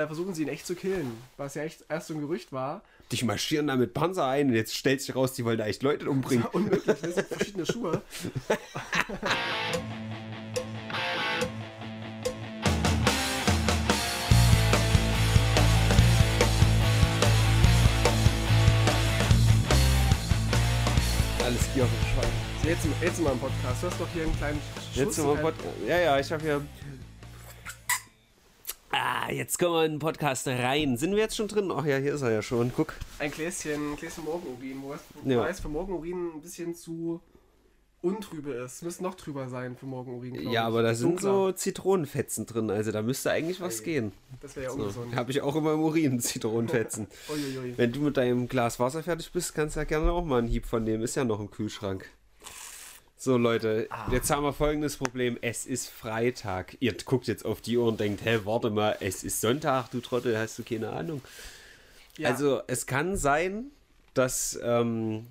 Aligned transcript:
Da 0.00 0.06
versuchen 0.06 0.32
sie 0.32 0.42
ihn 0.42 0.48
echt 0.48 0.64
zu 0.64 0.76
killen, 0.76 1.10
was 1.36 1.56
ja 1.56 1.64
echt 1.64 1.84
erst 1.88 2.06
so 2.06 2.14
ein 2.14 2.20
Gerücht 2.20 2.52
war. 2.52 2.82
Die 3.10 3.24
marschieren 3.24 3.66
da 3.66 3.74
mit 3.74 3.94
Panzer 3.94 4.28
ein 4.28 4.46
und 4.46 4.54
jetzt 4.54 4.76
stellt 4.76 5.02
sich 5.02 5.12
raus, 5.12 5.32
die 5.32 5.44
wollen 5.44 5.58
da 5.58 5.66
echt 5.66 5.82
Leute 5.82 6.08
umbringen. 6.08 6.44
Das 6.44 6.44
war 6.54 6.60
unmöglich, 6.60 6.84
das 6.84 7.00
sind 7.16 7.26
verschiedene 7.26 7.66
Schuhe. 7.66 8.00
Alles 21.44 21.60
auf 21.60 21.74
dem 21.74 21.82
Schwein. 21.82 22.30
Jetzt, 22.62 22.86
jetzt 23.02 23.20
mal 23.20 23.32
im 23.32 23.40
Podcast. 23.40 23.82
Du 23.82 23.86
hast 23.88 24.00
doch 24.00 24.08
hier 24.14 24.22
einen 24.22 24.36
kleinen 24.36 24.60
Jetzt 24.94 25.16
Schuss. 25.16 25.24
mal 25.24 25.36
Pod 25.38 25.54
Ja, 25.88 25.98
ja, 25.98 26.20
ich 26.20 26.30
habe 26.30 26.44
hier. 26.44 26.60
Ah, 29.28 29.32
jetzt 29.32 29.58
kommen 29.58 29.74
wir 29.74 29.84
in 29.84 29.92
den 29.92 29.98
Podcast 29.98 30.46
rein. 30.48 30.96
Sind 30.96 31.10
wir 31.12 31.18
jetzt 31.18 31.36
schon 31.36 31.48
drin? 31.48 31.70
Ach 31.70 31.84
ja, 31.84 31.98
hier 31.98 32.14
ist 32.14 32.22
er 32.22 32.30
ja 32.32 32.40
schon. 32.40 32.72
Guck. 32.74 32.94
ein 33.18 33.30
Gläschen, 33.30 33.92
ein 33.92 33.96
Gläschen 33.96 34.24
Morgenurin, 34.24 34.80
wo 34.82 34.94
es 34.94 35.00
Ja. 35.24 35.40
weiß 35.40 35.60
für 35.60 35.68
Morgenurin 35.68 36.30
ein 36.36 36.40
bisschen 36.40 36.74
zu 36.74 37.20
untrübe 38.00 38.52
ist. 38.52 38.82
Müsste 38.82 39.02
noch 39.02 39.16
trüber 39.16 39.48
sein 39.50 39.76
für 39.76 39.84
Morgenurin. 39.84 40.50
Ja, 40.50 40.64
aber 40.66 40.82
da 40.82 40.94
sind 40.94 41.10
Dunkler. 41.22 41.30
so 41.30 41.52
Zitronenfetzen 41.52 42.46
drin, 42.46 42.70
also 42.70 42.90
da 42.90 43.02
müsste 43.02 43.30
eigentlich 43.30 43.60
was 43.60 43.80
Ey. 43.80 43.84
gehen. 43.84 44.12
Das 44.40 44.56
wäre 44.56 44.66
ja 44.66 44.70
So, 44.70 44.78
ungesund. 44.78 45.14
habe 45.14 45.30
ich 45.30 45.42
auch 45.42 45.56
immer 45.56 45.74
im 45.74 45.80
Urin 45.80 46.20
Zitronenfetzen. 46.20 47.08
Wenn 47.76 47.92
du 47.92 48.00
mit 48.00 48.16
deinem 48.16 48.48
Glas 48.48 48.80
Wasser 48.80 49.02
fertig 49.02 49.30
bist, 49.32 49.54
kannst 49.54 49.76
du 49.76 49.80
ja 49.80 49.84
gerne 49.84 50.10
auch 50.12 50.24
mal 50.24 50.38
einen 50.38 50.48
Hieb 50.48 50.64
von 50.64 50.84
nehmen. 50.84 51.02
Ist 51.02 51.16
ja 51.16 51.24
noch 51.24 51.40
im 51.40 51.50
Kühlschrank. 51.50 52.08
So, 53.20 53.36
Leute, 53.36 53.88
Ah. 53.90 54.06
jetzt 54.12 54.30
haben 54.30 54.44
wir 54.44 54.52
folgendes 54.52 54.96
Problem. 54.96 55.38
Es 55.42 55.66
ist 55.66 55.88
Freitag. 55.90 56.76
Ihr 56.78 56.94
guckt 57.04 57.26
jetzt 57.26 57.44
auf 57.44 57.60
die 57.60 57.76
Uhr 57.76 57.88
und 57.88 57.98
denkt, 57.98 58.24
hä, 58.24 58.40
warte 58.44 58.70
mal, 58.70 58.96
es 59.00 59.24
ist 59.24 59.40
Sonntag, 59.40 59.90
du 59.90 60.00
Trottel, 60.00 60.38
hast 60.38 60.56
du 60.58 60.62
keine 60.62 60.90
Ahnung. 60.90 61.20
Ja. 62.16 62.28
Also, 62.30 62.62
es 62.68 62.86
kann 62.86 63.16
sein, 63.16 63.72
dass 64.14 64.56
ähm, 64.62 65.26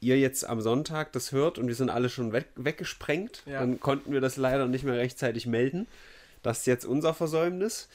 ihr 0.00 0.16
jetzt 0.18 0.44
am 0.48 0.60
Sonntag 0.60 1.12
das 1.12 1.32
hört 1.32 1.58
und 1.58 1.66
wir 1.66 1.74
sind 1.74 1.90
alle 1.90 2.08
schon 2.08 2.32
weg, 2.32 2.46
weggesprengt. 2.54 3.42
Ja. 3.46 3.60
Dann 3.60 3.80
konnten 3.80 4.12
wir 4.12 4.20
das 4.20 4.36
leider 4.36 4.66
nicht 4.66 4.84
mehr 4.84 4.96
rechtzeitig 4.96 5.46
melden. 5.46 5.88
Das 6.44 6.60
ist 6.60 6.66
jetzt 6.66 6.84
unser 6.84 7.14
Versäumnis. 7.14 7.88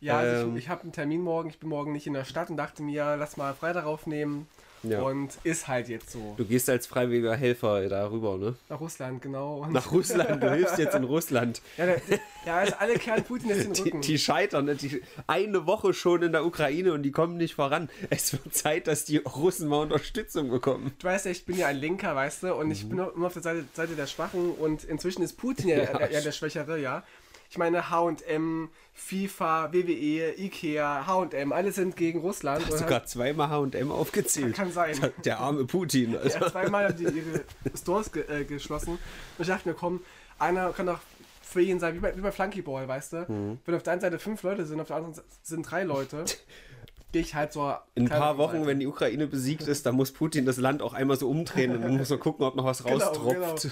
Ja, 0.00 0.18
also 0.18 0.46
Ähm, 0.46 0.56
ich, 0.56 0.64
ich 0.64 0.68
habe 0.68 0.82
einen 0.82 0.92
Termin 0.92 1.20
morgen, 1.22 1.48
ich 1.50 1.58
bin 1.58 1.68
morgen 1.68 1.90
nicht 1.92 2.06
in 2.06 2.12
der 2.14 2.24
Stadt 2.24 2.48
und 2.48 2.56
dachte 2.56 2.84
mir, 2.84 3.16
lass 3.16 3.36
mal 3.36 3.54
Freitag 3.54 3.86
aufnehmen. 3.86 4.46
Ja. 4.82 5.02
Und 5.02 5.32
ist 5.44 5.68
halt 5.68 5.88
jetzt 5.88 6.10
so. 6.10 6.34
Du 6.36 6.44
gehst 6.44 6.68
als 6.68 6.86
freiwilliger 6.86 7.34
Helfer 7.36 7.88
da 7.88 8.10
rüber, 8.10 8.36
ne? 8.38 8.54
Nach 8.68 8.80
Russland, 8.80 9.22
genau. 9.22 9.58
Und 9.58 9.72
Nach 9.72 9.90
Russland, 9.90 10.42
du 10.42 10.50
hilfst 10.50 10.78
jetzt 10.78 10.94
in 10.94 11.04
Russland. 11.04 11.60
ja, 11.76 11.86
der, 11.86 12.00
ja, 12.46 12.58
also 12.58 12.74
alle 12.78 12.94
kehren 12.94 13.24
Putin 13.24 13.48
jetzt 13.48 13.64
den 13.64 13.72
Die, 13.72 13.82
Rücken. 13.82 14.00
die 14.00 14.18
scheitern, 14.18 14.66
ne? 14.66 14.76
die, 14.76 15.02
eine 15.26 15.66
Woche 15.66 15.92
schon 15.94 16.22
in 16.22 16.32
der 16.32 16.44
Ukraine 16.44 16.92
und 16.92 17.02
die 17.02 17.10
kommen 17.10 17.36
nicht 17.36 17.54
voran. 17.54 17.88
Es 18.10 18.32
wird 18.32 18.54
Zeit, 18.54 18.86
dass 18.86 19.04
die 19.04 19.18
Russen 19.18 19.68
mal 19.68 19.80
Unterstützung 19.82 20.50
bekommen. 20.50 20.92
Du 20.98 21.06
weißt 21.06 21.26
ja, 21.26 21.30
ich 21.32 21.44
bin 21.44 21.56
ja 21.56 21.66
ein 21.66 21.76
Linker, 21.76 22.14
weißt 22.14 22.44
du, 22.44 22.54
und 22.54 22.70
ich 22.70 22.88
bin 22.88 22.98
immer 22.98 23.26
auf 23.26 23.32
der 23.32 23.42
Seite, 23.42 23.64
Seite 23.74 23.94
der 23.94 24.06
Schwachen 24.06 24.52
und 24.52 24.84
inzwischen 24.84 25.22
ist 25.22 25.36
Putin 25.36 25.68
Ja. 25.68 25.78
ja, 25.78 26.06
ja 26.10 26.20
der 26.20 26.32
Schwächere, 26.32 26.78
ja. 26.78 27.02
Ich 27.50 27.56
meine, 27.56 27.90
H&M, 27.90 28.68
FIFA, 28.92 29.72
WWE, 29.72 30.34
Ikea, 30.38 31.06
H&M, 31.06 31.52
alle 31.52 31.72
sind 31.72 31.96
gegen 31.96 32.20
Russland. 32.20 32.64
Hast 32.64 32.72
Und 32.72 32.80
du 32.80 32.86
gerade 32.86 33.06
zweimal 33.06 33.48
H&M 33.48 33.90
aufgezählt? 33.90 34.54
Kann 34.54 34.70
sein. 34.70 34.94
Der, 35.24 35.38
arme 35.40 35.64
Putin. 35.64 36.16
Also. 36.16 36.38
Ja, 36.38 36.50
zweimal 36.50 36.88
haben 36.88 36.96
die 36.96 37.04
ihre 37.04 37.44
Stores 37.76 38.12
ge 38.12 38.24
äh, 38.28 38.44
geschlossen. 38.44 38.92
Und 38.92 38.98
ich 39.38 39.46
dachte 39.46 39.68
mir, 39.68 39.74
komm, 39.74 40.00
einer 40.38 40.72
kann 40.72 40.86
doch 40.86 41.00
für 41.40 41.62
jeden 41.62 41.80
sein, 41.80 41.94
wie 41.94 42.00
bei, 42.00 42.14
wie 42.14 42.20
bei 42.20 42.32
Flunkyball, 42.32 42.86
weißt 42.86 43.12
du? 43.14 43.16
Mhm. 43.28 43.58
Wenn 43.64 43.74
auf 43.74 43.82
der 43.82 43.94
einen 43.94 44.02
Seite 44.02 44.18
fünf 44.18 44.42
Leute 44.42 44.66
sind, 44.66 44.80
auf 44.80 44.88
der 44.88 44.96
anderen 44.96 45.14
Seite 45.14 45.28
sind 45.42 45.62
drei 45.62 45.84
Leute, 45.84 46.24
gehe 47.12 47.22
ich 47.22 47.34
halt 47.34 47.54
so. 47.54 47.72
In 47.94 48.02
ein 48.04 48.08
paar 48.10 48.36
Wochen, 48.36 48.56
Seite. 48.56 48.66
wenn 48.66 48.80
die 48.80 48.86
Ukraine 48.86 49.26
besiegt 49.26 49.62
ist, 49.66 49.86
dann 49.86 49.94
muss 49.94 50.12
Putin 50.12 50.44
das 50.44 50.58
Land 50.58 50.82
auch 50.82 50.92
einmal 50.92 51.16
so 51.16 51.30
umdrehen 51.30 51.74
und 51.74 51.80
dann 51.80 51.96
muss 51.96 52.10
er 52.10 52.18
gucken, 52.18 52.44
ob 52.44 52.56
noch 52.56 52.64
was 52.66 52.84
Genau, 52.84 52.98
raustropft. 52.98 53.70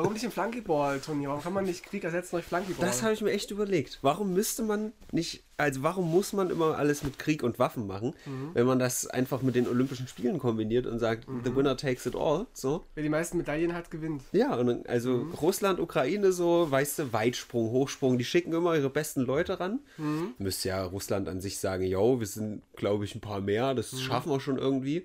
Warum 0.00 0.14
nicht 0.14 0.24
im 0.24 0.30
Flunkyball-Turnier? 0.30 1.28
Warum 1.28 1.42
kann 1.42 1.52
man 1.52 1.66
nicht 1.66 1.84
Krieg 1.84 2.04
ersetzen 2.04 2.30
durch 2.36 2.46
Flunkyball? 2.46 2.86
Das 2.86 3.02
habe 3.02 3.12
ich 3.12 3.20
mir 3.20 3.32
echt 3.32 3.50
überlegt. 3.50 3.98
Warum 4.00 4.32
müsste 4.32 4.62
man 4.62 4.92
nicht, 5.12 5.44
also 5.58 5.82
warum 5.82 6.10
muss 6.10 6.32
man 6.32 6.48
immer 6.48 6.78
alles 6.78 7.02
mit 7.04 7.18
Krieg 7.18 7.42
und 7.42 7.58
Waffen 7.58 7.86
machen, 7.86 8.14
Mhm. 8.24 8.50
wenn 8.54 8.64
man 8.66 8.78
das 8.78 9.06
einfach 9.06 9.42
mit 9.42 9.56
den 9.56 9.68
Olympischen 9.68 10.08
Spielen 10.08 10.38
kombiniert 10.38 10.86
und 10.86 10.98
sagt, 11.00 11.26
the 11.44 11.54
winner 11.54 11.76
takes 11.76 12.06
it 12.06 12.16
all, 12.16 12.46
so? 12.54 12.86
Wer 12.94 13.02
die 13.02 13.10
meisten 13.10 13.36
Medaillen 13.36 13.74
hat, 13.74 13.90
gewinnt. 13.90 14.22
Ja, 14.32 14.54
und 14.54 14.66
dann, 14.68 14.86
also 14.86 15.10
Mhm. 15.10 15.34
Russland, 15.34 15.80
Ukraine 15.80 16.32
so, 16.32 16.70
weißt 16.70 16.98
du, 17.00 17.12
Weitsprung, 17.12 17.70
Hochsprung, 17.70 18.16
die 18.16 18.24
schicken 18.24 18.54
immer 18.54 18.74
ihre 18.76 18.88
besten 18.88 19.20
Leute 19.20 19.60
ran. 19.60 19.80
Mhm. 19.98 20.32
Müsste 20.38 20.68
ja 20.70 20.82
Russland 20.82 21.28
an 21.28 21.42
sich 21.42 21.58
sagen, 21.58 21.84
yo, 21.84 22.20
wir 22.20 22.26
sind, 22.26 22.62
glaube 22.74 23.04
ich, 23.04 23.14
ein 23.14 23.20
paar 23.20 23.42
mehr, 23.42 23.74
das 23.74 23.92
Mhm. 23.92 23.98
schaffen 23.98 24.32
wir 24.32 24.40
schon 24.40 24.56
irgendwie. 24.56 25.04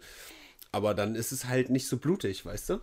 Aber 0.71 0.93
dann 0.93 1.15
ist 1.15 1.33
es 1.33 1.45
halt 1.45 1.69
nicht 1.69 1.87
so 1.87 1.97
blutig, 1.97 2.45
weißt 2.45 2.69
du? 2.69 2.79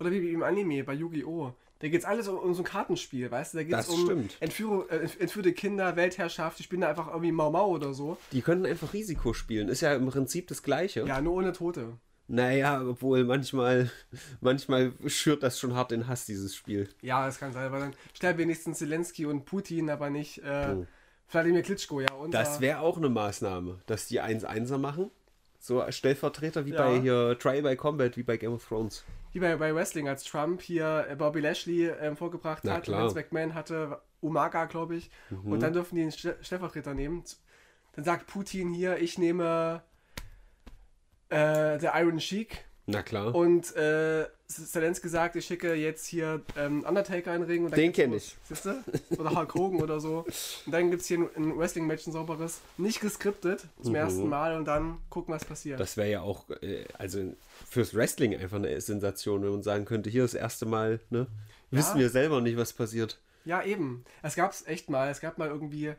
Oder 0.00 0.10
wie 0.10 0.32
im 0.32 0.42
Anime 0.42 0.82
bei 0.84 0.94
Yu-Gi-Oh! 0.94 1.52
Da 1.80 1.88
geht 1.88 2.00
es 2.00 2.04
alles 2.04 2.28
um, 2.28 2.36
um 2.36 2.52
so 2.52 2.62
ein 2.62 2.66
Kartenspiel, 2.66 3.30
weißt 3.30 3.54
du? 3.54 3.58
Da 3.58 3.64
geht 3.64 3.74
es 3.74 3.88
um. 3.88 4.28
Entführung, 4.40 4.86
äh, 4.90 5.08
entführte 5.18 5.52
Kinder, 5.54 5.96
Weltherrschaft. 5.96 6.60
Ich 6.60 6.68
bin 6.68 6.82
da 6.82 6.88
einfach 6.90 7.08
irgendwie 7.08 7.32
Mau 7.32 7.50
Mau 7.50 7.68
oder 7.70 7.94
so. 7.94 8.18
Die 8.32 8.42
können 8.42 8.66
einfach 8.66 8.92
Risiko 8.92 9.32
spielen. 9.32 9.68
Ist 9.68 9.80
ja 9.80 9.94
im 9.94 10.06
Prinzip 10.06 10.46
das 10.48 10.62
Gleiche. 10.62 11.06
Ja, 11.06 11.20
nur 11.22 11.34
ohne 11.34 11.52
Tote. 11.52 11.94
Naja, 12.28 12.82
obwohl 12.86 13.24
manchmal, 13.24 13.90
manchmal 14.40 14.92
schürt 15.06 15.42
das 15.42 15.58
schon 15.58 15.74
hart 15.74 15.90
den 15.90 16.06
Hass, 16.06 16.26
dieses 16.26 16.54
Spiel. 16.54 16.88
Ja, 17.02 17.24
das 17.26 17.38
kann 17.38 17.52
sein, 17.52 17.72
weil 17.72 17.80
dann 17.80 17.94
sterben 18.14 18.38
wenigstens 18.40 18.78
Zelensky 18.78 19.24
und 19.26 19.44
Putin, 19.46 19.90
aber 19.90 20.10
nicht 20.10 20.38
äh, 20.44 20.74
Oh. 20.76 20.86
Wladimir 21.32 21.62
Klitschko, 21.62 22.00
ja. 22.00 22.12
Unser, 22.12 22.38
Das 22.38 22.60
wäre 22.60 22.80
auch 22.80 22.96
eine 22.98 23.08
Maßnahme, 23.08 23.80
dass 23.86 24.06
die 24.06 24.20
1-1er 24.20 24.78
machen. 24.78 25.10
So 25.60 25.82
Stellvertreter 25.90 26.66
wie 26.66 26.70
Ja. 26.72 26.84
bei 26.88 27.00
hier 27.00 27.38
Try 27.38 27.62
by 27.62 27.74
Combat, 27.76 28.16
wie 28.16 28.22
bei 28.22 28.36
Game 28.36 28.52
of 28.52 28.66
Thrones. 28.66 29.04
Wie 29.32 29.40
bei, 29.40 29.56
bei 29.56 29.74
Wrestling, 29.74 30.08
als 30.08 30.24
Trump 30.24 30.60
hier 30.62 31.06
äh, 31.08 31.16
Bobby 31.16 31.40
Lashley 31.40 31.88
ähm, 31.88 32.16
vorgebracht 32.16 32.64
Na 32.64 32.74
hat. 32.74 32.84
klar. 32.84 33.02
Vince 33.02 33.14
McMahon 33.14 33.54
hatte 33.54 34.00
Umaga, 34.20 34.64
glaube 34.66 34.96
ich. 34.96 35.10
Mhm. 35.30 35.52
Und 35.52 35.60
dann 35.60 35.72
dürfen 35.72 35.94
die 35.94 36.02
einen 36.02 36.12
Ste- 36.12 36.38
Stellvertreter 36.40 36.94
nehmen. 36.94 37.24
Dann 37.92 38.04
sagt 38.04 38.26
Putin 38.26 38.72
hier, 38.72 38.98
ich 38.98 39.18
nehme 39.18 39.82
äh, 41.28 41.78
der 41.78 41.92
Iron 41.96 42.20
Sheik. 42.20 42.64
Na 42.90 43.02
klar. 43.02 43.34
Und 43.34 43.74
äh, 43.76 44.26
Zelensky 44.48 45.08
sagt, 45.08 45.36
ich 45.36 45.46
schicke 45.46 45.74
jetzt 45.74 46.06
hier 46.06 46.42
ähm, 46.56 46.84
Undertaker 46.86 47.34
in 47.34 47.42
den 47.42 47.50
Ring. 47.50 47.64
Und 47.64 47.70
dann 47.70 47.78
Den 47.78 47.92
geht's 47.92 47.96
kenn 47.96 48.12
los. 48.12 48.36
Siehst 48.48 48.64
du? 48.64 48.82
Oder 49.18 49.30
Hulk 49.34 49.54
Hogan 49.54 49.80
oder 49.80 50.00
so. 50.00 50.24
Und 50.66 50.72
dann 50.72 50.90
gibt 50.90 51.02
es 51.02 51.08
hier 51.08 51.18
ein, 51.36 51.56
Wrestling-Match, 51.56 52.06
ein 52.06 52.12
sauberes. 52.12 52.60
Nicht 52.76 53.00
geskriptet, 53.00 53.64
zum 53.82 53.94
ersten 53.94 54.28
Mal. 54.28 54.56
Und 54.56 54.64
dann 54.64 54.98
gucken, 55.08 55.34
was 55.34 55.44
passiert. 55.44 55.78
Das 55.78 55.96
wäre 55.96 56.10
ja 56.10 56.20
auch, 56.22 56.44
äh, 56.62 56.84
also 56.98 57.20
fürs 57.68 57.94
Wrestling 57.94 58.34
einfach 58.34 58.56
eine 58.56 58.80
Sensation, 58.80 59.42
wenn 59.42 59.50
man 59.50 59.62
sagen 59.62 59.84
könnte, 59.84 60.10
hier 60.10 60.22
das 60.22 60.34
erste 60.34 60.66
Mal, 60.66 61.00
ne? 61.10 61.26
Wissen 61.70 62.00
wir 62.00 62.10
selber 62.10 62.40
nicht, 62.40 62.56
was 62.56 62.72
passiert. 62.72 63.18
Ja, 63.44 63.62
eben. 63.62 64.04
Es 64.22 64.34
gab 64.34 64.52
es 64.52 64.66
echt 64.66 64.90
mal. 64.90 65.08
Es 65.08 65.20
gab 65.20 65.38
mal 65.38 65.48
irgendwie. 65.48 65.94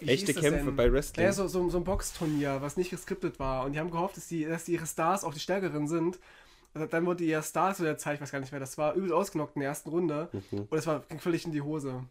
Echte 0.00 0.34
Kämpfe 0.34 0.72
bei 0.72 0.92
Wrestling. 0.92 1.24
Ja, 1.24 1.32
so, 1.32 1.48
so, 1.48 1.68
so 1.70 1.78
ein 1.78 1.84
Boxturnier, 1.84 2.60
was 2.60 2.76
nicht 2.76 2.90
geskriptet 2.90 3.38
war. 3.38 3.64
Und 3.64 3.72
die 3.72 3.78
haben 3.78 3.90
gehofft, 3.90 4.16
dass 4.16 4.28
die, 4.28 4.44
dass 4.44 4.64
die 4.64 4.72
ihre 4.74 4.86
Stars 4.86 5.24
auch 5.24 5.32
die 5.32 5.40
stärkeren 5.40 5.88
sind. 5.88 6.18
Also 6.74 6.86
dann 6.86 7.06
wurde 7.06 7.24
ihr 7.24 7.40
Star 7.40 7.74
zu 7.74 7.82
der 7.84 7.96
Zeit, 7.96 8.16
ich 8.16 8.20
weiß 8.20 8.30
gar 8.32 8.40
nicht 8.40 8.50
mehr, 8.52 8.60
das 8.60 8.76
war 8.76 8.94
übel 8.94 9.12
ausgenockt 9.12 9.56
in 9.56 9.60
der 9.60 9.70
ersten 9.70 9.88
Runde. 9.88 10.28
Mhm. 10.50 10.66
Und 10.68 10.76
es 10.78 10.86
war 10.86 11.00
ging 11.08 11.18
völlig 11.20 11.46
in 11.46 11.52
die 11.52 11.62
Hose. 11.62 12.04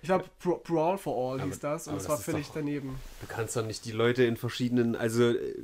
Ich 0.00 0.06
glaube, 0.08 0.24
Brawl 0.64 0.96
for 0.96 1.14
All 1.32 1.40
Aber- 1.40 1.48
hieß 1.50 1.58
das. 1.60 1.88
Und 1.88 1.96
es 1.96 2.08
war 2.08 2.16
völlig 2.16 2.46
doch- 2.46 2.54
daneben. 2.54 2.98
Du 3.20 3.26
kannst 3.26 3.54
doch 3.56 3.66
nicht 3.66 3.84
die 3.84 3.92
Leute 3.92 4.24
in 4.24 4.36
verschiedenen, 4.38 4.96
also 4.96 5.30
äh, 5.30 5.54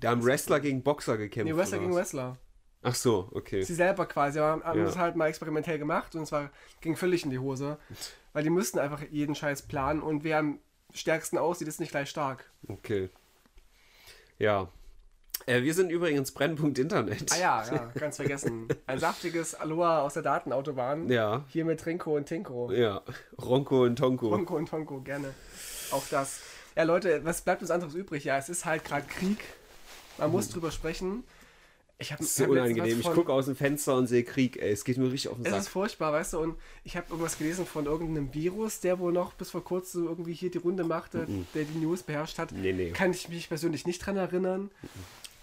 da 0.00 0.10
haben 0.10 0.24
Wrestler 0.24 0.60
gegen 0.60 0.82
Boxer 0.82 1.18
gekämpft. 1.18 1.52
Nee, 1.52 1.58
Wrestler 1.58 1.78
gegen? 1.80 1.94
Wrestler. 1.94 2.38
Ach 2.82 2.94
so, 2.94 3.28
okay. 3.32 3.62
Sie 3.62 3.74
selber 3.74 4.06
quasi, 4.06 4.38
aber 4.38 4.64
haben 4.64 4.78
Ja. 4.78 4.84
das 4.84 4.96
halt 4.98 5.16
mal 5.16 5.26
experimentell 5.28 5.78
gemacht 5.78 6.14
und 6.14 6.22
es 6.22 6.32
war, 6.32 6.50
ging 6.80 6.96
völlig 6.96 7.24
in 7.24 7.30
die 7.30 7.38
Hose. 7.38 7.78
Weil 8.32 8.42
die 8.44 8.50
müssten 8.50 8.78
einfach 8.78 9.02
jeden 9.10 9.34
Scheiß 9.34 9.62
planen 9.62 10.00
und 10.02 10.24
wer 10.24 10.38
am 10.38 10.58
stärksten 10.94 11.38
aussieht, 11.38 11.68
ist 11.68 11.80
nicht 11.80 11.90
gleich 11.90 12.08
stark. 12.08 12.50
Okay. 12.68 13.10
Ja. 14.38 14.68
Äh, 15.46 15.62
wir 15.62 15.74
sind 15.74 15.90
übrigens 15.90 16.32
Brennpunkt 16.32 16.78
Internet. 16.78 17.32
Ah 17.32 17.38
ja, 17.38 17.64
ja, 17.70 17.92
ganz 17.94 18.16
vergessen. 18.16 18.68
Ein 18.86 18.98
saftiges 18.98 19.54
Aloha 19.54 20.00
aus 20.00 20.14
der 20.14 20.22
Datenautobahn. 20.22 21.08
Ja. 21.10 21.44
Hier 21.48 21.64
mit 21.64 21.80
Trinko 21.80 22.16
und 22.16 22.26
Tinko. 22.26 22.72
Ja. 22.72 23.02
Ronko 23.40 23.84
und 23.84 23.96
Tonko. 23.96 24.30
Tonko 24.30 24.56
und 24.56 24.68
Tonko, 24.68 25.00
gerne. 25.00 25.34
Auch 25.90 26.04
das. 26.10 26.40
Ja, 26.76 26.84
Leute, 26.84 27.24
was 27.24 27.42
bleibt 27.42 27.62
uns 27.62 27.70
anderes 27.70 27.94
übrig? 27.94 28.24
Ja, 28.24 28.38
es 28.38 28.48
ist 28.48 28.64
halt 28.64 28.84
gerade 28.84 29.06
Krieg. 29.06 29.38
Man 30.18 30.30
muss 30.30 30.48
drüber 30.48 30.70
sprechen. 30.70 31.24
Ich 31.98 32.10
habe 32.12 32.18
Das 32.22 32.30
ist 32.30 32.36
so 32.36 32.44
unangenehm. 32.46 32.98
Ich 33.00 33.06
gucke 33.10 33.32
aus 33.32 33.46
dem 33.46 33.54
Fenster 33.54 33.96
und 33.96 34.08
sehe 34.08 34.24
Krieg, 34.24 34.56
ey. 34.60 34.72
Es 34.72 34.84
geht 34.84 34.98
mir 34.98 35.06
richtig 35.12 35.28
auf 35.30 35.36
den 35.36 35.46
Es 35.46 35.52
Sack. 35.52 35.60
ist 35.60 35.68
furchtbar, 35.68 36.12
weißt 36.12 36.32
du, 36.32 36.38
und 36.40 36.56
ich 36.82 36.96
habe 36.96 37.06
irgendwas 37.10 37.38
gelesen 37.38 37.66
von 37.66 37.86
irgendeinem 37.86 38.34
Virus, 38.34 38.80
der 38.80 38.98
wohl 38.98 39.12
noch 39.12 39.34
bis 39.34 39.50
vor 39.50 39.62
kurzem 39.62 40.06
irgendwie 40.06 40.34
hier 40.34 40.50
die 40.50 40.58
Runde 40.58 40.82
machte, 40.84 41.26
der 41.54 41.64
die 41.64 41.78
News 41.78 42.02
beherrscht 42.02 42.38
hat. 42.38 42.50
Nee, 42.52 42.72
nee. 42.72 42.90
Kann 42.90 43.12
ich 43.12 43.28
mich 43.28 43.48
persönlich 43.48 43.86
nicht 43.86 44.00
dran 44.04 44.16
erinnern. 44.16 44.70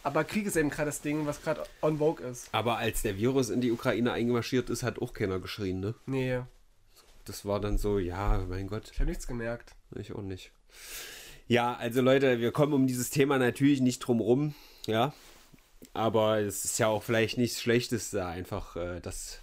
Aber 0.04 0.24
Krieg 0.24 0.46
ist 0.46 0.58
eben 0.58 0.70
gerade 0.72 0.88
das 0.88 1.02
Ding, 1.02 1.26
was 1.26 1.42
gerade 1.42 1.64
on 1.82 2.00
vogue 2.00 2.26
ist. 2.26 2.50
Aber 2.52 2.78
als 2.78 3.02
der 3.04 3.18
Virus 3.18 3.50
in 3.50 3.62
die 3.62 3.72
Ukraine 3.72 4.12
eingemarschiert 4.12 4.70
ist, 4.70 4.84
hat 4.84 5.00
auch 5.02 5.14
keiner 5.14 5.40
geschrien, 5.40 5.80
ne? 5.80 5.96
Nee, 6.06 6.42
Das 7.26 7.46
war 7.46 7.60
dann 7.62 7.78
so, 7.78 7.98
ja, 8.00 8.44
mein 8.50 8.68
Gott, 8.68 8.90
ich 8.92 9.00
habe 9.00 9.10
nichts 9.10 9.26
gemerkt. 9.28 9.74
ich 9.96 10.14
auch 10.14 10.22
nicht. 10.24 10.52
Ja, 11.48 11.76
also 11.76 12.02
Leute, 12.02 12.40
wir 12.40 12.52
kommen 12.52 12.74
um 12.74 12.88
dieses 12.88 13.10
Thema 13.10 13.38
natürlich 13.38 13.80
nicht 13.80 14.00
drum 14.00 14.20
rum, 14.22 14.54
ja. 14.88 15.14
Aber 15.94 16.40
es 16.40 16.64
ist 16.64 16.80
ja 16.80 16.88
auch 16.88 17.04
vielleicht 17.04 17.38
nichts 17.38 17.62
Schlechtes, 17.62 18.12
da 18.12 18.30
einfach 18.30 18.76
äh, 18.76 19.00
das 19.02 19.40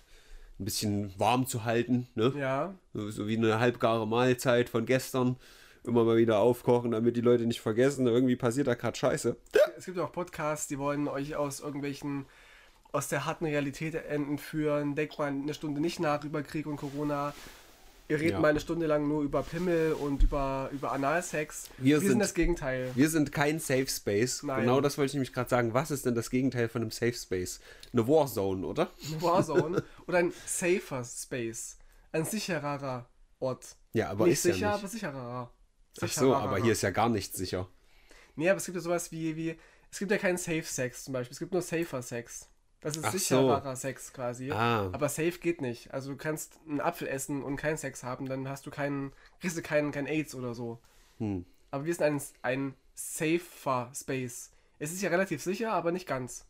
ein 0.58 0.64
bisschen 0.64 1.18
warm 1.18 1.46
zu 1.46 1.64
halten, 1.64 2.08
ne? 2.14 2.32
Ja. 2.36 2.74
So, 2.94 3.10
so 3.10 3.28
wie 3.28 3.36
eine 3.36 3.60
halbgare 3.60 4.06
Mahlzeit 4.06 4.68
von 4.68 4.86
gestern. 4.86 5.36
Immer 5.84 6.04
mal 6.04 6.16
wieder 6.16 6.38
aufkochen, 6.38 6.90
damit 6.90 7.16
die 7.16 7.20
Leute 7.20 7.46
nicht 7.46 7.60
vergessen, 7.60 8.06
irgendwie 8.06 8.36
passiert 8.36 8.66
da 8.66 8.74
gerade 8.74 8.96
Scheiße. 8.98 9.36
Es 9.76 9.84
gibt 9.86 9.98
auch 9.98 10.10
Podcasts, 10.10 10.66
die 10.66 10.78
wollen 10.78 11.06
euch 11.06 11.36
aus 11.36 11.60
irgendwelchen, 11.60 12.26
aus 12.90 13.08
der 13.08 13.24
harten 13.24 13.46
Realität 13.46 13.94
entführen. 13.94 14.96
Denkt 14.96 15.18
mal 15.18 15.28
eine 15.28 15.54
Stunde 15.54 15.80
nicht 15.80 16.00
nach 16.00 16.24
über 16.24 16.42
Krieg 16.42 16.66
und 16.66 16.76
Corona. 16.76 17.32
Wir 18.08 18.18
reden 18.20 18.32
Ja. 18.32 18.40
mal 18.40 18.48
eine 18.48 18.60
Stunde 18.60 18.86
lang 18.86 19.06
nur 19.06 19.22
über 19.22 19.42
Pimmel 19.42 19.92
und 19.92 20.22
über, 20.22 20.70
über 20.72 20.92
Analsex. 20.92 21.68
Wir 21.76 22.00
sind, 22.00 22.08
sind- 22.10 22.18
das 22.20 22.32
Gegenteil. 22.32 22.90
Wir 22.94 23.10
sind 23.10 23.32
kein 23.32 23.60
Safe 23.60 23.86
Space. 23.86 24.42
Nein. 24.42 24.62
Genau 24.62 24.80
das 24.80 24.96
wollte 24.96 25.08
ich 25.08 25.14
nämlich 25.14 25.32
gerade 25.34 25.50
sagen. 25.50 25.74
Was 25.74 25.90
ist 25.90 26.06
denn 26.06 26.14
das 26.14 26.30
Gegenteil 26.30 26.68
von 26.70 26.80
einem 26.82 26.90
Safe 26.90 27.12
Space? 27.12 27.60
Eine 27.92 28.08
Warzone, 28.08 28.66
oder? 28.66 28.90
Eine 29.06 29.22
Warzone 29.22 29.84
oder 30.06 30.18
ein 30.18 30.32
safer 30.46 31.04
Space. 31.04 31.76
Ein 32.10 32.24
sichererer 32.24 33.06
Ort. 33.40 33.76
Ja, 33.92 34.08
aber 34.08 34.24
nicht 34.24 34.34
ist 34.34 34.44
ja 34.46 34.54
sicher, 34.54 34.66
nicht. 34.68 34.78
aber 34.78 34.88
sicherer. 34.88 35.50
Ach 35.52 36.00
so, 36.00 36.06
Sichererer. 36.06 36.36
aber 36.38 36.56
hier 36.62 36.72
ist 36.72 36.82
ja 36.82 36.90
gar 36.90 37.10
nichts 37.10 37.36
sicher. 37.36 37.68
Nee, 38.36 38.48
aber 38.48 38.56
es 38.56 38.64
gibt 38.64 38.76
ja 38.76 38.80
sowas 38.80 39.12
wie, 39.12 39.36
wie 39.36 39.58
es 39.90 39.98
gibt 39.98 40.10
ja 40.10 40.16
keinen 40.18 40.38
Safe 40.38 40.62
Sex 40.62 41.04
zum 41.04 41.12
Beispiel. 41.12 41.32
Es 41.34 41.38
gibt 41.38 41.52
nur 41.52 41.60
safer 41.60 42.00
Sex. 42.00 42.48
Das 42.80 42.96
ist 42.96 43.04
Ach 43.04 43.12
so. 43.12 43.74
Sex 43.74 44.12
quasi. 44.12 44.52
Ah. 44.52 44.88
Aber 44.92 45.08
safe 45.08 45.38
geht 45.40 45.60
nicht. 45.60 45.92
Also 45.92 46.12
du 46.12 46.16
kannst 46.16 46.58
einen 46.68 46.80
Apfel 46.80 47.08
essen 47.08 47.42
und 47.42 47.56
keinen 47.56 47.76
Sex 47.76 48.04
haben, 48.04 48.26
dann 48.28 48.48
hast 48.48 48.66
du 48.66 48.70
keinen, 48.70 49.12
kriegst 49.40 49.56
du 49.56 49.62
keinen, 49.62 49.90
kein 49.90 50.06
AIDS 50.06 50.34
oder 50.34 50.54
so. 50.54 50.78
Hm. 51.18 51.44
Aber 51.70 51.84
wir 51.86 51.94
sind 51.94 52.04
ein, 52.04 52.22
ein 52.42 52.74
safer 52.94 53.90
Space. 53.94 54.52
Es 54.78 54.92
ist 54.92 55.02
ja 55.02 55.10
relativ 55.10 55.42
sicher, 55.42 55.72
aber 55.72 55.90
nicht 55.92 56.06
ganz. 56.06 56.44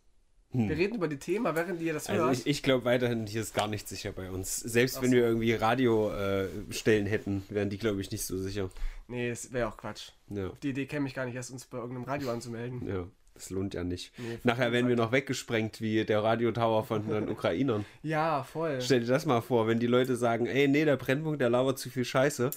Wir 0.51 0.79
reden 0.79 0.95
über 0.95 1.09
die 1.09 1.19
Themen, 1.19 1.45
während 1.55 1.79
ihr 1.83 1.93
das 1.93 2.09
Hm. 2.09 2.15
Also 2.15 2.27
hört. 2.27 2.39
ich, 2.39 2.47
ich 2.47 2.63
glaube 2.63 2.85
weiterhin, 2.87 3.27
hier 3.27 3.43
ist 3.43 3.55
gar 3.55 3.69
nichts 3.69 3.91
sicher 3.91 4.13
bei 4.13 4.31
uns. 4.31 4.57
Selbst 4.57 4.97
Ach 4.99 5.03
wenn 5.03 5.11
so. 5.11 5.17
wir 5.17 5.25
irgendwie 5.25 5.53
Radiostellen 5.53 7.07
hätten, 7.07 7.43
wären 7.51 7.69
die, 7.71 7.77
glaube 7.79 8.01
ich, 8.01 8.11
nicht 8.11 8.25
so 8.25 8.39
sicher. 8.39 8.71
nee, 9.09 9.29
es 9.29 9.53
wäre 9.53 9.69
auch 9.69 9.77
Quatsch. 9.77 10.13
Ja, 10.29 10.49
Auf 10.49 10.59
die 10.61 10.71
Idee 10.71 10.87
käme 10.87 11.07
ich 11.09 11.15
gar 11.15 11.27
nicht 11.27 11.35
erst, 11.35 11.51
uns 11.51 11.67
bei 11.67 11.79
irgendeinem 11.79 12.05
Radio 12.05 12.31
anzumelden. 12.31 12.87
ja, 12.89 13.07
das 13.39 13.51
lohnt 13.51 13.75
ja 13.75 13.85
nicht. 13.85 14.13
Nee, 14.19 14.39
Nachher 14.45 14.73
werden 14.73 14.89
wir 14.89 14.97
noch 14.97 15.13
weggesprengt 15.13 15.81
wie 15.81 16.05
der 16.05 16.23
Radiotower 16.23 16.85
von 16.85 17.07
den 17.09 17.29
Ukrainern. 17.31 17.85
Ja, 18.03 18.43
voll. 18.43 18.81
Stell 18.81 19.01
dir 19.01 19.07
das 19.07 19.27
mal 19.27 19.41
vor, 19.41 19.67
wenn 19.67 19.79
die 19.79 19.87
Leute 19.87 20.17
sagen, 20.17 20.47
ey, 20.47 20.69
nee, 20.69 20.85
der 20.85 20.97
Brennpunkt, 20.97 21.41
der 21.41 21.51
labert 21.51 21.79
zu 21.79 21.91
viel 21.91 22.05
Scheiße, 22.05 22.51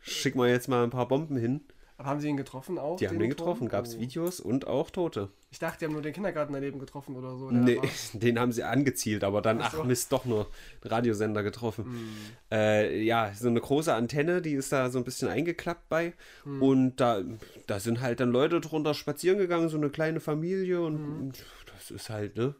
schick 0.00 0.34
mal 0.34 0.48
jetzt 0.48 0.68
mal 0.68 0.84
ein 0.84 0.90
paar 0.90 1.08
Bomben 1.08 1.36
hin. 1.36 1.60
Aber 1.98 2.08
haben 2.10 2.20
sie 2.20 2.28
ihn 2.28 2.36
getroffen 2.36 2.78
auch? 2.78 2.96
Die 2.96 3.08
haben 3.08 3.18
Turm? 3.18 3.28
getroffen, 3.28 3.68
gab 3.68 3.84
es 3.84 3.96
Oh. 3.96 4.00
Videos 4.00 4.38
und 4.38 4.68
auch 4.68 4.88
Tote. 4.90 5.30
Ich 5.50 5.58
dachte, 5.58 5.80
die 5.80 5.84
haben 5.86 5.92
nur 5.92 6.00
den 6.02 6.12
Kindergarten 6.12 6.52
daneben 6.52 6.78
getroffen 6.78 7.16
oder 7.16 7.36
so. 7.36 7.50
Nee, 7.50 7.80
den 8.12 8.38
haben 8.38 8.52
sie 8.52 8.62
angezielt, 8.62 9.24
aber 9.24 9.42
dann, 9.42 9.60
Ach 9.60 9.72
so. 9.72 9.80
ach 9.82 9.84
Mist, 9.84 10.12
doch 10.12 10.24
nur 10.24 10.46
Radiosender 10.82 11.42
getroffen. 11.42 11.84
Hm. 11.86 12.08
Äh, 12.52 13.02
ja, 13.02 13.32
so 13.34 13.48
eine 13.48 13.60
große 13.60 13.92
Antenne, 13.92 14.40
die 14.40 14.52
ist 14.54 14.70
da 14.72 14.90
so 14.90 14.98
ein 14.98 15.04
bisschen 15.04 15.28
eingeklappt 15.28 15.88
bei. 15.88 16.12
Hm. 16.44 16.62
Und 16.62 16.96
da, 17.00 17.22
da 17.66 17.80
sind 17.80 18.00
halt 18.00 18.20
dann 18.20 18.30
Leute 18.30 18.60
drunter 18.60 18.94
spazieren 18.94 19.38
gegangen, 19.38 19.68
so 19.68 19.76
eine 19.76 19.90
kleine 19.90 20.20
Familie 20.20 20.80
und, 20.80 20.98
Hm. 20.98 21.18
und 21.20 21.44
das 21.74 21.90
ist 21.90 22.10
halt, 22.10 22.36
ne? 22.36 22.54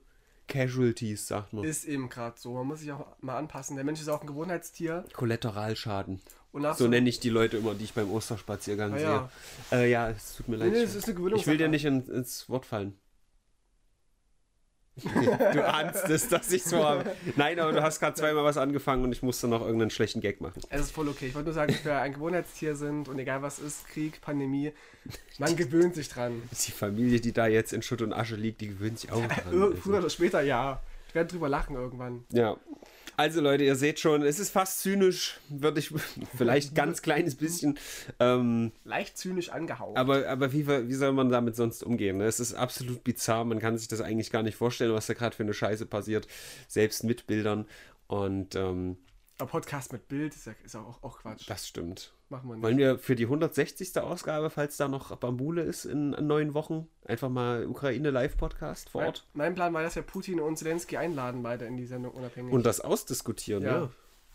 Casualties, 0.49 1.29
sagt 1.29 1.53
man. 1.53 1.63
Ist 1.63 1.85
eben 1.85 2.09
gerade 2.09 2.37
so. 2.41 2.55
Man 2.55 2.67
muss 2.67 2.81
sich 2.81 2.91
auch 2.91 3.07
mal 3.21 3.37
anpassen. 3.37 3.77
Der 3.77 3.85
Mensch 3.85 4.01
ist 4.01 4.09
auch 4.09 4.23
ein 4.23 4.27
Gewohnheitstier. 4.27 5.05
Kollateralschaden. 5.13 6.21
Nach 6.53 6.77
So 6.77 6.89
nenne 6.89 7.09
ich 7.09 7.21
die 7.21 7.29
Leute 7.31 7.59
immer, 7.59 7.75
die 7.75 7.85
ich 7.85 7.93
beim 7.95 8.11
Osterspaziergang 8.11 8.93
Ah, 8.95 8.97
sehe. 8.99 9.07
ja. 9.07 9.31
Äh, 9.73 9.91
ja, 9.91 10.11
es 10.11 10.37
tut 10.37 10.49
mir 10.49 10.57
leid. 10.57 10.73
Nee, 10.73 10.79
es 10.83 10.95
ist 10.95 11.09
eine 11.09 11.37
ich 11.37 11.47
will 11.47 11.57
dir 11.59 11.69
nicht 11.69 11.85
in, 11.85 12.07
ins 12.09 12.49
Wort 12.49 12.65
fallen. 12.67 12.99
du 15.53 15.65
ahnst 15.65 16.09
es, 16.09 16.29
dass 16.29 16.51
ich 16.51 16.65
so 16.65 16.83
habe. 16.85 17.15
Nein, 17.37 17.61
aber 17.61 17.71
du 17.71 17.81
hast 17.83 18.01
gerade 18.01 18.15
zweimal 18.17 18.43
was 18.43 18.57
angefangen 18.57 19.05
und 19.05 19.13
ich 19.13 19.23
musste 19.23 19.47
noch 19.47 19.61
irgendeinen 19.61 19.91
schlechten 19.91 20.21
Gag 20.21 20.41
machen. 20.41 20.61
Es 20.71 20.81
ist 20.81 20.91
voll 20.91 21.09
okay. 21.09 21.27
Ich 21.29 21.35
wollte 21.37 21.47
nur 21.47 21.55
sagen, 21.55 21.73
dass 21.73 21.85
wir 21.85 21.99
ein 22.01 22.15
Gewohnheitstier 22.15 22.75
sind 22.75 23.09
und 23.09 23.17
egal 23.21 23.41
was 23.41 23.61
ist, 23.61 23.87
Krieg, 23.87 24.21
Pandemie, 24.21 24.73
man 25.39 25.55
gewöhnt 25.55 25.95
sich 25.95 26.09
dran. 26.09 26.43
Die 26.67 26.73
Familie, 26.73 27.21
die 27.21 27.33
da 27.33 27.47
jetzt 27.47 27.73
in 27.73 27.83
Schutt 27.83 28.03
und 28.03 28.13
Asche 28.13 28.35
liegt, 28.35 28.61
die 28.61 28.69
gewöhnt 28.69 28.99
sich 28.99 29.13
auch 29.13 29.19
dran. 29.25 29.53
Ir- 29.53 29.63
Also. 29.67 29.77
Früher 29.77 29.99
oder 29.99 30.11
später, 30.11 30.41
ja. 30.41 30.83
Ich 31.09 31.15
werde 31.15 31.31
drüber 31.31 31.49
lachen 31.49 31.77
irgendwann. 31.77 32.25
Ja. 32.33 32.57
Also 33.19 33.41
Leute, 33.41 33.65
ihr 33.65 33.75
seht 33.75 33.99
schon, 33.99 34.23
es 34.23 34.39
ist 34.39 34.51
fast 34.51 34.79
zynisch, 34.81 35.41
würde 35.49 35.81
ich 35.81 35.93
vielleicht 36.37 36.77
ganz 36.77 37.03
kleines 37.03 37.35
bisschen. 37.35 37.77
Ähm, 38.21 38.71
Leicht 38.85 39.19
zynisch 39.19 39.49
angehaucht. 39.49 39.97
aber 39.97 40.29
aber 40.29 40.53
wie, 40.53 40.69
wie 40.69 40.95
soll 40.95 41.11
man 41.11 41.29
damit 41.29 41.57
sonst 41.57 41.83
umgehen? 41.83 42.19
ne? 42.19 42.27
Es 42.27 42.39
ist 42.39 42.55
absolut 42.55 43.03
bizarr, 43.03 43.45
man 43.45 43.59
kann 43.59 43.77
sich 43.77 43.89
das 43.89 44.01
eigentlich 44.01 44.31
gar 44.31 44.45
nicht 44.45 44.55
vorstellen, 44.55 44.93
was 44.93 45.09
da 45.09 45.15
gerade 45.15 45.35
für 45.35 45.43
eine 45.43 45.53
Scheiße 45.53 45.87
passiert, 45.87 46.29
selbst 46.69 47.03
mit 47.03 47.27
Bildern. 47.27 47.67
Und 48.07 48.55
ähm, 48.55 48.99
Aber 49.41 49.51
Podcast 49.51 49.93
mit 49.93 50.09
Bild 50.09 50.35
ist, 50.35 50.47
ja, 50.47 50.55
ist 50.65 50.75
auch, 50.75 51.01
auch 51.03 51.21
Quatsch. 51.21 51.49
das 51.49 51.69
stimmt. 51.69 52.13
Machen 52.29 52.49
wir 52.49 52.57
nicht. 52.57 52.65
Wollen 52.65 52.77
wir 52.77 52.99
für 52.99 53.15
die 53.15 53.25
160. 53.25 53.97
Ausgabe, 53.99 54.51
falls 54.51 54.77
da 54.77 54.89
noch 54.89 55.15
Bambule 55.17 55.63
ist 55.63 55.85
in 55.85 56.11
neun 56.11 56.55
Wochen, 56.55 56.89
einfach 57.05 57.29
mal 57.29 57.65
Ukraine-Live-Podcast 57.67 58.91
vor 58.91 59.03
mein, 59.03 59.09
Ort 59.09 59.27
mein 59.35 59.55
Plan 59.55 59.73
war, 59.73 59.83
dass 59.83 59.95
wir 59.95 60.03
Putin 60.03 60.41
und 60.41 60.59
Zelensky 60.59 60.97
einladen, 60.97 61.45
beide 61.45 61.67
in 61.67 61.77
die 61.77 61.87
Sendung 61.87 62.15
unabhängig. 62.15 62.53
und 62.53 62.67
das 62.67 62.81
ausdiskutieren, 62.81 63.63
ja. 63.63 63.83
Ja. 63.83 63.91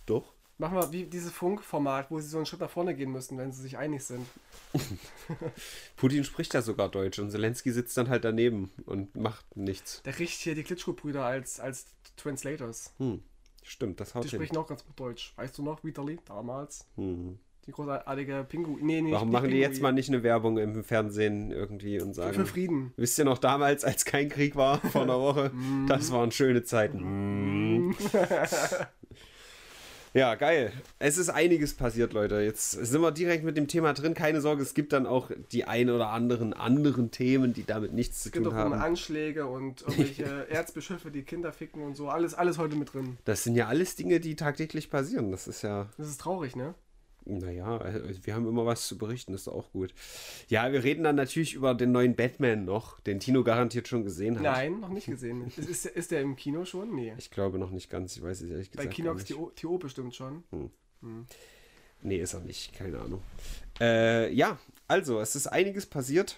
Doch. 0.05 0.33
Machen 0.57 0.77
wir 0.77 0.91
wie 0.91 1.05
dieses 1.05 1.31
Funkformat, 1.31 2.09
wo 2.09 2.19
sie 2.19 2.27
so 2.29 2.37
einen 2.37 2.45
Schritt 2.45 2.61
nach 2.61 2.69
vorne 2.69 2.95
gehen 2.95 3.11
müssen, 3.11 3.37
wenn 3.37 3.51
sie 3.51 3.61
sich 3.61 3.77
einig 3.77 4.03
sind. 4.03 4.25
Putin 5.97 6.23
spricht 6.23 6.53
ja 6.53 6.61
sogar 6.61 6.89
Deutsch 6.89 7.19
und 7.19 7.31
Zelensky 7.31 7.71
sitzt 7.71 7.97
dann 7.97 8.07
halt 8.07 8.23
daneben 8.23 8.71
und 8.85 9.15
macht 9.15 9.57
nichts. 9.57 10.01
Der 10.03 10.17
riecht 10.17 10.39
hier 10.39 10.55
die 10.55 10.63
Klitschko-Brüder 10.63 11.25
als, 11.25 11.59
als 11.59 11.87
Translators. 12.15 12.93
Hm. 12.99 13.23
Stimmt, 13.63 13.99
das 13.99 14.13
haut 14.15 14.25
Die 14.25 14.29
hin. 14.29 14.39
sprechen 14.39 14.57
auch 14.57 14.67
ganz 14.67 14.85
gut 14.85 14.99
Deutsch. 14.99 15.33
Weißt 15.37 15.57
du 15.57 15.63
noch, 15.63 15.83
Vitali, 15.83 16.19
damals? 16.25 16.87
Hm. 16.95 17.39
Die 17.65 17.71
großartige 17.71 18.45
Pingu. 18.49 18.77
Nee, 18.81 19.01
nee, 19.01 19.13
Warum 19.13 19.31
machen 19.31 19.49
die 19.49 19.55
jetzt 19.55 19.81
mal 19.81 19.87
Pinguin. 19.89 19.95
nicht 19.95 20.09
eine 20.09 20.23
Werbung 20.23 20.57
im 20.57 20.83
Fernsehen 20.83 21.49
irgendwie 21.51 21.97
und 22.01 22.09
Für 22.15 22.21
sagen, 22.23 22.45
Frieden. 22.45 22.93
wisst 22.97 23.17
ihr 23.17 23.23
noch 23.23 23.37
damals, 23.37 23.85
als 23.85 24.03
kein 24.03 24.27
Krieg 24.27 24.57
war, 24.57 24.79
vor 24.81 25.03
einer 25.03 25.17
Woche, 25.21 25.51
das 25.87 26.11
waren 26.11 26.31
schöne 26.31 26.63
Zeiten. 26.63 27.95
Ja, 30.13 30.35
geil. 30.35 30.71
Es 30.99 31.17
ist 31.17 31.29
einiges 31.29 31.73
passiert, 31.73 32.13
Leute. 32.13 32.39
Jetzt 32.41 32.71
sind 32.71 33.01
wir 33.01 33.11
direkt 33.11 33.43
mit 33.43 33.57
dem 33.57 33.67
Thema 33.67 33.93
drin. 33.93 34.13
Keine 34.13 34.41
Sorge, 34.41 34.61
es 34.61 34.75
gibt 34.75 34.93
dann 34.93 35.07
auch 35.07 35.31
die 35.51 35.65
ein 35.65 35.89
oder 35.89 36.09
anderen 36.09 36.53
anderen 36.53 37.09
Themen, 37.09 37.51
die 37.53 37.65
damit 37.65 37.93
nichts 37.93 38.21
zu 38.21 38.29
Es 38.29 38.33
geht 38.33 38.43
tun 38.43 38.51
auch 38.51 38.65
um 38.65 38.73
haben. 38.73 38.73
Anschläge 38.73 39.47
und 39.47 39.81
irgendwelche 39.81 40.47
Erzbischöfe, 40.49 41.09
die 41.09 41.23
Kinder 41.23 41.51
ficken 41.51 41.81
und 41.81 41.95
so. 41.95 42.09
Alles, 42.09 42.35
alles 42.35 42.59
heute 42.59 42.75
mit 42.75 42.93
drin. 42.93 43.17
Das 43.25 43.43
sind 43.43 43.55
ja 43.55 43.67
alles 43.67 43.95
Dinge, 43.95 44.19
die 44.19 44.35
tagtäglich 44.35 44.91
passieren. 44.91 45.31
Das 45.31 45.47
ist 45.47 45.63
ja, 45.63 45.89
Das 45.97 46.07
ist 46.07 46.21
traurig, 46.21 46.55
ne? 46.55 46.75
Naja, 47.25 47.77
äh, 47.77 48.13
wir 48.23 48.35
haben 48.35 48.47
immer 48.47 48.65
was 48.65 48.87
zu 48.87 48.97
berichten, 48.97 49.31
das 49.31 49.41
ist 49.41 49.47
auch 49.47 49.71
gut. 49.71 49.93
Ja, 50.47 50.71
wir 50.71 50.83
reden 50.83 51.03
dann 51.03 51.15
natürlich 51.15 51.53
über 51.53 51.73
den 51.73 51.91
neuen 51.91 52.15
Batman 52.15 52.65
noch, 52.65 52.99
den 53.01 53.19
Tino 53.19 53.43
garantiert 53.43 53.87
schon 53.87 54.03
gesehen 54.03 54.35
hat. 54.35 54.43
Nein, 54.43 54.79
noch 54.79 54.89
nicht 54.89 55.07
gesehen. 55.07 55.47
Ist, 55.47 55.57
ist, 55.57 55.85
ist 55.85 56.11
der 56.11 56.21
im 56.21 56.35
Kino 56.35 56.65
schon? 56.65 56.93
Nee. 56.95 57.13
Ich 57.17 57.31
glaube 57.31 57.59
noch 57.59 57.71
nicht 57.71 57.89
ganz, 57.89 58.15
ich 58.17 58.23
weiß 58.23 58.41
es 58.41 58.49
ehrlich 58.49 58.71
Bei 58.71 58.83
gesagt. 58.83 58.95
Kinox 58.95 59.27
gar 59.27 59.37
nicht. 59.37 59.55
TO, 59.55 59.69
TO 59.69 59.77
bestimmt 59.77 60.15
schon. 60.15 60.43
Nee, 62.01 62.17
ist 62.17 62.33
er 62.33 62.41
nicht, 62.41 62.73
keine 62.73 62.99
Ahnung. 62.99 63.21
Äh, 63.79 64.33
ja, 64.33 64.57
also, 64.87 65.19
es 65.19 65.35
ist 65.35 65.47
einiges 65.47 65.85
passiert. 65.85 66.37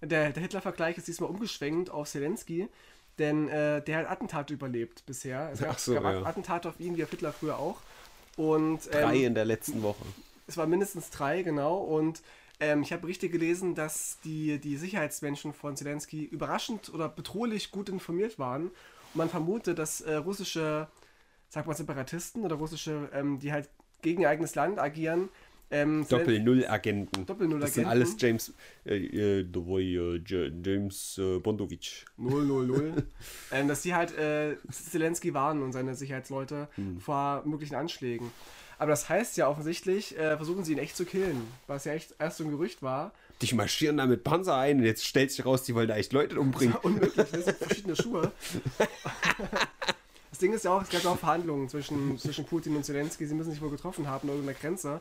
Der, 0.00 0.30
der 0.30 0.42
Hitler-Vergleich 0.42 0.96
ist 0.96 1.08
diesmal 1.08 1.28
umgeschwenkt 1.28 1.90
auf 1.90 2.08
Zelensky, 2.08 2.68
denn 3.18 3.48
äh, 3.48 3.82
der 3.82 3.98
hat 3.98 4.08
Attentate 4.08 4.54
überlebt 4.54 5.04
bisher. 5.04 5.50
Es 5.52 5.60
gab, 5.60 5.70
Ach 5.70 5.78
so, 5.78 5.94
gab 5.94 6.04
ja. 6.04 6.22
Attentate 6.22 6.68
auf 6.68 6.80
ihn, 6.80 6.96
wie 6.96 7.04
auf 7.04 7.10
Hitler 7.10 7.32
früher 7.32 7.58
auch. 7.58 7.82
Und 8.40 8.90
Drei 8.90 9.16
ähm, 9.16 9.24
in 9.26 9.34
der 9.34 9.44
letzten 9.44 9.82
Woche. 9.82 10.02
es 10.46 10.56
waren 10.56 10.70
mindestens 10.70 11.10
drei, 11.10 11.42
genau. 11.42 11.76
Und 11.76 12.22
ähm, 12.58 12.80
ich 12.80 12.90
habe 12.90 13.02
Berichte 13.02 13.28
gelesen, 13.28 13.74
dass 13.74 14.18
die, 14.24 14.58
die 14.58 14.78
Sicherheitsmenschen 14.78 15.52
von 15.52 15.76
Zelensky 15.76 16.24
überraschend 16.24 16.88
oder 16.94 17.10
bedrohlich 17.10 17.70
gut 17.70 17.90
informiert 17.90 18.38
waren. 18.38 18.68
Und 18.68 19.16
man 19.16 19.28
vermutet, 19.28 19.78
dass 19.78 20.00
äh, 20.00 20.14
russische, 20.14 20.88
sag 21.50 21.66
mal, 21.66 21.76
Separatisten 21.76 22.42
oder 22.42 22.56
russische, 22.56 23.10
ähm, 23.12 23.38
die 23.40 23.52
halt 23.52 23.68
gegen 24.00 24.22
ihr 24.22 24.30
eigenes 24.30 24.54
Land 24.54 24.78
agieren, 24.78 25.28
ähm, 25.70 26.04
Zelen- 26.04 26.08
Doppel-Null-Agenten. 26.08 27.10
Das 27.12 27.18
sind 27.18 27.28
Doppel-Null-Agenten. 27.30 27.84
alles 27.90 28.16
James, 28.18 28.54
äh, 28.84 28.96
äh, 28.96 29.40
äh, 29.40 30.22
James 30.26 31.18
äh, 31.18 31.38
Bondowitsch. 31.38 32.04
000. 32.18 33.02
ähm, 33.52 33.68
dass 33.68 33.82
die 33.82 33.94
halt 33.94 34.16
äh, 34.18 34.56
Zelensky 34.70 35.32
warnen 35.34 35.62
und 35.62 35.72
seine 35.72 35.94
Sicherheitsleute 35.94 36.68
Hm. 36.74 37.00
vor 37.00 37.42
möglichen 37.46 37.74
Anschlägen. 37.76 38.30
Aber 38.78 38.90
das 38.90 39.08
heißt 39.10 39.36
ja 39.36 39.46
offensichtlich, 39.48 40.16
äh, 40.18 40.36
versuchen 40.36 40.64
sie 40.64 40.72
ihn 40.72 40.78
echt 40.78 40.96
zu 40.96 41.04
killen, 41.04 41.36
was 41.66 41.84
ja 41.84 41.92
echt 41.92 42.14
erst 42.18 42.38
so 42.38 42.44
ein 42.44 42.50
Gerücht 42.50 42.82
war. 42.82 43.12
Die 43.42 43.54
marschieren 43.54 43.98
da 43.98 44.06
mit 44.06 44.24
Panzer 44.24 44.56
ein 44.56 44.78
und 44.78 44.84
jetzt 44.84 45.04
stellt 45.04 45.30
sich 45.30 45.44
raus, 45.44 45.62
die 45.64 45.74
wollen 45.74 45.88
da 45.88 45.96
echt 45.96 46.12
Leute 46.12 46.40
umbringen. 46.40 46.74
Unmöglich, 46.82 47.14
das 47.14 47.30
sind 47.44 47.56
verschiedene 47.58 47.94
Schuhe. 47.96 48.32
Das 50.30 50.38
Ding 50.38 50.52
ist 50.54 50.64
ja 50.64 50.70
auch, 50.74 50.82
es 50.82 50.88
gab 50.88 51.02
ja 51.02 51.10
auch 51.10 51.18
Verhandlungen 51.18 51.68
zwischen, 51.68 52.16
zwischen 52.16 52.46
Putin 52.46 52.76
und 52.76 52.84
Zelensky, 52.84 53.26
sie 53.26 53.34
müssen 53.34 53.50
sich 53.50 53.60
wohl 53.60 53.68
getroffen 53.70 54.06
haben 54.08 54.28
an 54.28 54.36
irgendeiner 54.36 54.58
Grenze. 54.58 55.00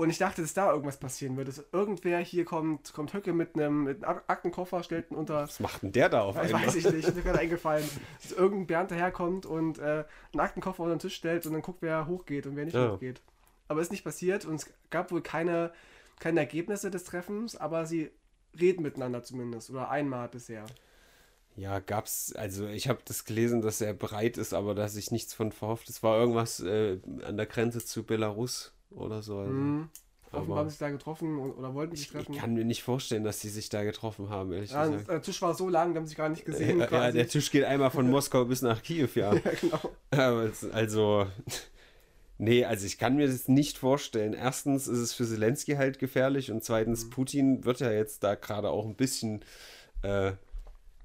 Und 0.00 0.10
ich 0.10 0.18
dachte, 0.18 0.42
dass 0.42 0.54
da 0.54 0.70
irgendwas 0.70 0.96
passieren 0.96 1.36
würde. 1.36 1.50
Dass 1.50 1.64
irgendwer 1.72 2.20
hier 2.20 2.44
kommt, 2.44 2.92
kommt 2.92 3.12
Höcke 3.14 3.32
mit 3.32 3.56
einem, 3.56 3.82
mit 3.82 4.04
einem 4.04 4.20
Aktenkoffer, 4.28 4.84
stellt 4.84 5.10
ihn 5.10 5.16
unter. 5.16 5.42
Was 5.42 5.58
macht 5.58 5.82
denn 5.82 5.90
der 5.90 6.08
da 6.08 6.20
auf 6.22 6.36
einmal? 6.36 6.66
weiß 6.66 6.76
ich 6.76 6.84
nicht, 6.84 7.02
mir 7.08 7.16
ist 7.16 7.24
gerade 7.24 7.38
eingefallen. 7.40 7.84
Dass 8.22 8.30
irgendein 8.30 8.66
Bernd 8.68 8.90
daherkommt 8.92 9.44
und 9.44 9.78
äh, 9.80 10.04
einen 10.32 10.40
Aktenkoffer 10.40 10.84
unter 10.84 10.94
den 10.94 11.00
Tisch 11.00 11.16
stellt 11.16 11.44
und 11.46 11.52
dann 11.52 11.62
guckt, 11.62 11.82
wer 11.82 12.06
hochgeht 12.06 12.46
und 12.46 12.54
wer 12.54 12.64
nicht 12.64 12.74
Ja. 12.74 12.92
hochgeht. 12.92 13.20
Aber 13.66 13.80
ist 13.80 13.90
nicht 13.90 14.04
passiert 14.04 14.44
und 14.44 14.54
es 14.54 14.70
gab 14.90 15.10
wohl 15.10 15.20
keine, 15.20 15.72
keine 16.20 16.40
Ergebnisse 16.40 16.92
des 16.92 17.02
Treffens, 17.02 17.56
aber 17.56 17.84
sie 17.84 18.10
reden 18.58 18.82
miteinander 18.84 19.24
zumindest. 19.24 19.68
Oder 19.68 19.90
einmal 19.90 20.28
bisher. 20.28 20.64
Ja, 21.56 21.80
gab's, 21.80 22.32
also 22.36 22.68
ich 22.68 22.88
habe 22.88 23.00
das 23.04 23.24
gelesen, 23.24 23.62
dass 23.62 23.80
er 23.80 23.94
bereit 23.94 24.38
ist, 24.38 24.54
aber 24.54 24.76
dass 24.76 24.94
ich 24.94 25.10
nichts 25.10 25.34
von 25.34 25.50
verhofft. 25.50 25.88
Es 25.88 26.04
war 26.04 26.16
irgendwas 26.16 26.60
äh, 26.60 27.00
an 27.26 27.36
der 27.36 27.46
Grenze 27.46 27.84
zu 27.84 28.04
Belarus 28.04 28.72
oder 28.90 29.22
so. 29.22 29.38
Also. 29.38 29.52
Mhm. 29.52 29.88
Offenbar 30.30 30.58
haben 30.58 30.66
sie 30.68 30.72
sich 30.72 30.78
da 30.80 30.90
getroffen 30.90 31.38
und, 31.38 31.52
oder 31.52 31.72
wollten 31.72 31.96
sich 31.96 32.04
Ich, 32.06 32.12
treffen. 32.12 32.34
ich 32.34 32.38
kann 32.38 32.52
mir 32.52 32.62
nicht 32.64 32.82
vorstellen, 32.82 33.24
dass 33.24 33.38
die 33.38 33.48
sich 33.48 33.70
da 33.70 33.82
getroffen 33.82 34.28
haben, 34.28 34.52
ehrlich 34.52 34.70
ja, 34.70 34.86
gesagt. 34.86 35.08
der 35.08 35.22
Tisch 35.22 35.40
war 35.40 35.54
so 35.54 35.70
lang, 35.70 35.92
die 35.92 35.98
haben 35.98 36.06
sich 36.06 36.18
gar 36.18 36.28
nicht 36.28 36.44
gesehen. 36.44 36.80
Ja, 36.80 36.90
ja, 36.90 37.10
der 37.12 37.26
Tisch 37.28 37.50
geht 37.50 37.64
einmal 37.64 37.90
von 37.90 38.10
Moskau 38.10 38.44
bis 38.44 38.60
nach 38.60 38.82
Kiew, 38.82 39.08
ja. 39.14 39.32
ja, 39.34 39.40
genau. 39.58 39.80
Aber 40.10 40.42
es- 40.44 40.70
Also, 40.70 41.26
nee, 42.36 42.62
also 42.64 42.84
ich 42.84 42.98
kann 42.98 43.16
mir 43.16 43.26
das 43.26 43.48
nicht 43.48 43.78
vorstellen. 43.78 44.34
Erstens 44.34 44.86
ist 44.86 44.98
es 44.98 45.14
für 45.14 45.24
Zelensky 45.26 45.72
halt 45.76 45.98
gefährlich 45.98 46.50
und 46.50 46.62
zweitens, 46.62 47.06
Mhm. 47.06 47.10
Putin 47.10 47.64
wird 47.64 47.80
ja 47.80 47.90
jetzt 47.90 48.22
da 48.22 48.34
gerade 48.34 48.68
auch 48.68 48.84
ein 48.84 48.96
bisschen 48.96 49.42
äh, 50.02 50.32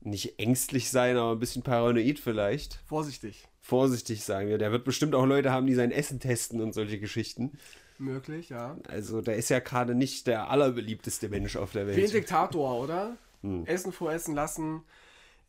nicht 0.02 0.38
ängstlich 0.38 0.90
sein, 0.92 1.16
aber 1.16 1.32
ein 1.32 1.40
bisschen 1.40 1.64
paranoid 1.64 2.20
vielleicht. 2.20 2.80
Vorsichtig. 2.88 3.48
Vorsichtig 3.66 4.26
sagen 4.26 4.50
wir. 4.50 4.58
Der 4.58 4.74
wird 4.74 4.84
bestimmt 4.84 5.16
auch 5.16 5.26
Leute 5.26 5.50
haben, 5.50 5.66
die 5.66 5.74
sein 5.74 5.92
Essen 5.92 6.20
testen 6.20 6.60
und 6.60 6.74
solche 6.74 7.00
Geschichten. 7.00 7.58
Möglich, 7.98 8.50
ja. 8.50 8.78
Also, 8.90 9.22
der 9.22 9.38
ist 9.38 9.50
ja 9.50 9.60
gerade 9.60 9.96
nicht 9.96 10.28
der 10.28 10.50
allerbeliebteste 10.50 11.30
Mensch 11.30 11.56
auf 11.56 11.72
der 11.72 11.88
Wie 11.88 11.92
ein 11.92 11.98
Welt. 11.98 12.14
Diktator, 12.14 12.78
oder? 12.78 13.16
Hm. 13.42 13.66
Essen 13.66 13.94
voressen 13.94 14.36
lassen. 14.36 14.82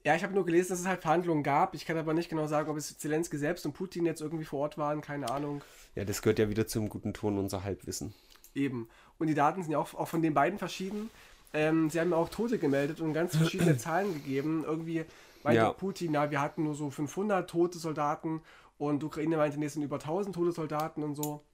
Ja, 0.04 0.14
ich 0.14 0.22
habe 0.22 0.32
nur 0.32 0.44
gelesen, 0.44 0.70
dass 0.70 0.80
es 0.80 0.86
halt 0.86 1.02
Verhandlungen 1.02 1.42
gab. 1.42 1.74
Ich 1.74 1.86
kann 1.86 1.96
aber 1.96 2.14
nicht 2.14 2.28
genau 2.28 2.46
sagen, 2.46 2.70
ob 2.70 2.76
es 2.76 2.96
Zelensky 2.96 3.36
selbst 3.36 3.66
und 3.66 3.72
Putin 3.72 4.06
jetzt 4.06 4.20
irgendwie 4.20 4.44
vor 4.44 4.60
Ort 4.60 4.78
waren. 4.78 5.00
Keine 5.00 5.30
Ahnung. 5.30 5.62
Ja, 5.96 6.04
das 6.04 6.22
gehört 6.22 6.38
ja 6.38 6.48
wieder 6.48 6.68
zum 6.68 6.88
guten 6.88 7.14
Ton 7.14 7.36
unser 7.36 7.64
Halbwissen. 7.64 8.14
Eben. 8.54 8.88
Und 9.18 9.26
die 9.26 9.34
Daten 9.34 9.62
sind 9.62 9.72
ja 9.72 9.78
auch, 9.78 9.92
auch 9.94 10.08
von 10.08 10.22
den 10.22 10.34
beiden 10.34 10.60
verschieden. 10.60 11.10
Ähm, 11.52 11.90
sie 11.90 11.98
haben 11.98 12.10
ja 12.10 12.16
auch 12.16 12.28
Tote 12.28 12.58
gemeldet 12.58 13.00
und 13.00 13.12
ganz 13.12 13.34
verschiedene 13.36 13.76
Zahlen 13.78 14.14
gegeben. 14.14 14.62
Irgendwie 14.64 15.04
meinte 15.44 15.62
Ja. 15.62 15.72
Putin, 15.72 16.12
na, 16.12 16.30
wir 16.30 16.40
hatten 16.40 16.64
nur 16.64 16.74
so 16.74 16.90
500 16.90 17.48
tote 17.48 17.78
Soldaten 17.78 18.42
und 18.78 19.04
Ukraine 19.04 19.36
meinte, 19.36 19.58
nee, 19.58 19.66
es 19.66 19.74
sind 19.74 19.82
über 19.82 19.96
1000 19.96 20.34
tote 20.34 20.50
Soldaten 20.52 21.02
und 21.04 21.14
so. 21.14 21.44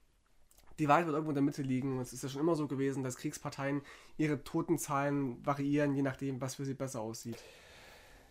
Die 0.79 0.87
Wahrheit 0.87 1.05
wird 1.05 1.13
irgendwo 1.13 1.31
in 1.31 1.35
der 1.35 1.43
Mitte 1.43 1.61
liegen. 1.61 1.97
Und 1.97 2.01
es 2.01 2.13
ist 2.13 2.23
ja 2.23 2.29
schon 2.29 2.41
immer 2.41 2.55
so 2.55 2.67
gewesen, 2.67 3.03
dass 3.03 3.17
Kriegsparteien 3.17 3.81
ihre 4.17 4.43
Totenzahlen 4.43 5.45
variieren, 5.45 5.93
je 5.93 6.01
nachdem, 6.01 6.41
was 6.41 6.55
für 6.55 6.65
sie 6.65 6.73
besser 6.73 7.01
aussieht. 7.01 7.37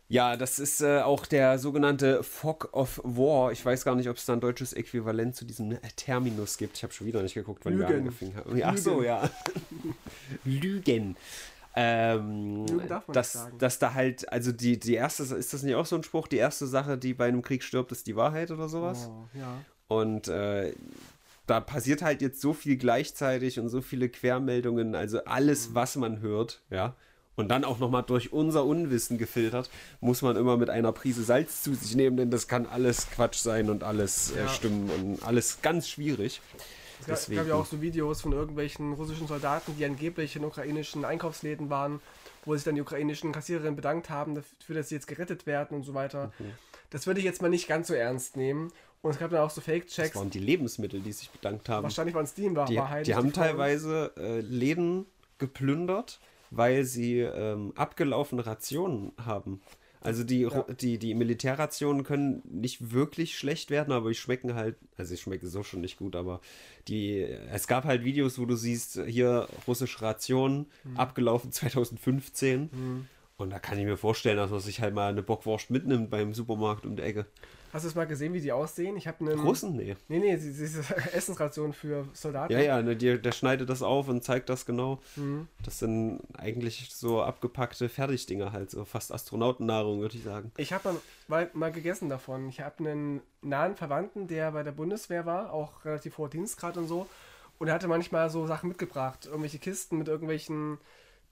Ja, 0.08 0.36
das 0.36 0.58
ist 0.58 0.80
äh, 0.80 1.02
auch 1.02 1.24
der 1.24 1.60
sogenannte 1.60 2.24
Fog 2.24 2.70
of 2.72 3.00
War. 3.04 3.52
Ich 3.52 3.64
weiß 3.64 3.84
gar 3.84 3.94
nicht, 3.94 4.08
ob 4.08 4.16
es 4.16 4.24
da 4.24 4.32
ein 4.32 4.40
deutsches 4.40 4.72
Äquivalent 4.72 5.36
zu 5.36 5.44
diesem 5.44 5.70
äh, 5.70 5.78
Terminus 5.94 6.56
gibt. 6.58 6.76
Ich 6.78 6.82
habe 6.82 6.92
schon 6.92 7.06
wieder 7.06 7.22
nicht 7.22 7.34
geguckt, 7.34 7.64
wann 7.64 7.78
wir 7.78 7.86
Lügen. 7.86 8.00
angefangen 8.00 8.34
haben. 8.34 8.60
Ach 8.64 8.76
so, 8.76 9.04
ja. 9.04 9.30
Lügen. 10.44 11.16
Ähm, 11.76 12.66
dass, 13.12 13.48
dass 13.58 13.78
da 13.78 13.94
halt, 13.94 14.30
also 14.32 14.50
die, 14.52 14.78
die 14.80 14.94
erste, 14.94 15.22
ist 15.22 15.52
das 15.52 15.62
nicht 15.62 15.76
auch 15.76 15.86
so 15.86 15.96
ein 15.96 16.02
Spruch? 16.02 16.26
Die 16.26 16.36
erste 16.36 16.66
Sache, 16.66 16.98
die 16.98 17.14
bei 17.14 17.26
einem 17.28 17.42
Krieg 17.42 17.62
stirbt, 17.62 17.92
ist 17.92 18.06
die 18.06 18.16
Wahrheit 18.16 18.50
oder 18.50 18.68
sowas? 18.68 19.08
Oh, 19.10 19.26
ja. 19.38 19.58
Und 19.88 20.28
äh, 20.28 20.72
da 21.46 21.60
passiert 21.60 22.02
halt 22.02 22.22
jetzt 22.22 22.40
so 22.40 22.52
viel 22.52 22.76
gleichzeitig 22.76 23.58
und 23.60 23.68
so 23.68 23.80
viele 23.82 24.08
Quermeldungen, 24.08 24.94
also 24.94 25.24
alles, 25.24 25.74
was 25.74 25.96
man 25.96 26.20
hört, 26.20 26.62
ja. 26.70 26.94
Und 27.36 27.48
dann 27.48 27.64
auch 27.64 27.78
nochmal 27.78 28.02
durch 28.02 28.32
unser 28.32 28.66
Unwissen 28.66 29.16
gefiltert, 29.16 29.70
muss 30.00 30.20
man 30.20 30.36
immer 30.36 30.56
mit 30.58 30.68
einer 30.68 30.92
Prise 30.92 31.22
Salz 31.22 31.62
zu 31.62 31.72
sich 31.74 31.94
nehmen, 31.96 32.16
denn 32.16 32.30
das 32.30 32.48
kann 32.48 32.66
alles 32.66 33.08
Quatsch 33.10 33.38
sein 33.38 33.70
und 33.70 33.82
alles 33.82 34.32
äh, 34.32 34.40
Ja. 34.42 34.48
stimmen 34.48 34.90
und 34.90 35.22
alles 35.26 35.62
ganz 35.62 35.88
schwierig. 35.88 36.42
Es 37.06 37.28
gab, 37.30 37.46
ja 37.46 37.54
auch 37.54 37.66
so 37.66 37.80
Videos 37.80 38.20
von 38.20 38.32
irgendwelchen 38.32 38.92
russischen 38.92 39.26
Soldaten, 39.26 39.74
die 39.78 39.84
angeblich 39.84 40.36
in 40.36 40.44
ukrainischen 40.44 41.04
Einkaufsläden 41.04 41.70
waren, 41.70 42.00
wo 42.44 42.54
sich 42.54 42.64
dann 42.64 42.74
die 42.74 42.80
ukrainischen 42.80 43.32
Kassiererinnen 43.32 43.76
bedankt 43.76 44.10
haben 44.10 44.34
dafür, 44.34 44.76
dass 44.76 44.88
sie 44.88 44.94
jetzt 44.96 45.06
gerettet 45.06 45.46
werden 45.46 45.76
und 45.76 45.82
so 45.84 45.94
weiter. 45.94 46.32
Mhm. 46.38 46.52
Das 46.90 47.06
würde 47.06 47.20
ich 47.20 47.24
jetzt 47.26 47.40
mal 47.42 47.48
nicht 47.48 47.68
ganz 47.68 47.88
so 47.88 47.94
ernst 47.94 48.36
nehmen. 48.36 48.72
Und 49.02 49.12
es 49.12 49.18
gab 49.18 49.30
dann 49.30 49.40
auch 49.40 49.50
so 49.50 49.60
Das 49.60 49.64
Fake-Checks. 49.64 50.14
waren 50.16 50.28
die 50.28 50.40
Lebensmittel, 50.40 51.00
die 51.00 51.12
sich 51.12 51.30
bedankt 51.30 51.68
haben. 51.70 51.84
Wahrscheinlich 51.84 52.14
waren 52.14 52.24
es 52.24 52.34
die 52.34 52.44
in 52.44 52.54
Wahr- 52.56 52.66
Die, 52.66 52.80
die 53.04 53.14
haben 53.14 53.32
teilweise 53.32 54.12
äh, 54.18 54.40
Läden 54.40 55.06
geplündert, 55.38 56.20
weil 56.50 56.84
sie 56.84 57.20
ähm, 57.20 57.72
abgelaufene 57.76 58.44
Rationen 58.44 59.12
haben. 59.24 59.62
Also 60.02 60.24
die, 60.24 60.46
Ru- 60.46 60.72
die, 60.74 60.98
die 60.98 61.14
Militärrationen 61.14 62.04
können 62.04 62.42
nicht 62.50 62.92
wirklich 62.92 63.36
schlecht 63.36 63.70
werden, 63.70 63.92
aber 63.92 64.08
die 64.08 64.14
schmecken 64.14 64.54
halt, 64.54 64.76
also 64.96 65.12
ich 65.12 65.20
schmecke 65.20 65.46
so 65.46 65.62
schon 65.62 65.82
nicht 65.82 65.98
gut, 65.98 66.16
aber 66.16 66.40
die, 66.88 67.20
es 67.20 67.66
gab 67.66 67.84
halt 67.84 68.02
Videos, 68.04 68.38
wo 68.38 68.46
du 68.46 68.56
siehst, 68.56 68.98
hier 69.06 69.46
russische 69.66 70.00
Rationen, 70.02 70.66
Mhm. 70.84 70.96
abgelaufen 70.96 71.52
2015. 71.52 72.70
Und 73.36 73.50
da 73.50 73.58
kann 73.58 73.78
ich 73.78 73.84
mir 73.84 73.96
vorstellen, 73.96 74.36
dass 74.36 74.50
man 74.50 74.60
sich 74.60 74.80
halt 74.80 74.94
mal 74.94 75.08
eine 75.10 75.22
Bockwurst 75.22 75.70
mitnimmt 75.70 76.10
beim 76.10 76.32
Supermarkt 76.34 76.84
um 76.86 76.96
die 76.96 77.02
Ecke. 77.02 77.26
Hast 77.72 77.84
du 77.84 77.88
es 77.88 77.94
mal 77.94 78.06
gesehen, 78.06 78.32
wie 78.32 78.40
die 78.40 78.50
aussehen? 78.50 78.96
Ich 78.96 79.06
habe 79.06 79.20
einen. 79.20 79.38
Russen? 79.38 79.76
Nee. 79.76 79.96
Nee, 80.08 80.18
nee, 80.18 80.36
diese 80.36 80.80
Essensration 81.12 81.72
für 81.72 82.06
Soldaten. 82.12 82.52
Ja, 82.52 82.58
ja, 82.58 82.82
ne, 82.82 82.96
der, 82.96 83.18
der 83.18 83.32
schneidet 83.32 83.68
das 83.70 83.82
auf 83.82 84.08
und 84.08 84.24
zeigt 84.24 84.48
das 84.48 84.66
genau. 84.66 85.00
Mhm. 85.14 85.46
Das 85.64 85.78
sind 85.78 86.20
eigentlich 86.36 86.88
so 86.92 87.22
abgepackte 87.22 87.88
Fertigdinger 87.88 88.52
halt, 88.52 88.70
so 88.70 88.84
fast 88.84 89.12
Astronautennahrung, 89.12 90.00
würde 90.00 90.16
ich 90.16 90.24
sagen. 90.24 90.50
Ich 90.56 90.72
habe 90.72 90.96
mal, 91.28 91.48
mal, 91.52 91.70
gegessen 91.70 92.08
davon. 92.08 92.48
Ich 92.48 92.60
habe 92.60 92.78
einen 92.78 93.20
nahen 93.40 93.76
Verwandten, 93.76 94.26
der 94.26 94.50
bei 94.50 94.64
der 94.64 94.72
Bundeswehr 94.72 95.24
war, 95.24 95.52
auch 95.52 95.84
relativ 95.84 96.18
hoher 96.18 96.28
Dienstgrad 96.28 96.76
und 96.76 96.88
so. 96.88 97.06
Und 97.58 97.68
er 97.68 97.74
hatte 97.74 97.88
manchmal 97.88 98.30
so 98.30 98.46
Sachen 98.46 98.68
mitgebracht. 98.68 99.26
Irgendwelche 99.26 99.58
Kisten 99.58 99.98
mit 99.98 100.08
irgendwelchen 100.08 100.78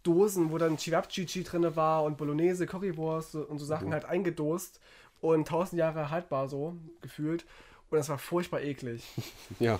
Dosen, 0.04 0.52
wo 0.52 0.58
dann 0.58 0.76
Chivapchichi 0.76 1.42
drin 1.42 1.74
war 1.74 2.04
und 2.04 2.16
Bolognese, 2.16 2.66
Currywurst 2.66 3.34
und 3.34 3.58
so 3.58 3.64
Sachen 3.64 3.92
halt 3.92 4.04
eingedost 4.04 4.78
und 5.20 5.48
tausend 5.48 5.78
Jahre 5.78 6.10
haltbar 6.10 6.48
so 6.48 6.76
gefühlt. 7.00 7.44
Und 7.90 7.96
das 7.98 8.08
war 8.10 8.18
furchtbar 8.18 8.60
eklig. 8.60 9.02
Ja, 9.60 9.78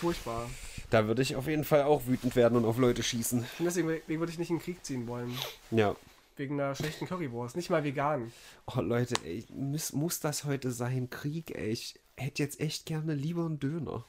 Furchtbar. 0.00 0.48
da 0.90 1.06
würde 1.08 1.22
ich 1.22 1.34
auf 1.36 1.48
jeden 1.48 1.64
Fall 1.64 1.82
auch 1.82 2.06
wütend 2.06 2.36
werden 2.36 2.56
und 2.56 2.64
auf 2.64 2.78
Leute 2.78 3.02
schießen. 3.02 3.40
Und 3.40 3.64
deswegen, 3.64 3.88
deswegen 3.88 4.20
würde 4.20 4.32
ich 4.32 4.38
nicht 4.38 4.50
in 4.50 4.56
den 4.58 4.62
Krieg 4.62 4.84
ziehen 4.84 5.06
wollen. 5.08 5.36
Ja. 5.72 5.96
Wegen 6.36 6.60
einer 6.60 6.76
schlechten 6.76 7.06
Currywurst. 7.06 7.56
Nicht 7.56 7.68
mal 7.68 7.82
vegan. 7.82 8.32
Oh 8.72 8.80
Leute, 8.80 9.16
ey, 9.24 9.44
muss, 9.50 9.92
muss 9.92 10.20
das 10.20 10.44
heute 10.44 10.70
sein? 10.70 11.10
Krieg, 11.10 11.50
ey. 11.56 11.70
Ich 11.70 11.98
hätte 12.16 12.44
jetzt 12.44 12.60
echt 12.60 12.86
gerne 12.86 13.14
lieber 13.14 13.44
einen 13.44 13.58
Döner. 13.58 14.04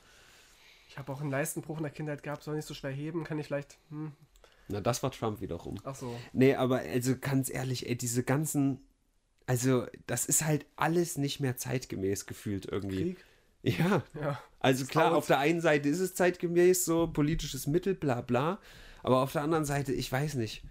Ich 0.87 0.99
habe 0.99 1.11
auch 1.11 1.21
einen 1.21 1.31
Leistenbruch 1.31 1.77
in 1.77 1.83
der 1.83 1.91
Kindheit 1.91 2.21
gehabt, 2.21 2.43
soll 2.43 2.55
nicht 2.55 2.67
so 2.67 2.75
schwer 2.75 2.91
heben. 2.91 3.23
Kann 3.23 3.39
ich 3.39 3.47
vielleicht. 3.47 3.77
Hm, 3.89 4.11
Na, 4.67 4.79
das 4.79 5.01
war 5.01 5.11
Trump 5.11 5.41
wiederum. 5.41 5.79
ach 5.83 5.95
so. 5.95 6.15
Nee, 6.33 6.53
aber 6.53 6.79
also 6.79 7.17
ganz 7.17 7.49
ehrlich, 7.49 7.89
ey, 7.89 7.95
diese 7.97 8.23
ganzen. 8.23 8.79
Also, 9.49 9.87
das 10.05 10.27
ist 10.27 10.45
halt 10.45 10.67
alles 10.75 11.17
nicht 11.17 11.39
mehr 11.39 11.57
zeitgemäß 11.57 12.27
gefühlt 12.27 12.67
irgendwie. 12.71 13.15
Krieg? 13.15 13.25
Ja. 13.63 14.03
Ja. 14.21 14.39
Also 14.59 14.85
klar, 14.85 15.15
auf 15.15 15.25
der 15.25 15.39
einen 15.39 15.59
Seite 15.59 15.89
ist 15.89 16.01
es 16.01 16.13
zeitgemäß 16.13 16.85
so, 16.85 17.07
politisches 17.07 17.65
Mittel, 17.65 17.95
bla 17.95 18.21
bla. 18.21 18.59
Aber 19.01 19.23
auf 19.23 19.31
der 19.31 19.41
anderen 19.41 19.65
Seite, 19.65 19.91
ich 19.91 20.11
weiß 20.11 20.35
nicht. 20.35 20.61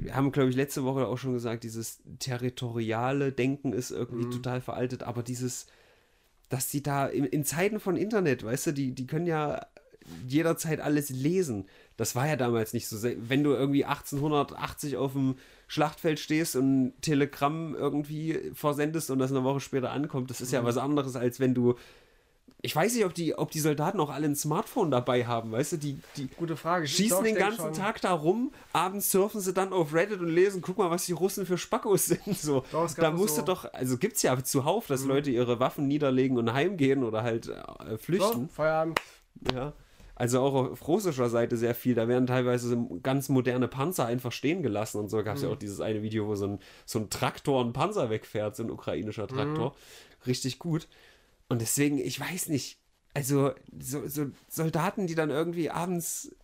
Wir 0.00 0.14
haben, 0.14 0.32
glaube 0.32 0.48
ich, 0.48 0.56
letzte 0.56 0.84
Woche 0.84 1.06
auch 1.06 1.18
schon 1.18 1.34
gesagt, 1.34 1.62
dieses 1.62 1.98
territoriale 2.18 3.32
Denken 3.32 3.74
ist 3.74 3.90
irgendwie 3.90 4.30
total 4.30 4.62
veraltet, 4.62 5.02
aber 5.02 5.22
dieses, 5.22 5.66
dass 6.48 6.70
die 6.70 6.82
da 6.82 7.06
in, 7.06 7.26
in 7.26 7.44
Zeiten 7.44 7.80
von 7.80 7.98
Internet, 7.98 8.44
weißt 8.44 8.68
du, 8.68 8.72
die, 8.72 8.92
die 8.92 9.06
können 9.06 9.26
ja 9.26 9.66
jederzeit 10.26 10.80
alles 10.80 11.10
lesen. 11.10 11.66
Das 11.98 12.14
war 12.14 12.26
ja 12.26 12.36
damals 12.36 12.72
nicht 12.72 12.88
so. 12.88 12.96
Wenn 13.02 13.44
du 13.44 13.52
irgendwie 13.52 13.84
1880 13.84 14.96
auf 14.96 15.12
dem 15.12 15.36
Schlachtfeld 15.68 16.18
stehst 16.20 16.54
und 16.56 16.86
ein 16.86 17.00
Telegramm 17.00 17.74
irgendwie 17.74 18.50
versendest 18.54 19.10
und 19.10 19.18
das 19.18 19.30
eine 19.30 19.42
Woche 19.44 19.60
später 19.60 19.90
ankommt, 19.90 20.30
das 20.30 20.40
ist 20.40 20.52
ja 20.52 20.64
was 20.64 20.76
anderes, 20.76 21.16
als 21.16 21.40
wenn 21.40 21.54
du 21.54 21.74
ich 22.62 22.74
weiß 22.74 22.94
nicht, 22.94 23.04
ob 23.04 23.14
die, 23.14 23.34
ob 23.36 23.50
die 23.50 23.60
Soldaten 23.60 24.00
auch 24.00 24.10
alle 24.10 24.26
ein 24.26 24.34
Smartphone 24.34 24.90
dabei 24.90 25.26
haben, 25.26 25.52
weißt 25.52 25.72
du, 25.72 25.76
die, 25.76 26.00
die 26.16 26.26
Gute 26.26 26.56
Frage. 26.56 26.88
schießen 26.88 27.22
den 27.22 27.36
ganzen 27.36 27.60
schon. 27.60 27.72
Tag 27.74 28.00
da 28.00 28.12
rum, 28.12 28.50
abends 28.72 29.10
surfen 29.12 29.40
sie 29.40 29.52
dann 29.52 29.72
auf 29.72 29.92
Reddit 29.94 30.20
und 30.20 30.30
lesen, 30.30 30.62
guck 30.62 30.78
mal, 30.78 30.90
was 30.90 31.04
die 31.06 31.12
Russen 31.12 31.46
für 31.46 31.58
Spackos 31.58 32.06
sind. 32.06 32.36
So. 32.36 32.64
Doch, 32.72 32.86
es 32.86 32.94
da 32.94 33.06
so- 33.06 33.12
Mhm. 33.12 33.18
musst 33.18 33.38
du 33.38 33.42
doch, 33.42 33.72
also 33.72 33.98
gibt's 33.98 34.22
ja 34.22 34.42
zuhauf, 34.42 34.86
dass 34.88 35.04
Leute 35.04 35.30
ihre 35.30 35.60
Waffen 35.60 35.86
niederlegen 35.86 36.38
und 36.38 36.52
heimgehen 36.52 37.04
oder 37.04 37.22
halt 37.22 37.46
äh, 37.48 37.52
So, 37.90 37.98
flüchten. 37.98 38.48
Feierabend. 38.48 39.00
Ja. 39.54 39.72
Also 40.16 40.40
auch 40.40 40.54
auf 40.54 40.88
russischer 40.88 41.28
Seite 41.28 41.56
sehr 41.58 41.74
viel. 41.74 41.94
Da 41.94 42.08
werden 42.08 42.26
teilweise 42.26 42.76
ganz 43.02 43.28
moderne 43.28 43.68
Panzer 43.68 44.06
einfach 44.06 44.32
stehen 44.32 44.62
gelassen 44.62 44.98
und 44.98 45.10
so. 45.10 45.22
Gab 45.22 45.36
es 45.36 45.42
Mhm. 45.42 45.48
ja 45.48 45.54
auch 45.54 45.58
dieses 45.58 45.80
eine 45.80 46.02
Video, 46.02 46.26
wo 46.26 46.34
so 46.34 46.46
ein, 46.46 46.58
so 46.86 46.98
ein 46.98 47.10
Traktor 47.10 47.62
einen 47.62 47.74
Panzer 47.74 48.08
wegfährt, 48.10 48.56
so 48.56 48.62
ein 48.64 48.70
ukrainischer 48.70 49.28
Traktor. 49.28 49.70
Mhm. 49.70 50.22
Richtig 50.26 50.58
gut. 50.58 50.88
Und 51.48 51.60
deswegen, 51.60 51.98
ich 51.98 52.18
weiß 52.18 52.48
nicht, 52.48 52.78
also 53.14 53.52
so, 53.78 54.08
so 54.08 54.26
Soldaten, 54.48 55.06
die 55.06 55.14
dann 55.14 55.30
irgendwie 55.30 55.70
abends 55.70 56.34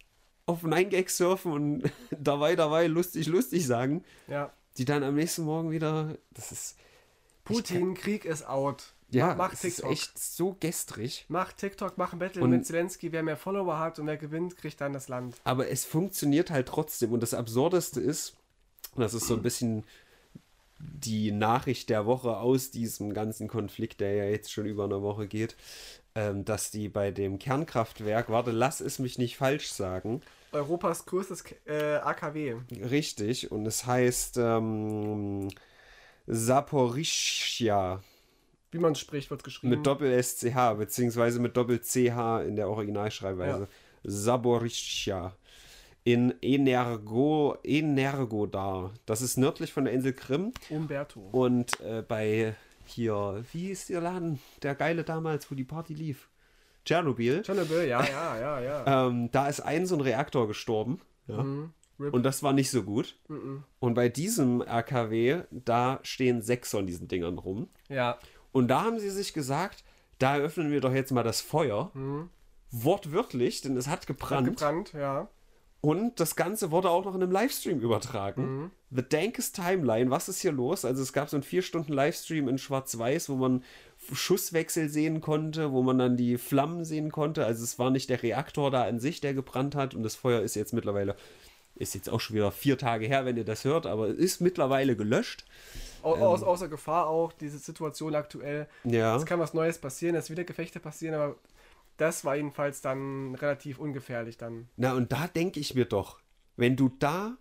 auf 0.47 0.63
9gag 0.65 1.09
surfen 1.09 1.53
und 1.53 1.83
dabei, 2.11 2.55
dabei 2.57 2.87
lustig, 2.89 3.27
lustig 3.27 3.67
sagen, 3.67 4.05
Ja. 4.29 4.53
die 4.77 4.85
dann 4.85 5.03
am 5.03 5.15
nächsten 5.15 5.45
Morgen 5.45 5.71
wieder, 5.71 6.17
das 6.31 6.53
ist, 6.53 6.77
Putin, 7.45 7.95
Krieg 7.95 8.25
ist 8.25 8.47
out. 8.47 8.93
Ja, 9.13 9.29
mach, 9.29 9.37
mach 9.37 9.51
das 9.53 9.65
ist 9.65 9.77
TikTok. 9.77 9.93
echt 9.93 10.19
so 10.19 10.57
gestrig. 10.61 11.25
Mach 11.29 11.53
TikTok, 11.53 11.99
mach 11.99 12.13
ein 12.13 12.19
Battle 12.19 12.43
Und- 12.43 12.51
mit 12.51 12.67
Zelensky. 12.67 13.13
Wer 13.13 13.23
mehr 13.23 13.37
Follower 13.37 13.79
hat 13.79 13.99
und 13.99 14.07
wer 14.07 14.17
gewinnt, 14.17 14.57
kriegt 14.57 14.81
dann 14.81 14.93
das 14.93 15.09
Land. 15.09 15.37
Aber 15.45 15.69
es 15.69 15.85
funktioniert 15.85 16.51
halt 16.51 16.69
trotzdem. 16.69 17.13
Und 17.13 17.23
das 17.23 17.35
Absurdeste 17.35 18.01
ist, 18.01 18.35
und 18.95 19.03
das 19.03 19.15
ist 19.15 19.27
so 19.27 19.35
ein 19.35 19.43
bisschen 19.43 19.85
die 20.79 21.31
Nachricht 21.31 21.91
der 21.91 22.07
Woche 22.07 22.37
aus 22.39 22.71
diesem 22.73 23.15
ganzen 23.15 23.47
Konflikt, 23.49 24.01
der 24.01 24.15
ja 24.15 24.25
jetzt 24.25 24.51
schon 24.53 24.67
über 24.67 24.85
eine 24.85 25.01
Woche 25.01 25.29
geht, 25.29 25.55
ähm, 26.17 26.45
dass 26.45 26.71
die 26.73 26.89
bei 26.89 27.11
dem 27.13 27.39
Kernkraftwerk, 27.39 28.29
warte, 28.31 28.51
lass 28.51 28.81
es 28.81 28.99
mich 28.99 29.17
nicht 29.19 29.37
falsch 29.37 29.71
sagen, 29.71 30.21
Europas 30.51 31.07
größtes 31.07 31.45
äh, 31.67 31.95
AKW. 32.03 32.57
richtig, 32.91 33.51
und 33.53 33.65
es 33.65 33.87
heißt 33.87 34.37
ähm, 34.39 35.49
Saporischia 36.27 38.03
Wie 38.73 38.79
man 38.79 38.95
spricht, 38.95 39.31
wird 39.31 39.45
geschrieben. 39.45 39.71
mit 39.71 39.87
Doppel-SCH, 39.87 40.77
beziehungsweise 40.79 41.41
mit 41.41 41.57
Doppel-CH 41.57 42.43
in 42.47 42.57
der 42.57 42.69
Originalschreibweise. 42.69 43.69
Saborischia. 44.03 45.37
In 46.05 46.35
Energo, 46.43 47.57
Energodar. 47.63 48.93
Das 49.07 49.23
ist 49.23 49.37
nördlich 49.37 49.73
von 49.73 49.85
der 49.85 49.93
Insel 49.93 50.15
Krim. 50.15 50.53
Umberto. 50.71 51.21
Und 51.31 51.81
äh, 51.81 52.03
bei 52.03 52.57
hier, 52.87 53.45
wie 53.53 53.71
ist 53.71 53.91
der 53.91 54.01
Laden? 54.01 54.41
Der 54.63 54.75
geile 54.75 55.05
damals, 55.05 55.51
wo 55.51 55.55
die 55.55 55.65
Party 55.65 55.95
lief. 55.95 56.29
Tschernobyl. 56.85 57.43
Tschernobyl, 57.43 57.87
ja, 57.87 58.03
ja, 58.05 58.41
ja, 58.41 58.61
ja. 58.61 59.07
Ähm, 59.07 59.31
da 59.31 59.49
ist 59.49 59.61
ein 59.61 59.87
so 59.87 59.95
ein 59.95 60.01
Reaktor 60.01 60.49
gestorben. 60.49 61.01
Ja. 61.29 61.45
Rip. 62.01 62.15
Und 62.15 62.25
das 62.25 62.43
war 62.43 62.53
nicht 62.53 62.71
so 62.71 62.83
gut. 62.83 63.17
Und 63.79 63.95
bei 63.95 64.09
diesem 64.09 64.61
RKW, 64.63 65.43
da 65.51 66.01
stehen 66.03 66.43
sechs 66.43 66.71
von 66.71 66.87
diesen 66.87 67.07
Dingern 67.07 67.39
rum. 67.39 67.69
Ja. 67.89 68.19
Und 68.53 68.69
da 68.69 68.83
haben 68.83 69.01
sie 69.01 69.11
sich 69.11 69.33
gesagt, 69.33 69.83
da 70.19 70.37
eröffnen 70.37 70.71
wir 70.71 70.81
doch 70.81 70.93
jetzt 70.93 71.11
mal 71.11 71.23
das 71.23 71.41
Feuer. 71.41 71.91
Wortwörtlich, 72.71 73.61
denn 73.61 73.77
es 73.77 73.89
hat 73.89 74.07
gebrannt. 74.07 74.47
Gebrannt, 74.47 74.93
ja. 74.93 75.29
Und 75.81 76.21
das 76.21 76.37
Ganze 76.37 76.71
wurde 76.71 76.91
auch 76.91 77.05
noch 77.05 77.17
in 77.17 77.23
einem 77.23 77.33
Livestream 77.33 77.81
übertragen. 77.81 78.71
The 78.91 79.03
Dankest 79.03 79.57
Timeline, 79.57 80.11
was 80.11 80.29
ist 80.29 80.41
hier 80.41 80.53
los? 80.53 80.85
Also 80.85 81.03
es 81.03 81.13
gab 81.13 81.29
so 81.29 81.37
einen 81.37 81.43
vier 81.43 81.63
Stunden 81.63 81.93
Livestream 81.93 82.47
in 82.47 82.57
Schwarz-Weiß, 82.57 83.29
wo 83.31 83.35
man 83.35 83.65
Schusswechsel 84.13 84.89
sehen 84.89 85.21
konnte, 85.21 85.73
wo 85.73 85.83
man 85.83 85.99
dann 85.99 86.17
die 86.17 86.39
Flammen 86.39 86.85
sehen 86.85 87.11
konnte. 87.11 87.45
Also 87.45 87.65
es 87.65 87.81
war 87.81 87.91
nicht 87.91 88.11
der 88.11 88.23
Reaktor 88.23 88.71
da 88.71 88.85
an 88.85 89.01
sich, 89.01 89.21
der 89.21 89.35
gebrannt 89.35 89.75
hat. 89.75 89.97
Und 89.97 90.05
das 90.05 90.15
Feuer 90.15 90.43
ist 90.43 90.55
jetzt 90.55 90.73
mittlerweile, 90.73 91.17
ist 91.75 91.97
jetzt 91.97 92.09
auch 92.09 92.21
schon 92.21 92.37
wieder 92.37 92.53
vier 92.53 92.79
Tage 92.79 93.07
her, 93.07 93.25
wenn 93.25 93.37
ihr 93.37 93.45
das 93.45 93.65
hört, 93.65 93.87
aber 93.87 94.09
es 94.09 94.19
ist 94.19 94.41
mittlerweile 94.41 94.95
gelöscht. 94.95 95.45
Au 96.03 96.15
aus, 96.17 96.43
außer 96.43 96.69
Gefahr 96.69 97.07
auch, 97.09 97.33
diese 97.33 97.59
Situation 97.59 98.15
aktuell. 98.15 98.69
Ja. 98.85 99.17
Es 99.17 99.25
kann 99.27 99.39
was 99.41 99.55
Neues 99.55 99.79
passieren, 99.79 100.15
es 100.17 100.31
wieder 100.31 100.45
Gefechte 100.45 100.81
passieren, 100.81 101.15
aber 101.15 101.37
das 101.97 102.25
war 102.25 102.37
jedenfalls 102.37 102.81
dann 102.81 103.35
relativ 103.35 103.79
ungefährlich 103.79 104.37
dann. 104.37 104.69
Na, 104.77 104.93
und 104.95 105.13
da 105.13 105.27
denke 105.29 105.61
ich 105.61 105.75
mir 105.75 105.85
doch, 105.85 106.19
wenn 106.57 106.77
du 106.77 106.89
da 106.99 107.37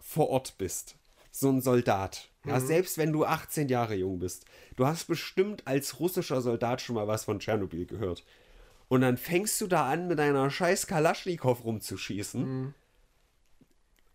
vor 0.00 0.30
Ort 0.30 0.56
bist, 0.58 0.96
so 1.30 1.50
ein 1.50 1.60
Soldat, 1.60 2.30
ja, 2.46 2.58
selbst 2.60 2.96
wenn 2.96 3.12
du 3.12 3.24
18 3.26 3.68
Jahre 3.68 3.94
jung 3.94 4.18
bist, 4.20 4.46
du 4.76 4.86
hast 4.86 5.04
bestimmt 5.06 5.66
als 5.66 6.00
russischer 6.00 6.40
Soldat 6.40 6.80
schon 6.80 6.94
mal 6.94 7.06
was 7.06 7.24
von 7.24 7.40
Tschernobyl 7.40 7.84
gehört. 7.86 8.24
Und 8.88 9.02
dann 9.02 9.18
fängst 9.18 9.60
du 9.60 9.66
da 9.66 9.86
an, 9.90 10.08
mit 10.08 10.18
einer 10.18 10.48
scheiß 10.50 10.86
Kalaschnikow 10.86 11.62
rumzuschießen. 11.62 12.42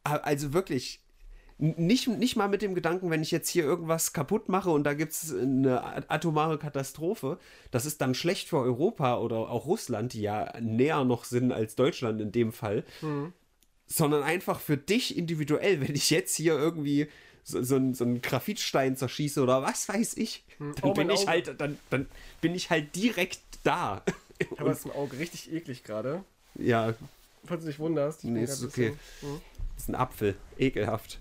A- 0.03 0.15
Also 0.17 0.53
wirklich, 0.53 1.02
nicht, 1.57 2.07
nicht 2.07 2.35
mal 2.35 2.47
mit 2.49 2.61
dem 2.61 2.75
Gedanken, 2.75 3.09
wenn 3.09 3.21
ich 3.21 3.31
jetzt 3.31 3.49
hier 3.49 3.63
irgendwas 3.63 4.11
kaputt 4.13 4.49
mache 4.49 4.69
und 4.69 4.83
da 4.83 4.93
gibt 4.93 5.13
es 5.13 5.33
eine 5.33 6.09
atomare 6.09 6.57
Katastrophe, 6.57 7.37
das 7.71 7.85
ist 7.85 8.01
dann 8.01 8.15
schlecht 8.15 8.49
für 8.49 8.57
Europa 8.59 9.17
oder 9.19 9.37
auch 9.49 9.65
Russland, 9.65 10.13
die 10.13 10.21
ja 10.21 10.51
näher 10.59 11.03
noch 11.05 11.25
sind 11.25 11.51
als 11.51 11.75
Deutschland 11.75 12.19
in 12.21 12.31
dem 12.31 12.51
Fall, 12.53 12.83
sondern 13.87 14.23
einfach 14.23 14.59
für 14.59 14.77
dich 14.77 15.17
individuell, 15.17 15.81
wenn 15.81 15.95
ich 15.95 16.09
jetzt 16.09 16.35
hier 16.35 16.53
irgendwie 16.53 17.07
so, 17.43 17.61
so, 17.61 17.75
einen- 17.75 17.93
so 17.93 18.03
einen 18.05 18.21
Graphitstein 18.21 18.95
zerschieße 18.95 19.41
oder 19.41 19.61
was 19.61 19.87
weiß 19.89 20.15
ich, 20.17 20.43
dann 20.59 20.73
Oh, 20.81 20.93
bin 20.93 21.09
ich 21.09 21.19
Auge. 21.21 21.27
halt, 21.27 21.59
dann, 21.61 21.77
dann 21.89 22.07
bin 22.41 22.55
ich 22.55 22.69
halt 22.69 22.95
direkt 22.95 23.39
da. 23.63 24.01
Habe 24.57 24.69
das 24.69 24.85
im 24.85 24.91
Auge 24.91 25.19
richtig 25.19 25.51
eklig 25.53 25.83
gerade. 25.83 26.23
ja, 26.55 26.93
Falls 27.45 27.61
du 27.61 27.67
dich 27.67 27.79
wunderst. 27.79 28.23
Ich 28.23 28.29
Nee, 28.29 28.43
ist 28.43 28.63
okay. 28.63 28.91
bisschen- 29.21 29.41
ist 29.77 29.89
ein 29.89 29.95
Apfel, 29.95 30.35
ekelhaft. 30.57 31.19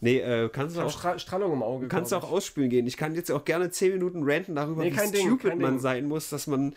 Nee, 0.00 0.18
äh, 0.20 0.48
kannst 0.48 0.76
du 0.76 0.80
auch 0.82 0.90
Stra 0.90 1.18
Strahlung 1.18 1.52
im 1.52 1.62
Auge. 1.62 1.88
kannst 1.88 2.12
du 2.12 2.16
auch 2.16 2.30
ausspülen 2.30 2.70
gehen. 2.70 2.86
Ich 2.86 2.96
kann 2.96 3.14
jetzt 3.16 3.30
auch 3.32 3.44
gerne 3.44 3.70
10 3.70 3.92
Minuten 3.94 4.22
ranten 4.22 4.54
darüber, 4.54 4.84
Nee, 4.84 4.92
wie 4.92 5.10
Ding, 5.10 5.26
stupid 5.26 5.50
kein 5.50 5.58
man 5.60 5.72
Ding. 5.72 5.80
sein 5.80 6.06
muss, 6.06 6.28
dass 6.30 6.46
man, 6.46 6.74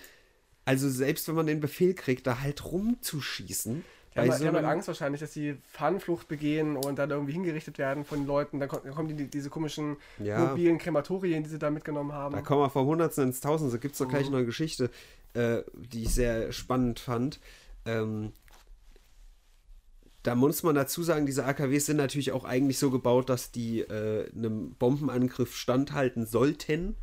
also 0.66 0.90
selbst 0.90 1.28
wenn 1.28 1.36
man 1.36 1.46
den 1.46 1.60
Befehl 1.60 1.94
kriegt, 1.94 2.26
da 2.26 2.40
halt 2.42 2.64
rumzuschießen. 2.66 3.84
Die 4.14 4.20
haben, 4.20 4.30
halt- 4.30 4.42
die 4.42 4.48
haben 4.48 4.56
halt 4.56 4.66
Angst 4.66 4.88
wahrscheinlich, 4.90 5.22
dass 5.22 5.32
sie 5.34 5.56
Fahnenflucht 5.72 6.28
begehen 6.28 6.76
und 6.76 6.98
dann 7.00 7.12
irgendwie 7.12 7.32
hingerichtet 7.32 7.78
werden 7.78 8.04
von 8.04 8.20
den 8.20 8.28
Leuten. 8.28 8.60
Dann, 8.60 8.68
kommt- 8.68 8.86
dann 8.86 8.94
kommen 8.94 9.16
die, 9.16 9.28
diese 9.28 9.50
komischen 9.50 9.96
Ja. 10.20 10.38
mobilen 10.40 10.80
Krematorien, 10.80 11.44
die 11.44 11.50
sie 11.50 11.60
da 11.60 11.70
mitgenommen 11.70 12.12
haben. 12.12 12.36
Da 12.36 12.42
kommen 12.42 12.62
wir 12.62 12.70
vom 12.70 12.88
Hundertsten 12.88 13.26
ins 13.28 13.40
Tausendste. 13.40 13.80
Gibt 13.80 13.94
es 13.94 14.00
doch 14.00 14.10
gleich 14.10 14.30
noch 14.30 14.38
eine 14.38 14.46
Geschichte, 14.46 14.90
äh, 15.34 15.60
die 15.76 16.04
ich 16.04 16.14
sehr 16.14 16.52
spannend 16.52 17.00
fand. 17.00 17.40
Ähm, 17.86 18.34
da 20.24 20.36
muss 20.36 20.64
man 20.64 20.76
dazu 20.76 21.04
sagen, 21.04 21.26
diese 21.26 21.46
AKWs 21.46 21.88
sind 21.88 21.98
natürlich 21.98 22.32
auch 22.32 22.46
eigentlich 22.46 22.78
so 22.78 22.92
gebaut, 22.92 23.30
dass 23.30 23.52
die 23.52 23.82
äh, 23.82 24.30
einem 24.36 24.76
Bombenangriff 24.76 25.56
standhalten 25.56 26.26
sollten. 26.26 26.96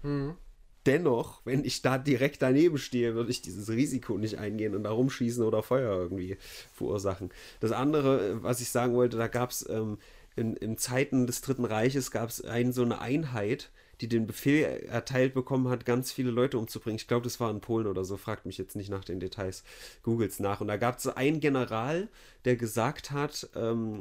Dennoch, 0.86 1.42
wenn 1.44 1.64
ich 1.64 1.82
da 1.82 1.98
direkt 1.98 2.40
daneben 2.40 2.78
stehe, 2.78 3.14
würde 3.14 3.30
ich 3.30 3.42
dieses 3.42 3.68
Risiko 3.68 4.16
nicht 4.16 4.38
eingehen 4.38 4.74
und 4.74 4.84
da 4.84 4.90
rumschießen 4.90 5.44
oder 5.44 5.62
Feuer 5.62 5.94
irgendwie 5.98 6.38
verursachen. 6.72 7.30
Das 7.60 7.72
andere, 7.72 8.42
was 8.42 8.60
ich 8.60 8.70
sagen 8.70 8.94
wollte, 8.94 9.16
da 9.18 9.26
gab 9.26 9.50
es 9.50 9.68
ähm, 9.68 9.98
in, 10.36 10.54
in 10.54 10.78
Zeiten 10.78 11.26
des 11.26 11.40
Dritten 11.40 11.64
Reiches 11.64 12.10
gab 12.10 12.30
es 12.30 12.42
ein, 12.44 12.72
so 12.72 12.82
eine 12.82 13.00
Einheit, 13.00 13.70
die 14.00 14.08
den 14.08 14.26
Befehl 14.26 14.64
erteilt 14.88 15.34
bekommen 15.34 15.68
hat, 15.68 15.84
ganz 15.84 16.12
viele 16.12 16.30
Leute 16.30 16.58
umzubringen. 16.58 16.96
Ich 16.96 17.08
glaube, 17.08 17.24
das 17.24 17.40
war 17.40 17.50
in 17.50 17.60
Polen 17.60 17.86
oder 17.86 18.04
so, 18.04 18.16
fragt 18.16 18.46
mich 18.46 18.58
jetzt 18.58 18.76
nicht 18.76 18.90
nach 18.90 19.04
den 19.04 19.20
Details, 19.20 19.64
googles 20.02 20.38
nach. 20.40 20.60
Und 20.60 20.68
da 20.68 20.76
gab 20.76 20.98
es 20.98 21.06
einen 21.06 21.40
General, 21.40 22.08
der 22.44 22.56
gesagt 22.56 23.10
hat, 23.10 23.48
ähm, 23.56 24.00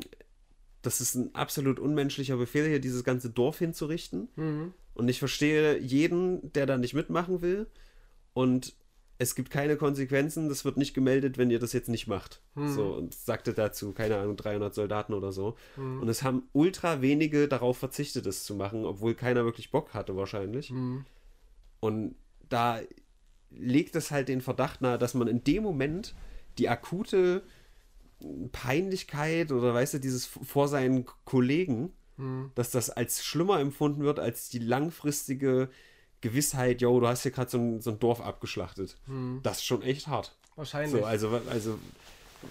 das 0.81 1.01
ist 1.01 1.15
ein 1.15 1.33
absolut 1.33 1.79
unmenschlicher 1.79 2.37
Befehl, 2.37 2.67
hier 2.67 2.79
dieses 2.79 3.03
ganze 3.03 3.29
Dorf 3.29 3.59
hinzurichten. 3.59 4.29
Und 4.93 5.09
ich 5.09 5.19
verstehe 5.19 5.77
jeden, 5.79 6.53
der 6.53 6.65
da 6.65 6.77
nicht 6.77 6.93
mitmachen 6.93 7.41
will. 7.41 7.67
Und 8.33 8.73
es 9.19 9.33
gibt 9.33 9.49
keine 9.49 9.77
Konsequenzen, 9.77 10.47
das 10.47 10.63
wird 10.63 10.77
nicht 10.77 10.93
gemeldet, 10.93 11.37
wenn 11.37 11.49
ihr 11.49 11.59
das 11.59 11.73
jetzt 11.73 11.89
nicht 11.89 12.07
macht. 12.07 12.41
So, 12.55 12.93
und 12.93 13.13
sagte 13.15 13.53
dazu, 13.53 13.91
keine 13.93 14.17
Ahnung, 14.17 14.35
300 14.37 14.73
Soldaten 14.73 15.13
oder 15.13 15.31
so. 15.31 15.55
Und 16.01 16.07
es 16.07 16.21
haben 16.23 16.43
ultra 16.53 17.01
wenige 17.01 17.47
darauf 17.47 17.77
verzichtet, 17.77 18.25
es 18.27 18.43
zu 18.43 18.55
machen, 18.55 18.85
obwohl 18.85 19.15
keiner 19.15 19.43
wirklich 19.43 19.71
Bock 19.71 19.93
hatte 19.93 20.15
wahrscheinlich. 20.15 20.71
Und 21.79 22.15
da 22.49 22.79
legt 23.49 23.95
es 23.95 24.11
halt 24.11 24.27
den 24.27 24.41
Verdacht 24.41 24.81
nahe, 24.81 24.97
dass 24.97 25.13
man 25.13 25.27
in 25.27 25.43
dem 25.43 25.63
Moment 25.63 26.13
die 26.57 26.69
akute 26.69 27.43
Peinlichkeit 28.51 29.51
oder 29.51 29.73
weißt 29.73 29.95
du, 29.95 29.99
dieses 29.99 30.25
vor 30.25 30.67
seinen 30.67 31.05
Kollegen, 31.25 31.91
dass 32.55 32.71
das 32.71 32.89
als 32.89 33.23
schlimmer 33.23 33.59
empfunden 33.59 34.01
wird 34.01 34.19
als 34.19 34.49
die 34.49 34.59
langfristige 34.59 35.69
Gewissheit, 36.21 36.81
yo, 36.81 36.99
du 36.99 37.07
hast 37.07 37.23
hier 37.23 37.31
gerade 37.31 37.49
so 37.49 37.57
ein, 37.57 37.81
so 37.81 37.91
ein 37.91 37.99
Dorf 37.99 38.21
abgeschlachtet. 38.21 38.95
Das 39.43 39.57
ist 39.57 39.65
schon 39.65 39.81
echt 39.83 40.07
hart. 40.07 40.35
Wahrscheinlich. 40.55 40.91
So, 40.99 41.05
also, 41.05 41.41
also 41.49 41.79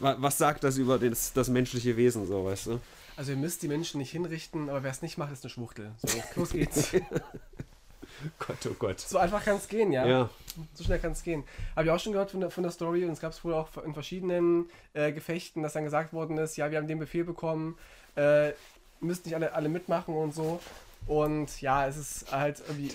wa- 0.00 0.16
was 0.18 0.38
sagt 0.38 0.62
das 0.64 0.76
über 0.76 0.98
das, 0.98 1.32
das 1.32 1.48
menschliche 1.48 1.96
Wesen, 1.96 2.26
so, 2.26 2.44
weißt 2.44 2.66
du? 2.66 2.80
Also 3.16 3.32
ihr 3.32 3.38
müsst 3.38 3.62
die 3.62 3.68
Menschen 3.68 3.98
nicht 3.98 4.10
hinrichten, 4.10 4.68
aber 4.68 4.82
wer 4.82 4.90
es 4.90 5.02
nicht 5.02 5.16
macht, 5.18 5.32
ist 5.32 5.42
eine 5.44 5.50
Schwuchtel. 5.50 5.90
So, 6.04 6.08
los 6.40 6.50
geht's. 6.50 6.92
Gott, 8.38 8.56
oh 8.70 8.74
Gott. 8.78 9.00
so 9.00 9.18
einfach 9.18 9.44
kann 9.44 9.56
es 9.56 9.68
gehen, 9.68 9.92
ja? 9.92 10.06
Ja, 10.06 10.30
So 10.74 10.84
schnell 10.84 10.98
kann 10.98 11.12
es 11.12 11.22
gehen. 11.22 11.44
Habe 11.74 11.86
ich 11.86 11.90
auch 11.92 12.00
schon 12.00 12.12
gehört 12.12 12.30
von 12.30 12.40
der, 12.40 12.50
von 12.50 12.62
der 12.62 12.72
Story 12.72 13.04
und 13.04 13.10
es 13.12 13.20
gab 13.20 13.32
es 13.32 13.44
wohl 13.44 13.52
auch 13.52 13.68
in 13.84 13.92
verschiedenen 13.92 14.70
äh, 14.94 15.12
Gefechten, 15.12 15.62
dass 15.62 15.74
dann 15.74 15.84
gesagt 15.84 16.12
worden 16.14 16.38
ist, 16.38 16.56
ja, 16.56 16.70
wir 16.70 16.78
haben 16.78 16.86
den 16.86 16.98
Befehl 16.98 17.24
bekommen, 17.24 17.76
äh, 18.16 18.52
müsst 19.00 19.26
nicht 19.26 19.34
alle, 19.34 19.52
alle 19.52 19.68
mitmachen 19.68 20.14
und 20.14 20.34
so. 20.34 20.60
Und 21.06 21.60
ja, 21.60 21.86
es 21.86 21.96
ist 21.98 22.32
halt 22.32 22.62
irgendwie. 22.66 22.90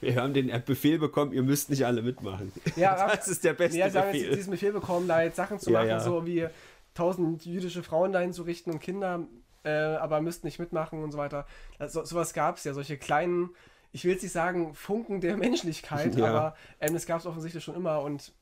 Wir 0.00 0.16
haben 0.16 0.34
den 0.34 0.50
Befehl 0.64 0.98
bekommen, 0.98 1.32
ihr 1.32 1.42
müsst 1.42 1.70
nicht 1.70 1.84
alle 1.86 2.02
mitmachen. 2.02 2.52
Ja, 2.76 3.06
das 3.16 3.28
ist 3.28 3.44
der 3.44 3.54
beste 3.54 3.78
Ja, 3.78 3.90
sie 3.90 3.98
haben 3.98 4.06
jetzt 4.08 4.20
Befehl. 4.22 4.36
diesen 4.36 4.50
Befehl 4.50 4.72
bekommen, 4.72 5.08
da 5.08 5.22
jetzt 5.22 5.36
Sachen 5.36 5.58
zu 5.58 5.70
Ja, 5.70 5.78
machen, 5.80 5.88
ja. 5.88 6.00
so 6.00 6.26
wie 6.26 6.46
tausend 6.94 7.44
jüdische 7.44 7.82
Frauen 7.82 8.12
dahin 8.12 8.32
zu 8.32 8.42
richten 8.42 8.70
und 8.70 8.80
Kinder, 8.80 9.20
äh, 9.64 9.70
aber 9.70 10.20
müssten 10.20 10.46
nicht 10.46 10.58
mitmachen 10.58 11.02
und 11.02 11.12
so 11.12 11.18
weiter. 11.18 11.46
Also, 11.78 12.04
sowas 12.04 12.32
gab 12.34 12.56
es 12.56 12.64
ja, 12.64 12.72
solche 12.74 12.96
kleinen, 12.96 13.50
ich 13.92 14.04
will 14.04 14.12
jetzt 14.12 14.22
nicht 14.22 14.32
sagen 14.32 14.74
Funken 14.74 15.20
der 15.20 15.36
Menschlichkeit, 15.36 16.14
Ja. 16.16 16.26
aber 16.26 16.56
ähm, 16.80 16.94
das 16.94 17.06
gab 17.06 17.20
es 17.20 17.26
offensichtlich 17.26 17.62
schon 17.64 17.74
immer 17.74 18.00
und 18.02 18.32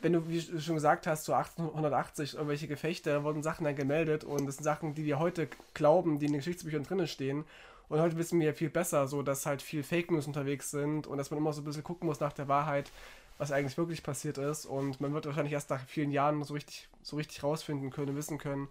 wenn 0.00 0.12
du, 0.12 0.28
wie 0.28 0.38
du 0.38 0.60
schon 0.60 0.74
gesagt 0.74 1.06
hast, 1.06 1.24
so 1.24 1.32
1880 1.32 2.34
irgendwelche 2.34 2.68
Gefechte, 2.68 3.24
wurden 3.24 3.42
Sachen 3.42 3.64
dann 3.64 3.74
gemeldet 3.74 4.22
und 4.22 4.44
das 4.44 4.56
sind 4.56 4.64
Sachen, 4.64 4.94
die 4.94 5.06
wir 5.06 5.18
heute 5.18 5.48
glauben, 5.72 6.18
die 6.18 6.26
in 6.26 6.32
den 6.32 6.38
Geschichtsbüchern 6.40 6.82
drinnen 6.82 7.06
stehen. 7.08 7.44
Und 7.88 8.00
heute 8.00 8.16
wissen 8.16 8.40
wir 8.40 8.54
viel 8.54 8.70
besser, 8.70 9.06
so 9.06 9.22
dass 9.22 9.46
halt 9.46 9.62
viel 9.62 9.82
Fake 9.82 10.10
News 10.10 10.26
unterwegs 10.26 10.70
sind 10.70 11.06
und 11.06 11.18
dass 11.18 11.30
man 11.30 11.38
immer 11.38 11.52
so 11.52 11.60
ein 11.60 11.64
bisschen 11.64 11.84
gucken 11.84 12.06
muss 12.06 12.20
nach 12.20 12.32
der 12.32 12.48
Wahrheit, 12.48 12.90
was 13.38 13.52
eigentlich 13.52 13.76
wirklich 13.76 14.02
passiert 14.02 14.38
ist. 14.38 14.66
Und 14.66 15.00
man 15.00 15.12
wird 15.12 15.26
wahrscheinlich 15.26 15.52
erst 15.52 15.70
nach 15.70 15.86
vielen 15.86 16.10
Jahren 16.10 16.42
so 16.44 16.54
richtig, 16.54 16.88
so 17.02 17.16
richtig 17.16 17.42
rausfinden 17.42 17.90
können, 17.90 18.16
wissen 18.16 18.38
können, 18.38 18.68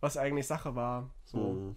was 0.00 0.16
eigentlich 0.16 0.46
Sache 0.46 0.74
war. 0.74 1.08
So. 1.24 1.38
Mhm. 1.38 1.76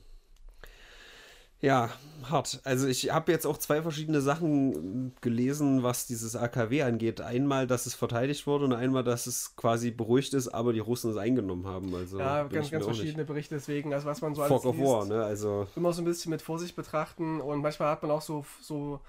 Ja, 1.61 1.89
hart. 2.23 2.61
Also 2.63 2.87
ich 2.87 3.11
habe 3.11 3.31
jetzt 3.33 3.45
auch 3.45 3.57
zwei 3.57 3.81
verschiedene 3.81 4.21
Sachen 4.21 5.13
gelesen, 5.19 5.83
was 5.83 6.07
dieses 6.07 6.35
AKW 6.35 6.83
angeht. 6.83 7.19
Einmal, 7.19 7.67
dass 7.67 7.85
es 7.85 7.95
verteidigt 7.95 8.47
wurde 8.47 8.65
und 8.65 8.73
einmal, 8.73 9.03
dass 9.03 9.27
es 9.27 9.55
quasi 9.57 9.91
beruhigt 9.91 10.33
ist, 10.33 10.47
aber 10.47 10.71
die 10.71 10.79
Russen 10.79 11.11
es 11.11 11.17
eingenommen 11.17 11.67
haben. 11.67 11.93
Also 11.93 12.17
ja, 12.17 12.43
ganz, 12.43 12.71
ganz 12.71 12.85
verschiedene 12.85 13.25
Berichte 13.25 13.55
deswegen. 13.55 13.93
Also 13.93 14.07
was 14.07 14.21
man 14.21 14.35
so 14.35 14.41
alles 14.41 14.53
Fog 14.53 14.65
of 14.65 14.77
War, 14.77 15.05
ne? 15.05 15.21
Also 15.23 15.67
immer 15.75 15.91
so 15.91 16.01
ein 16.01 16.05
bisschen 16.05 16.29
mit 16.29 16.41
Vorsicht 16.41 16.77
betrachten 16.77 17.41
und 17.41 17.61
manchmal 17.61 17.89
hat 17.89 18.03
man 18.03 18.11
auch 18.11 18.21
so, 18.21 18.45
so 18.61 19.01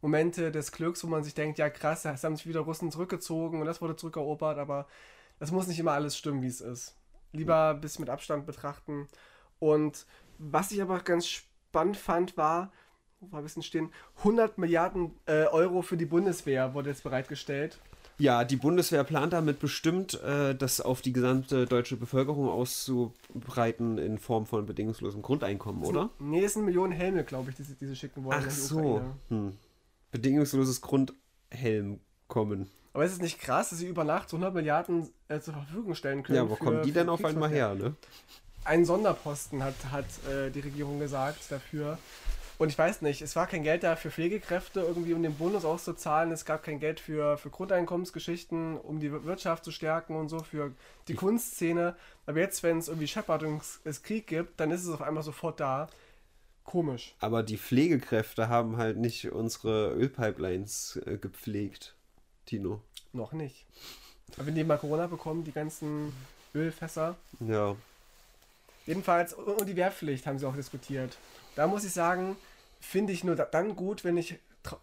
Momente 0.00 0.52
des 0.52 0.70
Glücks, 0.70 1.02
wo 1.02 1.08
man 1.08 1.24
sich 1.24 1.34
denkt, 1.34 1.58
ja 1.58 1.70
krass, 1.70 2.04
es 2.04 2.22
haben 2.22 2.36
sich 2.36 2.46
wieder 2.46 2.60
Russen 2.60 2.92
zurückgezogen 2.92 3.60
und 3.60 3.66
das 3.66 3.80
wurde 3.80 3.96
zurückerobert, 3.96 4.58
aber 4.58 4.86
das 5.40 5.50
muss 5.50 5.66
nicht 5.66 5.80
immer 5.80 5.92
alles 5.92 6.16
stimmen, 6.16 6.42
wie 6.42 6.46
es 6.46 6.60
ist. 6.60 6.94
Lieber 7.32 7.70
ein 7.70 7.80
bisschen 7.80 8.02
mit 8.02 8.10
Abstand 8.10 8.46
betrachten. 8.46 9.08
Und 9.58 10.06
was 10.38 10.70
ich 10.70 10.80
aber 10.80 11.00
ganz 11.00 11.26
spannend 11.26 11.55
spannend 11.68 11.96
fand, 11.96 12.36
war, 12.36 12.72
wo 13.20 13.32
war 13.32 13.40
ein 13.40 13.44
bisschen 13.44 13.62
stehen, 13.62 13.90
100 14.18 14.58
Milliarden 14.58 15.12
äh, 15.26 15.44
Euro 15.46 15.82
für 15.82 15.96
die 15.96 16.06
Bundeswehr 16.06 16.74
wurde 16.74 16.90
jetzt 16.90 17.02
bereitgestellt. 17.02 17.78
Ja, 18.18 18.44
die 18.44 18.56
Bundeswehr 18.56 19.04
plant 19.04 19.34
damit 19.34 19.58
bestimmt, 19.58 20.20
äh, 20.22 20.54
das 20.54 20.80
auf 20.80 21.02
die 21.02 21.12
gesamte 21.12 21.66
deutsche 21.66 21.96
Bevölkerung 21.96 22.48
auszubreiten 22.48 23.98
in 23.98 24.18
Form 24.18 24.46
von 24.46 24.64
bedingungslosem 24.64 25.20
Grundeinkommen, 25.20 25.82
oder? 25.84 26.10
Sind, 26.18 26.30
nee, 26.30 26.44
es 26.44 26.54
sind 26.54 26.64
Millionen 26.64 26.92
Helme, 26.92 27.24
glaube 27.24 27.50
ich, 27.50 27.56
die, 27.56 27.64
die 27.64 27.86
sie 27.86 27.96
schicken 27.96 28.24
wollen. 28.24 28.42
Ach 28.42 28.50
so. 28.50 29.02
Hm. 29.28 29.52
Bedingungsloses 30.12 30.80
Grundhelm 30.80 32.00
kommen. 32.28 32.70
Aber 32.94 33.04
ist 33.04 33.12
es 33.12 33.20
nicht 33.20 33.38
krass, 33.38 33.68
dass 33.68 33.80
sie 33.80 33.86
über 33.86 34.04
Nacht 34.04 34.30
so 34.30 34.38
100 34.38 34.54
Milliarden 34.54 35.10
äh, 35.28 35.38
zur 35.40 35.52
Verfügung 35.52 35.94
stellen 35.94 36.22
können? 36.22 36.36
Ja, 36.36 36.48
wo 36.48 36.56
kommen 36.56 36.82
die 36.82 36.92
denn 36.92 37.10
auf 37.10 37.22
einmal 37.22 37.50
her, 37.50 37.74
ne? 37.74 37.94
Einen 38.66 38.84
Sonderposten 38.84 39.62
hat, 39.62 39.74
hat 39.90 40.06
äh, 40.30 40.50
die 40.50 40.60
Regierung 40.60 40.98
gesagt 40.98 41.50
dafür. 41.50 41.98
Und 42.58 42.70
ich 42.70 42.78
weiß 42.78 43.02
nicht, 43.02 43.20
es 43.20 43.36
war 43.36 43.46
kein 43.46 43.62
Geld 43.62 43.82
da 43.82 43.96
für 43.96 44.10
Pflegekräfte 44.10 44.80
irgendwie, 44.80 45.12
um 45.12 45.22
den 45.22 45.34
Bonus 45.34 45.66
auszuzahlen. 45.66 46.32
Es 46.32 46.46
gab 46.46 46.62
kein 46.62 46.80
Geld 46.80 47.00
für, 47.00 47.36
für 47.36 47.50
Grundeinkommensgeschichten, 47.50 48.78
um 48.78 48.98
die 48.98 49.12
Wirtschaft 49.12 49.64
zu 49.64 49.70
stärken 49.70 50.16
und 50.16 50.30
so, 50.30 50.40
für 50.40 50.72
die 51.06 51.12
ich 51.12 51.18
Kunstszene. 51.18 51.96
Aber 52.24 52.40
jetzt, 52.40 52.62
wenn 52.62 52.78
es 52.78 52.88
irgendwie 52.88 53.08
Shepard 53.08 53.42
und 53.42 53.60
es 53.84 54.02
Krieg 54.02 54.26
gibt, 54.26 54.58
dann 54.58 54.70
ist 54.70 54.84
es 54.84 54.88
auf 54.88 55.02
einmal 55.02 55.22
sofort 55.22 55.60
da. 55.60 55.88
Komisch. 56.64 57.14
Aber 57.20 57.42
die 57.42 57.58
Pflegekräfte 57.58 58.48
haben 58.48 58.78
halt 58.78 58.96
nicht 58.96 59.30
unsere 59.30 59.92
Ölpipelines 59.92 60.98
äh, 61.04 61.18
gepflegt, 61.18 61.94
Tino. 62.46 62.80
Noch 63.12 63.32
nicht. 63.32 63.66
Aber 64.36 64.46
wenn 64.46 64.54
die 64.54 64.64
mal 64.64 64.78
Corona 64.78 65.06
bekommen, 65.06 65.44
die 65.44 65.52
ganzen 65.52 66.12
Ölfässer. 66.54 67.16
Ja. 67.40 67.76
Jedenfalls, 68.86 69.34
und 69.34 69.66
die 69.66 69.76
Wehrpflicht 69.76 70.26
haben 70.26 70.38
sie 70.38 70.46
auch 70.46 70.56
diskutiert. 70.56 71.18
Da 71.56 71.66
muss 71.66 71.84
ich 71.84 71.92
sagen, 71.92 72.36
finde 72.80 73.12
ich 73.12 73.24
nur 73.24 73.36
dann 73.36 73.76
gut, 73.76 74.04
wenn 74.04 74.16
ich 74.16 74.38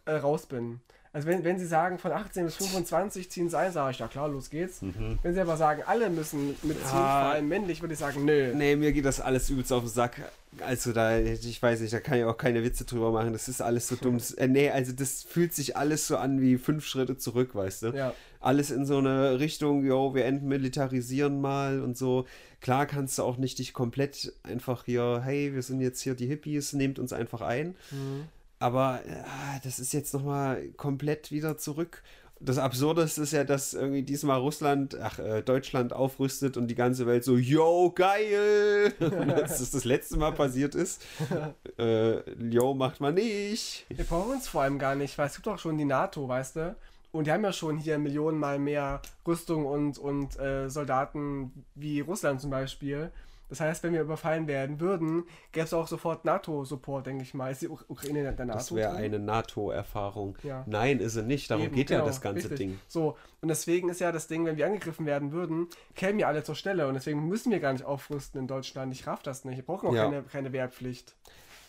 äh, 0.05 0.11
raus 0.11 0.45
bin. 0.45 0.81
Also 1.13 1.27
wenn, 1.27 1.43
wenn 1.43 1.59
sie 1.59 1.67
sagen, 1.67 1.99
von 1.99 2.11
18 2.11 2.45
bis 2.45 2.55
25 2.55 3.29
ziehen 3.29 3.47
sein, 3.47 3.71
sage 3.71 3.91
ich, 3.91 3.99
ja 3.99 4.07
klar, 4.07 4.27
los 4.27 4.49
geht's. 4.49 4.81
Mhm. 4.81 5.19
Wenn 5.21 5.35
sie 5.35 5.41
aber 5.41 5.57
sagen, 5.57 5.83
alle 5.85 6.09
müssen 6.09 6.55
mitziehen, 6.63 6.87
ja. 6.91 7.21
vor 7.21 7.31
allem 7.33 7.47
männlich, 7.47 7.81
würde 7.81 7.93
ich 7.93 7.99
sagen, 7.99 8.25
nö. 8.25 8.51
Nee, 8.55 8.75
mir 8.75 8.91
geht 8.91 9.05
das 9.05 9.21
alles 9.21 9.47
übelst 9.51 9.71
auf 9.71 9.83
den 9.83 9.89
Sack. 9.89 10.19
Also 10.65 10.91
da, 10.91 11.19
ich 11.19 11.61
weiß 11.61 11.81
nicht, 11.81 11.93
da 11.93 11.99
kann 11.99 12.17
ich 12.17 12.23
auch 12.23 12.35
keine 12.35 12.63
Witze 12.63 12.85
drüber 12.85 13.11
machen. 13.11 13.31
Das 13.31 13.47
ist 13.47 13.61
alles 13.61 13.87
so 13.87 13.95
dumm. 13.95 14.17
äh, 14.37 14.47
nee, 14.47 14.71
also 14.71 14.91
das 14.91 15.21
fühlt 15.21 15.53
sich 15.53 15.77
alles 15.77 16.07
so 16.07 16.17
an 16.17 16.41
wie 16.41 16.57
fünf 16.57 16.83
Schritte 16.83 17.15
zurück, 17.15 17.53
weißt 17.53 17.83
du? 17.83 17.87
Ja. 17.89 18.15
Alles 18.39 18.71
in 18.71 18.87
so 18.87 18.97
eine 18.97 19.39
Richtung, 19.39 19.85
jo, 19.85 20.15
wir 20.15 20.25
entmilitarisieren 20.25 21.39
mal 21.39 21.79
und 21.79 21.95
so. 21.95 22.25
Klar 22.59 22.87
kannst 22.87 23.19
du 23.19 23.23
auch 23.23 23.37
nicht 23.37 23.59
dich 23.59 23.73
komplett 23.73 24.33
einfach 24.41 24.85
hier, 24.85 25.21
hey, 25.23 25.53
wir 25.53 25.61
sind 25.61 25.79
jetzt 25.79 26.01
hier 26.01 26.15
die 26.15 26.25
Hippies, 26.25 26.73
nehmt 26.73 26.97
uns 26.97 27.13
einfach 27.13 27.41
ein. 27.41 27.75
Mhm. 27.91 28.23
Aber 28.63 29.01
äh, 29.05 29.59
das 29.65 29.77
ist 29.77 29.91
jetzt 29.91 30.13
nochmal 30.13 30.69
komplett 30.77 31.31
wieder 31.31 31.57
zurück. 31.57 32.01
Das 32.39 32.57
Absurde 32.57 33.01
ist 33.01 33.33
ja, 33.33 33.43
dass 33.43 33.73
irgendwie 33.73 34.03
diesmal 34.03 34.39
Russland, 34.39 34.97
ach, 35.01 35.19
äh, 35.19 35.41
Deutschland 35.41 35.91
aufrüstet 35.91 36.55
und 36.55 36.67
die 36.67 36.75
ganze 36.75 37.05
Welt 37.05 37.25
so, 37.25 37.35
yo, 37.35 37.91
geil! 37.93 38.93
dass 38.99 39.59
das 39.59 39.71
das 39.71 39.83
letzte 39.83 40.15
Mal 40.15 40.31
passiert 40.31 40.75
ist. 40.75 41.03
Äh, 41.79 42.21
yo, 42.39 42.75
macht 42.75 43.01
man 43.01 43.15
nicht. 43.15 43.85
Wir 43.89 44.05
brauchen 44.05 44.33
uns 44.33 44.47
vor 44.47 44.61
allem 44.61 44.77
gar 44.77 44.93
nicht, 44.93 45.17
weil 45.17 45.25
es 45.25 45.35
gibt 45.35 45.47
auch 45.47 45.57
schon 45.57 45.77
die 45.77 45.85
NATO, 45.85 46.27
weißt 46.27 46.55
du? 46.57 46.75
Und 47.11 47.25
die 47.25 47.31
haben 47.31 47.43
ja 47.43 47.51
schon 47.51 47.79
hier 47.79 47.97
Millionen 47.97 48.37
mal 48.37 48.59
mehr 48.59 49.01
Rüstung 49.25 49.65
und, 49.65 49.97
und 49.97 50.39
äh, 50.39 50.69
Soldaten 50.69 51.65
wie 51.73 52.01
Russland 52.01 52.39
zum 52.39 52.51
Beispiel. 52.51 53.11
Das 53.53 53.59
heißt, 53.59 53.83
wenn 53.83 53.93
wir 53.93 54.01
überfallen 54.01 54.47
werden 54.47 54.79
würden, 54.79 55.25
gäbe 55.51 55.65
es 55.65 55.75
auch 55.75 55.87
sofort 55.87 56.25
NATO-Support, 56.25 57.05
denke 57.05 57.21
ich 57.21 57.35
mal. 57.35 57.51
Ist 57.51 57.61
die 57.61 57.69
Ukraine 57.69 58.23
der 58.33 58.45
NATO? 58.47 58.57
Das 58.57 58.73
wäre 58.73 58.93
eine 58.93 59.19
NATO-Erfahrung. 59.19 60.39
Ja. 60.41 60.63
Nein, 60.65 60.99
ist 60.99 61.13
sie 61.13 61.21
nicht. 61.21 61.51
Darum 61.51 61.65
Eben, 61.65 61.75
geht 61.75 61.89
genau, 61.89 61.99
ja 61.99 62.05
das 62.07 62.19
ganze 62.19 62.49
richtig. 62.49 62.57
Ding. 62.57 62.79
So, 62.87 63.15
und 63.41 63.49
deswegen 63.49 63.89
ist 63.89 63.99
ja 63.99 64.11
das 64.11 64.25
Ding, 64.25 64.43
wenn 64.45 64.57
wir 64.57 64.65
angegriffen 64.65 65.05
werden 65.05 65.31
würden, 65.31 65.67
kämen 65.93 66.17
wir 66.17 66.27
alle 66.27 66.43
zur 66.43 66.55
Stelle. 66.55 66.87
Und 66.87 66.95
deswegen 66.95 67.27
müssen 67.27 67.51
wir 67.51 67.59
gar 67.59 67.73
nicht 67.73 67.85
aufrüsten 67.85 68.41
in 68.41 68.47
Deutschland. 68.47 68.91
Ich 68.91 69.05
raff 69.05 69.21
das 69.21 69.45
nicht. 69.45 69.57
Wir 69.57 69.63
brauchen 69.63 69.89
auch 69.89 69.93
ja. 69.93 70.05
keine, 70.05 70.23
keine 70.23 70.51
Wehrpflicht. 70.51 71.13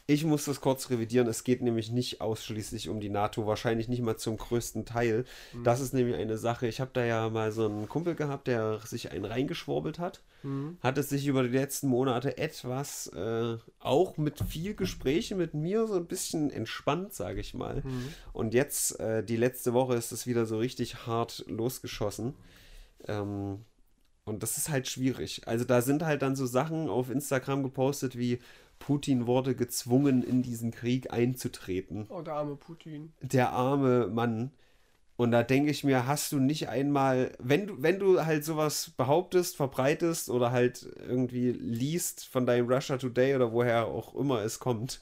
Ich 0.06 0.24
muss 0.24 0.44
das 0.44 0.60
kurz 0.60 0.90
revidieren. 0.90 1.26
Es 1.28 1.44
geht 1.44 1.62
nämlich 1.62 1.90
nicht 1.90 2.20
ausschließlich 2.20 2.90
um 2.90 3.00
die 3.00 3.08
NATO, 3.08 3.46
wahrscheinlich 3.46 3.88
nicht 3.88 4.02
mal 4.02 4.18
zum 4.18 4.36
größten 4.36 4.84
Teil. 4.84 5.24
Mhm. 5.54 5.64
Das 5.64 5.80
ist 5.80 5.94
nämlich 5.94 6.16
eine 6.16 6.36
Sache. 6.36 6.66
Ich 6.66 6.78
habe 6.80 6.90
da 6.92 7.02
ja 7.04 7.30
mal 7.30 7.52
so 7.52 7.64
einen 7.64 7.88
Kumpel 7.88 8.14
gehabt, 8.14 8.46
der 8.46 8.80
sich 8.80 9.12
einen 9.12 9.24
reingeschwurbelt 9.24 9.98
hat. 9.98 10.22
Mhm. 10.42 10.76
Hat 10.82 10.98
es 10.98 11.08
sich 11.08 11.26
über 11.26 11.42
die 11.42 11.56
letzten 11.56 11.88
Monate 11.88 12.36
etwas, 12.36 13.06
äh, 13.14 13.56
auch 13.78 14.18
mit 14.18 14.40
viel 14.40 14.74
Gespräche 14.74 15.36
mit 15.36 15.54
mir, 15.54 15.86
so 15.86 15.94
ein 15.94 16.06
bisschen 16.06 16.50
entspannt, 16.50 17.14
sage 17.14 17.40
ich 17.40 17.54
mal. 17.54 17.76
Mhm. 17.76 18.08
Und 18.34 18.52
jetzt, 18.52 19.00
äh, 19.00 19.24
die 19.24 19.36
letzte 19.36 19.72
Woche, 19.72 19.94
ist 19.94 20.12
es 20.12 20.26
wieder 20.26 20.44
so 20.44 20.58
richtig 20.58 21.06
hart 21.06 21.46
losgeschossen. 21.48 22.34
Ähm, 23.08 23.64
und 24.26 24.42
das 24.42 24.56
ist 24.56 24.70
halt 24.70 24.88
schwierig. 24.88 25.42
Also 25.46 25.64
da 25.64 25.82
sind 25.82 26.02
halt 26.02 26.22
dann 26.22 26.34
so 26.34 26.46
Sachen 26.46 26.88
auf 26.88 27.10
Instagram 27.10 27.62
gepostet 27.62 28.16
wie 28.18 28.38
Putin 28.84 29.26
wurde 29.26 29.54
gezwungen, 29.54 30.22
in 30.22 30.42
diesen 30.42 30.70
Krieg 30.70 31.10
einzutreten. 31.10 32.06
Oh, 32.10 32.20
der 32.20 32.34
arme 32.34 32.56
Putin. 32.56 33.14
Der 33.22 33.50
arme 33.54 34.08
Mann. 34.08 34.50
Und 35.16 35.30
da 35.30 35.42
denke 35.42 35.70
ich 35.70 35.84
mir, 35.84 36.06
hast 36.06 36.32
du 36.32 36.38
nicht 36.38 36.68
einmal, 36.68 37.32
wenn 37.38 37.66
du, 37.66 37.80
wenn 37.80 37.98
du 37.98 38.26
halt 38.26 38.44
sowas 38.44 38.92
behauptest, 38.94 39.56
verbreitest 39.56 40.28
oder 40.28 40.52
halt 40.52 40.86
irgendwie 41.08 41.52
liest 41.52 42.26
von 42.26 42.44
deinem 42.44 42.70
Russia 42.70 42.98
Today 42.98 43.34
oder 43.34 43.52
woher 43.52 43.86
auch 43.86 44.14
immer 44.14 44.42
es 44.42 44.58
kommt, 44.58 45.00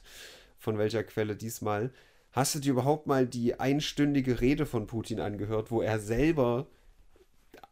von 0.59 0.77
welcher 0.77 1.03
Quelle 1.03 1.35
diesmal, 1.35 1.91
hast 2.31 2.55
du 2.55 2.59
dir 2.59 2.71
überhaupt 2.71 3.05
mal 3.05 3.27
die 3.27 3.59
einstündige 3.59 4.39
Rede 4.39 4.65
von 4.65 4.87
Putin 4.87 5.19
angehört, 5.19 5.71
wo 5.71 5.81
er 5.81 5.99
selber 5.99 6.67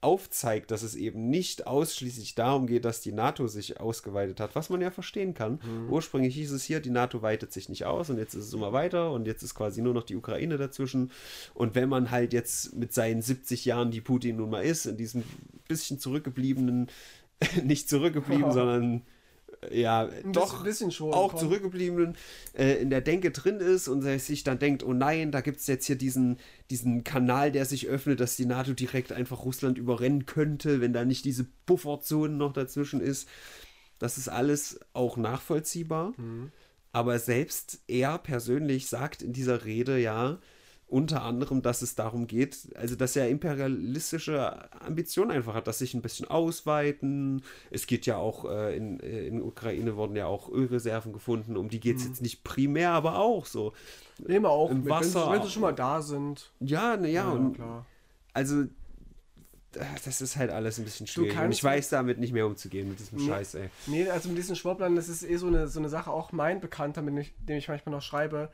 aufzeigt, 0.02 0.72
dass 0.72 0.82
es 0.82 0.96
eben 0.96 1.30
nicht 1.30 1.68
ausschließlich 1.68 2.36
darum 2.36 2.66
geht, 2.66 2.86
dass 2.86 3.02
die 3.02 3.12
NATO 3.12 3.48
sich 3.48 3.80
ausgeweitet 3.80 4.40
hat, 4.40 4.56
was 4.56 4.70
man 4.70 4.82
ja 4.82 4.90
verstehen 4.90 5.34
kann. 5.34 5.60
Mhm. 5.64 5.90
Ursprünglich 5.92 6.34
hieß 6.36 6.52
es 6.52 6.64
hier, 6.64 6.80
die 6.80 6.90
NATO 6.90 7.22
weitet 7.22 7.54
sich 7.54 7.70
nicht 7.70 7.86
aus 7.86 8.10
und 8.10 8.18
jetzt 8.18 8.34
ist 8.34 8.46
es 8.46 8.54
immer 8.54 8.74
weiter 8.74 9.12
und 9.12 9.28
jetzt 9.28 9.44
ist 9.44 9.54
quasi 9.54 9.82
nur 9.82 9.94
noch 9.94 10.04
die 10.04 10.16
Ukraine 10.16 10.58
dazwischen. 10.58 11.12
Und 11.54 11.76
wenn 11.76 11.88
man 11.88 12.10
halt 12.10 12.34
jetzt 12.34 12.76
mit 12.76 12.94
seinen 12.94 13.22
70 13.22 13.66
Jahren, 13.66 13.92
die 13.92 14.02
Putin 14.02 14.38
nun 14.38 14.50
mal 14.50 14.66
ist, 14.66 14.88
in 14.88 14.98
diesem 14.98 15.24
bisschen 15.68 16.00
zurückgebliebenen, 16.00 16.88
nicht 17.64 17.88
zurückgeblieben, 17.88 18.46
oh. 18.46 18.52
sondern 18.52 19.04
ja, 19.70 20.08
ein 20.08 20.34
doch 20.34 20.64
bisschen 20.64 20.92
schon, 20.92 21.14
auch 21.14 21.32
komm. 21.32 21.40
zurückgebliebenen 21.40 22.18
äh, 22.58 22.82
in 22.82 22.90
der 22.90 23.02
Denke 23.02 23.32
drin 23.32 23.60
ist 23.60 23.88
und 23.88 24.02
sich 24.02 24.44
dann 24.44 24.58
denkt, 24.58 24.84
oh 24.84 24.94
nein, 24.94 25.32
da 25.32 25.42
gibt 25.42 25.60
es 25.60 25.68
jetzt 25.68 25.86
hier 25.86 25.98
diesen, 25.98 26.38
diesen 26.70 27.04
Kanal, 27.04 27.52
der 27.52 27.66
sich 27.66 27.88
öffnet, 27.88 28.20
dass 28.20 28.36
die 28.36 28.46
NATO 28.46 28.74
direkt 28.74 29.12
einfach 29.12 29.46
Russland 29.46 29.78
überrennen 29.78 30.26
könnte, 30.26 30.82
wenn 30.82 30.94
da 30.94 31.06
nicht 31.06 31.26
diese 31.26 31.46
Bufferzone 31.66 32.34
noch 32.34 32.54
dazwischen 32.54 33.02
ist. 33.02 33.28
Das 34.00 34.18
ist 34.18 34.30
alles 34.30 34.80
auch 34.94 35.16
nachvollziehbar. 35.18 36.14
Mhm. 36.18 36.52
Aber 36.92 37.20
selbst 37.20 37.82
er 37.88 38.18
persönlich 38.18 38.88
sagt 38.88 39.22
in 39.22 39.32
dieser 39.32 39.64
Rede 39.64 40.00
ja, 40.00 40.40
unter 40.92 41.24
anderem, 41.24 41.62
dass 41.62 41.82
es 41.82 41.96
darum 41.96 42.28
geht, 42.28 42.68
also 42.76 42.96
dass 42.96 43.16
er 43.16 43.30
imperialistische 43.30 44.70
Ambitionen 44.82 45.32
einfach 45.32 45.54
hat, 45.54 45.68
dass 45.68 45.80
sich 45.80 45.94
ein 45.94 46.02
bisschen 46.02 46.28
ausweiten. 46.28 47.44
Es 47.70 47.88
geht 47.88 48.06
ja 48.06 48.18
auch, 48.18 48.44
äh, 48.44 48.76
in, 48.76 49.00
äh, 49.00 49.26
in 49.26 49.42
Ukraine 49.42 49.96
wurden 49.96 50.18
ja 50.18 50.26
auch 50.26 50.50
Ölreserven 50.50 51.14
gefunden, 51.14 51.56
um 51.56 51.70
die 51.70 51.80
geht 51.80 51.98
es 51.98 52.04
mhm. 52.04 52.10
jetzt 52.10 52.22
nicht 52.22 52.44
primär, 52.44 52.92
aber 52.92 53.20
auch 53.20 53.46
so. 53.46 53.72
Nehmen 54.20 54.44
wir 54.44 54.50
auch, 54.50 54.70
im 54.70 54.82
mit, 54.82 54.90
Wasser. 54.90 55.28
Wenn, 55.28 55.40
wenn 55.40 55.44
sie 55.44 55.52
schon 55.52 55.62
mal 55.62 55.74
da 55.74 56.02
sind. 56.02 56.52
Ja, 56.60 56.98
naja, 56.98 57.24
ja, 57.24 57.30
und 57.30 57.54
klar. 57.54 57.86
also 58.34 58.66
das 60.04 60.20
ist 60.20 60.36
halt 60.36 60.52
alles 60.52 60.78
ein 60.78 60.84
bisschen 60.84 61.08
schwierig. 61.08 61.40
Und 61.40 61.52
ich 61.52 61.64
weiß 61.64 61.88
damit 61.88 62.20
nicht 62.20 62.34
mehr 62.34 62.46
umzugehen 62.46 62.90
mit 62.90 63.00
diesem 63.00 63.20
Nee. 63.20 63.28
Scheiß, 63.28 63.56
ey. 63.56 63.70
Nee, 63.88 64.10
also 64.10 64.28
mit 64.28 64.38
diesen 64.38 64.58
Schwurblern, 64.58 64.98
das 64.98 65.08
ist 65.08 65.24
eh 65.24 65.38
so 65.38 65.48
eine, 65.48 65.70
so 65.70 65.80
eine 65.80 65.88
Sache. 65.88 66.12
Auch 66.12 66.34
mein 66.34 66.60
Bekannter, 66.60 67.02
mit 67.02 67.14
dem 67.14 67.20
ich, 67.20 67.34
dem 67.40 67.58
ich 67.58 67.70
manchmal 67.70 67.96
noch 67.96 68.02
schreibe, 68.02 68.50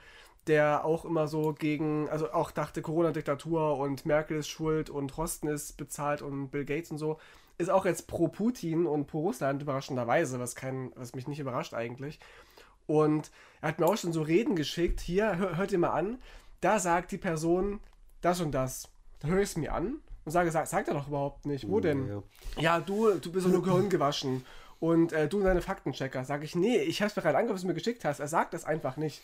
der 0.48 0.86
auch 0.86 1.06
immer 1.06 1.28
so 1.28 1.54
gegen, 1.54 2.10
also 2.10 2.32
auch 2.32 2.52
dachte, 2.52 2.82
Corona-Diktatur 2.82 3.78
und 3.78 4.06
Merkel 4.06 4.38
ist 4.38 4.48
schuld 4.48 4.90
und 4.90 5.18
Rosten 5.18 5.48
ist 5.48 5.78
bezahlt 5.78 6.22
und 6.22 6.50
Bill 6.50 6.66
Gates 6.66 6.92
und 6.92 6.98
so, 6.98 7.20
ist 7.58 7.70
auch 7.70 7.86
jetzt 7.86 8.08
pro 8.08 8.28
Putin 8.28 8.86
und 8.86 9.08
pro 9.08 9.22
Russland 9.22 9.62
überraschenderweise, 9.62 10.40
was, 10.40 10.56
kein, 10.56 10.92
was 10.96 11.16
mich 11.16 11.28
nicht 11.28 11.40
überrascht 11.40 11.74
eigentlich. 11.74 12.20
Und 12.86 13.32
er 13.62 13.70
hat 13.70 13.80
mir 13.80 13.86
auch 13.86 13.98
schon 13.98 14.14
so 14.14 14.22
Reden 14.22 14.56
geschickt. 14.56 15.02
Hier, 15.02 15.38
hör, 15.38 15.58
hört 15.58 15.72
ihr 15.72 15.80
mal 15.80 15.90
an. 15.90 16.20
Da 16.62 16.80
sagt 16.80 17.12
die 17.12 17.18
Person 17.18 17.80
das 18.22 18.40
und 18.40 18.52
das. 18.52 18.90
Da 19.20 19.28
höre 19.28 19.42
ich 19.42 19.50
es 19.50 19.58
mir 19.58 19.74
an 19.74 20.00
und 20.26 20.32
sage, 20.32 20.52
sag, 20.52 20.68
sagt 20.68 20.88
er 20.88 20.94
doch 20.94 21.08
überhaupt 21.08 21.46
nicht. 21.46 21.68
Wo 21.68 21.80
denn? 21.80 22.08
Ja. 22.08 22.24
Ja, 22.60 22.80
du, 22.80 23.16
du 23.16 23.32
bist 23.32 23.46
doch 23.46 23.52
nur 23.52 23.64
Gehirn 23.64 23.90
gewaschen. 23.90 24.46
Und 24.80 25.12
äh, 25.12 25.28
du 25.28 25.40
und 25.40 25.46
deine 25.46 25.62
Faktenchecker. 25.62 26.24
Sag 26.24 26.44
ich, 26.44 26.56
nee, 26.56 26.78
ich 26.78 27.02
hab's 27.02 27.16
mir 27.16 27.24
gerade 27.24 27.38
angehört, 27.38 27.56
was 27.56 27.62
du 27.62 27.68
mir 27.68 27.74
geschickt 27.74 28.06
hast. 28.06 28.20
Er 28.20 28.28
sagt 28.28 28.54
das 28.54 28.64
einfach 28.64 28.96
nicht. 28.96 29.22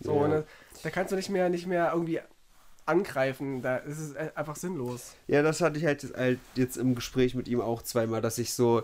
So, 0.00 0.14
Ja. 0.16 0.22
und 0.22 0.44
da, 0.82 0.90
kannst 0.90 1.12
du 1.12 1.16
nicht 1.16 1.30
mehr, 1.30 1.48
nicht 1.48 1.66
mehr 1.66 1.90
irgendwie 1.92 2.20
angreifen. 2.86 3.62
Da 3.62 3.76
ist 3.76 3.98
es 3.98 4.12
äh, 4.14 4.30
einfach 4.34 4.56
sinnlos. 4.56 5.14
Ja, 5.28 5.42
das 5.42 5.60
hatte 5.60 5.78
ich 5.78 5.84
halt, 5.84 6.12
halt 6.16 6.38
jetzt 6.54 6.76
im 6.76 6.94
Gespräch 6.94 7.34
mit 7.34 7.48
ihm 7.48 7.60
auch 7.60 7.82
zweimal, 7.82 8.20
dass 8.20 8.38
ich 8.38 8.54
so 8.54 8.82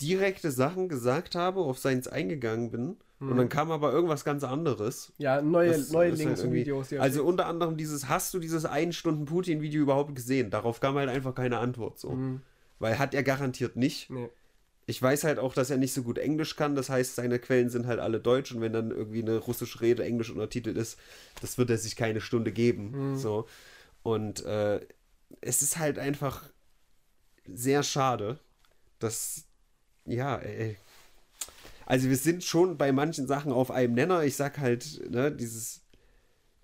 direkte 0.00 0.50
Sachen 0.50 0.88
gesagt 0.88 1.34
habe, 1.34 1.60
auf 1.60 1.78
seins 1.78 2.08
eingegangen 2.08 2.70
bin. 2.70 2.96
Und 3.20 3.38
dann 3.38 3.48
kam 3.48 3.70
aber 3.70 3.90
irgendwas 3.90 4.22
ganz 4.22 4.44
anderes. 4.44 5.10
Ja, 5.16 5.40
neue, 5.40 5.70
Das 5.70 5.90
neue 5.92 6.08
ist 6.10 6.18
halt 6.18 6.26
Links 6.26 6.42
und 6.42 6.52
Videos. 6.52 6.92
Also 6.92 7.20
schickt. 7.20 7.26
unter 7.28 7.46
anderem 7.46 7.78
dieses, 7.78 8.08
hast 8.10 8.34
du 8.34 8.38
dieses 8.38 8.66
1 8.66 8.94
Stunden 8.94 9.24
Putin-Video 9.24 9.80
überhaupt 9.80 10.14
gesehen? 10.14 10.50
Darauf 10.50 10.78
kam 10.80 10.96
halt 10.96 11.08
einfach 11.08 11.34
keine 11.34 11.56
Antwort 11.58 11.98
so. 11.98 12.10
Mhm. 12.10 12.42
Weil 12.80 12.98
hat 12.98 13.14
er 13.14 13.22
garantiert 13.22 13.76
nicht. 13.76 14.10
nee. 14.10 14.28
Ich 14.86 15.00
weiß 15.00 15.24
halt 15.24 15.38
auch, 15.38 15.54
dass 15.54 15.70
er 15.70 15.78
nicht 15.78 15.94
so 15.94 16.02
gut 16.02 16.18
Englisch 16.18 16.56
kann. 16.56 16.74
Das 16.74 16.90
heißt, 16.90 17.14
seine 17.14 17.38
Quellen 17.38 17.70
sind 17.70 17.86
halt 17.86 18.00
alle 18.00 18.20
deutsch 18.20 18.52
und 18.52 18.60
wenn 18.60 18.72
dann 18.72 18.90
irgendwie 18.90 19.22
eine 19.22 19.38
russische 19.38 19.80
Rede 19.80 20.04
englisch 20.04 20.30
untertitelt 20.30 20.76
ist, 20.76 20.98
das 21.40 21.56
wird 21.56 21.70
er 21.70 21.78
sich 21.78 21.96
keine 21.96 22.20
Stunde 22.20 22.52
geben. 22.52 23.12
Mhm. 23.12 23.16
So. 23.16 23.46
Und 24.02 24.44
äh, 24.44 24.80
es 25.40 25.62
ist 25.62 25.78
halt 25.78 25.98
einfach 25.98 26.50
sehr 27.46 27.82
schade, 27.82 28.38
dass, 28.98 29.44
ja, 30.04 30.36
ey. 30.36 30.76
Also 31.86 32.08
wir 32.08 32.16
sind 32.16 32.44
schon 32.44 32.78
bei 32.78 32.92
manchen 32.92 33.26
Sachen 33.26 33.52
auf 33.52 33.70
einem 33.70 33.94
Nenner. 33.94 34.24
Ich 34.24 34.36
sag 34.36 34.58
halt, 34.58 35.10
ne, 35.10 35.30
dieses, 35.30 35.82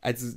also 0.01 0.37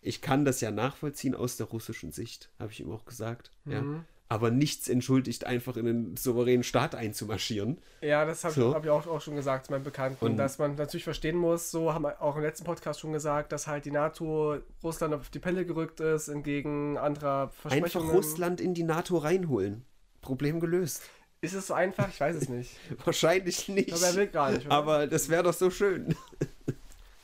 ich 0.00 0.20
kann 0.20 0.44
das 0.44 0.60
ja 0.60 0.70
nachvollziehen 0.70 1.34
aus 1.34 1.56
der 1.56 1.66
russischen 1.66 2.12
Sicht, 2.12 2.50
habe 2.58 2.72
ich 2.72 2.80
ihm 2.80 2.90
auch 2.90 3.04
gesagt. 3.04 3.50
Ja. 3.64 4.04
Aber 4.28 4.50
nichts 4.50 4.88
entschuldigt, 4.88 5.44
einfach 5.46 5.76
in 5.76 5.86
einen 5.86 6.16
souveränen 6.16 6.62
Staat 6.64 6.94
einzumarschieren. 6.94 7.78
Ja, 8.00 8.24
das 8.24 8.42
habe 8.42 8.54
So. 8.54 8.74
hab 8.74 8.82
ich 8.84 8.90
auch, 8.90 9.06
auch 9.06 9.20
schon 9.20 9.36
gesagt 9.36 9.66
zu 9.66 9.72
meinem 9.72 9.84
Bekannten, 9.84 10.24
Und- 10.24 10.36
dass 10.38 10.58
man 10.58 10.74
natürlich 10.76 11.04
verstehen 11.04 11.36
muss, 11.36 11.70
so 11.70 11.92
haben 11.92 12.02
wir 12.04 12.20
auch 12.22 12.34
im 12.36 12.42
letzten 12.42 12.64
Podcast 12.64 13.00
schon 13.00 13.12
gesagt, 13.12 13.52
dass 13.52 13.66
halt 13.66 13.84
die 13.84 13.90
NATO 13.90 14.56
Russland 14.82 15.12
auf 15.14 15.28
die 15.28 15.38
Pelle 15.38 15.66
gerückt 15.66 16.00
ist, 16.00 16.28
entgegen 16.28 16.96
anderer 16.96 17.48
Versprechungen. 17.50 17.84
Einfach 18.08 18.16
Russland 18.16 18.60
in 18.62 18.72
die 18.72 18.82
NATO 18.84 19.18
reinholen. 19.18 19.84
Problem 20.22 20.58
gelöst. 20.58 21.02
Ist 21.42 21.52
es 21.52 21.66
so 21.66 21.74
einfach? 21.74 22.08
Ich 22.08 22.18
weiß 22.18 22.34
es 22.36 22.48
nicht. 22.48 22.70
Wahrscheinlich 23.04 23.68
nicht. 23.68 23.92
Aber 23.92 24.06
er 24.06 24.14
will 24.14 24.26
gar 24.28 24.50
nicht, 24.52 24.64
oder? 24.64 24.74
Aber 24.74 25.06
das 25.06 25.28
wäre 25.28 25.42
doch 25.42 25.52
so 25.52 25.68
schön. 25.70 26.16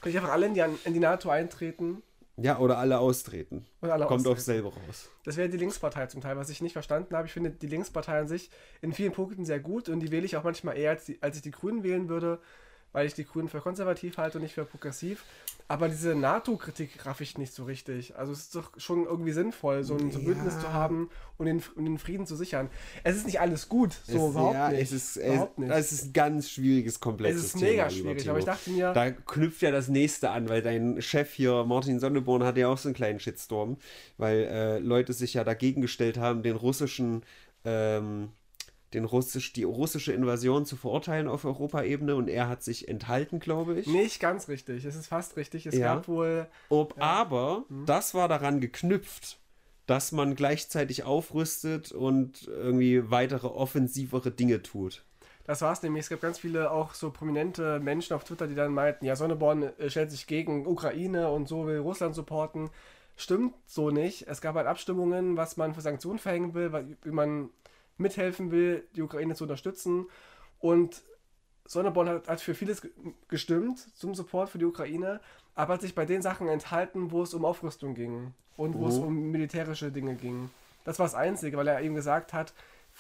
Könnte 0.03 0.11
ich 0.11 0.17
einfach 0.19 0.33
alle 0.33 0.47
in 0.47 0.55
die, 0.55 0.63
in 0.85 0.93
die 0.93 1.01
NATO 1.01 1.31
eintreten 1.31 2.03
Ja, 2.37 2.59
oder 2.59 2.79
alle 2.79 2.99
austreten. 3.01 3.67
und 3.81 3.91
alle 3.91 4.07
Kommt 4.07 4.21
austreten. 4.21 4.33
aufs 4.37 4.45
selbe 4.47 4.69
raus. 4.69 5.11
Das 5.25 5.37
wäre 5.37 5.49
die 5.49 5.59
Linkspartei 5.59 6.07
zum 6.07 6.21
Teil, 6.21 6.37
was 6.37 6.49
ich 6.49 6.63
nicht 6.63 6.73
verstanden 6.73 7.15
habe. 7.15 7.27
Ich 7.27 7.33
finde 7.33 7.51
die 7.51 7.67
Linkspartei 7.67 8.19
an 8.21 8.29
sich 8.29 8.51
in 8.81 8.93
vielen 8.93 9.13
Punkten 9.13 9.45
sehr 9.45 9.61
gut 9.61 9.89
und 9.89 10.01
die 10.01 10.11
wähle 10.11 10.25
ich 10.25 10.37
auch 10.37 10.45
manchmal 10.45 10.79
eher, 10.79 10.91
als, 10.91 11.05
die, 11.05 11.19
als 11.23 11.37
ich 11.37 11.43
die 11.43 11.51
Grünen 11.51 11.83
wählen 11.83 12.09
würde, 12.09 12.39
weil 12.93 13.07
ich 13.07 13.15
die 13.15 13.25
Grünen 13.25 13.49
für 13.49 13.61
konservativ 13.61 14.19
halte 14.19 14.39
und 14.39 14.43
nicht 14.43 14.55
für 14.55 14.65
progressiv. 14.65 15.25
Aber 15.69 15.89
diese 15.89 16.17
NATO-Kritik 16.17 17.07
raff 17.07 17.21
ich 17.21 17.39
nicht 17.39 17.53
so 17.55 17.63
richtig. 17.65 18.17
Also 18.17 18.33
es 18.33 18.41
ist 18.41 18.57
doch 18.57 18.73
schon 18.77 19.05
irgendwie 19.05 19.31
sinnvoll, 19.31 19.85
so 19.85 19.95
ein, 19.95 20.11
so 20.11 20.19
ein 20.19 20.25
Bündnis 20.25 20.55
Ja. 20.55 20.61
zu 20.61 20.73
haben 20.73 21.11
und 21.39 21.47
den, 21.47 21.63
und 21.77 21.85
den 21.85 21.99
Frieden 21.99 22.27
zu 22.27 22.35
sichern. 22.35 22.69
Es 23.05 23.15
ist 23.17 23.27
nicht 23.27 23.41
alles 23.41 23.69
gut, 23.69 23.93
so 24.07 24.27
es, 24.27 24.31
überhaupt 24.33 24.55
ja, 24.55 24.69
nicht. 24.71 24.81
Es 24.83 24.91
ist, 24.93 25.17
überhaupt 25.17 25.59
es, 25.59 25.65
nicht. 25.65 25.71
es 25.73 25.93
ist 25.93 26.05
ein 26.07 26.13
ganz 26.13 26.51
schwieriges, 26.51 26.95
Es 26.95 27.01
komplexes 27.01 27.45
ist 27.45 27.53
Thema. 27.53 27.65
mega 27.71 27.87
lieber 27.87 28.09
schwierig, 28.11 28.29
aber 28.31 28.39
ich 28.41 28.45
dachte 28.45 28.71
mir, 28.71 28.93
Da 28.93 29.11
knüpft 29.13 29.63
ja 29.63 29.71
das 29.71 29.87
nächste 29.87 30.31
an, 30.31 30.49
weil 30.49 30.61
dein 30.63 31.01
Chef 31.01 31.33
hier, 31.33 31.65
Martin 31.65 32.01
Sonneborn, 32.01 32.43
hat 32.43 32.57
ja 32.57 32.67
auch 32.67 32.79
so 32.79 32.89
einen 32.89 32.97
kleinen 32.97 33.21
Shitstorm, 33.21 33.77
weil 34.19 34.39
äh, 34.51 34.79
Leute 34.81 35.13
sich 35.13 35.35
ja 35.35 35.45
dagegen 35.45 35.81
gestellt 35.83 36.19
haben, 36.19 36.43
den 36.43 36.57
russischen, 36.57 37.23
ähm, 37.65 38.31
den 38.95 39.05
russisch, 39.05 39.53
die 39.53 39.63
russische 39.65 40.13
Invasion 40.13 40.67
zu 40.67 40.77
verurteilen 40.77 41.29
auf 41.29 41.45
Europaebene 41.45 42.15
und 42.17 42.29
er 42.29 42.49
hat 42.49 42.63
sich 42.63 42.89
enthalten, 42.89 43.39
glaube 43.39 43.79
ich. 43.79 43.87
nicht 43.87 44.21
ganz 44.21 44.49
richtig. 44.49 44.85
Es 44.85 44.97
ist 44.97 45.07
fast 45.07 45.37
richtig. 45.37 45.67
Es 45.67 45.77
Ja. 45.77 45.95
gab 45.95 46.09
wohl 46.09 46.47
Ob, 46.69 46.95
Aber 46.99 47.65
Mhm. 47.69 47.87
das 47.87 48.15
war 48.15 48.29
daran 48.29 48.61
geknüpft, 48.61 49.39
dass 49.87 50.13
man 50.13 50.35
gleichzeitig 50.35 51.05
aufrüstet 51.05 51.93
und 51.93 52.47
irgendwie 52.49 53.11
weitere 53.11 53.47
offensivere 53.49 54.31
Dinge 54.31 54.63
tut. 54.63 55.05
Das 55.45 55.63
war's 55.63 55.83
nämlich. 55.83 56.05
Es 56.05 56.11
gab 56.11 56.21
ganz 56.21 56.39
viele 56.39 56.71
auch 56.71 56.95
so 56.95 57.11
prominente 57.11 57.81
Menschen 57.81 58.15
auf 58.15 58.23
Twitter, 58.25 58.47
die 58.47 58.55
dann 58.55 58.73
meinten, 58.73 59.05
ja, 59.05 59.17
Sonneborn 59.17 59.63
äh, 59.79 59.91
stellt 59.91 60.11
sich 60.11 60.27
gegen 60.27 60.67
Ukraine 60.67 61.31
und 61.31 61.49
so 61.49 61.67
will 61.67 61.79
Russland 61.79 62.15
supporten. 62.15 62.71
Stimmt 63.17 63.55
so 63.67 63.91
nicht. 63.91 64.29
Es 64.29 64.41
gab 64.41 64.55
halt 64.55 64.67
Abstimmungen, 64.67 65.37
was 65.37 65.57
man 65.57 65.75
für 65.75 65.81
Sanktionen 65.81 66.19
verhängen 66.19 66.55
will, 66.55 66.73
wie 67.03 67.11
man 67.11 67.51
mithelfen 68.01 68.51
will, 68.51 68.85
die 68.97 69.03
Ukraine 69.03 69.35
zu 69.35 69.45
unterstützen. 69.45 70.07
Und 70.59 71.03
Sonneborn 71.67 72.09
hat, 72.09 72.29
hat 72.29 72.41
für 72.41 72.55
vieles 72.55 72.83
ge- 72.83 72.91
gestimmt 73.29 73.79
zum 73.97 74.15
Support 74.15 74.51
für 74.51 74.59
die 74.59 74.65
Ukraine, 74.65 75.21
aber 75.55 75.75
hat 75.75 75.83
sich 75.83 75.95
bei 75.95 76.05
den 76.07 76.23
Sachen 76.23 76.49
enthalten, 76.49 77.13
wo 77.13 77.23
es 77.23 77.35
um 77.35 77.45
Aufrüstung 77.45 77.95
ging 77.95 78.35
und 78.57 78.75
wo 78.75 78.89
es 78.89 78.97
Mhm. 78.97 79.05
um 79.05 79.31
militärische 79.31 79.91
Dinge 79.93 80.15
ging. 80.15 80.51
Das 80.85 80.99
war 80.99 81.07
das 81.07 81.15
Einzige, 81.15 81.57
weil 81.57 81.69
er 81.69 81.81
eben 81.83 81.95
gesagt 81.95 82.33
hat, 82.33 82.53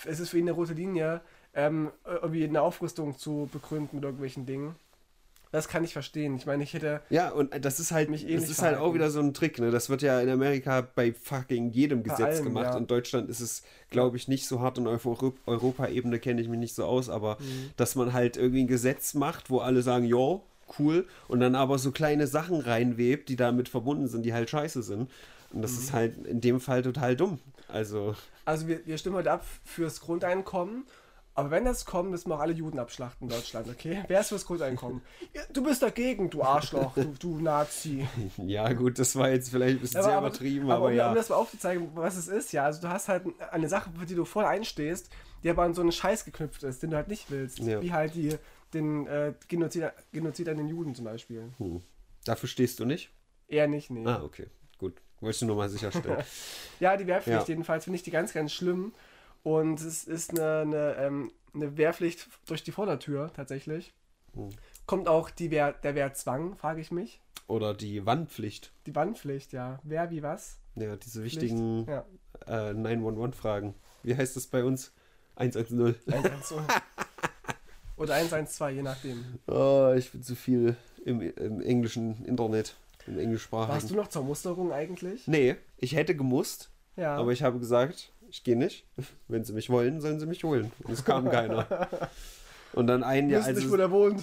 es 0.04 0.20
ist 0.20 0.30
für 0.30 0.38
ihn 0.38 0.44
eine 0.44 0.52
rote 0.52 0.74
Linie, 0.74 1.20
ähm, 1.54 1.90
irgendwie 2.04 2.44
eine 2.44 2.62
Aufrüstung 2.62 3.18
zu 3.18 3.48
begründen 3.52 3.96
mit 3.96 4.04
irgendwelchen 4.04 4.46
Dingen. 4.46 4.76
Das 5.52 5.66
kann 5.66 5.82
ich 5.82 5.92
verstehen. 5.92 6.36
Ich 6.36 6.46
meine, 6.46 6.62
ich 6.62 6.74
hätte. 6.74 7.00
Ja, 7.10 7.30
und 7.30 7.52
das 7.64 7.80
ist 7.80 7.90
halt, 7.90 8.08
Mich 8.08 8.22
das 8.22 8.30
ähnlich 8.30 8.50
ist 8.50 8.62
halt 8.62 8.74
auch 8.74 8.78
verhalten. 8.78 8.94
wieder 8.94 9.10
so 9.10 9.18
ein 9.20 9.34
Trick, 9.34 9.58
ne? 9.58 9.70
Das 9.72 9.90
wird 9.90 10.00
ja 10.02 10.20
in 10.20 10.28
Amerika 10.28 10.80
bei 10.94 11.12
fucking 11.12 11.70
jedem 11.70 12.02
Bei 12.04 12.10
Gesetz 12.10 12.36
allem, 12.36 12.44
gemacht. 12.44 12.66
ja. 12.74 12.76
In 12.78 12.86
Deutschland 12.86 13.28
ist 13.28 13.40
es, 13.40 13.62
glaube 13.90 14.16
ich, 14.16 14.28
nicht 14.28 14.46
so 14.46 14.60
hart 14.60 14.78
und 14.78 14.86
auf 14.86 15.04
Euro 15.06 15.34
Europaebene 15.46 16.20
kenne 16.20 16.40
ich 16.40 16.48
mich 16.48 16.60
nicht 16.60 16.74
so 16.74 16.84
aus, 16.84 17.08
aber 17.08 17.36
Mhm. 17.40 17.70
dass 17.76 17.96
man 17.96 18.12
halt 18.12 18.36
irgendwie 18.36 18.62
ein 18.62 18.68
Gesetz 18.68 19.14
macht, 19.14 19.50
wo 19.50 19.58
alle 19.58 19.82
sagen, 19.82 20.04
jo, 20.04 20.44
cool, 20.78 21.08
und 21.26 21.40
dann 21.40 21.56
aber 21.56 21.78
so 21.78 21.90
kleine 21.90 22.28
Sachen 22.28 22.60
reinwebt, 22.60 23.28
die 23.28 23.34
damit 23.36 23.68
verbunden 23.68 24.06
sind, 24.06 24.22
die 24.24 24.32
halt 24.32 24.48
scheiße 24.50 24.84
sind. 24.84 25.10
Und 25.52 25.62
das 25.62 25.72
Mhm. 25.72 25.78
ist 25.78 25.92
halt 25.92 26.26
in 26.26 26.40
dem 26.40 26.60
Fall 26.60 26.82
total 26.82 27.16
dumm. 27.16 27.40
Also, 27.66 28.14
Also, 28.44 28.68
wir, 28.68 28.86
wir 28.86 28.98
stimmen 28.98 29.16
heute 29.16 29.32
ab 29.32 29.44
fürs 29.64 30.00
Grundeinkommen. 30.00 30.84
Aber 31.34 31.50
wenn 31.50 31.64
das 31.64 31.84
kommt, 31.84 32.10
müssen 32.10 32.28
wir 32.28 32.34
auch 32.34 32.40
alle 32.40 32.52
Juden 32.52 32.78
abschlachten 32.78 33.28
in 33.28 33.34
Deutschland, 33.34 33.68
okay? 33.68 34.02
Wer 34.08 34.20
ist 34.20 34.28
fürs 34.28 34.44
Grundeinkommen? 34.44 35.00
Du 35.52 35.62
bist 35.62 35.82
dagegen, 35.82 36.28
du 36.28 36.42
Arschloch, 36.42 36.94
du, 36.94 37.14
du 37.18 37.40
Nazi. 37.40 38.06
ja, 38.36 38.72
gut, 38.72 38.98
das 38.98 39.14
war 39.16 39.30
jetzt 39.30 39.50
vielleicht 39.50 39.76
ein 39.76 39.80
bisschen 39.80 40.02
sehr 40.02 40.18
übertrieben, 40.18 40.70
aber, 40.70 40.86
um, 40.86 40.92
ja. 40.92 41.08
um 41.08 41.14
das 41.14 41.28
mal 41.28 41.36
aufzuzeigen, 41.36 41.90
was 41.94 42.16
es 42.16 42.28
ist, 42.28 42.52
ja. 42.52 42.64
Also 42.64 42.82
du 42.82 42.88
hast 42.88 43.08
halt 43.08 43.24
eine 43.52 43.68
Sache, 43.68 43.90
für 43.96 44.06
die 44.06 44.16
du 44.16 44.24
voll 44.24 44.44
einstehst, 44.44 45.08
die 45.42 45.50
aber 45.50 45.62
an 45.62 45.72
so 45.72 45.82
einen 45.82 45.92
Scheiß 45.92 46.24
geknüpft 46.24 46.62
ist, 46.64 46.82
den 46.82 46.90
du 46.90 46.96
halt 46.96 47.08
nicht 47.08 47.30
willst. 47.30 47.60
Ja. 47.60 47.80
Wie 47.80 47.92
halt 47.92 48.14
die, 48.14 48.36
den 48.74 49.06
äh, 49.06 49.32
Genozid, 49.48 49.84
Genozid 50.12 50.48
an 50.48 50.56
den 50.56 50.68
Juden 50.68 50.94
zum 50.94 51.04
Beispiel. 51.04 51.50
Hm. 51.58 51.80
Dafür 52.24 52.48
stehst 52.48 52.80
du 52.80 52.84
nicht? 52.84 53.10
Eher 53.48 53.68
nicht, 53.68 53.90
nee. 53.90 54.06
Ah, 54.06 54.22
okay, 54.22 54.46
gut. 54.78 55.00
Wolltest 55.20 55.42
du 55.42 55.46
nur 55.46 55.56
mal 55.56 55.68
sicherstellen. 55.68 56.24
Ja, 56.80 56.96
die 56.96 57.06
Wehrpflicht 57.06 57.40
Ja. 57.40 57.46
jedenfalls 57.46 57.84
finde 57.84 57.96
ich 57.96 58.02
die 58.02 58.10
ganz, 58.10 58.32
ganz 58.32 58.52
schlimm. 58.52 58.94
Und 59.42 59.81
es 59.81 60.05
ist 60.05 60.31
eine, 60.38 60.61
eine, 60.61 60.94
ähm, 60.96 61.33
eine 61.55 61.76
Wehrpflicht 61.76 62.29
durch 62.46 62.62
die 62.62 62.72
Vordertür 62.72 63.31
tatsächlich. 63.35 63.92
Hm. 64.35 64.50
Kommt 64.87 65.09
auch 65.09 65.31
die 65.31 65.50
Wehr, 65.50 65.72
der 65.72 65.94
Wehrzwang, 65.94 66.57
frage 66.57 66.81
ich 66.81 66.90
mich. 66.90 67.20
Oder 67.46 67.74
die 67.74 68.05
Wandpflicht. 68.07 68.72
Die 68.87 68.94
Wandpflicht, 68.94 69.53
ja. 69.53 69.81
Wer, 69.83 70.11
wie, 70.11 70.22
was? 70.22 70.59
Ja, 70.76 70.96
diese 70.96 71.20
Pflicht. 71.20 71.40
wichtigen 71.42 71.87
Ja. 71.88 72.05
äh, 72.46 72.72
911-Fragen. 72.72 73.74
Wie 74.03 74.16
heißt 74.16 74.37
das 74.37 74.46
bei 74.46 74.62
uns? 74.64 74.92
110. 75.37 75.94
112. 76.07 76.64
Oder 77.96 78.14
112, 78.14 78.76
je 78.76 78.83
nachdem. 78.83 79.24
Oh, 79.46 79.92
ich 79.96 80.11
bin 80.12 80.22
zu 80.22 80.35
viel 80.35 80.76
im, 81.05 81.20
im 81.20 81.61
englischen 81.61 82.24
Internet, 82.24 82.74
im 83.07 83.18
englischsprachigen. 83.18 83.74
Warst 83.74 83.90
du 83.90 83.94
noch 83.94 84.09
zur 84.09 84.22
Musterung 84.24 84.72
eigentlich? 84.72 85.26
Nee, 85.26 85.57
ich 85.76 85.94
hätte 85.94 86.16
gemusst, 86.16 86.70
Ja. 86.96 87.16
aber 87.16 87.33
ich 87.33 87.42
habe 87.42 87.59
gesagt, 87.59 88.11
ich 88.30 88.44
gehe 88.44 88.56
nicht. 88.56 88.86
Wenn 89.28 89.44
sie 89.44 89.52
mich 89.52 89.68
wollen, 89.70 90.00
sollen 90.00 90.20
sie 90.20 90.26
mich 90.26 90.44
holen. 90.44 90.72
Und 90.84 90.92
es 90.92 91.04
kam 91.04 91.30
keiner. 91.30 91.66
Und 92.72 92.86
dann 92.86 93.02
ein 93.02 93.26
ich 93.26 93.32
Jahr, 93.32 93.40
wüsste 93.40 93.54
nicht, 93.54 93.62
wo 93.64 93.74
also, 93.74 93.76
der 93.78 93.90
wohnt. 93.90 94.22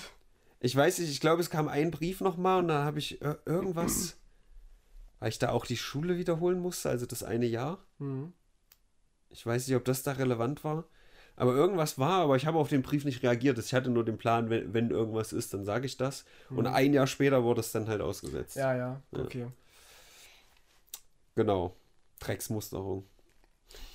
ich 0.62 0.76
weiß 0.76 1.00
nicht, 1.00 1.12
ich 1.12 1.20
glaube, 1.20 1.42
es 1.42 1.50
kam 1.50 1.68
ein 1.68 1.92
Brief 1.92 2.22
nochmal 2.22 2.60
und 2.60 2.70
dann 2.70 2.86
habe 2.86 2.98
ich 3.00 3.22
ir- 3.22 3.40
irgendwas, 3.46 4.16
weil 5.20 5.28
ich 5.30 5.38
da 5.40 5.50
auch 5.50 5.66
die 5.66 5.76
Schule 5.76 6.18
wiederholen 6.18 6.60
musste, 6.60 6.90
also 6.90 7.06
das 7.06 7.24
eine 7.24 7.46
Jahr. 7.46 7.80
Mhm. 8.00 8.32
Ich 9.30 9.46
weiß 9.46 9.68
nicht, 9.68 9.76
ob 9.76 9.84
das 9.84 10.04
da 10.04 10.14
relevant 10.14 10.64
war. 10.64 10.86
Aber 11.36 11.54
irgendwas 11.54 12.00
war, 12.00 12.22
aber 12.22 12.36
ich 12.38 12.46
habe 12.46 12.58
auf 12.58 12.70
den 12.70 12.82
Brief 12.84 13.04
nicht 13.06 13.22
reagiert. 13.22 13.60
Ich 13.60 13.74
hatte 13.74 13.90
nur 13.92 14.06
den 14.06 14.18
Plan, 14.18 14.50
wenn, 14.50 14.74
wenn 14.74 14.90
irgendwas 14.90 15.34
ist, 15.34 15.54
dann 15.54 15.66
sage 15.66 15.86
ich 15.86 15.98
das. 15.98 16.24
Und 16.50 16.66
ein 16.68 16.94
Jahr 16.94 17.06
später 17.06 17.44
wurde 17.44 17.60
es 17.60 17.72
dann 17.74 17.88
halt 17.88 18.02
ausgesetzt. 18.02 18.56
Ja, 18.56 18.76
ja, 18.76 19.02
okay. 19.12 19.48
Genau. 21.36 21.76
Drecksmusterung. 22.20 23.06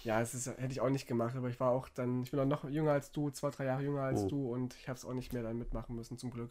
Ja, 0.04 0.20
es 0.20 0.34
ist, 0.34 0.46
hätte 0.48 0.72
ich 0.72 0.80
auch 0.80 0.90
nicht 0.90 1.06
gemacht, 1.06 1.34
aber 1.36 1.48
ich 1.48 1.58
war 1.60 1.70
auch 1.70 1.88
dann, 1.88 2.22
ich 2.22 2.30
bin 2.30 2.40
auch 2.40 2.44
noch 2.44 2.68
jünger 2.68 2.92
als 2.92 3.10
du, 3.12 3.30
zwei, 3.30 3.50
drei 3.50 3.64
Jahre 3.66 3.82
jünger 3.82 4.02
als 4.02 4.22
Oh. 4.22 4.28
du 4.28 4.52
und 4.52 4.74
ich 4.74 4.88
habe 4.88 4.96
es 4.98 5.04
auch 5.04 5.14
nicht 5.14 5.32
mehr 5.32 5.42
dann 5.42 5.58
mitmachen 5.58 5.96
müssen, 5.96 6.18
zum 6.18 6.30
Glück. 6.30 6.50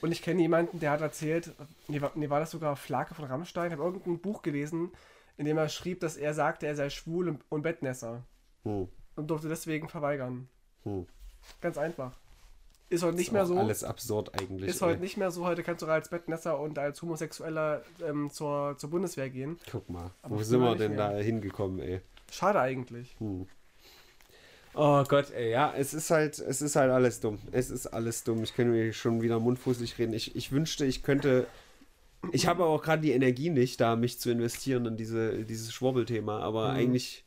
Und 0.00 0.12
ich 0.12 0.22
kenne 0.22 0.40
jemanden, 0.42 0.80
der 0.80 0.90
hat 0.90 1.00
erzählt, 1.00 1.52
nee, 1.88 2.00
war, 2.00 2.12
nee, 2.14 2.28
war 2.30 2.40
das 2.40 2.50
sogar 2.50 2.76
Flake 2.76 3.14
von 3.14 3.24
Rammstein, 3.24 3.66
ich 3.66 3.72
habe 3.72 3.82
irgendein 3.84 4.20
Buch 4.20 4.42
gelesen, 4.42 4.90
in 5.36 5.46
dem 5.46 5.58
er 5.58 5.68
schrieb, 5.68 6.00
dass 6.00 6.16
er 6.16 6.34
sagte, 6.34 6.66
er 6.66 6.76
sei 6.76 6.90
schwul 6.90 7.28
und, 7.28 7.40
und 7.48 7.62
Bettnässer 7.62 8.24
Hm. 8.64 8.88
und 9.16 9.26
durfte 9.30 9.48
deswegen 9.48 9.88
verweigern. 9.88 10.48
Hm. 10.84 11.06
Ganz 11.60 11.76
einfach. 11.76 12.18
Ist 12.90 13.02
heute 13.02 13.16
nicht 13.16 13.28
Ist 13.28 13.32
mehr 13.32 13.42
auch 13.42 13.46
so. 13.48 13.58
Alles 13.58 13.82
absurd 13.82 14.38
eigentlich. 14.40 14.68
Ist 14.70 14.80
ey. 14.82 14.88
heute 14.88 15.00
nicht 15.00 15.16
mehr 15.16 15.30
so. 15.30 15.44
Heute 15.46 15.62
kannst 15.62 15.82
du 15.82 15.86
als 15.86 16.10
Bettnässer 16.10 16.58
und 16.60 16.78
als 16.78 17.00
Homosexueller 17.02 17.82
ähm, 18.06 18.30
zur, 18.30 18.76
zur 18.78 18.90
Bundeswehr 18.90 19.30
gehen. 19.30 19.58
Guck 19.70 19.88
mal, 19.90 20.10
Aber 20.22 20.36
wo 20.38 20.42
sind 20.42 20.60
wir 20.60 20.68
nicht 20.70 20.80
denn 20.80 20.94
mehr. 20.94 21.10
da 21.12 21.16
hingekommen, 21.18 21.80
ey? 21.80 22.00
Schade 22.34 22.60
eigentlich. 22.60 23.14
Hm. 23.18 23.46
Oh 24.76 25.04
Gott, 25.04 25.30
ey, 25.30 25.50
ja, 25.52 25.72
es 25.76 25.94
ist 25.94 26.10
halt, 26.10 26.38
es 26.40 26.60
ist 26.60 26.74
halt 26.74 26.90
alles 26.90 27.20
dumm. 27.20 27.38
Es 27.52 27.70
ist 27.70 27.86
alles 27.86 28.24
dumm. 28.24 28.42
Ich 28.42 28.54
könnte 28.54 28.72
mir 28.72 28.92
schon 28.92 29.22
wieder 29.22 29.38
mundfußig 29.38 29.96
reden. 29.98 30.12
Ich, 30.14 30.34
ich 30.34 30.50
wünschte, 30.50 30.84
ich 30.84 31.02
könnte. 31.02 31.46
Ich 32.32 32.46
habe 32.46 32.64
auch 32.64 32.82
gerade 32.82 33.02
die 33.02 33.12
Energie 33.12 33.50
nicht, 33.50 33.80
da 33.80 33.96
mich 33.96 34.18
zu 34.18 34.30
investieren 34.30 34.86
in 34.86 34.96
diese, 34.96 35.44
dieses 35.44 35.72
Schwurbelthema, 35.72 36.40
aber 36.40 36.70
Mhm. 36.72 36.76
eigentlich. 36.78 37.24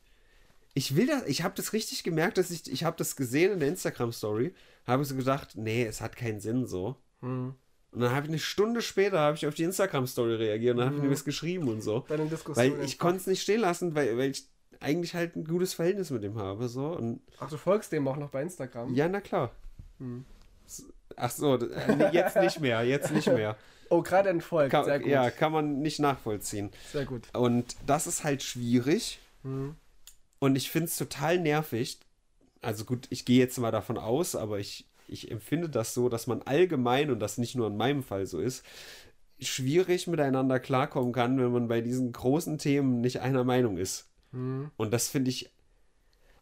Ich 0.74 0.96
will 0.96 1.08
das, 1.08 1.26
ich 1.26 1.42
habe 1.44 1.56
das 1.56 1.74
richtig 1.74 2.04
gemerkt, 2.04 2.38
dass 2.38 2.52
ich, 2.52 2.72
ich 2.72 2.84
habe 2.84 2.98
das 2.98 3.16
gesehen 3.16 3.52
in 3.54 3.60
der 3.60 3.70
Instagram-Story, 3.70 4.54
habe 4.86 5.06
so 5.06 5.16
gedacht, 5.16 5.54
nee, 5.56 5.84
es 5.86 6.02
hat 6.02 6.16
keinen 6.16 6.40
Sinn 6.40 6.68
so. 6.68 6.98
Hm. 7.22 7.56
Und 7.92 8.00
dann 8.02 8.12
habe 8.12 8.26
ich 8.28 8.30
eine 8.32 8.38
Stunde 8.40 8.82
später 8.84 9.18
habe 9.20 9.36
ich 9.38 9.48
auf 9.48 9.56
die 9.56 9.64
Instagram-Story 9.64 10.36
reagiert 10.36 10.74
und 10.74 10.80
dann 10.80 10.86
habe 10.88 10.96
ich 10.98 11.02
Mhm. 11.02 11.08
mir 11.10 11.16
das 11.16 11.26
geschrieben 11.26 11.68
und 11.68 11.82
so. 11.82 12.06
Bei 12.08 12.18
den 12.18 12.30
Diskussionen. 12.30 12.78
Weil 12.78 12.86
ich 12.86 13.00
konnte 13.00 13.22
es 13.22 13.28
nicht 13.28 13.42
stehen 13.42 13.62
lassen, 13.62 13.96
weil, 13.96 14.18
weil 14.18 14.30
ich 14.32 14.46
eigentlich 14.80 15.14
halt 15.16 15.36
ein 15.36 15.46
gutes 15.46 15.74
Verhältnis 15.74 16.10
mit 16.12 16.24
ihm 16.24 16.38
habe. 16.38 16.68
So. 16.68 16.88
Und 16.88 17.22
Ach, 17.40 17.50
du 17.50 17.58
folgst 17.58 17.92
dem 17.92 18.08
auch 18.08 18.18
noch 18.18 18.30
bei 18.30 18.42
Instagram? 18.42 18.94
ja, 18.94 19.08
na 19.08 19.22
klar. 19.22 19.52
Hm. 20.00 20.26
Ach 21.16 21.32
so, 21.32 21.56
äh, 21.58 22.10
jetzt 22.14 22.36
nicht 22.38 22.60
mehr, 22.60 22.84
jetzt 22.84 23.12
nicht 23.12 23.28
mehr. 23.28 23.56
Oh, 23.90 24.02
gerade 24.02 24.28
entfolgt. 24.28 24.72
Kann, 24.72 24.84
Sehr 24.84 25.00
gut. 25.00 25.08
Ja, 25.08 25.32
kann 25.32 25.54
man 25.54 25.80
nicht 25.80 26.00
nachvollziehen. 26.00 26.72
Sehr 26.92 27.06
gut. 27.06 27.34
Und 27.34 27.78
das 27.86 28.06
ist 28.06 28.26
halt 28.26 28.44
schwierig 28.44 29.20
Hm. 29.44 29.76
und 30.40 30.58
ich 30.58 30.70
finde 30.70 30.88
es 30.88 30.98
total 30.98 31.40
nervig. 31.40 31.98
Also 32.62 32.84
gut, 32.84 33.08
ich 33.12 33.24
gehe 33.24 33.40
jetzt 33.40 33.58
mal 33.60 33.72
davon 33.72 33.98
aus, 33.98 34.36
aber 34.36 34.60
ich, 34.60 34.86
ich 35.08 35.32
empfinde 35.32 35.70
das 35.70 35.94
so, 35.94 36.10
dass 36.10 36.28
man 36.28 36.42
allgemein, 36.42 37.12
und 37.12 37.22
das 37.22 37.38
nicht 37.38 37.56
nur 37.56 37.68
in 37.68 37.78
meinem 37.78 38.04
Fall 38.04 38.26
so 38.26 38.42
ist, 38.42 38.66
schwierig 39.40 40.06
miteinander 40.08 40.60
klarkommen 40.60 41.14
kann, 41.14 41.38
wenn 41.40 41.54
man 41.54 41.70
bei 41.70 41.80
diesen 41.80 42.12
großen 42.12 42.58
Themen 42.58 43.00
nicht 43.00 43.22
einer 43.22 43.46
Meinung 43.46 43.78
ist. 43.78 44.10
Hm. 44.32 44.72
Und 44.78 44.92
das 44.92 45.08
finde 45.08 45.30
ich, 45.30 45.52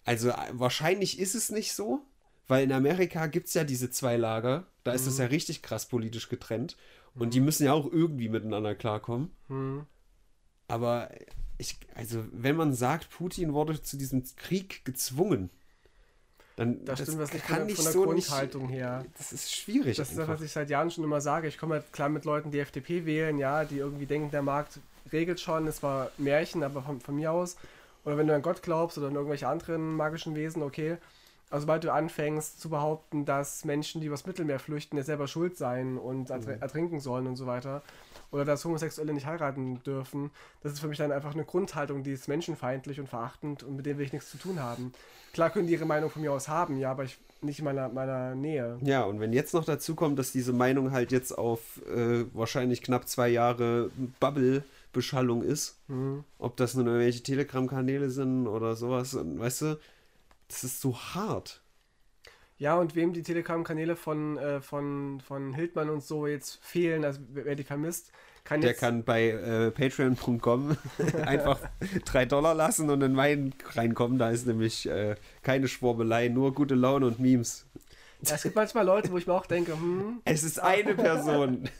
also 0.03 0.29
äh, 0.29 0.35
wahrscheinlich 0.51 1.19
ist 1.19 1.35
es 1.35 1.49
nicht 1.49 1.73
so, 1.73 2.01
weil 2.47 2.63
in 2.63 2.71
Amerika 2.71 3.27
gibt 3.27 3.47
es 3.47 3.53
ja 3.53 3.63
diese 3.63 3.89
zwei 3.89 4.17
Lager, 4.17 4.65
da 4.83 4.93
ist 4.93 5.07
es 5.07 5.17
ja 5.17 5.25
richtig 5.25 5.63
krass 5.63 5.87
politisch 5.87 6.29
getrennt 6.29 6.77
und 7.15 7.33
die 7.33 7.39
müssen 7.39 7.65
ja 7.65 7.73
auch 7.73 7.91
irgendwie 7.91 8.29
miteinander 8.29 8.75
klarkommen. 8.75 9.31
Hm. 9.47 9.85
Aber 10.67 11.09
ich, 11.57 11.77
also 11.95 12.23
wenn 12.31 12.55
man 12.55 12.73
sagt, 12.73 13.09
Putin 13.09 13.53
wurde 13.53 13.81
zu 13.81 13.97
diesem 13.97 14.23
Krieg 14.35 14.83
gezwungen, 14.85 15.49
dann 16.55 16.85
Das 16.85 17.01
stimmt, 17.01 17.19
das 17.19 17.33
nicht 17.33 17.45
kann 17.45 17.57
von 17.57 17.57
der, 17.57 17.65
nicht 17.65 17.75
von 17.75 17.85
der 17.85 17.93
so 17.93 18.03
Grundhaltung 18.03 18.69
her. 18.69 18.99
nicht. 19.03 19.19
Das 19.19 19.33
ist 19.33 19.53
schwierig. 19.53 19.97
Das 19.97 20.09
ist 20.09 20.17
das, 20.17 20.21
einfach. 20.21 20.35
was 20.35 20.45
ich 20.45 20.51
seit 20.51 20.69
Jahren 20.69 20.89
schon 20.89 21.03
immer 21.03 21.19
sage. 21.19 21.47
Ich 21.47 21.57
komme 21.57 21.75
halt 21.75 21.91
klar 21.91 22.09
mit 22.09 22.23
Leuten, 22.25 22.51
die 22.51 22.59
FDP 22.59 23.05
wählen, 23.05 23.37
ja, 23.37 23.65
die 23.65 23.77
irgendwie 23.77 24.05
denken, 24.05 24.31
der 24.31 24.41
Markt 24.41 24.79
regelt 25.11 25.39
schon, 25.39 25.67
es 25.67 25.83
war 25.83 26.11
Märchen, 26.17 26.63
aber 26.63 26.81
von, 26.81 27.01
von 27.01 27.15
mir 27.15 27.31
aus. 27.31 27.57
Oder 28.05 28.17
wenn 28.17 28.27
du 28.27 28.35
an 28.35 28.41
Gott 28.41 28.61
glaubst 28.61 28.97
oder 28.97 29.07
an 29.07 29.15
irgendwelche 29.15 29.47
anderen 29.47 29.95
magischen 29.95 30.35
Wesen, 30.35 30.63
okay. 30.63 30.97
Aber 31.49 31.61
sobald 31.61 31.83
du 31.83 31.93
anfängst 31.93 32.59
zu 32.59 32.69
behaupten, 32.69 33.25
dass 33.25 33.65
Menschen, 33.65 34.01
die 34.01 34.07
übers 34.07 34.25
Mittelmeer 34.25 34.59
flüchten, 34.59 34.97
ja 34.97 35.03
selber 35.03 35.27
schuld 35.27 35.57
seien 35.57 35.97
und 35.97 36.29
ertr 36.29 36.59
ertrinken 36.59 36.99
sollen 36.99 37.27
und 37.27 37.35
so 37.35 37.45
weiter, 37.45 37.83
oder 38.31 38.45
dass 38.45 38.65
Homosexuelle 38.65 39.13
nicht 39.13 39.25
heiraten 39.25 39.81
dürfen, 39.83 40.31
das 40.63 40.73
ist 40.73 40.79
für 40.79 40.87
mich 40.87 40.97
dann 40.97 41.11
einfach 41.11 41.33
eine 41.33 41.45
Grundhaltung, 41.45 42.03
die 42.03 42.13
ist 42.13 42.27
menschenfeindlich 42.27 42.99
und 42.99 43.07
verachtend 43.07 43.63
und 43.63 43.75
mit 43.75 43.85
dem 43.85 43.97
will 43.97 44.05
ich 44.05 44.13
nichts 44.13 44.31
zu 44.31 44.37
tun 44.37 44.59
haben. 44.59 44.91
Klar 45.33 45.49
können 45.51 45.67
die 45.67 45.73
ihre 45.73 45.85
Meinung 45.85 46.09
von 46.09 46.21
mir 46.21 46.31
aus 46.31 46.47
haben, 46.47 46.77
ja, 46.77 46.91
aber 46.91 47.03
ich 47.03 47.19
nicht 47.41 47.59
in 47.59 47.65
meiner, 47.65 47.89
meiner 47.89 48.35
Nähe. 48.35 48.77
Ja, 48.81 49.03
und 49.03 49.19
wenn 49.19 49.31
jetzt 49.31 49.53
noch 49.53 49.65
dazu 49.65 49.95
kommt, 49.95 50.17
dass 50.19 50.31
diese 50.31 50.53
Meinung 50.53 50.91
halt 50.91 51.11
jetzt 51.11 51.37
auf 51.37 51.81
äh, 51.87 52.25
wahrscheinlich 52.33 52.81
knapp 52.81 53.07
zwei 53.07 53.29
Jahre 53.29 53.91
Bubble-Beschallung 54.95 55.43
ist, 55.43 55.77
Mhm. 55.87 56.23
ob 56.39 56.57
das 56.57 56.73
nun 56.75 56.87
irgendwelche 56.87 57.23
Telegram-Kanäle 57.23 58.09
sind 58.09 58.47
oder 58.47 58.75
sowas, 58.75 59.13
und 59.13 59.39
weißt 59.39 59.61
du, 59.63 59.79
das 60.47 60.63
ist 60.63 60.81
so 60.81 60.97
hart. 60.97 61.61
Ja, 62.57 62.75
und 62.77 62.95
wem 62.95 63.11
die 63.11 63.21
Telegram-Kanäle 63.21 63.95
von, 63.97 64.37
äh, 64.37 64.61
von, 64.61 65.19
von 65.19 65.53
Hildmann 65.53 65.89
und 65.89 66.03
so 66.03 66.25
jetzt 66.25 66.59
fehlen, 66.63 67.03
also 67.03 67.19
wer 67.33 67.45
wer 67.45 67.55
die 67.55 67.63
vermisst, 67.65 68.11
kann 68.45 68.61
Der 68.61 68.71
jetzt. 68.71 68.79
kann 68.79 69.03
bei 69.03 69.29
äh, 69.31 69.71
patreon.com 69.71 70.77
einfach 71.25 71.59
drei 72.05 72.25
Dollar 72.25 72.53
lassen 72.53 72.89
und 72.89 73.01
in 73.01 73.13
meinen 73.13 73.53
reinkommen. 73.73 74.17
Da 74.19 74.29
ist 74.29 74.45
nämlich 74.47 74.87
äh, 74.87 75.15
keine 75.41 75.67
Schwurbelei, 75.67 76.29
nur 76.29 76.53
gute 76.53 76.75
Laune 76.75 77.07
und 77.07 77.19
Memes. 77.19 77.65
Ja, 78.21 78.35
es 78.35 78.43
gibt 78.43 78.55
manchmal 78.55 78.85
Leute, 78.85 79.11
wo 79.11 79.17
ich 79.17 79.27
mir 79.27 79.33
auch 79.33 79.47
denke, 79.47 79.73
hm, 79.73 80.21
Es 80.25 80.43
ist 80.43 80.59
eine 80.59 80.93
Person. 80.95 81.67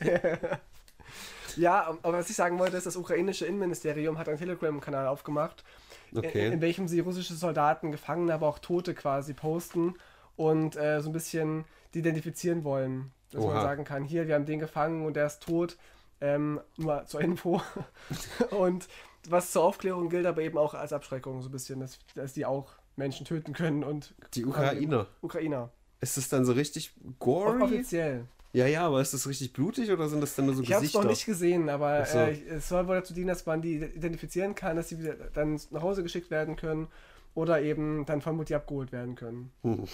ja, 1.56 1.86
aber 2.02 2.18
was 2.18 2.30
ich 2.30 2.36
sagen 2.36 2.58
wollte, 2.58 2.76
ist, 2.76 2.86
das 2.86 2.96
ukrainische 2.96 3.46
Innenministerium 3.46 4.18
hat 4.18 4.28
einen 4.28 4.38
Telegram-Kanal 4.38 5.06
aufgemacht, 5.06 5.64
in, 6.12 6.18
Okay. 6.18 6.52
in 6.52 6.60
welchem 6.60 6.88
sie 6.88 7.00
russische 7.00 7.34
Soldaten, 7.34 7.90
Gefangene, 7.92 8.32
aber 8.34 8.46
auch 8.46 8.58
Tote 8.58 8.94
quasi 8.94 9.34
posten 9.34 9.94
und 10.36 10.76
äh, 10.76 11.00
so 11.00 11.10
ein 11.10 11.12
bisschen 11.12 11.64
die 11.94 11.98
identifizieren 12.00 12.64
wollen. 12.64 13.12
Dass 13.32 13.42
man 13.42 13.54
Oha. 13.54 13.62
sagen 13.62 13.84
kann, 13.84 14.04
hier, 14.04 14.28
wir 14.28 14.34
haben 14.34 14.46
den 14.46 14.60
gefangen 14.60 15.04
und 15.04 15.14
der 15.16 15.26
ist 15.26 15.42
tot. 15.42 15.76
Ähm, 16.20 16.60
nur 16.76 17.04
zur 17.06 17.20
Info. 17.20 17.60
und 18.50 18.88
was 19.28 19.50
zur 19.50 19.64
Aufklärung 19.64 20.08
gilt, 20.08 20.24
aber 20.26 20.40
eben 20.42 20.56
auch 20.56 20.74
als 20.74 20.92
Abschreckung 20.92 21.42
so 21.42 21.48
ein 21.48 21.52
bisschen, 21.52 21.80
dass, 21.80 21.98
dass 22.14 22.32
die 22.32 22.46
auch 22.46 22.72
Menschen 22.96 23.26
töten 23.26 23.52
können 23.52 23.84
und 23.84 24.14
Die 24.34 24.46
Ukrainer. 24.46 25.08
Ukrainer. 25.20 25.70
Ist 26.00 26.16
es 26.16 26.28
dann 26.28 26.44
so 26.44 26.52
richtig 26.52 26.94
gory? 27.18 27.60
Offiziell. 27.62 28.26
Ja, 28.56 28.66
ja, 28.66 28.86
aber 28.86 29.02
ist 29.02 29.12
das 29.12 29.28
richtig 29.28 29.52
blutig 29.52 29.90
oder 29.90 30.08
sind 30.08 30.22
das 30.22 30.34
dann 30.34 30.46
nur 30.46 30.54
so 30.54 30.62
Ich 30.62 30.72
habe 30.72 30.76
es 30.78 30.92
Gesichter? 30.92 31.02
noch 31.04 31.10
nicht 31.10 31.26
gesehen, 31.26 31.68
aber 31.68 32.06
so. 32.06 32.16
äh, 32.16 32.40
es 32.48 32.70
soll 32.70 32.88
wohl 32.88 32.96
dazu 32.96 33.12
dienen, 33.12 33.28
dass 33.28 33.44
man 33.44 33.60
die 33.60 33.74
identifizieren 33.74 34.54
kann, 34.54 34.76
dass 34.76 34.88
sie 34.88 34.98
wieder 34.98 35.12
dann 35.34 35.60
nach 35.72 35.82
Hause 35.82 36.02
geschickt 36.02 36.30
werden 36.30 36.56
können 36.56 36.88
oder 37.34 37.60
eben 37.60 38.06
dann 38.06 38.22
vermutlich 38.22 38.56
abgeholt 38.56 38.92
werden 38.92 39.14
können. 39.14 39.52
Hm. 39.62 39.84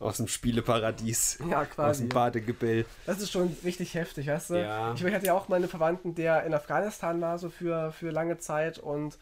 Aus 0.00 0.16
dem 0.16 0.26
Spieleparadies. 0.26 1.38
Ja, 1.48 1.60
Aus 1.62 1.70
quasi. 1.70 2.02
dem 2.02 2.08
Badegebell. 2.08 2.84
Das 3.06 3.20
ist 3.20 3.30
schon 3.30 3.56
richtig 3.62 3.94
heftig, 3.94 4.26
weißt 4.26 4.50
du? 4.50 4.54
Ja. 4.60 4.92
Ich 4.94 5.04
hatte 5.04 5.26
ja 5.26 5.34
auch 5.34 5.48
meine 5.48 5.68
Verwandten, 5.68 6.16
der 6.16 6.42
in 6.42 6.54
Afghanistan 6.54 7.20
war, 7.20 7.38
so 7.38 7.48
für, 7.48 7.92
für 7.92 8.10
lange 8.10 8.38
Zeit 8.38 8.80
und 8.80 9.16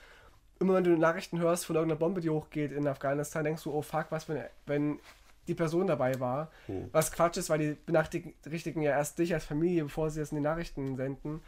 immer 0.60 0.72
wenn 0.76 0.84
du 0.84 0.96
Nachrichten 0.96 1.38
hörst 1.40 1.66
von 1.66 1.76
irgendeiner 1.76 1.98
Bombe, 1.98 2.22
die 2.22 2.30
hochgeht 2.30 2.72
in 2.72 2.86
Afghanistan, 2.88 3.44
denkst 3.44 3.64
du, 3.64 3.72
oh 3.74 3.82
fuck, 3.82 4.06
was, 4.08 4.30
wenn, 4.30 4.44
wenn 4.64 4.98
die 5.48 5.54
Person 5.54 5.86
dabei 5.86 6.18
war. 6.20 6.50
Hm. 6.66 6.88
Was 6.92 7.12
Quatsch 7.12 7.36
ist, 7.36 7.50
weil 7.50 7.58
die 7.58 7.76
benachrichtigen 7.86 8.82
ja 8.82 8.92
erst 8.92 9.18
dich 9.18 9.32
als 9.34 9.44
Familie, 9.44 9.84
bevor 9.84 10.10
sie 10.10 10.20
es 10.20 10.30
in 10.32 10.36
die 10.36 10.42
Nachrichten 10.42 10.96
senden. 10.96 11.40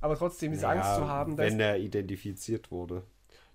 Aber 0.00 0.16
trotzdem 0.16 0.50
diese 0.52 0.66
Angst 0.68 0.90
Ja, 0.90 0.96
zu 0.96 1.08
haben, 1.08 1.36
dass 1.36 1.46
Wenn 1.46 1.60
er 1.60 1.78
identifiziert 1.78 2.70
wurde. 2.70 3.02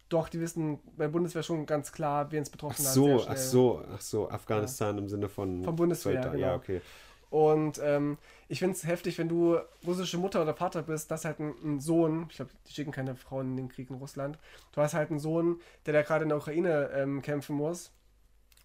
doch, 0.10 0.30
die 0.30 0.40
wissen 0.40 0.80
bei 0.96 1.04
der 1.06 1.12
Bundeswehr 1.12 1.44
schon 1.44 1.66
ganz 1.66 1.92
klar, 1.92 2.32
wen 2.32 2.42
es 2.44 2.48
Ach 2.50 2.52
betroffen 2.54 2.86
hat. 2.86 2.94
so, 2.94 3.20
sehr 3.20 3.30
ach 3.32 3.38
so, 3.38 3.84
ach 3.94 4.02
so, 4.02 4.30
Afghanistan 4.30 4.98
im 4.98 5.10
Sinne 5.10 5.28
von 5.28 5.64
Vom 5.64 5.76
Bundeswehr, 5.76 6.14
Soldat- 6.14 6.32
genau. 6.32 6.48
Ja, 6.48 6.56
okay. 6.56 6.82
Und 7.30 7.82
ähm, 7.84 8.18
ich 8.48 8.60
finde 8.60 8.76
es 8.76 8.86
heftig, 8.88 9.18
wenn 9.18 9.28
du 9.28 9.58
russische 9.86 10.18
Mutter 10.18 10.42
oder 10.42 10.54
Vater 10.54 10.82
bist, 10.84 11.12
dass 11.12 11.26
halt 11.26 11.40
ein, 11.40 11.54
ein 11.62 11.80
Sohn, 11.82 12.28
ich 12.30 12.38
glaube, 12.38 12.52
die 12.66 12.72
schicken 12.72 12.92
keine 12.92 13.18
Frauen 13.18 13.48
in 13.52 13.58
den 13.58 13.68
Krieg 13.68 13.90
in 13.90 13.98
Russland, 13.98 14.40
du 14.72 14.80
hast 14.82 14.94
halt 14.94 15.10
einen 15.10 15.20
Sohn, 15.20 15.60
der 15.86 15.94
da 15.94 16.04
gerade 16.04 16.24
in 16.24 16.30
der 16.30 16.38
Ukraine 16.38 16.90
ähm, 16.94 17.22
kämpfen 17.22 17.58
muss. 17.58 17.92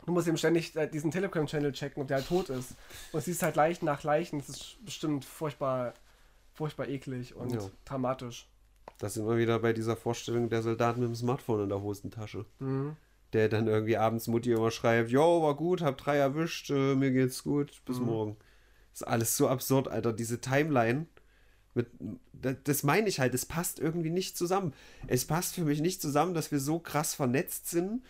Du 0.06 0.12
musst 0.12 0.26
eben 0.28 0.36
ständig 0.36 0.74
äh, 0.76 0.88
diesen 0.88 1.10
Telegram-Channel 1.10 1.72
checken, 1.72 2.02
ob 2.02 2.08
der 2.08 2.18
halt 2.18 2.26
tot 2.28 2.48
ist. 2.50 2.74
Und 3.12 3.22
siehst 3.22 3.42
halt 3.42 3.56
Leichen 3.56 3.84
nach 3.84 4.02
Leichen. 4.02 4.38
Das 4.40 4.48
ist 4.48 4.76
bestimmt 4.84 5.24
furchtbar, 5.24 5.94
furchtbar 6.54 6.88
eklig 6.88 7.34
und 7.36 7.52
Ja. 7.52 7.70
dramatisch. 7.84 8.48
Da 8.98 9.08
sind 9.08 9.26
wir 9.26 9.36
wieder 9.38 9.58
bei 9.60 9.72
dieser 9.72 9.96
Vorstellung 9.96 10.48
der 10.48 10.62
Soldaten 10.62 11.00
mit 11.00 11.08
dem 11.08 11.14
Smartphone 11.14 11.62
in 11.62 11.68
der 11.68 11.82
Hosentasche. 11.82 12.44
Mhm. 12.58 12.96
Der 13.32 13.48
dann 13.48 13.66
irgendwie 13.66 13.96
abends 13.96 14.26
Mutti 14.26 14.52
immer 14.52 14.70
schreibt, 14.70 15.10
yo, 15.10 15.42
war 15.42 15.54
gut, 15.56 15.80
hab 15.82 15.96
drei 15.96 16.18
erwischt, 16.18 16.70
äh, 16.70 16.94
mir 16.94 17.12
geht's 17.12 17.42
gut, 17.44 17.82
bis 17.86 17.98
Mhm. 17.98 18.06
morgen. 18.06 18.36
ist 18.92 19.06
alles 19.06 19.38
so 19.38 19.48
absurd, 19.48 19.88
Alter. 19.88 20.12
Diese 20.12 20.40
Timeline 20.40 21.06
Mit, 21.74 21.86
das 22.64 22.82
meine 22.82 23.08
ich 23.08 23.18
halt, 23.18 23.32
es 23.32 23.46
passt 23.46 23.78
irgendwie 23.80 24.10
nicht 24.10 24.36
zusammen. 24.36 24.74
Es 25.06 25.24
passt 25.24 25.54
für 25.54 25.64
mich 25.64 25.80
nicht 25.80 26.02
zusammen, 26.02 26.34
dass 26.34 26.52
wir 26.52 26.60
so 26.60 26.78
krass 26.78 27.14
vernetzt 27.14 27.70
sind 27.70 28.02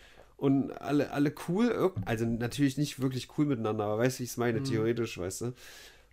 und 0.43 0.73
alle, 0.73 1.11
alle 1.11 1.33
cool, 1.47 1.93
also 2.03 2.25
natürlich 2.25 2.77
nicht 2.77 3.01
wirklich 3.01 3.29
cool 3.37 3.45
miteinander, 3.45 3.85
aber 3.85 3.99
weißt 3.99 4.17
du, 4.17 4.19
wie 4.19 4.23
ich 4.25 4.31
es 4.31 4.35
meine, 4.35 4.59
mhm. 4.59 4.65
theoretisch, 4.65 5.17
weißt 5.17 5.39
du. 5.39 5.53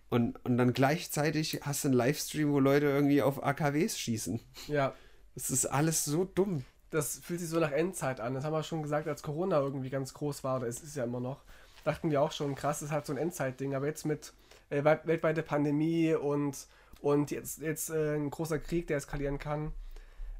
Und, 0.09 0.39
und 0.45 0.57
dann 0.57 0.71
gleichzeitig 0.71 1.59
hast 1.63 1.83
du 1.83 1.89
einen 1.89 1.97
Livestream, 1.97 2.53
wo 2.53 2.61
Leute 2.61 2.85
irgendwie 2.85 3.21
auf 3.21 3.43
AKWs 3.43 3.99
schießen. 3.99 4.39
Ja. 4.67 4.93
Das 5.35 5.49
ist 5.49 5.65
alles 5.65 6.05
so 6.05 6.23
dumm. 6.23 6.63
Das 6.91 7.19
fühlt 7.19 7.41
sich 7.41 7.49
so 7.49 7.59
nach 7.59 7.73
Endzeit 7.73 8.21
an. 8.21 8.33
Das 8.33 8.45
haben 8.45 8.53
wir 8.53 8.63
schon 8.63 8.81
gesagt, 8.81 9.09
als 9.09 9.21
Corona 9.21 9.59
irgendwie 9.59 9.89
ganz 9.89 10.13
groß 10.13 10.45
war, 10.45 10.59
oder 10.59 10.67
es 10.67 10.81
ist 10.81 10.95
ja 10.95 11.03
immer 11.03 11.19
noch. 11.19 11.43
Dachten 11.83 12.09
wir 12.09 12.21
auch 12.21 12.31
schon, 12.31 12.55
krass, 12.55 12.79
das 12.79 12.87
ist 12.87 12.93
halt 12.93 13.05
so 13.05 13.11
ein 13.11 13.17
Endzeitding. 13.17 13.75
Aber 13.75 13.87
jetzt 13.87 14.05
mit 14.05 14.31
äh, 14.69 14.81
weltweite 14.85 15.43
Pandemie 15.43 16.13
und, 16.13 16.55
und 17.01 17.31
jetzt, 17.31 17.59
jetzt 17.59 17.89
äh, 17.89 18.15
ein 18.15 18.29
großer 18.29 18.59
Krieg, 18.59 18.87
der 18.87 18.95
eskalieren 18.95 19.39
kann. 19.39 19.73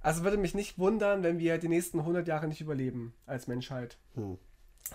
Also 0.02 0.24
würde 0.24 0.38
mich 0.38 0.56
nicht 0.56 0.80
wundern, 0.80 1.24
wenn 1.24 1.40
wir 1.40 1.58
die 1.58 1.68
nächsten 1.68 2.00
100 2.00 2.28
Jahre 2.28 2.48
nicht 2.48 2.62
überleben 2.62 3.14
als 3.26 3.48
Menschheit. 3.48 3.98
Hm. 4.16 4.38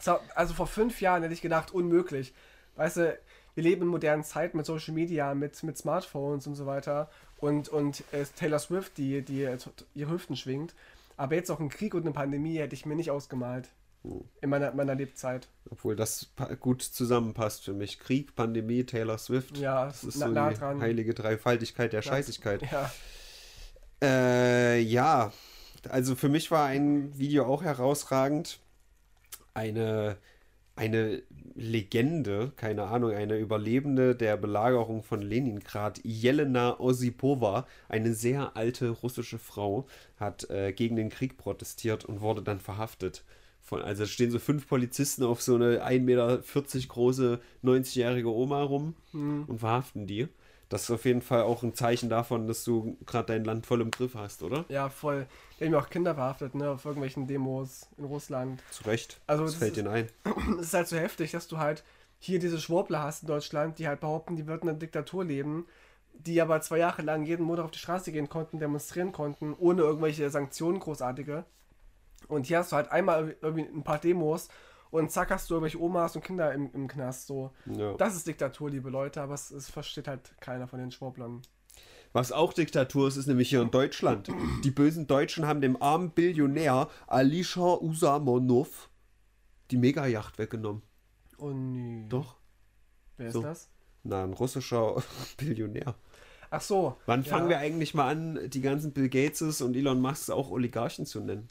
So, 0.01 0.19
also 0.35 0.55
vor 0.55 0.67
fünf 0.67 1.01
Jahren 1.01 1.23
hätte 1.23 1.35
ich 1.35 1.43
gedacht, 1.43 1.73
unmöglich. 1.73 2.35
Weißt 2.75 2.99
du, 2.99 3.19
wir 3.55 3.63
leben 3.63 3.83
in 3.83 3.89
modernen 3.89 4.25
Zeiten 4.25 4.57
mit 4.57 4.67
Social 4.67 4.95
Media, 4.95 5.35
mit, 5.35 5.63
mit 5.63 5.79
Smartphones 5.79 6.47
und 6.47 6.55
so 6.57 6.67
weiter. 6.67 7.09
Und, 7.39 7.69
und 7.69 8.03
äh, 8.13 8.25
Taylor 8.37 8.59
Swift, 8.59 8.99
die, 8.99 9.23
die 9.23 9.45
äh, 9.45 9.59
ihre 9.95 10.11
Hüften 10.11 10.37
schwingt. 10.37 10.75
Aber 11.17 11.35
jetzt 11.35 11.51
auch 11.51 11.61
ein 11.61 11.71
Krieg 11.71 11.95
und 11.95 12.03
eine 12.03 12.13
Pandemie 12.13 12.59
hätte 12.59 12.75
ich 12.75 12.85
mir 12.85 12.97
nicht 12.97 13.11
ausgemalt. 13.11 13.71
Hm. 14.03 14.25
In 14.43 14.51
meiner, 14.51 14.75
meiner 14.75 14.95
Lebzeit. 14.95 15.49
Obwohl 15.71 15.97
das 15.97 16.31
gut 16.61 16.83
zusammenpasst 16.83 17.65
für 17.65 17.73
mich. 17.73 17.99
Krieg, 17.99 18.35
Pandemie, 18.35 18.85
Taylor 18.85 19.19
Swift. 19.19 19.57
Ja, 19.57 19.87
das 19.87 20.05
ist 20.05 20.19
na, 20.19 20.27
so 20.27 20.33
nah 20.33 20.51
die 20.51 20.57
dran. 20.57 20.81
heilige 20.81 21.15
Dreifaltigkeit 21.15 21.93
der 21.93 22.03
Scheißigkeit. 22.03 22.63
Ja. 22.71 22.91
Äh, 24.03 24.81
ja, 24.81 25.33
also 25.89 26.15
für 26.15 26.29
mich 26.29 26.51
war 26.51 26.67
ein 26.67 27.17
Video 27.19 27.47
auch 27.47 27.63
herausragend. 27.63 28.61
Eine, 29.55 30.19
eine 30.75 31.23
Legende, 31.55 32.53
keine 32.57 32.85
Ahnung, 32.85 33.13
eine 33.13 33.39
Überlebende 33.39 34.15
der 34.15 34.37
Belagerung 34.37 35.03
von 35.03 35.23
Leningrad, 35.23 36.01
Jelena 36.05 36.79
Osipova, 36.79 37.67
eine 37.89 38.13
sehr 38.13 38.57
alte 38.57 38.91
russische 38.91 39.39
Frau, 39.39 39.87
hat 40.21 40.51
äh, 40.51 40.73
gegen 40.73 40.97
den 40.97 41.09
Krieg 41.09 41.39
protestiert 41.39 42.05
und 42.05 42.21
wurde 42.21 42.43
dann 42.43 42.61
verhaftet. 42.61 43.25
Von, 43.63 43.81
also 43.81 44.05
stehen 44.05 44.31
so 44.31 44.39
fünf 44.39 44.69
Polizisten 44.69 45.25
auf 45.25 45.41
so 45.41 45.55
eine 45.55 45.85
1,40 45.85 46.01
Meter 46.01 46.43
große 46.89 47.41
90-jährige 47.65 48.29
Oma 48.29 48.63
rum 48.63 48.95
mhm. 49.13 49.45
und 49.47 49.59
verhaften 49.59 50.07
die. 50.07 50.29
Das 50.69 50.83
ist 50.85 50.91
auf 50.91 51.05
jeden 51.05 51.23
Fall 51.23 51.43
auch 51.43 51.63
ein 51.63 51.75
Zeichen 51.75 52.09
davon, 52.09 52.49
dass 52.49 52.65
du 52.65 52.97
gerade 53.07 53.33
dein 53.33 53.45
Land 53.45 53.67
voll 53.67 53.81
im 53.81 53.91
Griff 53.91 54.15
hast, 54.15 54.43
oder? 54.43 54.65
Ja, 54.69 54.89
voll. 54.89 55.27
Die 55.59 55.65
haben 55.65 55.73
ja 55.73 55.79
auch 55.79 55.89
Kinder 55.89 56.15
verhaftet, 56.15 56.55
ne, 56.55 56.71
auf 56.71 56.85
irgendwelchen 56.85 57.27
Demos 57.29 57.89
in 57.97 58.05
Russland. 58.05 58.63
Zu 58.71 58.85
Recht. 58.85 59.21
Also, 59.27 59.45
das, 59.45 59.53
das 59.53 59.61
fällt 59.61 59.77
ihnen 59.77 59.89
ein. 59.89 60.09
Es 60.61 60.69
ist 60.69 60.75
halt 60.75 60.89
so 60.89 60.97
heftig, 60.97 61.31
dass 61.31 61.47
du 61.47 61.59
halt 61.59 61.85
hier 62.19 62.39
diese 62.39 62.61
Schwurbler 62.61 63.03
hast 63.03 63.23
in 63.23 63.29
Deutschland, 63.29 63.79
die 63.79 63.87
halt 63.87 64.01
behaupten, 64.01 64.37
die 64.37 64.47
würden 64.47 64.63
in 64.63 64.71
einer 64.71 64.79
Diktatur 64.79 65.25
leben, 65.25 65.67
die 66.15 66.41
aber 66.41 66.61
zwei 66.61 66.79
Jahre 66.79 67.03
lang 67.03 67.25
jeden 67.25 67.45
Monat 67.45 67.65
auf 67.65 67.71
die 67.71 67.79
Straße 67.79 68.11
gehen 68.11 68.29
konnten, 68.29 68.59
demonstrieren 68.59 69.13
konnten, 69.13 69.55
ohne 69.55 69.83
irgendwelche 69.83 70.31
Sanktionen 70.31 70.81
großartige. 70.81 71.45
Und 72.29 72.47
hier 72.47 72.59
hast 72.59 72.73
du 72.73 72.77
halt 72.77 72.91
einmal 72.91 73.37
irgendwie 73.41 73.65
ein 73.65 73.85
paar 73.85 73.99
Demos 73.99 74.49
und 74.91 75.11
zack 75.11 75.31
hast 75.31 75.51
du 75.51 75.55
irgendwelche 75.55 75.81
Omas 75.81 76.17
und 76.17 76.25
Kinder 76.25 76.53
im, 76.53 76.71
im 76.73 76.89
Knast. 76.89 77.27
So. 77.27 77.53
Ja. 77.67 77.95
Das 77.95 78.17
ist 78.17 78.27
Diktatur, 78.27 78.71
liebe 78.71 78.91
Leute, 78.91 79.21
aber 79.23 79.35
es, 79.35 79.51
es 79.51 79.69
versteht 79.69 80.09
halt 80.09 80.35
keiner 80.41 80.67
von 80.67 80.79
den 80.79 80.91
Schwurblern. 80.91 81.43
Was 82.13 82.33
auch 82.33 82.53
Diktatur 82.53 83.09
ist, 83.09 83.17
ist 83.17 83.27
nämlich 83.27 83.51
hier 83.51 83.61
in 83.61 83.71
Deutschland. 83.71 84.31
Die 84.65 84.71
bösen 84.71 85.07
Deutschen 85.07 85.47
haben 85.47 85.61
dem 85.61 85.81
armen 85.83 86.11
Billionär 86.11 86.89
Alisha 87.07 87.75
Usamonov 87.75 88.89
die 89.71 89.77
Megayacht 89.77 90.39
weggenommen. 90.39 90.83
Oh 91.39 91.51
nee. 91.51 92.07
Doch. 92.09 92.37
Wer 93.17 93.27
ist 93.29 93.35
so. 93.35 93.43
das? 93.43 93.69
Na, 94.03 94.23
ein 94.23 94.33
russischer 94.33 95.03
Billionär. 95.37 95.95
Ach 96.51 96.61
so. 96.61 96.97
Wann 97.07 97.23
ja. 97.23 97.31
fangen 97.31 97.49
wir 97.49 97.59
eigentlich 97.59 97.95
mal 97.95 98.09
an, 98.09 98.51
die 98.51 98.61
ganzen 98.61 98.93
Bill 98.93 99.09
Gateses 99.09 99.61
und 99.61 99.77
Elon 99.77 100.01
Musks 100.01 100.31
auch 100.31 100.51
Oligarchen 100.51 101.07
zu 101.07 101.21
nennen? 101.21 101.49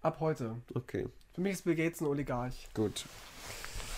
Ab 0.00 0.20
heute. 0.20 0.56
Okay. 0.74 1.08
Für 1.36 1.42
mich 1.42 1.52
ist 1.52 1.64
Bill 1.66 1.74
Gates 1.74 2.00
ein 2.00 2.06
Oligarch. 2.06 2.66
Gut. 2.72 3.04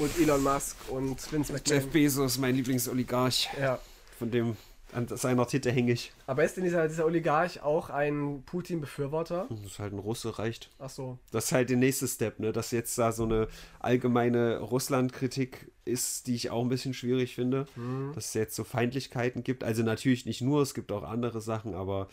Und 0.00 0.10
Elon 0.18 0.42
Musk 0.42 0.76
und 0.88 1.20
Vince 1.32 1.52
McMahon. 1.52 1.82
Jeff 1.82 1.86
Bezos, 1.92 2.36
mein 2.36 2.56
Lieblingsoligarch. 2.56 3.48
Ja. 3.60 3.78
Von 4.18 4.32
dem 4.32 4.56
an 4.92 5.06
seiner 5.06 5.46
Titel 5.46 5.70
hänge 5.70 5.92
ich. 5.92 6.12
Aber 6.26 6.42
ist 6.42 6.56
denn 6.56 6.64
dieser, 6.64 6.88
dieser 6.88 7.06
Oligarch 7.06 7.62
auch 7.62 7.90
ein 7.90 8.42
Putin-Befürworter? 8.44 9.46
Das 9.50 9.60
ist 9.60 9.78
halt 9.78 9.92
ein 9.92 10.00
Russe, 10.00 10.36
reicht. 10.36 10.68
Ach 10.80 10.90
so. 10.90 11.16
Das 11.30 11.44
ist 11.44 11.52
halt 11.52 11.70
der 11.70 11.76
nächste 11.76 12.08
Step, 12.08 12.40
ne? 12.40 12.50
Dass 12.52 12.72
jetzt 12.72 12.98
da 12.98 13.12
so 13.12 13.22
eine 13.22 13.46
allgemeine 13.78 14.58
Russland-Kritik 14.58 15.70
ist, 15.84 16.26
die 16.26 16.34
ich 16.34 16.50
auch 16.50 16.64
ein 16.64 16.68
bisschen 16.68 16.92
schwierig 16.92 17.36
finde. 17.36 17.66
Mhm. 17.76 18.14
Dass 18.16 18.26
es 18.26 18.34
jetzt 18.34 18.56
so 18.56 18.64
Feindlichkeiten 18.64 19.44
gibt. 19.44 19.62
Also 19.62 19.84
natürlich 19.84 20.26
nicht 20.26 20.40
nur, 20.40 20.60
es 20.60 20.74
gibt 20.74 20.90
auch 20.90 21.04
andere 21.04 21.40
Sachen, 21.40 21.76
aber 21.76 22.08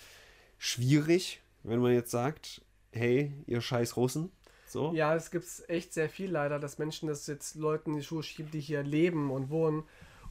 schwierig, 0.60 1.42
wenn 1.64 1.80
man 1.80 1.94
jetzt 1.94 2.12
sagt, 2.12 2.62
hey, 2.92 3.34
ihr 3.48 3.62
scheiß 3.62 3.98
Russen. 3.98 4.30
So. 4.76 4.92
Ja, 4.94 5.16
es 5.16 5.32
gibt 5.32 5.48
echt 5.70 5.94
sehr 5.94 6.10
viel 6.10 6.30
leider, 6.30 6.60
dass 6.60 6.78
Menschen 6.78 7.08
das 7.08 7.26
jetzt 7.28 7.56
Leuten 7.56 7.92
in 7.92 7.98
die 7.98 8.04
Schuhe 8.04 8.24
schieben, 8.24 8.52
die 8.52 8.60
hier 8.60 8.84
leben 8.84 9.32
und 9.32 9.50
wohnen. 9.50 9.84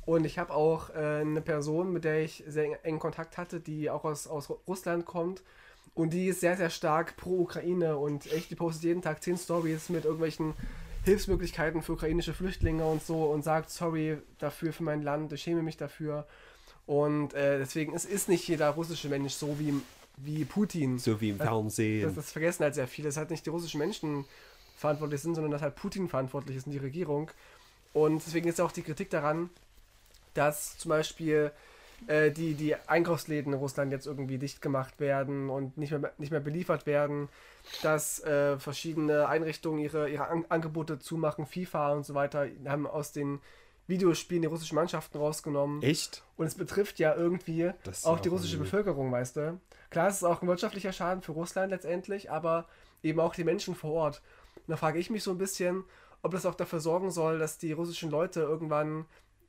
Und 0.04 0.26
ich 0.26 0.38
habe 0.38 0.52
auch 0.52 0.90
äh, 0.90 1.22
eine 1.22 1.40
Person, 1.40 1.94
mit 1.94 2.04
der 2.04 2.22
ich 2.22 2.44
sehr 2.46 2.84
engen 2.84 2.98
Kontakt 2.98 3.38
hatte, 3.38 3.58
die 3.58 3.88
auch 3.88 4.04
aus, 4.04 4.26
aus 4.26 4.50
Russland 4.68 5.06
kommt. 5.06 5.42
Und 5.94 6.12
die 6.12 6.26
ist 6.26 6.40
sehr, 6.40 6.58
sehr 6.58 6.68
stark 6.68 7.16
pro 7.16 7.40
Ukraine 7.40 7.96
und 7.96 8.30
echt, 8.32 8.50
die 8.50 8.54
postet 8.54 8.84
jeden 8.84 9.00
Tag 9.00 9.22
10 9.22 9.38
Stories 9.38 9.88
mit 9.88 10.04
irgendwelchen 10.04 10.52
Hilfsmöglichkeiten 11.04 11.80
für 11.80 11.92
ukrainische 11.92 12.34
Flüchtlinge 12.34 12.84
und 12.84 13.02
so 13.02 13.24
und 13.24 13.44
sagt, 13.44 13.70
sorry 13.70 14.18
dafür 14.38 14.74
für 14.74 14.82
mein 14.82 15.02
Land, 15.02 15.32
ich 15.32 15.42
schäme 15.42 15.62
mich 15.62 15.78
dafür. 15.78 16.26
Und 16.84 17.32
äh, 17.32 17.58
deswegen 17.58 17.94
es 17.94 18.04
ist 18.04 18.28
nicht 18.28 18.46
jeder 18.46 18.70
russische 18.70 19.08
Mensch 19.08 19.32
so 19.32 19.58
wie 19.58 19.72
wie 20.16 20.44
Putin. 20.44 20.98
So 20.98 21.20
wie 21.20 21.30
im 21.30 21.38
Fernsehen. 21.38 22.02
Das, 22.06 22.14
das, 22.14 22.32
vergessen 22.32 22.64
halt 22.64 22.74
sehr 22.74 22.88
viele, 22.88 23.08
dass 23.08 23.16
halt 23.16 23.30
nicht 23.30 23.44
die 23.46 23.50
russischen 23.50 23.78
Menschen 23.78 24.24
verantwortlich 24.76 25.20
sind, 25.20 25.34
sondern 25.34 25.52
dass 25.52 25.62
halt 25.62 25.76
Putin 25.76 26.08
verantwortlich 26.08 26.56
ist 26.56 26.66
und 26.66 26.72
die 26.72 26.78
Regierung. 26.78 27.30
Und 27.92 28.24
deswegen 28.26 28.48
ist 28.48 28.60
auch 28.60 28.72
die 28.72 28.82
Kritik 28.82 29.10
daran, 29.10 29.50
dass 30.34 30.78
zum 30.78 30.88
Beispiel 30.88 31.52
äh, 32.06 32.30
die, 32.30 32.54
die 32.54 32.74
Einkaufsläden 32.74 33.52
in 33.52 33.58
Russland 33.58 33.92
jetzt 33.92 34.06
irgendwie 34.06 34.38
dicht 34.38 34.60
gemacht 34.60 34.98
werden 35.00 35.48
und 35.48 35.78
nicht 35.78 35.90
mehr, 35.90 36.12
nicht 36.18 36.30
mehr 36.30 36.40
beliefert 36.40 36.86
werden, 36.86 37.28
dass 37.82 38.22
äh, 38.24 38.58
verschiedene 38.58 39.28
Einrichtungen 39.28 39.78
ihre, 39.78 40.10
ihre 40.10 40.26
An 40.26 40.44
Angebote 40.48 40.98
zumachen, 40.98 41.46
FIFA 41.46 41.92
und 41.92 42.04
so 42.04 42.14
weiter, 42.14 42.46
haben 42.66 42.86
aus 42.86 43.12
den 43.12 43.40
Videospielen 43.86 44.42
die 44.42 44.48
russischen 44.48 44.76
Mannschaften 44.76 45.18
rausgenommen. 45.18 45.82
Echt? 45.82 46.22
Und 46.36 46.46
es 46.46 46.54
betrifft 46.54 46.98
ja 46.98 47.14
irgendwie 47.14 47.70
auch 48.04 48.20
die 48.20 48.28
russische 48.28 48.58
Bevölkerung, 48.58 49.12
weißt 49.12 49.36
du? 49.36 49.60
Klar, 49.90 50.08
es 50.08 50.16
ist 50.16 50.24
auch 50.24 50.42
ein 50.42 50.48
wirtschaftlicher 50.48 50.92
Schaden 50.92 51.22
für 51.22 51.32
Russland 51.32 51.70
letztendlich, 51.70 52.30
aber 52.30 52.66
eben 53.02 53.20
auch 53.20 53.34
die 53.34 53.44
Menschen 53.44 53.74
vor 53.74 53.92
Ort. 53.92 54.22
Und 54.56 54.70
da 54.70 54.76
frage 54.76 54.98
ich 54.98 55.10
mich 55.10 55.22
so 55.22 55.30
ein 55.30 55.38
bisschen, 55.38 55.84
ob 56.22 56.32
das 56.32 56.46
auch 56.46 56.54
dafür 56.54 56.80
sorgen 56.80 57.10
soll, 57.10 57.38
dass 57.38 57.58
die 57.58 57.72
russischen 57.72 58.10
Leute 58.10 58.40
irgendwann, 58.40 59.04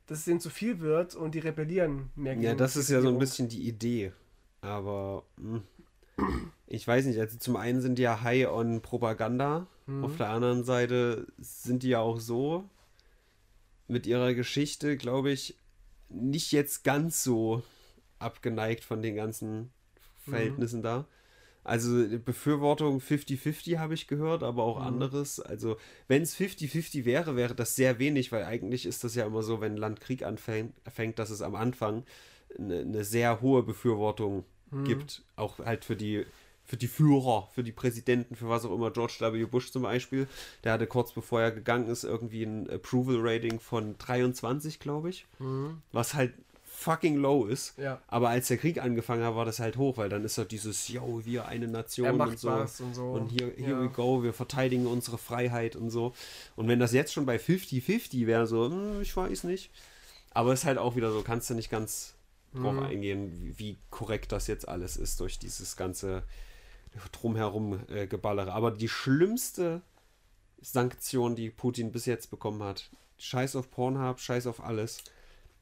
dass 0.06 0.18
es 0.18 0.28
ihnen 0.28 0.40
zu 0.40 0.50
viel 0.50 0.80
wird 0.80 1.14
und 1.14 1.34
die 1.34 1.38
rebellieren 1.38 2.10
mehr 2.14 2.34
Ja, 2.34 2.54
das 2.54 2.76
ist 2.76 2.90
ja 2.90 3.00
so 3.00 3.08
ein 3.08 3.18
bisschen 3.18 3.48
die 3.48 3.66
Idee. 3.66 4.12
Aber 4.60 5.24
mh. 5.36 5.62
Hm. 6.18 6.50
ich 6.66 6.86
weiß 6.86 7.06
nicht, 7.06 7.18
also 7.18 7.38
zum 7.38 7.56
einen 7.56 7.80
sind 7.80 7.98
die 7.98 8.02
ja 8.02 8.22
high 8.22 8.48
on 8.48 8.82
Propaganda, 8.82 9.66
mhm. 9.86 10.04
auf 10.04 10.16
der 10.16 10.28
anderen 10.28 10.64
Seite 10.64 11.26
sind 11.38 11.82
die 11.82 11.90
ja 11.90 12.00
auch 12.00 12.20
so, 12.20 12.64
mit 13.88 14.06
ihrer 14.06 14.34
Geschichte, 14.34 14.96
glaube 14.96 15.30
ich, 15.30 15.56
nicht 16.08 16.52
jetzt 16.52 16.84
ganz 16.84 17.22
so 17.22 17.62
abgeneigt 18.18 18.84
von 18.84 19.02
den 19.02 19.16
ganzen 19.16 19.70
Verhältnissen 20.28 20.80
mhm. 20.80 20.84
da. 20.84 21.08
Also 21.64 22.06
Befürwortung 22.24 23.00
50-50 23.00 23.78
habe 23.78 23.94
ich 23.94 24.06
gehört, 24.06 24.44
aber 24.44 24.62
auch 24.62 24.78
mhm. 24.78 24.86
anderes. 24.86 25.40
Also 25.40 25.76
wenn 26.06 26.22
es 26.22 26.36
50-50 26.36 27.04
wäre, 27.04 27.34
wäre 27.34 27.56
das 27.56 27.74
sehr 27.74 27.98
wenig, 27.98 28.30
weil 28.30 28.44
eigentlich 28.44 28.86
ist 28.86 29.02
das 29.02 29.16
ja 29.16 29.26
immer 29.26 29.42
so, 29.42 29.60
wenn 29.60 29.72
ein 29.72 29.78
Land 29.78 30.00
Krieg 30.00 30.22
anfängt, 30.22 31.18
dass 31.18 31.30
es 31.30 31.42
am 31.42 31.56
Anfang 31.56 32.04
eine, 32.56 32.80
eine 32.80 33.04
sehr 33.04 33.40
hohe 33.40 33.64
Befürwortung 33.64 34.44
mhm. 34.70 34.84
gibt. 34.84 35.24
Auch 35.34 35.58
halt 35.58 35.84
für 35.84 35.96
die 35.96 36.24
für 36.66 36.76
die 36.76 36.88
Führer, 36.88 37.48
für 37.54 37.62
die 37.62 37.72
Präsidenten, 37.72 38.34
für 38.34 38.48
was 38.48 38.64
auch 38.64 38.74
immer, 38.74 38.90
George 38.90 39.18
W. 39.20 39.44
Bush 39.44 39.70
zum 39.70 39.82
Beispiel, 39.82 40.26
der 40.64 40.72
hatte 40.72 40.86
kurz 40.86 41.12
bevor 41.12 41.40
er 41.40 41.52
gegangen 41.52 41.88
ist, 41.88 42.04
irgendwie 42.04 42.42
ein 42.42 42.68
Approval-Rating 42.68 43.60
von 43.60 43.96
23, 43.98 44.80
glaube 44.80 45.10
ich, 45.10 45.26
mhm. 45.38 45.82
was 45.92 46.14
halt 46.14 46.34
fucking 46.64 47.16
low 47.16 47.46
ist. 47.46 47.78
Ja. 47.78 48.02
Aber 48.06 48.28
als 48.28 48.48
der 48.48 48.58
Krieg 48.58 48.82
angefangen 48.82 49.24
hat, 49.24 49.34
war 49.34 49.44
das 49.44 49.60
halt 49.60 49.76
hoch, 49.76 49.96
weil 49.96 50.08
dann 50.08 50.24
ist 50.24 50.36
halt 50.36 50.50
dieses, 50.50 50.88
yo, 50.88 51.22
wir 51.24 51.46
eine 51.46 51.68
Nation 51.68 52.20
und 52.20 52.38
so. 52.38 52.50
und 52.50 52.94
so. 52.94 53.12
Und 53.12 53.28
hier, 53.28 53.52
here 53.56 53.70
ja. 53.70 53.80
we 53.80 53.88
go, 53.88 54.22
wir 54.22 54.34
verteidigen 54.34 54.86
unsere 54.86 55.16
Freiheit 55.16 55.74
und 55.74 55.90
so. 55.90 56.12
Und 56.54 56.68
wenn 56.68 56.78
das 56.78 56.92
jetzt 56.92 57.12
schon 57.12 57.24
bei 57.24 57.36
50-50 57.36 58.26
wäre, 58.26 58.46
so, 58.46 58.66
hm, 58.66 59.00
ich 59.00 59.16
weiß 59.16 59.44
nicht. 59.44 59.70
Aber 60.32 60.52
es 60.52 60.60
ist 60.60 60.66
halt 60.66 60.78
auch 60.78 60.96
wieder 60.96 61.12
so, 61.12 61.22
kannst 61.22 61.48
du 61.48 61.54
nicht 61.54 61.70
ganz 61.70 62.14
drauf 62.54 62.78
eingehen, 62.78 63.32
wie, 63.40 63.58
wie 63.58 63.78
korrekt 63.90 64.32
das 64.32 64.46
jetzt 64.46 64.68
alles 64.68 64.96
ist 64.96 65.20
durch 65.20 65.38
dieses 65.38 65.76
ganze 65.76 66.22
drumherum 67.12 67.80
äh, 67.88 68.06
geballere. 68.06 68.52
Aber 68.52 68.70
die 68.70 68.88
schlimmste 68.88 69.82
Sanktion, 70.60 71.36
die 71.36 71.50
Putin 71.50 71.92
bis 71.92 72.06
jetzt 72.06 72.30
bekommen 72.30 72.62
hat, 72.62 72.90
scheiß 73.18 73.56
auf 73.56 73.70
Pornhub, 73.70 74.18
scheiß 74.20 74.46
auf 74.46 74.62
alles. 74.62 75.02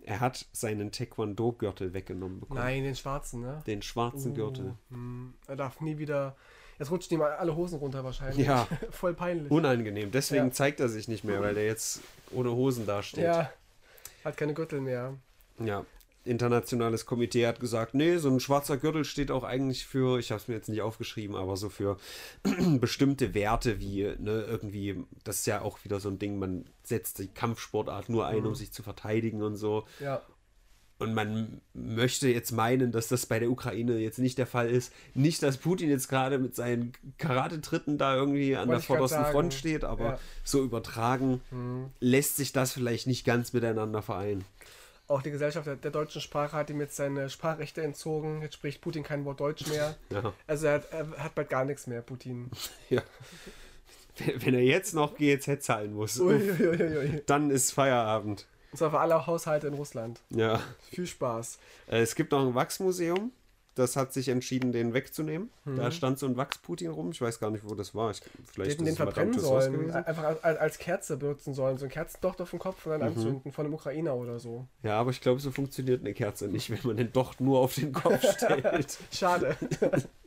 Er 0.02 0.20
hat 0.20 0.46
seinen 0.52 0.92
Taekwondo-Gürtel 0.92 1.94
weggenommen 1.94 2.40
bekommen. 2.40 2.60
Nein, 2.60 2.82
den 2.84 2.94
schwarzen, 2.94 3.40
ne? 3.40 3.62
Den 3.66 3.80
schwarzen 3.82 4.32
Oh, 4.32 4.34
Gürtel. 4.34 4.74
hm, 4.90 5.34
Er 5.46 5.56
darf 5.56 5.80
nie 5.80 5.98
wieder. 5.98 6.36
Jetzt 6.78 6.90
rutschen 6.90 7.14
ihm 7.16 7.22
alle 7.22 7.54
Hosen 7.56 7.78
runter 7.78 8.04
wahrscheinlich. 8.04 8.46
Ja. 8.46 8.66
Voll 8.90 9.14
peinlich. 9.14 9.50
Unangenehm. 9.50 10.10
Deswegen 10.10 10.46
Ja. 10.46 10.52
zeigt 10.52 10.80
er 10.80 10.88
sich 10.88 11.08
nicht 11.08 11.24
mehr, 11.24 11.40
weil 11.40 11.56
er 11.56 11.64
jetzt 11.64 12.00
ohne 12.32 12.50
Hosen 12.52 12.84
dasteht. 12.86 13.24
ja. 13.24 13.50
Hat 14.24 14.36
keine 14.36 14.54
Gürtel 14.54 14.80
mehr. 14.80 15.14
Ja. 15.58 15.84
Internationales 16.24 17.06
Komitee 17.06 17.46
hat 17.46 17.60
gesagt, 17.60 17.94
nee, 17.94 18.16
so 18.16 18.30
ein 18.30 18.40
schwarzer 18.40 18.76
Gürtel 18.76 19.04
steht 19.04 19.30
auch 19.30 19.44
eigentlich 19.44 19.86
für, 19.86 20.18
ich 20.18 20.30
habe 20.30 20.40
es 20.40 20.48
mir 20.48 20.54
jetzt 20.54 20.68
nicht 20.68 20.82
aufgeschrieben, 20.82 21.36
aber 21.36 21.56
so 21.56 21.68
für 21.68 21.96
bestimmte 22.80 23.34
Werte 23.34 23.80
wie, 23.80 24.04
ne, 24.18 24.44
irgendwie, 24.48 25.04
das 25.24 25.40
ist 25.40 25.46
ja 25.46 25.60
auch 25.62 25.84
wieder 25.84 26.00
so 26.00 26.08
ein 26.08 26.18
Ding, 26.18 26.38
man 26.38 26.64
setzt 26.82 27.18
die 27.18 27.28
Kampfsportart 27.28 28.08
nur 28.08 28.26
ein, 28.26 28.44
um 28.46 28.54
sich 28.54 28.72
zu 28.72 28.82
verteidigen 28.82 29.42
und 29.42 29.56
so. 29.56 29.84
Ja. 30.00 30.22
Und 30.98 31.12
man 31.12 31.60
möchte 31.74 32.28
jetzt 32.28 32.52
meinen, 32.52 32.92
dass 32.92 33.08
das 33.08 33.26
bei 33.26 33.40
der 33.40 33.50
Ukraine 33.50 33.98
jetzt 33.98 34.20
nicht 34.20 34.38
der 34.38 34.46
Fall 34.46 34.70
ist. 34.70 34.92
Nicht, 35.12 35.42
dass 35.42 35.56
Putin 35.58 35.90
jetzt 35.90 36.08
gerade 36.08 36.38
mit 36.38 36.54
seinen 36.54 36.92
Karatetritten 37.18 37.98
da 37.98 38.14
irgendwie 38.14 38.54
an 38.54 38.68
Wollte 38.68 38.80
der 38.80 38.86
vordersten. 38.86 39.24
Front 39.26 39.54
steht, 39.54 39.82
aber 39.84 40.04
Ja. 40.04 40.18
so 40.44 40.62
übertragen 40.62 41.40
lässt 41.98 42.36
sich 42.36 42.52
das 42.52 42.72
vielleicht 42.72 43.08
nicht 43.08 43.24
ganz 43.26 43.52
miteinander 43.52 44.02
vereinen. 44.02 44.44
Auch 45.06 45.20
die 45.22 45.30
Gesellschaft 45.30 45.66
der, 45.66 45.76
der 45.76 45.90
deutschen 45.90 46.20
Sprache 46.22 46.56
hat 46.56 46.70
ihm 46.70 46.80
jetzt 46.80 46.96
seine 46.96 47.28
Sprachrechte 47.28 47.82
entzogen. 47.82 48.40
Jetzt 48.42 48.54
spricht 48.54 48.80
Putin 48.80 49.02
kein 49.02 49.24
Wort 49.24 49.40
Deutsch 49.40 49.66
mehr. 49.66 49.96
Ja. 50.10 50.32
Also 50.46 50.66
er 50.66 50.74
hat, 50.74 50.90
er 50.92 51.10
hat 51.24 51.34
bald 51.34 51.50
gar 51.50 51.64
nichts 51.64 51.86
mehr, 51.86 52.00
Putin. 52.02 52.50
ja. 52.90 53.02
Wenn 54.36 54.54
er 54.54 54.62
jetzt 54.62 54.94
noch 54.94 55.16
GEZ 55.16 55.62
zahlen 55.64 55.92
muss, 55.92 56.20
Uiuiuiui. 56.20 57.22
dann 57.26 57.50
ist 57.50 57.72
Feierabend. 57.72 58.46
Und 58.70 58.78
zwar 58.78 58.90
für 58.90 59.00
alle 59.00 59.26
Haushalte 59.26 59.66
in 59.66 59.74
Russland. 59.74 60.20
Ja. 60.30 60.60
Viel 60.90 61.06
Spaß. 61.06 61.58
Äh, 61.88 62.00
Es 62.00 62.14
gibt 62.14 62.32
noch 62.32 62.40
ein 62.46 62.54
Wachsmuseum. 62.54 63.32
Das 63.76 63.96
hat 63.96 64.12
sich 64.12 64.28
entschieden, 64.28 64.70
den 64.70 64.94
wegzunehmen. 64.94 65.50
Mhm. 65.64 65.76
Da 65.76 65.90
stand 65.90 66.18
so 66.18 66.26
ein 66.26 66.36
Wachs-Putin 66.36 66.90
rum. 66.90 67.10
Ich 67.10 67.20
weiß 67.20 67.40
gar 67.40 67.50
nicht, 67.50 67.68
wo 67.68 67.74
das 67.74 67.94
war. 67.94 68.10
Ich, 68.12 68.20
vielleicht 68.52 68.72
hätten 68.72 68.84
den 68.84 68.94
verbrennen 68.94 69.38
sollen. 69.38 69.90
Einfach 69.90 70.36
als, 70.42 70.78
Kerze 70.78 71.16
benutzen 71.16 71.54
sollen. 71.54 71.76
So 71.78 71.86
ein 71.86 71.90
Kerzendocht 71.90 72.40
auf 72.40 72.50
dem 72.50 72.58
Kopf 72.60 72.86
und 72.86 72.92
Mhm. 72.94 72.98
dann 73.00 73.08
anzünden 73.08 73.52
von 73.52 73.64
einem 73.64 73.74
Ukrainer 73.74 74.14
oder 74.14 74.38
so. 74.38 74.66
Ja, 74.82 75.00
aber 75.00 75.10
ich 75.10 75.20
glaube, 75.20 75.40
so 75.40 75.50
funktioniert 75.50 76.00
eine 76.02 76.14
Kerze 76.14 76.46
nicht, 76.48 76.70
wenn 76.70 76.78
man 76.84 76.96
den 76.96 77.12
doch 77.12 77.40
nur 77.40 77.58
auf 77.58 77.74
den 77.74 77.92
Kopf 77.92 78.22
stellt. 78.36 78.98
Schade. 79.10 79.56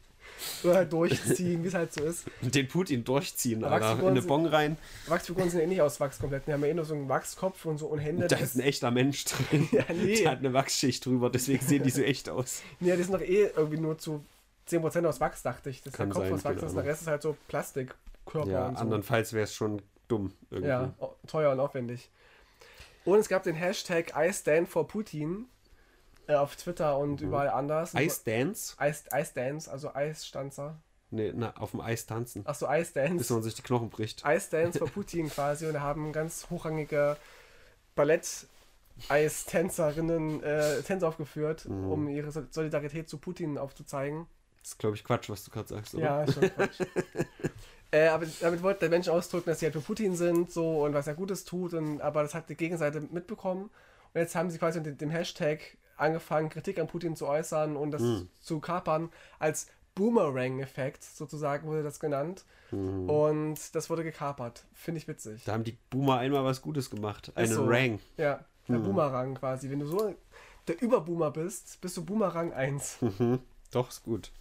Oder 0.63 0.75
halt 0.75 0.93
durchziehen, 0.93 1.63
wie 1.63 1.67
es 1.67 1.73
halt 1.73 1.93
so 1.93 2.03
ist. 2.03 2.25
Den 2.41 2.67
Putin 2.67 3.03
durchziehen, 3.03 3.63
Aber 3.63 3.75
Alter. 3.75 3.99
In 4.01 4.07
eine 4.09 4.19
sind- 4.21 4.27
Bon 4.27 4.45
rein. 4.45 4.77
Wachsfiguren 5.07 5.49
sind 5.49 5.61
ja 5.61 5.67
nicht 5.67 5.81
aus 5.81 5.99
Wachs 5.99 6.19
komplett. 6.19 6.47
Die 6.47 6.53
haben 6.53 6.61
ja 6.63 6.67
eh 6.67 6.73
nur 6.73 6.85
so 6.85 6.93
einen 6.93 7.09
Wachskopf 7.09 7.65
und 7.65 7.77
so 7.77 7.87
und 7.87 7.99
Hände. 7.99 8.27
Da 8.27 8.35
Das 8.35 8.49
ist 8.49 8.55
ein 8.55 8.61
echter 8.61 8.91
Mensch 8.91 9.25
drin. 9.25 9.67
Ja, 9.71 9.83
nee. 9.93 10.15
Der 10.21 10.31
hat 10.31 10.39
eine 10.39 10.53
Wachsschicht 10.53 11.05
drüber, 11.05 11.29
deswegen 11.29 11.65
sehen 11.65 11.83
die 11.83 11.89
so 11.89 12.01
echt 12.01 12.29
aus. 12.29 12.61
Nee, 12.79 12.95
die 12.95 13.03
sind 13.03 13.13
doch 13.13 13.21
eh 13.21 13.47
irgendwie 13.55 13.77
nur 13.79 13.97
zu 13.97 14.23
10% 14.69 15.05
aus 15.07 15.19
Wachs, 15.19 15.41
dachte 15.43 15.69
ich. 15.69 15.81
Das 15.81 15.93
ist 15.93 15.97
Kann 15.97 16.09
der 16.09 16.13
Kopf 16.15 16.23
sein, 16.25 16.33
aus 16.33 16.43
Wachs 16.45 16.63
ist, 16.63 16.75
der. 16.75 16.85
Rest 16.85 17.01
ist 17.01 17.07
halt 17.07 17.21
so 17.21 17.37
Plastikkörper 17.47 18.49
Ja, 18.49 18.67
und 18.67 18.75
so. 18.75 18.81
andernfalls 18.81 19.33
wäre 19.33 19.43
es 19.45 19.53
schon 19.53 19.81
dumm 20.07 20.33
irgendwie. 20.51 20.69
Ja, 20.69 20.93
teuer 21.27 21.51
und 21.51 21.59
aufwendig. 21.59 22.09
Und 23.05 23.19
es 23.19 23.29
gab 23.29 23.43
den 23.43 23.55
Hashtag 23.55 24.13
I 24.17 24.33
stand 24.33 24.67
for 24.67 24.85
Putin 24.87 25.45
äh, 26.27 26.35
auf 26.35 26.55
Twitter 26.55 26.97
und 26.97 27.21
überall 27.21 27.49
anders. 27.49 27.93
Ice 27.93 28.21
Dance? 28.25 28.75
Ice, 28.81 29.03
Ice 29.13 29.31
Dance, 29.33 29.71
also 29.71 29.93
Eisstanzer. 29.93 30.77
Nee, 31.09 31.31
na, 31.33 31.55
auf 31.57 31.71
dem 31.71 31.79
Eis 31.79 32.05
tanzen. 32.05 32.45
Achso, 32.45 32.65
Ice 32.69 32.91
Bis 32.93 32.93
Dance. 32.93 33.33
man 33.33 33.43
sich 33.43 33.55
die 33.55 33.61
Knochen 33.61 33.89
bricht. 33.89 34.23
Ice 34.27 34.49
Dance 34.51 34.77
for 34.77 34.89
Putin 34.89 35.29
quasi 35.29 35.65
und 35.65 35.73
da 35.73 35.79
haben 35.79 36.11
ganz 36.11 36.47
hochrangige 36.49 37.15
Ballett-Eistänzerinnen 37.95 40.43
äh, 40.43 40.81
Tänze 40.81 41.07
aufgeführt, 41.07 41.65
Mhm. 41.65 41.91
um 41.91 42.07
ihre 42.09 42.31
Sol- 42.31 42.47
Solidarität 42.51 43.09
zu 43.09 43.17
Putin 43.17 43.57
aufzuzeigen. 43.57 44.27
Das 44.61 44.71
ist, 44.73 44.79
glaube 44.79 44.95
ich, 44.97 45.03
Quatsch, 45.03 45.29
was 45.29 45.43
du 45.45 45.51
gerade 45.51 45.69
sagst, 45.69 45.95
oder? 45.95 46.03
Ja, 46.03 46.31
schon 46.31 46.43
Quatsch. 46.53 46.81
äh, 47.91 48.07
aber 48.07 48.25
damit 48.41 48.61
wollte 48.63 48.81
der 48.81 48.89
Mensch 48.89 49.07
ausdrücken, 49.07 49.49
dass 49.49 49.59
sie 49.59 49.65
halt 49.67 49.73
für 49.75 49.81
Putin 49.81 50.15
sind 50.15 50.51
so 50.51 50.83
und 50.83 50.93
was 50.93 51.07
er 51.07 51.13
Gutes 51.13 51.45
tut, 51.45 51.73
und, 51.73 52.01
aber 52.01 52.21
das 52.23 52.33
hat 52.33 52.49
die 52.49 52.55
Gegenseite 52.55 52.99
mitbekommen. 52.99 53.69
Und 54.13 54.21
jetzt 54.21 54.35
haben 54.35 54.49
sie 54.49 54.57
quasi 54.57 54.81
mit 54.81 54.99
dem 54.99 55.09
Hashtag 55.09 55.59
angefangen, 55.97 56.49
Kritik 56.49 56.79
an 56.79 56.87
Putin 56.87 57.15
zu 57.15 57.27
äußern 57.27 57.75
und 57.75 57.91
das 57.91 58.01
Hm. 58.01 58.29
zu 58.41 58.59
kapern. 58.59 59.09
Als 59.39 59.67
Boomerang-Effekt 59.95 61.03
sozusagen 61.03 61.67
wurde 61.67 61.83
das 61.83 61.99
genannt. 61.99 62.45
Hm. 62.69 63.09
Und 63.09 63.75
das 63.75 63.89
wurde 63.89 64.03
gekapert. 64.03 64.65
Finde 64.73 64.99
ich 64.99 65.07
witzig. 65.07 65.43
Da 65.45 65.53
haben 65.53 65.63
die 65.63 65.77
Boomer 65.89 66.17
einmal 66.19 66.43
was 66.43 66.61
Gutes 66.61 66.89
gemacht. 66.89 67.31
Einen 67.35 67.49
Ist 67.49 67.55
so. 67.55 67.65
Rang. 67.65 67.99
Ja, 68.17 68.43
der 68.67 68.77
Boomerang 68.79 69.35
quasi. 69.35 69.69
Wenn 69.69 69.79
du 69.79 69.87
so 69.87 70.13
der 70.67 70.81
Überboomer 70.81 71.31
bist, 71.31 71.79
bist 71.81 71.95
du 71.97 72.03
Boomerang 72.05 72.51
1. 72.53 72.97
Mhm. 73.01 73.39
Doch, 73.71 73.89
ist 73.89 74.03
gut. 74.03 74.31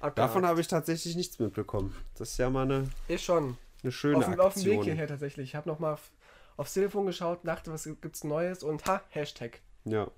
Abgehakt. 0.00 0.18
Davon 0.18 0.44
habe 0.46 0.60
ich 0.60 0.68
tatsächlich 0.68 1.16
nichts 1.16 1.38
mitbekommen. 1.38 1.94
Das 2.18 2.30
ist 2.32 2.38
ja 2.38 2.50
mal 2.50 2.62
eine, 2.62 2.88
Ich 3.08 3.24
schon. 3.24 3.56
eine 3.82 3.92
schöne 3.92 4.18
auf, 4.18 4.24
dem- 4.24 4.40
auf 4.40 4.54
dem 4.54 4.64
Weg 4.64 4.68
Aktion. 4.78 4.84
hierher 4.84 5.06
tatsächlich. 5.08 5.50
Ich 5.50 5.54
habe 5.54 5.68
nochmal 5.68 5.94
auf, 5.94 6.10
aufs 6.58 6.74
Telefon 6.74 7.06
geschaut, 7.06 7.40
dachte, 7.44 7.72
was 7.72 7.84
gibt's 7.84 8.24
Neues 8.24 8.62
und 8.62 8.84
ha, 8.86 9.00
Hashtag. 9.10 9.60
Ja. 9.84 10.10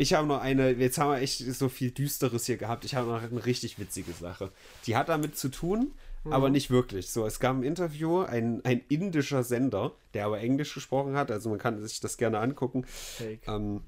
Ich 0.00 0.14
habe 0.14 0.26
noch 0.26 0.40
eine, 0.40 0.70
jetzt 0.72 0.96
haben 0.98 1.10
wir 1.10 1.18
echt 1.20 1.38
so 1.54 1.68
viel 1.68 1.90
Düsteres 1.90 2.46
hier 2.46 2.56
gehabt. 2.56 2.84
Ich 2.84 2.94
habe 2.94 3.08
noch 3.10 3.22
eine 3.22 3.44
richtig 3.44 3.78
witzige 3.78 4.12
Sache. 4.12 4.50
Die 4.86 4.96
hat 4.96 5.08
damit 5.10 5.36
zu 5.36 5.48
tun, 5.50 5.92
Mhm. 6.24 6.32
aber 6.32 6.48
nicht 6.50 6.70
wirklich. 6.70 7.10
So, 7.10 7.26
es 7.26 7.38
gab 7.40 7.56
ein 7.56 7.62
Interview, 7.62 8.20
ein, 8.22 8.64
ein 8.64 8.80
indischer 8.88 9.42
Sender, 9.42 9.92
der 10.14 10.26
aber 10.26 10.40
Englisch 10.40 10.72
gesprochen 10.74 11.16
hat, 11.16 11.30
also 11.30 11.50
man 11.50 11.58
kann 11.58 11.80
sich 11.86 12.00
das 12.00 12.16
gerne 12.16 12.38
angucken. 12.40 12.84
Fake. 12.86 13.46
Ähm, 13.46 13.82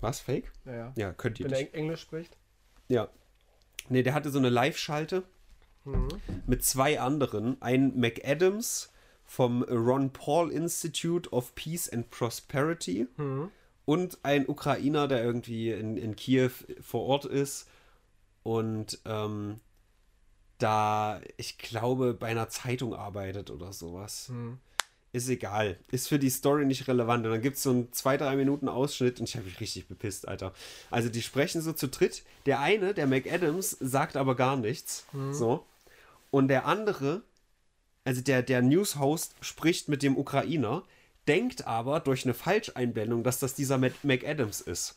was? 0.00 0.20
Fake? 0.20 0.50
Naja. 0.64 0.92
Ja, 0.96 1.12
könnt 1.12 1.40
ihr 1.40 1.46
Wenn 1.46 1.52
er 1.52 1.60
Eng- 1.60 1.72
Englisch 1.74 2.00
spricht. 2.00 2.36
Ja. 2.88 3.08
Nee, 3.90 4.02
der 4.02 4.14
hatte 4.14 4.30
so 4.30 4.38
eine 4.38 4.48
Live-Schalte 4.50 5.24
mit 6.46 6.64
zwei 6.64 7.00
anderen. 7.00 7.60
Ein 7.60 7.98
McAdams 7.98 8.92
vom 9.24 9.62
Ron 9.62 10.10
Paul 10.12 10.50
Institute 10.52 11.30
of 11.30 11.54
Peace 11.54 11.88
and 11.88 12.10
Prosperity 12.10 13.06
und 13.84 14.18
ein 14.22 14.48
Ukrainer, 14.48 15.08
der 15.08 15.22
irgendwie 15.22 15.70
in, 15.70 15.96
in 15.96 16.16
Kiew 16.16 16.50
vor 16.80 17.02
Ort 17.02 17.24
ist 17.24 17.68
und 18.42 18.98
ähm, 19.04 19.60
da, 20.58 21.20
ich 21.36 21.58
glaube, 21.58 22.14
bei 22.14 22.28
einer 22.28 22.48
Zeitung 22.48 22.94
arbeitet 22.94 23.50
oder 23.50 23.72
sowas. 23.72 24.28
Ist 25.12 25.28
egal. 25.28 25.76
Ist 25.90 26.08
für 26.08 26.20
die 26.20 26.30
Story 26.30 26.64
nicht 26.66 26.86
relevant. 26.86 27.26
Und 27.26 27.32
dann 27.32 27.42
gibt 27.42 27.56
es 27.56 27.64
so 27.64 27.70
einen 27.70 27.92
zwei, 27.92 28.16
drei 28.16 28.36
Minuten 28.36 28.68
Ausschnitt 28.68 29.18
und 29.18 29.28
ich 29.28 29.34
habe 29.34 29.46
mich 29.46 29.58
richtig 29.58 29.88
bepisst, 29.88 30.28
Alter. 30.28 30.52
Also 30.90 31.08
die 31.08 31.22
sprechen 31.22 31.62
so 31.62 31.72
zu 31.72 31.88
dritt. 31.88 32.22
Der 32.46 32.60
eine, 32.60 32.94
der 32.94 33.08
McAdams, 33.08 33.70
sagt 33.80 34.16
aber 34.16 34.36
gar 34.36 34.56
nichts. 34.56 35.06
So. 35.32 35.66
Und 36.30 36.46
der 36.46 36.66
andere, 36.66 37.22
also 38.04 38.20
der, 38.20 38.42
der 38.42 38.62
News-Host 38.62 39.34
spricht 39.40 39.88
mit 39.88 40.04
dem 40.04 40.16
Ukrainer, 40.16 40.84
denkt 41.28 41.66
aber 41.66 42.00
durch 42.00 42.24
eine 42.24 42.34
Falscheinblendung, 42.34 43.22
dass 43.22 43.38
das 43.38 43.54
dieser 43.54 43.78
Mac- 43.78 44.02
McAdams 44.04 44.60
ist. 44.60 44.96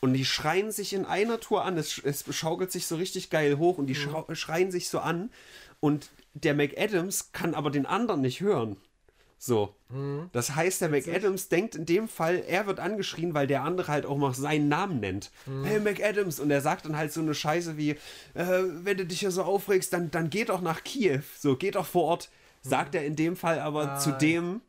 Und 0.00 0.12
die 0.14 0.24
schreien 0.24 0.70
sich 0.70 0.92
in 0.92 1.04
einer 1.04 1.40
Tour 1.40 1.64
an. 1.64 1.76
Es, 1.76 1.98
es 1.98 2.24
schaukelt 2.34 2.70
sich 2.70 2.86
so 2.86 2.96
richtig 2.96 3.30
geil 3.30 3.58
hoch 3.58 3.78
und 3.78 3.86
die 3.86 3.94
schau- 3.96 4.26
schreien 4.34 4.70
sich 4.70 4.88
so 4.88 5.00
an. 5.00 5.30
Und 5.80 6.10
der 6.34 6.54
McAdams 6.54 7.32
kann 7.32 7.54
aber 7.54 7.70
den 7.70 7.86
anderen 7.86 8.20
nicht 8.20 8.40
hören. 8.40 8.76
So. 9.40 9.74
Das 10.32 10.56
heißt, 10.56 10.80
der 10.80 10.88
McAdams 10.88 11.48
denkt 11.48 11.76
in 11.76 11.86
dem 11.86 12.08
Fall, 12.08 12.42
er 12.46 12.66
wird 12.66 12.80
angeschrien, 12.80 13.34
weil 13.34 13.46
der 13.46 13.62
andere 13.62 13.88
halt 13.92 14.04
auch 14.04 14.16
mal 14.16 14.34
seinen 14.34 14.68
Namen 14.68 14.98
nennt. 15.00 15.30
Hey 15.64 15.78
McAdams! 15.80 16.40
Und 16.40 16.50
er 16.50 16.60
sagt 16.60 16.84
dann 16.86 16.96
halt 16.96 17.12
so 17.12 17.20
eine 17.20 17.34
Scheiße 17.34 17.76
wie, 17.76 17.90
äh, 17.90 17.96
wenn 18.34 18.96
du 18.96 19.06
dich 19.06 19.22
ja 19.22 19.30
so 19.30 19.44
aufregst, 19.44 19.92
dann, 19.92 20.10
dann 20.10 20.28
geh 20.30 20.44
doch 20.44 20.60
nach 20.60 20.82
Kiew. 20.82 21.20
So, 21.38 21.54
geh 21.56 21.70
doch 21.70 21.86
vor 21.86 22.04
Ort. 22.04 22.30
Sagt 22.62 22.94
er 22.94 23.04
in 23.04 23.16
dem 23.16 23.36
Fall 23.36 23.60
aber 23.60 23.96
zu 23.98 24.12
dem, 24.12 24.60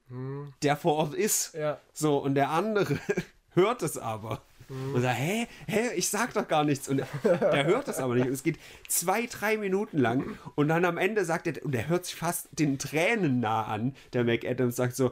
der 0.62 0.78
vor 0.78 0.96
Ort 0.96 1.14
ist. 1.14 1.54
Ja. 1.54 1.80
So, 1.94 2.18
und 2.18 2.36
der 2.36 2.50
andere 2.50 2.98
hört 3.52 3.82
es 3.82 3.98
aber. 3.98 4.42
Und 4.70 5.02
sagt, 5.02 5.18
hä, 5.18 5.48
hä, 5.68 5.90
ich 5.96 6.10
sag 6.10 6.34
doch 6.36 6.48
gar 6.48 6.64
nichts. 6.64 6.88
Und 6.88 7.02
der 7.24 7.66
hört 7.66 7.88
das 7.88 7.98
aber 7.98 8.14
nicht. 8.14 8.28
Und 8.28 8.34
es 8.34 8.44
geht 8.44 8.60
zwei, 8.88 9.26
drei 9.26 9.58
Minuten 9.58 9.98
lang. 9.98 10.38
Und 10.56 10.68
dann 10.68 10.86
am 10.86 10.98
Ende 10.98 11.26
sagt 11.26 11.48
er, 11.48 11.66
und 11.66 11.74
er 11.74 11.88
hört 11.88 12.06
sich 12.06 12.16
fast 12.16 12.48
den 12.52 12.78
Tränen 12.78 13.40
nah 13.40 13.66
an. 13.66 13.96
Der 14.14 14.24
McAdams 14.24 14.76
sagt 14.76 14.96
so, 14.96 15.12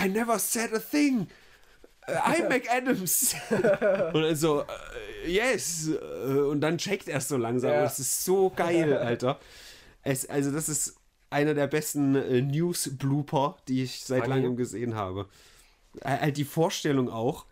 I 0.00 0.08
never 0.08 0.38
said 0.38 0.74
a 0.74 0.80
thing. 0.80 1.28
Uh, 2.08 2.12
I'm 2.12 2.48
McAdams. 2.48 3.36
und 4.14 4.22
dann 4.22 4.34
so, 4.34 4.62
äh, 5.24 5.30
yes. 5.30 5.90
Äh, 5.90 6.38
Und 6.40 6.60
dann 6.60 6.78
checkt 6.78 7.06
er 7.06 7.18
es 7.18 7.28
so 7.28 7.36
langsam. 7.36 7.70
Ja. 7.70 7.80
Und 7.82 7.86
es 7.86 8.00
ist 8.00 8.24
so 8.24 8.50
geil, 8.50 8.96
Alter. 8.96 9.38
Es, 10.02 10.28
also, 10.28 10.50
das 10.50 10.68
ist 10.68 10.97
einer 11.30 11.54
der 11.54 11.66
besten 11.66 12.14
äh, 12.14 12.40
News-Blooper, 12.42 13.56
die 13.68 13.82
ich 13.82 14.04
seit 14.04 14.24
Funny. 14.24 14.34
langem 14.34 14.56
gesehen 14.56 14.94
habe. 14.94 15.26
Halt 16.04 16.36
die 16.36 16.44
Vorstellung 16.44 17.10
auch, 17.10 17.44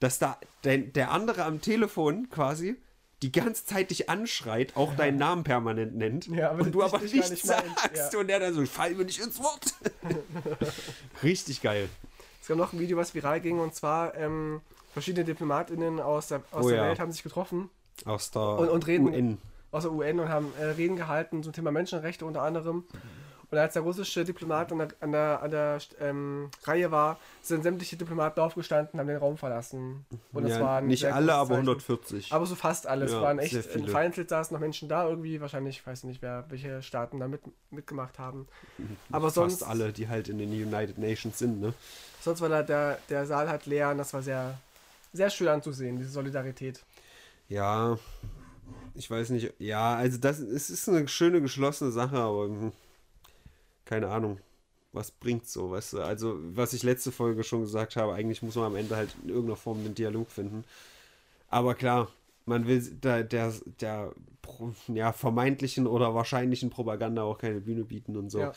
dass 0.00 0.18
da 0.18 0.38
der, 0.64 0.78
der 0.78 1.10
andere 1.10 1.44
am 1.44 1.60
Telefon 1.60 2.30
quasi 2.30 2.76
die 3.22 3.32
ganze 3.32 3.64
Zeit 3.66 3.90
dich 3.90 4.08
anschreit, 4.08 4.76
auch 4.76 4.94
deinen 4.94 5.18
Namen 5.18 5.42
permanent 5.42 5.96
nennt 5.96 6.28
Ja, 6.28 6.52
und 6.52 6.70
du 6.72 6.84
aber 6.84 7.00
nicht 7.00 7.14
nichts 7.14 7.30
nicht 7.30 7.44
sagst 7.44 8.12
ja. 8.12 8.18
und 8.20 8.28
der 8.28 8.38
dann 8.38 8.54
so, 8.54 8.64
fall 8.64 8.94
mir 8.94 9.04
nicht 9.04 9.18
ins 9.18 9.40
Wort. 9.42 9.74
Richtig 11.22 11.62
geil. 11.62 11.88
Es 12.40 12.48
gab 12.48 12.56
noch 12.58 12.72
ein 12.72 12.78
Video, 12.78 12.96
was 12.96 13.14
viral 13.14 13.40
ging, 13.40 13.58
und 13.58 13.74
zwar 13.74 14.14
ähm, 14.14 14.60
verschiedene 14.92 15.24
DiplomatInnen 15.24 16.00
aus 16.00 16.28
der, 16.28 16.42
aus 16.52 16.64
Oh 16.66 16.68
der 16.68 16.76
ja. 16.78 16.84
Welt 16.88 17.00
haben 17.00 17.12
sich 17.12 17.22
getroffen, 17.22 17.70
Aus 18.04 18.30
der 18.30 18.42
Und- 18.42 18.68
und 18.68 18.86
reden- 18.86 19.06
UN. 19.08 19.38
Aus 19.70 19.82
der 19.82 19.92
UN, 19.92 20.20
und 20.20 20.28
haben 20.28 20.52
äh, 20.58 20.64
Reden 20.64 20.96
gehalten 20.96 21.42
zum 21.42 21.52
Thema 21.52 21.70
Menschenrechte 21.70 22.24
unter 22.24 22.42
anderem. 22.42 22.84
Und 23.50 23.56
als 23.56 23.72
der 23.72 23.82
russische 23.82 24.26
Diplomat 24.26 24.72
an 24.72 24.78
der, 24.78 24.88
an 25.00 25.12
der, 25.12 25.42
an 25.42 25.50
der 25.50 25.78
ähm, 26.00 26.50
Reihe 26.64 26.90
war, 26.90 27.18
sind 27.40 27.62
sämtliche 27.62 27.96
Diplomaten 27.96 28.40
aufgestanden, 28.40 29.00
haben 29.00 29.06
den 29.06 29.16
Raum 29.16 29.38
verlassen. 29.38 30.04
Und 30.34 30.42
das 30.42 30.58
Ja, 30.58 30.60
war 30.60 30.78
ein 30.78 30.86
nicht 30.86 31.06
alle, 31.06 31.32
aber 31.32 31.48
Zeichen. 31.54 31.60
140. 31.60 32.32
Aber 32.32 32.44
so 32.44 32.54
fast 32.54 32.86
alles. 32.86 33.10
Ja, 33.12 33.22
waren 33.22 33.38
echt, 33.38 33.54
vereinzelt 33.54 34.28
saßen 34.28 34.52
noch 34.54 34.60
Menschen 34.60 34.90
da 34.90 35.08
irgendwie, 35.08 35.40
wahrscheinlich, 35.40 35.78
ich 35.78 35.86
weiß 35.86 36.04
nicht, 36.04 36.20
wer, 36.20 36.44
welche 36.50 36.82
Staaten 36.82 37.20
da 37.20 37.28
mit, 37.28 37.40
mitgemacht 37.70 38.18
haben. 38.18 38.46
Aber 39.12 39.30
sonst, 39.30 39.60
Fast 39.60 39.70
alle, 39.70 39.94
die 39.94 40.08
halt 40.08 40.28
in 40.28 40.38
den 40.38 40.50
United 40.50 40.98
Nations 40.98 41.38
sind, 41.38 41.58
ne? 41.58 41.72
sonst 42.20 42.42
war 42.42 42.50
da 42.50 42.62
der, 42.62 42.98
der 43.08 43.24
Saal 43.24 43.48
halt 43.48 43.64
leer 43.64 43.90
und 43.90 43.96
das 43.98 44.12
war 44.12 44.20
sehr, 44.20 44.58
sehr 45.14 45.30
schön 45.30 45.48
anzusehen, 45.48 45.96
diese 45.96 46.10
Solidarität. 46.10 46.82
Ja, 47.48 47.98
ich 48.98 49.10
weiß 49.10 49.30
nicht. 49.30 49.54
Ja, 49.58 49.94
also 49.94 50.18
das 50.18 50.40
es 50.40 50.70
ist 50.70 50.88
eine 50.88 51.06
schöne 51.08 51.40
geschlossene 51.40 51.92
Sache, 51.92 52.16
aber 52.16 52.44
hm, 52.44 52.72
keine 53.84 54.08
Ahnung. 54.08 54.38
Was 54.92 55.10
bringt 55.10 55.46
so, 55.46 55.70
weißt 55.70 55.92
du? 55.94 56.00
Also, 56.00 56.38
was 56.40 56.72
ich 56.72 56.82
letzte 56.82 57.12
Folge 57.12 57.44
schon 57.44 57.60
gesagt 57.60 57.96
habe, 57.96 58.14
eigentlich 58.14 58.42
muss 58.42 58.56
man 58.56 58.64
am 58.64 58.76
Ende 58.76 58.96
halt 58.96 59.14
in 59.22 59.28
irgendeiner 59.28 59.56
Form 59.56 59.78
einen 59.78 59.94
Dialog 59.94 60.30
finden. 60.30 60.64
Aber 61.50 61.74
klar, 61.74 62.08
man 62.46 62.66
will 62.66 62.80
der, 62.80 63.22
der, 63.22 63.52
der 63.80 64.12
ja, 64.88 65.12
vermeintlichen 65.12 65.86
oder 65.86 66.14
wahrscheinlichen 66.14 66.70
Propaganda 66.70 67.22
auch 67.22 67.38
keine 67.38 67.60
Bühne 67.60 67.84
bieten 67.84 68.16
und 68.16 68.30
so. 68.30 68.40
Ja. 68.40 68.52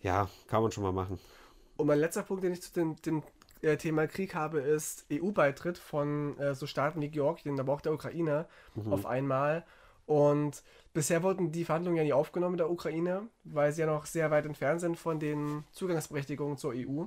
Ja, 0.00 0.30
kann 0.46 0.62
man 0.62 0.72
schon 0.72 0.84
mal 0.84 0.92
machen. 0.92 1.18
Und 1.76 1.86
mein 1.86 1.98
letzter 1.98 2.22
Punkt, 2.22 2.42
den 2.44 2.52
ich 2.52 2.62
zu 2.62 2.72
dem, 2.72 2.96
dem 3.02 3.22
äh, 3.62 3.76
Thema 3.76 4.06
Krieg 4.06 4.34
habe, 4.34 4.60
ist 4.60 5.06
EU-Beitritt 5.12 5.78
von 5.78 6.38
äh, 6.38 6.54
so 6.54 6.66
Staaten 6.66 7.00
wie 7.00 7.08
Georgien, 7.08 7.58
aber 7.58 7.72
auch 7.72 7.80
der 7.80 7.92
Ukraine 7.92 8.46
auf 8.90 9.06
einmal. 9.06 9.64
Und 10.06 10.62
bisher 10.94 11.22
wurden 11.22 11.52
die 11.52 11.66
Verhandlungen 11.66 11.98
ja 11.98 12.04
nie 12.04 12.12
aufgenommen 12.14 12.52
mit 12.52 12.60
der 12.60 12.70
Ukraine, 12.70 13.28
weil 13.44 13.72
sie 13.72 13.82
ja 13.82 13.86
noch 13.86 14.06
sehr 14.06 14.30
weit 14.30 14.46
entfernt 14.46 14.80
sind 14.80 14.96
von 14.98 15.20
den 15.20 15.64
Zugangsberechtigungen 15.72 16.56
zur 16.56 16.72
EU. 16.72 17.04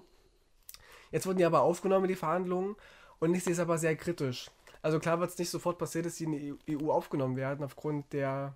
Jetzt 1.12 1.26
wurden 1.26 1.40
die 1.40 1.46
aber 1.46 1.62
aufgenommen, 1.62 2.08
die 2.08 2.16
Verhandlungen, 2.16 2.76
und 3.20 3.34
ich 3.34 3.44
sehe 3.44 3.54
es 3.54 3.60
aber 3.60 3.78
sehr 3.78 3.96
kritisch. 3.96 4.52
Also 4.82 5.00
klar 5.00 5.20
wird 5.20 5.32
es 5.32 5.38
nicht 5.38 5.50
sofort 5.50 5.78
passiert, 5.78 6.06
dass 6.06 6.16
sie 6.16 6.26
in 6.26 6.58
die 6.68 6.78
EU 6.78 6.92
aufgenommen 6.92 7.36
werden, 7.36 7.64
aufgrund 7.66 8.14
der 8.14 8.56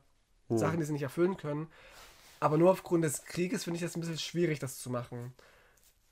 Sachen, 0.49 0.79
die 0.79 0.85
sie 0.85 0.93
nicht 0.93 1.03
erfüllen 1.03 1.37
können. 1.37 1.67
Aber 2.39 2.57
nur 2.57 2.71
aufgrund 2.71 3.03
des 3.03 3.25
Krieges 3.25 3.63
finde 3.63 3.77
ich 3.77 3.81
das 3.81 3.95
ein 3.95 4.01
bisschen 4.01 4.17
schwierig, 4.17 4.59
das 4.59 4.79
zu 4.79 4.89
machen. 4.89 5.33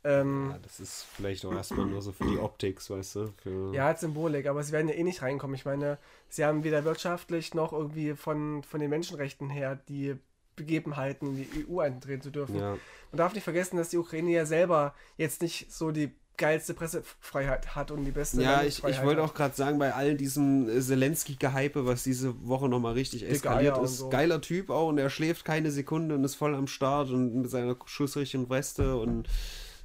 Ähm, 0.04 0.50
Ja, 0.52 0.60
das 0.60 0.80
ist 0.80 1.06
vielleicht 1.16 1.46
auch 1.46 1.54
erstmal 1.54 1.86
nur 1.86 2.02
so 2.02 2.12
für 2.12 2.26
die 2.26 2.38
Optik, 2.38 2.88
weißt 2.90 3.16
du? 3.16 3.34
Für, 3.42 3.74
Ja, 3.74 3.88
als 3.88 4.02
Symbolik, 4.02 4.48
aber 4.48 4.64
sie 4.64 4.72
werden 4.72 4.90
ja 4.90 4.96
eh 4.96 5.04
nicht 5.04 5.22
reinkommen. 5.22 5.56
Ich 5.56 5.66
meine, 5.66 5.98
sie 6.30 6.44
haben 6.44 6.64
weder 6.64 6.84
wirtschaftlich 6.84 7.54
noch 7.54 7.74
irgendwie 7.74 8.16
von, 8.16 8.64
von 8.64 8.80
den 8.80 8.90
Menschenrechten 8.90 9.50
her 9.50 9.80
die 9.88 10.16
Begebenheiten, 10.56 11.28
in 11.28 11.36
die 11.38 11.66
EU 11.68 11.80
eintreten 11.80 12.22
zu 12.22 12.30
dürfen. 12.30 12.58
ja. 12.58 12.78
Man 13.12 13.18
darf 13.18 13.34
nicht 13.34 13.44
vergessen, 13.44 13.78
dass 13.78 13.90
die 13.90 13.98
Ukraine 13.98 14.32
ja 14.32 14.46
selber 14.46 14.94
jetzt 15.18 15.42
nicht 15.42 15.72
so 15.72 15.92
die 15.92 16.12
geilste 16.38 16.74
Pressefreiheit 16.74 17.76
hat 17.76 17.92
und 17.92 18.06
die 18.06 18.12
beste 18.12 18.42
Ja, 18.42 18.64
ich, 18.64 18.84
ich 18.84 19.04
wollte 19.04 19.22
auch 19.22 19.34
gerade 19.34 19.56
sagen, 19.56 19.78
bei 19.78 19.94
all 19.94 20.16
diesem 20.16 20.68
äh, 20.68 20.82
Zelensky-Gehype, 20.82 21.86
was 21.86 22.04
diese 22.04 22.48
Woche 22.48 22.68
nochmal 22.70 22.94
richtig 22.94 23.22
Dicke 23.22 23.34
eskaliert 23.34 23.78
Eier 23.78 23.84
ist, 23.84 24.00
so. 24.00 24.10
geiler 24.10 24.42
Typ 24.42 24.70
auch 24.70 24.90
und 24.90 24.98
er 24.98 25.10
schläft 25.10 25.46
keine 25.46 25.72
Sekunde 25.72 26.16
und 26.16 26.24
ist 26.24 26.36
voll 26.36 26.56
am 26.56 26.68
Start 26.68 27.12
und 27.12 27.36
mit 27.36 27.52
seiner 27.52 27.78
schussrichten 27.86 28.50
Weste 28.50 28.98
und 28.98 29.28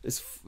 ist 0.03 0.21
f- 0.21 0.41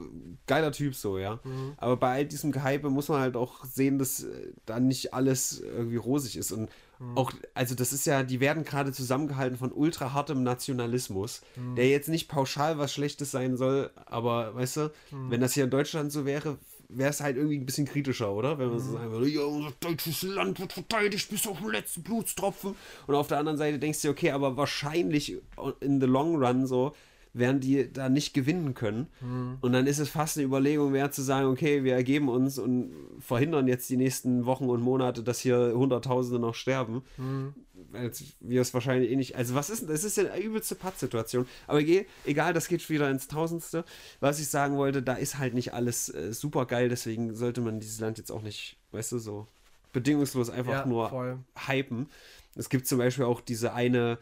geiler 0.47 0.73
Typ 0.73 0.95
so, 0.95 1.19
ja. 1.19 1.41
Mhm. 1.45 1.73
Aber 1.77 1.97
bei 1.97 2.13
all 2.13 2.27
diesem 2.27 2.53
Gehype 2.53 2.89
muss 2.91 3.09
man 3.09 3.21
halt 3.21 3.37
auch 3.37 3.65
sehen, 3.65 3.99
dass 3.99 4.23
äh, 4.25 4.53
da 4.67 4.79
nicht 4.81 5.13
alles 5.15 5.61
irgendwie 5.61 5.97
rosig 5.97 6.37
ist 6.37 6.53
und 6.53 6.71
Mhm. 7.03 7.17
auch, 7.17 7.33
also 7.55 7.75
das 7.75 7.95
ist 7.95 8.05
ja, 8.07 8.23
die 8.23 8.41
werden 8.41 8.63
gerade 8.63 8.93
zusammengehalten 8.93 9.57
von 9.57 9.73
ultra 9.73 10.13
hartem 10.13 10.43
Nationalismus, 10.43 11.41
Mhm. 11.57 11.75
der 11.77 11.89
jetzt 11.89 12.09
nicht 12.09 12.29
pauschal 12.29 12.79
was 12.79 12.93
Schlechtes 12.93 13.31
sein 13.31 13.57
soll, 13.57 13.91
aber 14.07 14.55
weißt 14.55 14.77
du, 14.77 14.81
Mhm. 15.11 15.31
wenn 15.31 15.41
das 15.41 15.55
hier 15.55 15.65
in 15.65 15.71
Deutschland 15.71 16.13
so 16.13 16.25
wäre, 16.27 16.59
wäre 16.91 17.11
es 17.11 17.21
halt 17.21 17.37
irgendwie 17.37 17.57
ein 17.59 17.67
bisschen 17.67 17.87
kritischer, 17.87 18.33
oder? 18.33 18.59
Wenn 18.59 18.67
man 18.69 18.77
Mhm. 18.79 18.81
so 18.83 18.93
sagen 18.93 19.11
würde, 19.13 19.29
ja, 19.29 19.43
unser 19.43 19.73
deutsches 19.81 20.23
Land 20.23 20.59
wird 20.61 20.73
verteidigt 20.73 21.31
bis 21.31 21.47
auf 21.47 21.59
den 21.61 21.71
letzten 21.71 22.03
Blutstropfen. 22.03 22.75
Und 23.07 23.15
auf 23.15 23.29
der 23.29 23.39
anderen 23.39 23.57
Seite 23.59 23.79
denkst 23.79 24.03
du, 24.03 24.11
okay, 24.11 24.33
aber 24.33 24.57
wahrscheinlich 24.57 25.37
in 25.81 26.01
the 26.01 26.07
long 26.07 26.37
run 26.37 26.67
so 26.67 26.93
werden 27.33 27.61
die 27.61 27.93
da 27.93 28.09
nicht 28.09 28.35
gewinnen 28.35 28.75
können. 28.75 29.07
Mhm. 29.21 29.59
Und 29.61 29.73
dann 29.73 29.87
ist 29.87 29.99
es 29.99 30.09
fast 30.09 30.37
eine 30.37 30.47
Überlegung 30.47 30.93
wert 30.93 31.15
zu 31.15 31.23
sagen, 31.23 31.47
okay, 31.49 31.85
wir 31.85 31.95
ergeben 31.95 32.29
uns 32.29 32.59
und 32.59 32.93
verhindern 33.21 33.69
jetzt 33.69 33.89
die 33.89 33.97
nächsten 33.97 34.47
Wochen 34.47 34.69
und 34.69 34.81
Monate, 34.81 35.23
dass 35.23 35.39
hier 35.41 35.73
Hunderttausende 35.75 36.41
noch 36.41 36.55
sterben. 36.55 37.03
Mhm. 37.17 37.55
Weil 37.93 38.11
wir 38.41 38.61
es 38.61 38.75
wahrscheinlich 38.75 39.11
eh 39.11 39.17
nicht. 39.17 39.37
Also, 39.37 39.55
was 39.55 39.71
ist 39.71 39.83
denn? 39.83 39.89
Das 39.89 40.05
ist 40.05 40.17
ja 40.17 40.31
eine 40.31 40.43
übelste 40.43 40.75
Pattsituation. 40.75 41.47
Aber 41.67 41.81
egal, 42.25 42.53
das 42.53 42.69
geht 42.69 42.89
wieder 42.91 43.11
ins 43.11 43.27
Tausendste. 43.27 43.85
Was 44.21 44.39
ich 44.39 44.49
sagen 44.49 44.77
wollte, 44.77 45.03
da 45.03 45.15
ist 45.15 45.39
halt 45.39 45.55
nicht 45.55 45.73
alles 45.73 46.09
äh, 46.13 46.33
super 46.33 46.67
geil, 46.67 46.89
deswegen 46.89 47.35
sollte 47.35 47.61
man 47.61 47.81
dieses 47.81 48.01
Land 48.01 48.19
jetzt 48.19 48.31
auch 48.31 48.43
nicht, 48.43 48.77
weißt 48.93 49.13
du, 49.13 49.19
so 49.19 49.47
bedingungslos 49.93 50.51
einfach 50.51 50.73
Ja, 50.73 50.87
nur 50.87 51.09
voll. 51.09 51.39
hypen. 51.67 52.07
Es 52.55 52.69
gibt 52.69 52.87
zum 52.87 52.99
Beispiel 52.99 53.25
auch 53.25 53.41
diese 53.41 53.73
eine, 53.73 54.19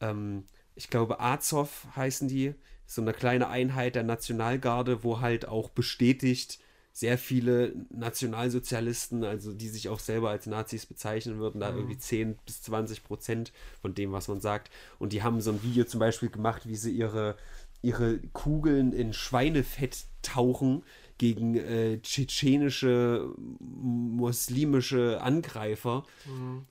ähm, 0.00 0.44
ich 0.74 0.90
glaube, 0.90 1.20
Azov 1.20 1.86
heißen 1.96 2.28
die, 2.28 2.54
so 2.86 3.02
eine 3.02 3.12
kleine 3.12 3.48
Einheit 3.48 3.94
der 3.94 4.02
Nationalgarde, 4.02 5.04
wo 5.04 5.20
halt 5.20 5.46
auch 5.46 5.68
bestätigt 5.68 6.58
sehr 6.92 7.18
viele 7.18 7.72
Nationalsozialisten, 7.90 9.22
also 9.22 9.52
die 9.52 9.68
sich 9.68 9.88
auch 9.88 10.00
selber 10.00 10.30
als 10.30 10.46
Nazis 10.46 10.86
bezeichnen 10.86 11.38
würden, 11.38 11.60
da 11.60 11.70
irgendwie 11.70 11.96
10 11.96 12.36
bis 12.44 12.62
20 12.62 13.04
Prozent 13.04 13.52
von 13.80 13.94
dem, 13.94 14.10
was 14.10 14.26
man 14.26 14.40
sagt. 14.40 14.70
Und 14.98 15.12
die 15.12 15.22
haben 15.22 15.40
so 15.40 15.52
ein 15.52 15.62
Video 15.62 15.84
zum 15.84 16.00
Beispiel 16.00 16.30
gemacht, 16.30 16.66
wie 16.66 16.74
sie 16.74 16.90
ihre, 16.90 17.36
ihre 17.80 18.18
Kugeln 18.32 18.92
in 18.92 19.12
Schweinefett 19.12 20.04
tauchen 20.22 20.82
gegen 21.20 21.54
äh, 21.54 22.00
tschetschenische 22.00 23.34
muslimische 23.60 25.20
Angreifer. 25.20 26.04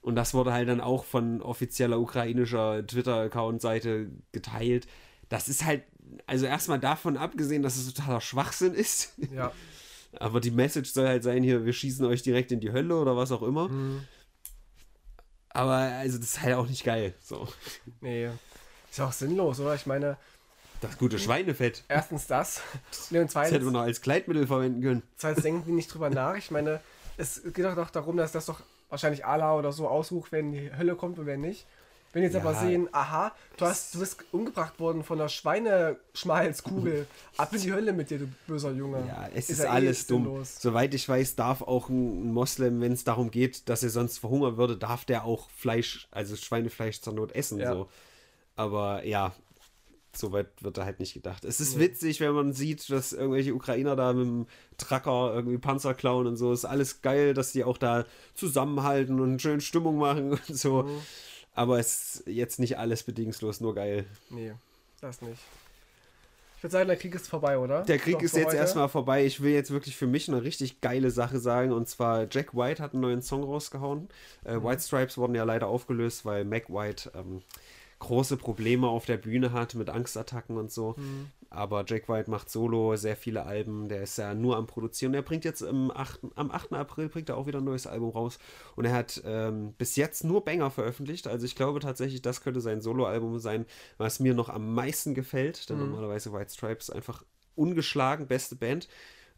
Und 0.02 0.16
das 0.16 0.34
wurde 0.34 0.54
halt 0.54 0.68
dann 0.68 0.82
auch 0.82 1.04
von 1.04 1.43
offizieller 1.43 2.00
ukrainischer 2.00 2.86
Twitter-Account-Seite 2.86 4.10
geteilt. 4.32 4.88
Das 5.30 5.50
ist 5.50 5.66
halt, 5.66 5.84
also 6.26 6.47
erstmal 6.47 6.80
davon 6.80 7.16
abgesehen, 7.16 7.62
dass 7.62 7.78
es 7.78 7.93
totaler 7.93 8.22
Schwachsinn 8.22 8.74
ist. 8.74 9.14
Ja. 9.32 9.52
Aber 10.20 10.39
die 10.39 10.50
Message 10.50 10.89
soll 10.93 11.08
halt 11.08 11.22
sein, 11.22 11.43
hier, 11.43 11.64
wir 11.64 11.74
schießen 11.74 12.04
euch 12.08 12.24
direkt 12.24 12.52
in 12.52 12.60
die 12.60 12.72
Hölle 12.72 12.95
oder 12.97 13.16
was 13.16 13.32
auch 13.32 13.43
immer. 13.43 13.70
Mhm. 13.70 14.02
Aber 15.50 15.76
also 15.76 16.18
das 16.18 16.30
ist 16.30 16.41
halt 16.41 16.56
auch 16.56 16.68
nicht 16.68 16.84
geil. 16.84 17.14
So. 17.22 17.47
Nee. 18.02 18.30
Ist 18.89 18.97
ja 18.97 19.06
auch 19.06 19.12
sinnlos, 19.12 19.60
oder? 19.60 19.76
Ich 19.76 19.86
meine, 19.86 20.18
Das 20.82 20.97
gute 20.97 21.19
Schweinefett. 21.19 21.84
erstens 21.89 22.27
das. 22.27 22.61
Nee, 23.09 23.19
und 23.19 23.25
Das 23.25 23.36
hätte 23.36 23.49
zweitens, 23.49 23.63
man 23.65 23.73
noch 23.73 23.82
als 23.82 24.01
Kleidmittel 24.01 24.47
verwenden 24.47 24.82
können. 24.82 25.03
zweitens 25.17 25.43
denken 25.43 25.63
die 25.65 25.71
nicht 25.73 25.93
drüber 25.93 26.09
nach. 26.09 26.36
Ich 26.36 26.51
meine, 26.51 26.80
es 27.17 27.41
geht 27.53 27.65
doch 27.65 27.75
doch 27.75 27.89
darum, 27.89 28.15
dass 28.17 28.32
das 28.32 28.45
doch 28.45 28.61
wahrscheinlich 28.89 29.25
Allah 29.25 29.55
oder 29.55 29.71
so 29.71 29.88
aussucht, 29.88 30.32
wenn 30.32 30.51
die 30.53 30.71
Hölle 30.75 30.95
kommt 30.95 31.19
und 31.19 31.25
wenn 31.25 31.41
nicht. 31.41 31.65
Wenn 32.11 32.23
jetzt 32.23 32.34
Ja. 32.34 32.39
aber 32.41 32.55
sehen, 32.55 32.89
aha, 32.91 33.32
du, 33.57 33.65
hast, 33.65 33.93
du 33.93 33.99
bist 33.99 34.23
umgebracht 34.32 34.80
worden 34.80 35.03
von 35.03 35.19
einer 35.19 35.30
Schweineschmalzkugel, 35.30 37.05
ab 37.38 37.53
in 37.53 37.61
die 37.61 37.71
Hölle 37.71 37.93
mit 37.93 38.09
dir, 38.09 38.19
du 38.19 38.27
böser 38.47 38.71
Junge. 38.71 39.03
Ja, 39.07 39.30
es 39.36 39.49
ist, 39.49 39.59
ja 39.59 39.65
eh 39.65 39.67
alles 39.69 40.07
dumm. 40.07 40.23
sinnlos. 40.23 40.59
Soweit 40.59 40.93
ich 40.93 41.07
weiß, 41.07 41.36
darf 41.36 41.61
auch 41.61 41.89
ein 41.89 42.32
Moslem, 42.34 42.82
wenn 42.82 42.93
es 42.93 43.03
darum 43.03 43.30
geht, 43.32 43.69
dass 43.69 43.84
er 43.84 43.89
sonst 43.89 44.17
verhungern 44.19 44.57
würde, 44.57 44.77
darf 44.77 45.05
der 45.05 45.23
auch 45.25 45.49
Fleisch, 45.51 46.07
also 46.11 46.36
Schweinefleisch 46.36 47.01
zur 47.01 47.13
Not 47.13 47.34
essen. 47.34 47.59
Ja. 47.59 47.73
So. 47.73 47.89
Aber 48.55 49.05
ja, 49.05 49.34
so 50.16 50.32
weit 50.32 50.47
wird 50.62 50.78
da 50.78 50.86
halt 50.86 50.99
nicht 50.99 51.14
gedacht. 51.14 51.45
Es 51.45 51.60
ist 51.60 51.78
witzig, 51.80 52.20
wenn 52.20 52.34
man 52.34 52.53
sieht, 52.53 52.89
dass 52.89 53.14
irgendwelche 53.14 53.53
Ukrainer 53.53 53.95
da 53.95 54.12
mit 54.14 54.26
dem 54.26 54.47
Tracker 54.78 55.32
irgendwie 55.36 55.57
Panzer 55.57 55.93
klauen 55.93 56.26
und 56.28 56.36
so. 56.38 56.51
Ist 56.51 56.66
alles 56.66 57.01
geil, 57.01 57.34
dass 57.34 57.51
die 57.51 57.64
auch 57.64 57.78
da 57.78 58.05
zusammenhalten 58.34 59.20
und 59.20 59.41
schön 59.41 59.62
Stimmung 59.62 59.97
machen 59.97 60.32
und 60.47 60.47
so. 60.47 60.84
Mhm. 60.84 61.01
Aber 61.53 61.80
es 61.80 62.16
ist 62.16 62.28
jetzt 62.28 62.60
nicht 62.60 62.78
alles 62.78 63.03
bedingungslos 63.03 63.60
nur 63.62 63.76
geil. 63.76 64.05
Nee, 64.30 64.53
das 65.01 65.22
nicht. 65.22 65.39
Ich 66.57 66.64
würde 66.64 66.72
sagen, 66.74 66.88
der 66.89 66.97
Krieg 66.97 67.16
ist 67.16 67.30
vorbei, 67.30 67.57
oder? 67.57 67.84
Der 67.84 67.97
Krieg 67.97 68.16
Doch, 68.16 68.22
ist 68.22 68.36
jetzt 68.36 68.47
heute. 68.47 68.57
erstmal 68.57 68.89
vorbei. 68.89 69.26
Ich 69.26 69.41
will 69.41 69.53
jetzt 69.53 69.72
wirklich 69.72 69.95
für 69.95 70.07
mich 70.07 70.28
eine 70.28 70.43
richtig 70.43 70.82
geile 70.82 71.10
Sache 71.10 71.39
sagen. 71.39 71.72
Und 71.72 71.88
zwar 71.88 72.28
Jack 72.30 72.53
White 72.53 72.84
hat 72.84 72.91
einen 72.93 73.01
neuen 73.01 73.22
Song 73.22 73.43
rausgehauen. 73.43 74.10
Äh, 74.43 74.57
Mhm. 74.57 74.64
White 74.66 74.82
Stripes 74.82 75.18
wurden 75.18 75.36
ja 75.36 75.45
leider 75.45 75.68
aufgelöst, 75.68 76.26
weil 76.26 76.43
Mac 76.43 76.70
White 76.70 77.12
ähm, 77.16 77.43
große 78.00 78.38
Probleme 78.38 78.88
auf 78.88 79.06
der 79.06 79.18
Bühne 79.18 79.52
hat 79.52 79.76
mit 79.76 79.89
Angstattacken 79.89 80.58
und 80.58 80.72
so. 80.72 80.95
Mhm. 80.97 81.28
aber 81.52 81.84
Jack 81.88 82.08
White 82.08 82.30
macht 82.30 82.50
solo 82.50 82.95
sehr 82.95 83.16
viele 83.18 83.45
Alben. 83.45 83.89
Der 83.89 84.04
ist 84.04 84.18
ja 84.18 84.34
nur 84.34 84.56
am 84.56 84.68
Produzieren. 84.68 85.14
Er 85.14 85.22
bringt 85.24 85.43
jetzt 85.45 85.62
im 85.62 85.91
8, 85.91 86.20
am 86.36 86.52
8. 86.52 86.74
April 86.74 87.10
bringt 87.10 87.28
er 87.30 87.38
auch 87.38 87.47
wieder 87.47 87.58
ein 87.60 87.64
neues 87.66 87.88
Album 87.88 88.12
raus. 88.12 88.38
Und 88.76 88.86
er 88.86 88.93
hat 88.93 89.22
ähm, 89.26 89.74
bis 89.78 89.95
jetzt 89.95 90.24
nur 90.24 90.45
Banger 90.45 90.70
veröffentlicht. 90.72 91.28
Also 91.28 91.45
ich 91.45 91.56
glaube 91.56 91.80
tatsächlich, 91.80 92.22
das 92.22 92.41
könnte 92.41 92.62
sein 92.62 92.82
Soloalbum 92.82 93.39
sein, 93.39 93.66
was 93.97 94.20
mir 94.20 94.34
noch 94.36 94.50
am 94.50 94.74
meisten 94.76 95.14
gefällt. 95.16 95.70
Denn 95.70 95.78
Mhm. 95.80 95.86
normalerweise 95.89 96.32
White 96.32 96.54
Stripes 96.54 96.89
einfach 96.91 97.24
ungeschlagen, 97.56 98.28
beste 98.28 98.56
Band. 98.56 98.88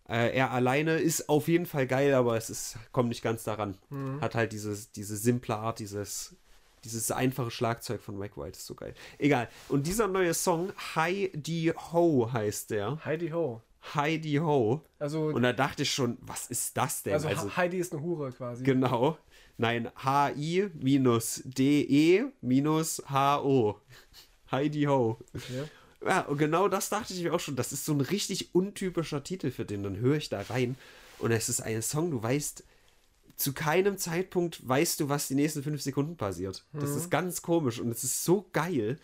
Äh, 0.09 0.35
er 0.35 0.51
alleine 0.51 0.97
ist 0.99 1.29
auf 1.29 1.47
jeden 1.47 1.65
Fall 1.65 1.87
geil, 1.87 2.13
aber 2.13 2.35
es 2.35 2.49
ist, 2.49 2.77
kommt 2.91 3.09
nicht 3.09 3.21
ganz 3.23 3.43
daran. 3.45 3.77
Mhm. 3.89 4.19
Hat 4.19 4.35
halt 4.35 4.51
dieses, 4.51 4.91
diese 4.91 5.15
simple 5.15 5.55
Art, 5.55 5.79
dieses, 5.79 6.35
dieses 6.83 7.11
einfache 7.11 7.51
Schlagzeug 7.51 8.01
von 8.01 8.19
Wack 8.19 8.37
White 8.37 8.57
ist 8.57 8.65
so 8.65 8.75
geil. 8.75 8.93
Egal. 9.17 9.47
Und 9.69 9.87
dieser 9.87 10.07
neue 10.07 10.33
Song, 10.33 10.71
Heidi 10.95 11.73
Ho 11.91 12.29
heißt 12.31 12.71
der. 12.71 13.03
Heidi 13.05 13.29
Ho. 13.29 13.61
Heidi 13.95 14.35
Ho. 14.35 14.81
Also, 14.99 15.25
Und 15.25 15.41
da 15.43 15.53
dachte 15.53 15.83
ich 15.83 15.91
schon, 15.91 16.17
was 16.21 16.47
ist 16.47 16.77
das 16.77 17.03
denn? 17.03 17.13
also, 17.13 17.27
Also, 17.27 17.55
Heidi 17.57 17.77
ist 17.79 17.93
eine 17.93 18.01
Hure 18.03 18.31
quasi. 18.31 18.63
genau. 18.63 19.17
Nein, 19.57 19.91
H-I-D-E-H-O. 22.41 23.75
Heidi 24.51 24.83
Ho. 24.83 25.17
Okay. 25.35 25.63
Ja, 26.05 26.21
und 26.21 26.37
genau 26.37 26.67
das 26.67 26.89
dachte 26.89 27.13
ich 27.13 27.21
mir 27.23 27.33
auch 27.33 27.39
schon. 27.39 27.55
Das 27.55 27.71
ist 27.71 27.85
so 27.85 27.93
ein 27.93 28.01
richtig 28.01 28.53
untypischer 28.55 29.23
Titel 29.23 29.51
für 29.51 29.65
den. 29.65 29.83
Dann 29.83 29.97
höre 29.97 30.17
ich 30.17 30.29
da 30.29 30.41
rein 30.41 30.75
und 31.19 31.31
es 31.31 31.47
ist 31.47 31.61
ein 31.61 31.81
Song, 31.83 32.09
du 32.11 32.21
weißt, 32.23 32.63
zu 33.41 33.53
keinem 33.53 33.97
Zeitpunkt 33.97 34.67
weißt 34.67 34.99
du, 34.99 35.09
was 35.09 35.27
die 35.27 35.35
nächsten 35.35 35.63
fünf 35.63 35.81
Sekunden 35.81 36.17
passiert. 36.17 36.65
Das 36.73 36.91
ist 36.91 37.09
ganz 37.09 37.41
komisch 37.41 37.79
und 37.79 37.89
es 37.89 38.03
ist 38.03 38.23
so 38.23 38.47
geil. 38.53 38.99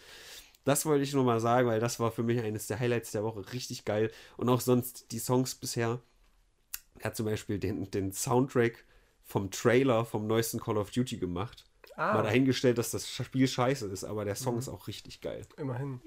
Das 0.65 0.85
wollte 0.85 1.03
ich 1.03 1.13
nur 1.13 1.23
mal 1.23 1.39
sagen, 1.39 1.67
weil 1.67 1.79
das 1.79 1.99
war 1.99 2.11
für 2.11 2.23
mich 2.23 2.41
eines 2.41 2.67
der 2.67 2.79
Highlights 2.79 3.11
der 3.11 3.23
Woche. 3.23 3.53
Richtig 3.53 3.85
geil. 3.85 4.11
Und 4.35 4.49
auch 4.49 4.59
sonst 4.59 5.11
die 5.11 5.19
Songs 5.19 5.55
bisher. 5.55 6.01
Er 6.99 7.05
hat 7.05 7.15
zum 7.15 7.25
Beispiel 7.25 7.57
den, 7.57 7.89
den 7.89 8.11
Soundtrack 8.11 8.83
vom 9.23 9.49
Trailer 9.51 10.05
vom 10.05 10.27
neuesten 10.27 10.59
Call 10.59 10.77
of 10.77 10.91
Duty 10.91 11.17
gemacht. 11.17 11.63
Ah. 11.95 12.15
Mal 12.15 12.23
dahingestellt, 12.23 12.77
dass 12.77 12.91
das 12.91 13.09
Spiel 13.09 13.47
scheiße 13.47 13.87
ist, 13.87 14.03
aber 14.03 14.25
der 14.25 14.35
Song 14.35 14.57
ist 14.57 14.69
auch 14.69 14.87
richtig 14.87 15.21
geil. 15.21 15.41
Immerhin. 15.57 16.01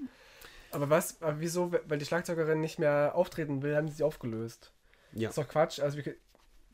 Aber 0.71 0.89
was, 0.89 1.21
aber 1.21 1.39
wieso, 1.39 1.71
weil 1.71 1.97
die 1.97 2.05
Schlagzeugerin 2.05 2.61
nicht 2.61 2.79
mehr 2.79 3.13
auftreten 3.15 3.61
will, 3.61 3.75
haben 3.75 3.87
sie 3.87 3.95
sich 3.95 4.03
aufgelöst. 4.03 4.71
Ja. 5.13 5.29
ist 5.29 5.37
doch 5.37 5.47
Quatsch. 5.47 5.79
Also, 5.79 5.99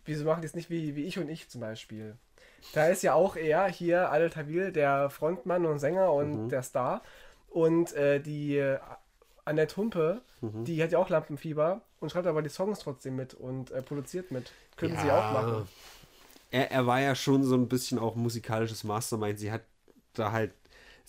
wieso 0.07 0.25
machen 0.25 0.41
die 0.41 0.47
es 0.47 0.55
nicht 0.55 0.69
wie, 0.69 0.95
wie 0.95 1.05
ich 1.05 1.19
und 1.19 1.29
ich 1.29 1.49
zum 1.49 1.61
Beispiel? 1.61 2.15
Da 2.73 2.87
ist 2.87 3.03
ja 3.03 3.13
auch 3.13 3.35
er 3.35 3.67
hier, 3.67 4.11
Adel 4.11 4.29
Tawil, 4.29 4.71
der 4.71 5.09
Frontmann 5.09 5.65
und 5.65 5.79
Sänger 5.79 6.11
und 6.13 6.45
Mhm. 6.45 6.49
der 6.49 6.63
Star. 6.63 7.01
Und 7.49 7.93
äh, 7.93 8.19
die 8.19 8.61
Annette 9.45 9.77
Humpe, 9.77 10.21
Mhm. 10.41 10.65
die 10.65 10.83
hat 10.83 10.91
ja 10.91 10.99
auch 10.99 11.09
Lampenfieber 11.09 11.81
und 11.99 12.11
schreibt 12.11 12.27
aber 12.27 12.41
die 12.41 12.49
Songs 12.49 12.79
trotzdem 12.79 13.15
mit 13.15 13.33
und 13.33 13.71
äh, 13.71 13.81
produziert 13.81 14.31
mit. 14.31 14.51
Können 14.75 14.97
sie 14.97 15.11
auch 15.11 15.31
machen. 15.31 15.67
Er, 16.51 16.71
er 16.71 16.85
war 16.87 16.99
ja 17.01 17.15
schon 17.15 17.43
so 17.43 17.55
ein 17.55 17.67
bisschen 17.67 17.99
auch 17.99 18.15
musikalisches 18.15 18.83
Mastermind. 18.83 19.39
Sie 19.39 19.51
hat 19.51 19.61
da 20.13 20.31
halt, 20.31 20.53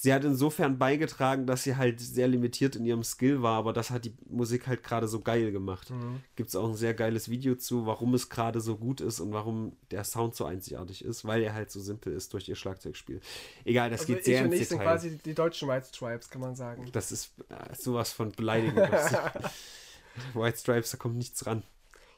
sie 0.01 0.15
hat 0.15 0.23
insofern 0.25 0.79
beigetragen, 0.79 1.45
dass 1.45 1.65
sie 1.65 1.75
halt 1.75 1.99
sehr 2.01 2.29
limitiert 2.29 2.77
in 2.77 2.85
ihrem 2.85 3.03
Skill 3.03 3.43
war, 3.43 3.59
aber 3.59 3.73
das 3.73 3.91
hat 3.91 4.05
die 4.05 4.15
Musik 4.29 4.69
halt 4.69 4.85
gerade 4.85 5.09
so 5.09 5.21
geil 5.21 5.51
gemacht. 5.51 5.91
Mhm. 5.91 6.21
Gibt 6.37 6.51
es 6.51 6.55
auch 6.57 6.69
ein 6.69 6.77
sehr 6.77 6.95
geiles 6.95 7.29
Video 7.29 7.57
zu, 7.57 7.85
warum 7.85 8.15
es 8.15 8.29
gerade 8.29 8.61
so 8.61 8.77
gut 8.77 9.01
ist 9.01 9.19
und 9.19 9.33
warum 9.33 9.77
der 9.91 10.05
Sound 10.05 10.37
so 10.37 10.45
einzigartig 10.45 11.05
ist, 11.05 11.25
weil 11.25 11.43
er 11.43 11.53
halt 11.53 11.73
so 11.73 11.81
simpel 11.81 12.13
ist 12.13 12.33
durch 12.33 12.49
ihr 12.49 12.55
Schlagzeugspiel. 12.55 13.21
Egal, 13.65 13.91
das 13.91 14.03
Also 14.03 14.15
geht 14.15 14.25
sehr 14.25 14.45
ins 14.45 14.55
ich 14.55 14.69
sind 14.69 14.79
Detail. 14.79 14.93
quasi 14.93 15.19
die 15.19 15.35
deutschen 15.35 15.69
White 15.69 15.89
Stripes, 15.93 16.31
kann 16.31 16.43
man 16.43 16.55
sagen. 16.55 16.89
Das 16.93 17.11
ist 17.11 17.33
äh, 17.49 17.75
sowas 17.77 18.13
von 18.13 18.31
beleidigend. 18.31 18.79
White 20.35 20.59
Stripes, 20.59 20.93
da 20.93 20.97
kommt 20.97 21.17
nichts 21.17 21.45
ran. 21.45 21.65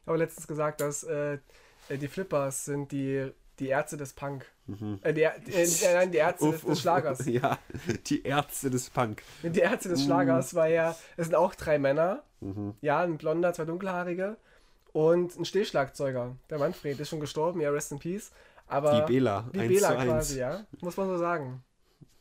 Ich 0.03 0.07
habe 0.07 0.19
letztens 0.19 0.47
gesagt, 0.47 0.83
dass 0.83 1.03
äh, 1.05 1.39
die 1.91 2.09
Flippers 2.09 2.67
sind 2.67 2.93
die, 2.93 3.31
die 3.61 3.69
Ärzte 3.69 3.97
des 3.97 4.13
Punk. 4.15 4.47
Äh, 5.03 5.13
die, 5.13 5.23
äh, 5.23 5.31
äh, 5.53 5.95
nein, 5.95 6.11
die 6.13 6.19
Ärzte 6.19 6.45
des, 6.47 6.53
Mhm. 6.53 6.55
Uff, 6.55 6.61
des 6.63 6.71
uff, 6.71 6.81
Schlagers. 6.81 7.27
Ja, 7.27 7.59
die 8.07 8.23
Ärzte 8.23 8.71
des 8.71 8.91
Punk. 8.91 9.23
Die 9.43 9.59
Ärzte 9.61 9.89
Mhm. 9.89 9.93
des 9.95 10.05
Schlagers 10.05 10.55
war 10.55 10.67
ja, 10.69 10.97
es 11.17 11.27
sind 11.27 11.35
auch 11.35 11.55
drei 11.55 11.79
Männer. 11.79 12.23
Ja, 12.81 13.01
ein 13.01 13.19
blonder, 13.19 13.53
zwei 13.53 13.67
dunkelhaarige 13.67 14.37
und 14.93 15.39
ein 15.39 15.45
Stillschlagzeuger. 15.45 16.37
Der 16.49 16.59
Manfred 16.59 16.99
ist 16.99 17.11
schon 17.11 17.21
gestorben, 17.21 17.61
ja, 17.61 17.71
rest 17.71 17.93
in 17.93 17.99
peace. 17.99 18.31
Aber 18.67 19.07
Wie 19.07 19.13
Bela, 19.13 19.47
Wie 19.53 19.61
1 19.61 19.69
Bela 19.69 19.89
zu 19.89 19.97
1. 19.99 20.05
quasi, 20.09 20.39
ja. 20.39 20.65
Muss 20.81 20.97
man 20.97 21.09
so 21.09 21.19
sagen. 21.19 21.63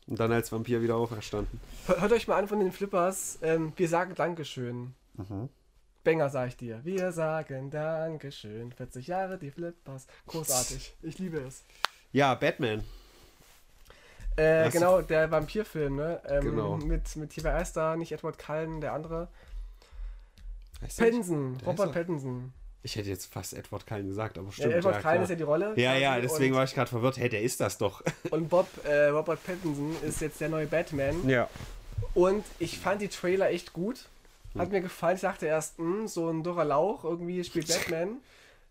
Und 0.08 0.20
dann 0.20 0.32
als 0.32 0.52
Vampir 0.52 0.82
wieder 0.82 0.96
auferstanden. 0.96 1.62
Hört 1.86 2.02
hört 2.02 2.12
euch 2.12 2.28
mal 2.28 2.38
an 2.38 2.48
von 2.48 2.60
den 2.60 2.72
Flippers. 2.72 3.38
Ähm, 3.44 3.72
wir 3.78 3.88
sagen 3.88 4.14
Dankeschön. 4.16 4.94
Mhm. 5.16 5.50
Banger, 6.04 6.30
sag 6.30 6.50
ich 6.50 6.58
dir. 6.58 6.80
Wir 6.84 7.12
sagen 7.12 7.70
Dankeschön. 7.70 8.72
40 8.72 9.08
Jahre 9.08 9.38
die 9.38 9.52
Flippers. 9.52 10.08
Großartig. 10.28 10.93
Ich 11.04 11.20
liebe 11.20 11.39
es. 11.39 11.64
Ja, 12.12 12.34
Batman. 12.36 12.84
Äh, 14.36 14.70
genau, 14.70 15.02
der 15.02 15.30
Vampirfilm, 15.30 15.97
ne? 15.97 16.22
Ähm, 16.26 16.41
Genau. 16.43 16.78
Mit, 16.78 17.16
mit 17.18 17.34
hier, 17.34 17.43
da? 17.43 17.95
Nicht 17.97 18.12
Edward 18.14 18.39
Cullen, 18.39 18.80
der 18.80 18.93
andere. 18.93 19.28
Heißt? 20.82 20.97
Pattinson, 21.00 21.58
Robert 21.66 21.89
er. 21.89 21.93
Pattinson. 21.93 22.54
Ich 22.82 22.95
hätte 22.95 23.10
jetzt 23.10 23.26
fast 23.34 23.54
Edward 23.54 23.86
Cullen 23.86 24.08
gesagt, 24.08 24.38
aber 24.38 24.47
Ja, 24.47 24.54
stimmt. 24.54 24.74
Edward 24.76 24.95
ja, 24.95 25.02
Cullen 25.02 25.24
ist 25.24 25.30
ja 25.30 25.36
die 25.36 25.43
Rolle. 25.43 25.74
ja, 25.76 25.95
ja, 25.95 26.22
deswegen 26.22 26.56
war 26.56 26.64
ich 26.64 26.74
gerade 26.74 26.89
verwirrt. 26.89 27.18
Hey, 27.18 27.28
der 27.28 27.41
ist 27.41 27.60
das 27.60 27.78
doch. 27.78 28.02
Und 28.32 28.47
Bob, 28.47 28.68
äh, 28.86 29.08
Robert 29.08 29.43
Pattinson 29.45 29.93
ist 30.02 30.22
jetzt 30.22 30.39
der 30.39 30.47
neue 30.50 30.68
Batman. 30.68 31.28
ja. 31.28 31.50
Und 32.14 32.45
ich 32.60 32.80
fand 32.80 33.02
die 33.02 33.10
Trailer 33.10 33.50
echt 33.50 33.74
gut. 33.74 34.08
Hat 34.58 34.72
mir 34.72 34.82
gefallen. 34.82 35.16
Ich 35.16 35.22
dachte 35.22 35.45
erst, 35.45 35.78
hm, 35.78 36.08
so 36.08 36.30
ein 36.30 36.43
dürrer 36.43 36.66
Lauch 36.66 37.04
irgendwie 37.04 37.43
spielt 37.43 37.68
Batman. 37.89 38.18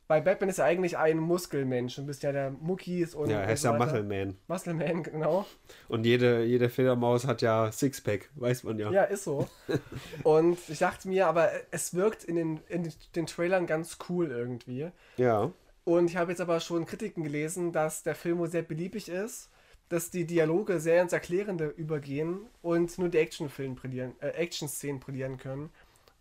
Weil 0.08 0.22
Batman 0.22 0.48
ist 0.48 0.56
ja 0.56 0.64
eigentlich 0.64 0.96
ein 0.96 1.18
Muskelmensch. 1.18 1.96
Du 1.96 2.06
bist 2.06 2.22
ja 2.22 2.32
der 2.32 2.50
Muckis 2.50 3.14
und. 3.14 3.28
Ja, 3.28 3.40
er 3.40 3.48
und 3.48 3.52
ist 3.52 3.62
so 3.62 3.68
ja. 3.68 3.76
Muscle 3.76 4.02
Man. 4.02 4.38
Muscle 4.46 4.72
Man, 4.72 5.02
genau. 5.02 5.44
Und 5.88 6.06
jede, 6.06 6.44
jede 6.44 6.70
Fledermaus 6.70 7.26
hat 7.26 7.42
ja 7.42 7.70
Sixpack, 7.70 8.30
weiß 8.36 8.64
man 8.64 8.78
ja. 8.78 8.90
Ja, 8.90 9.02
ist 9.04 9.24
so. 9.24 9.46
Und 10.24 10.58
ich 10.68 10.78
dachte 10.78 11.08
mir, 11.08 11.26
aber 11.26 11.50
es 11.70 11.92
wirkt 11.92 12.24
in 12.24 12.36
den, 12.36 12.60
in 12.68 12.90
den 13.14 13.26
Trailern 13.26 13.66
ganz 13.66 13.98
cool 14.08 14.30
irgendwie. 14.30 14.88
Ja. 15.18 15.52
Und 15.84 16.10
ich 16.10 16.16
habe 16.16 16.32
jetzt 16.32 16.40
aber 16.40 16.60
schon 16.60 16.86
Kritiken 16.86 17.22
gelesen, 17.22 17.72
dass 17.72 18.02
der 18.02 18.14
Film 18.14 18.38
wohl 18.38 18.48
sehr 18.48 18.62
beliebig 18.62 19.10
ist, 19.10 19.50
dass 19.88 20.10
die 20.10 20.26
Dialoge 20.26 20.80
sehr 20.80 21.02
ins 21.02 21.12
Erklärende 21.12 21.66
übergehen 21.68 22.40
und 22.62 22.98
nur 22.98 23.08
die 23.08 23.18
Actionfilme 23.18 23.74
brillieren, 23.74 24.12
äh, 24.20 24.28
Action-Szenen 24.28 25.00
brillieren 25.00 25.38
können 25.38 25.70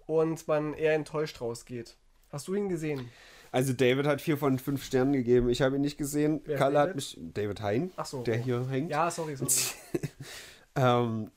und 0.06 0.48
man 0.48 0.74
eher 0.74 0.94
enttäuscht 0.94 1.42
rausgeht. 1.42 1.96
Hast 2.30 2.48
du 2.48 2.56
ihn 2.56 2.70
gesehen? 2.70 3.10
Also 3.52 3.74
David 3.74 4.06
hat 4.06 4.22
vier 4.22 4.38
von 4.38 4.60
fünf 4.60 4.84
Sternen 4.84 5.14
gegeben. 5.14 5.50
Ich 5.50 5.62
habe 5.62 5.78
ihn 5.78 5.82
nicht 5.82 5.98
gesehen. 5.98 6.42
Wer 6.46 6.58
Kalle 6.58 6.80
hat 6.80 6.96
mich. 6.96 7.18
David 7.20 7.62
Hein, 7.62 7.92
so. 8.04 8.22
der 8.24 8.40
oh. 8.40 8.44
hier 8.44 8.68
hängt. 8.70 8.92
Ja, 8.92 9.10
sorry, 9.10 9.36
sorry. 9.36 9.52
Ähm, 10.80 11.32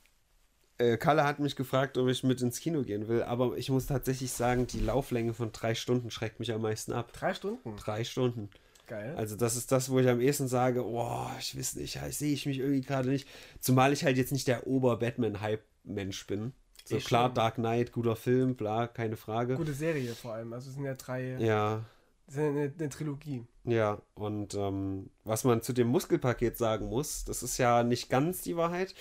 äh, 0.77 0.99
Kalle 0.99 1.25
hat 1.25 1.39
mich 1.39 1.57
gefragt, 1.57 1.97
ob 1.97 2.09
ich 2.09 2.23
mit 2.23 2.43
ins 2.43 2.61
Kino 2.61 2.83
gehen 2.83 3.09
will, 3.09 3.23
aber 3.23 3.57
ich 3.57 3.71
muss 3.71 3.87
tatsächlich 3.87 4.33
sagen, 4.33 4.67
die 4.67 4.81
Lauflänge 4.81 5.33
von 5.33 5.51
drei 5.51 5.75
Stunden 5.75 6.11
schreckt 6.11 6.41
mich 6.41 6.53
am 6.53 6.61
meisten 6.61 6.93
ab. 6.93 7.11
Drei 7.15 7.33
Stunden. 7.33 7.75
Drei 7.77 8.05
Stunden. 8.05 8.51
Geil. 8.91 9.15
Also 9.17 9.37
das 9.37 9.55
ist 9.55 9.71
das, 9.71 9.89
wo 9.89 10.01
ich 10.01 10.09
am 10.09 10.21
ehesten 10.21 10.49
sage, 10.49 10.83
boah, 10.83 11.31
ich 11.39 11.57
weiß 11.57 11.77
nicht, 11.77 11.97
sehe 12.11 12.33
ich 12.33 12.45
mich 12.45 12.59
irgendwie 12.59 12.81
gerade 12.81 13.09
nicht. 13.09 13.29
Zumal 13.61 13.93
ich 13.93 14.03
halt 14.05 14.17
jetzt 14.17 14.33
nicht 14.33 14.49
der 14.49 14.67
Ober-Batman-Hype-Mensch 14.67 16.27
bin. 16.27 16.53
So 16.85 16.97
Ich 16.97 17.05
klar, 17.05 17.27
schon. 17.27 17.35
Dark 17.35 17.55
Knight, 17.55 17.93
guter 17.93 18.17
Film, 18.17 18.57
bla, 18.57 18.89
keine 18.89 19.17
Frage. 19.17 19.55
Gute 19.55 19.75
Serie 19.75 20.13
vor 20.15 20.33
allem. 20.35 20.53
Also 20.53 20.71
es 20.71 20.75
sind 20.75 20.85
ja 20.85 20.95
drei, 20.95 21.37
Ja, 21.39 21.85
es 22.27 22.35
sind 22.35 22.47
eine, 22.57 22.73
eine 22.77 22.89
Trilogie. 22.89 23.45
ja. 23.65 24.03
Und 24.15 24.55
ähm, 24.55 25.11
was 25.23 25.45
man 25.45 25.63
zu 25.63 25.73
dem 25.73 25.87
Muskelpaket 25.87 26.59
sagen 26.59 26.87
muss, 26.87 27.25
das 27.25 27.45
ist 27.45 27.59
ja 27.59 27.85
nicht 27.85 28.11
ganz 28.11 28.43
die 28.43 28.57
Wahrheit, 28.57 28.97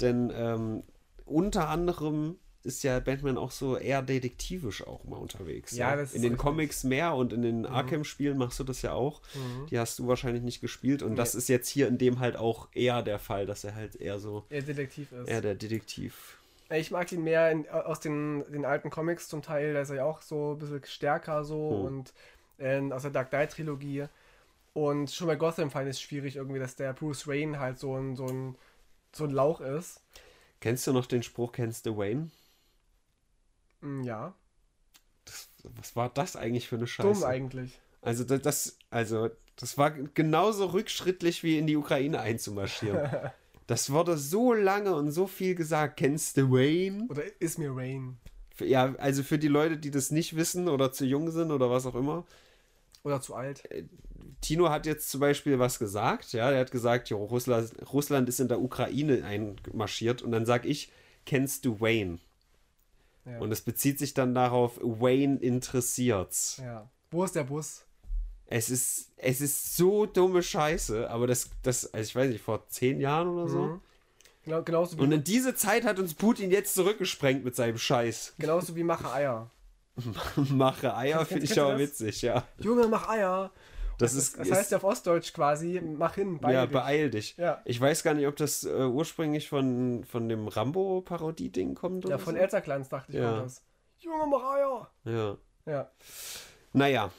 denn 0.00 0.32
ähm, 0.34 0.84
unter 1.26 1.68
anderem 1.68 2.36
ist 2.64 2.82
ja 2.82 2.98
Batman 3.00 3.36
auch 3.38 3.50
so 3.50 3.76
eher 3.76 4.02
detektivisch 4.02 4.86
auch 4.86 5.04
mal 5.04 5.16
unterwegs. 5.16 5.72
Ja, 5.76 5.96
das 5.96 6.14
In 6.14 6.22
den. 6.22 6.36
Comics 6.36 6.82
mehr 6.84 7.14
und 7.14 7.32
in 7.32 7.42
den 7.42 7.66
Arkham-Spielen 7.66 8.36
machst 8.38 8.58
du 8.58 8.64
das 8.64 8.82
ja 8.82 8.92
auch. 8.92 9.20
Mhm. 9.34 9.66
Die 9.66 9.78
hast 9.78 9.98
du 9.98 10.06
wahrscheinlich 10.08 10.42
nicht 10.42 10.60
gespielt 10.60 11.02
und 11.02 11.16
das 11.16 11.34
Nee. 11.34 11.38
ist 11.38 11.48
jetzt 11.48 11.68
hier 11.68 11.88
in 11.88 11.98
dem 11.98 12.20
halt 12.20 12.36
auch 12.36 12.68
eher 12.72 13.02
der 13.02 13.18
Fall, 13.18 13.46
dass 13.46 13.64
er 13.64 13.74
halt 13.74 13.96
eher 13.96 14.18
so, 14.18 14.44
Er 14.50 14.62
Detektiv 14.62 15.12
ist. 15.12 15.28
eher 15.28 15.40
der 15.40 15.54
Detektiv. 15.54 16.38
Ich 16.70 16.90
mag 16.90 17.12
ihn 17.12 17.22
mehr 17.22 17.50
in, 17.50 17.68
aus 17.68 18.00
den, 18.00 18.42
den 18.50 18.64
alten 18.64 18.88
Comics 18.90 19.28
zum 19.28 19.42
Teil, 19.42 19.74
da 19.74 19.80
ist 19.82 19.90
er 19.90 19.96
ja 19.96 20.04
auch 20.04 20.22
so 20.22 20.52
ein 20.52 20.58
bisschen 20.58 20.82
stärker 20.84 21.44
so 21.44 21.70
Hm. 21.70 21.84
und 21.84 22.12
äh, 22.58 22.92
aus 22.92 23.02
der 23.02 23.10
Dark 23.10 23.28
Knight 23.30 23.52
Trilogie. 23.52 24.06
Und 24.72 25.10
schon 25.10 25.26
bei 25.28 25.36
Gotham 25.36 25.70
fand 25.70 25.86
ich 25.86 25.90
es 25.96 26.00
schwierig 26.00 26.36
irgendwie, 26.36 26.58
dass 26.58 26.74
der 26.76 26.92
Bruce 26.94 27.28
Wayne 27.28 27.60
halt 27.60 27.78
so 27.78 27.94
ein, 27.96 28.16
so 28.16 28.26
ein, 28.26 28.56
so 29.12 29.24
ein 29.24 29.30
Lauch 29.30 29.60
ist. 29.60 30.00
Kennst 30.60 30.86
du 30.86 30.92
noch 30.92 31.06
den 31.06 31.22
Spruch, 31.22 31.52
kennst 31.52 31.84
du 31.86 31.96
Wayne? 31.98 32.30
Mm, 33.84 34.02
Ja, 34.02 34.34
Das, 35.24 35.48
was 35.76 35.96
war 35.96 36.08
das 36.10 36.36
eigentlich 36.36 36.68
für 36.68 36.76
eine 36.76 36.86
Scheiße? 36.86 37.08
dumm 37.08 37.24
eigentlich. 37.24 37.80
Also 38.02 38.24
das, 38.24 38.76
also 38.90 39.30
das 39.56 39.78
war 39.78 39.90
genauso 39.92 40.66
rückschrittlich 40.66 41.42
wie 41.42 41.58
in 41.58 41.66
die 41.66 41.76
Ukraine 41.76 42.20
einzumarschieren. 42.20 43.08
das 43.66 43.90
wurde 43.90 44.18
so 44.18 44.52
lange 44.52 44.94
und 44.94 45.10
so 45.10 45.26
viel 45.26 45.54
gesagt. 45.54 45.96
Kennst 45.96 46.36
du 46.36 46.50
Wayne? 46.50 47.06
Oder 47.08 47.22
ist 47.40 47.58
mir? 47.58 47.74
Für- 48.54 48.66
Ja, 48.66 48.94
also 48.98 49.22
für 49.22 49.38
die 49.38 49.48
Leute, 49.48 49.78
die 49.78 49.90
das 49.90 50.10
nicht 50.10 50.36
wissen 50.36 50.68
oder 50.68 50.92
zu 50.92 51.06
jung 51.06 51.30
sind 51.30 51.50
oder 51.50 51.70
was 51.70 51.86
auch 51.86 51.94
immer. 51.94 52.24
Oder 53.04 53.20
zu 53.20 53.34
alt. 53.34 53.66
Tino 54.40 54.68
hat 54.68 54.84
jetzt 54.86 55.10
zum 55.10 55.20
Beispiel 55.20 55.58
was 55.58 55.78
gesagt, 55.78 56.32
ja, 56.32 56.50
er 56.50 56.60
hat 56.60 56.70
gesagt, 56.70 57.08
jo, 57.08 57.24
Russland, 57.24 57.72
Russland 57.92 58.28
ist 58.28 58.40
in 58.40 58.48
der 58.48 58.60
Ukraine 58.60 59.24
einmarschiert 59.24 60.20
und 60.22 60.32
dann 60.32 60.44
sag 60.46 60.66
ich, 60.66 60.90
kennst 61.24 61.64
du 61.64 61.80
Wayne? 61.80 62.18
Ja. 63.24 63.38
Und 63.38 63.52
es 63.52 63.62
bezieht 63.62 63.98
sich 63.98 64.14
dann 64.14 64.34
darauf, 64.34 64.78
Wayne 64.82 65.38
interessiert's. 65.38 66.58
ja. 66.62 66.88
Wo 67.10 67.22
ist 67.24 67.36
der 67.36 67.44
Bus? 67.44 67.84
Es 68.46 68.70
ist, 68.70 69.12
es 69.16 69.40
ist 69.40 69.76
so 69.76 70.04
dumme 70.04 70.42
Scheiße, 70.42 71.08
aber 71.08 71.28
das, 71.28 71.48
das, 71.62 71.94
also 71.94 72.08
ich 72.08 72.14
weiß 72.16 72.28
nicht, 72.28 72.42
vor 72.42 72.68
zehn 72.68 73.00
Jahren 73.00 73.28
oder 73.28 73.48
so. 73.48 73.62
Mhm. 73.62 73.80
Genau, 74.44 74.62
genauso, 74.62 74.98
wie, 74.98 75.02
Und 75.02 75.12
in 75.12 75.24
diese 75.24 75.54
Zeit 75.54 75.84
hat 75.84 75.98
uns 75.98 76.14
Putin 76.14 76.50
jetzt 76.50 76.74
zurückgesprengt 76.74 77.44
mit 77.44 77.56
seinem 77.56 77.78
Scheiß. 77.78 78.34
genauso 78.38 78.76
wie 78.76 78.82
Mache 78.82 79.10
Eier. 79.12 79.50
Mache 80.36 80.96
Eier 80.96 81.24
finde 81.24 81.44
ich 81.44 81.58
aber 81.60 81.78
witzig, 81.78 82.22
ja. 82.22 82.46
Junge, 82.58 82.88
mach 82.88 83.08
Eier. 83.08 83.50
Das, 83.98 84.14
ist, 84.14 84.38
das 84.38 84.48
ist 84.48 84.54
heißt 84.54 84.70
ja 84.72 84.78
auf 84.78 84.84
Ostdeutsch 84.84 85.32
quasi, 85.32 85.80
mach 85.80 86.14
hin, 86.16 86.38
beeil 86.38 86.54
ja, 86.54 86.66
dich. 86.66 86.72
beeil 86.72 87.10
dich. 87.10 87.36
Ja. 87.36 87.60
Ich 87.64 87.80
weiß 87.80 88.02
gar 88.02 88.14
nicht, 88.14 88.26
ob 88.26 88.36
das 88.36 88.64
äh, 88.64 88.68
ursprünglich 88.84 89.48
von, 89.48 90.04
von 90.04 90.28
dem 90.28 90.48
Rambo-Parodie-Ding 90.48 91.74
kommt. 91.74 92.04
Ja, 92.04 92.08
oder 92.16 92.18
von 92.18 92.34
so. 92.34 92.40
Elzerglanz 92.40 92.88
dachte 92.88 93.12
ich, 93.12 93.18
Ja. 93.18 93.30
kommt 93.32 93.44
das. 93.46 93.62
Junge, 93.98 94.36
Eier. 94.36 94.90
Ja. 95.04 95.36
Ja, 95.66 95.90
Naja, 96.74 97.10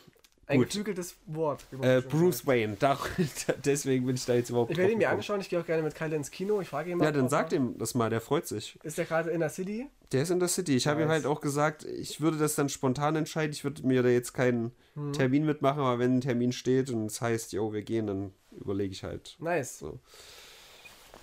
ein 0.47 0.59
Gut. 0.59 0.67
geflügeltes 0.67 1.15
Wort. 1.25 1.65
äh, 1.81 2.01
Bruce. 2.01 2.45
Wayne, 2.45 2.75
da, 2.79 2.99
deswegen 3.65 4.05
bin 4.05 4.15
ich 4.15 4.25
da 4.25 4.35
jetzt 4.35 4.49
überhaupt 4.51 4.71
Ich 4.71 4.77
werde 4.77 4.91
ihn 4.91 4.99
mir 4.99 5.09
anschauen, 5.09 5.41
ich 5.41 5.49
gehe 5.49 5.59
auch 5.59 5.65
gerne 5.65 5.81
mit 5.81 5.95
Kyle 5.95 6.15
ins 6.15 6.29
Kino. 6.29 6.61
Ich 6.61 6.69
frage 6.69 6.91
ihn 6.91 6.97
mal. 6.97 7.05
Ja, 7.05 7.11
dann 7.11 7.27
er- 7.31 7.53
ihm 7.53 7.77
das 7.77 7.95
mal, 7.95 8.09
der 8.09 8.21
freut 8.21 8.47
sich. 8.47 8.77
Ist 8.83 8.97
der 8.97 9.05
gerade 9.05 9.31
in 9.31 9.39
der 9.39 9.49
City? 9.49 9.87
Der 10.11 10.21
ist 10.21 10.29
in 10.29 10.39
der 10.39 10.47
City. 10.49 10.75
Ich 10.75 10.85
habe 10.87 11.01
ihm 11.01 11.09
halt 11.09 11.25
auch 11.25 11.41
gesagt, 11.41 11.83
ich 11.83 12.21
würde 12.21 12.37
das 12.37 12.53
dann 12.55 12.69
spontan 12.69 13.15
entscheiden. 13.15 13.53
Ich 13.53 13.63
würde 13.63 13.85
mir 13.87 14.03
da 14.03 14.09
jetzt 14.09 14.33
keinen 14.33 14.71
Hm. 14.93 15.13
Termin 15.13 15.45
mitmachen, 15.45 15.79
aber 15.81 15.99
wenn 15.99 16.17
ein 16.17 16.21
Termin 16.21 16.51
steht 16.53 16.89
und 16.89 17.07
es 17.07 17.19
heißt, 17.21 17.51
jo, 17.51 17.73
wir 17.73 17.81
gehen, 17.81 18.07
dann 18.07 18.31
überlege 18.51 18.91
ich 18.93 19.03
halt. 19.03 19.35
Nice. 19.39 19.79
So. 19.79 19.99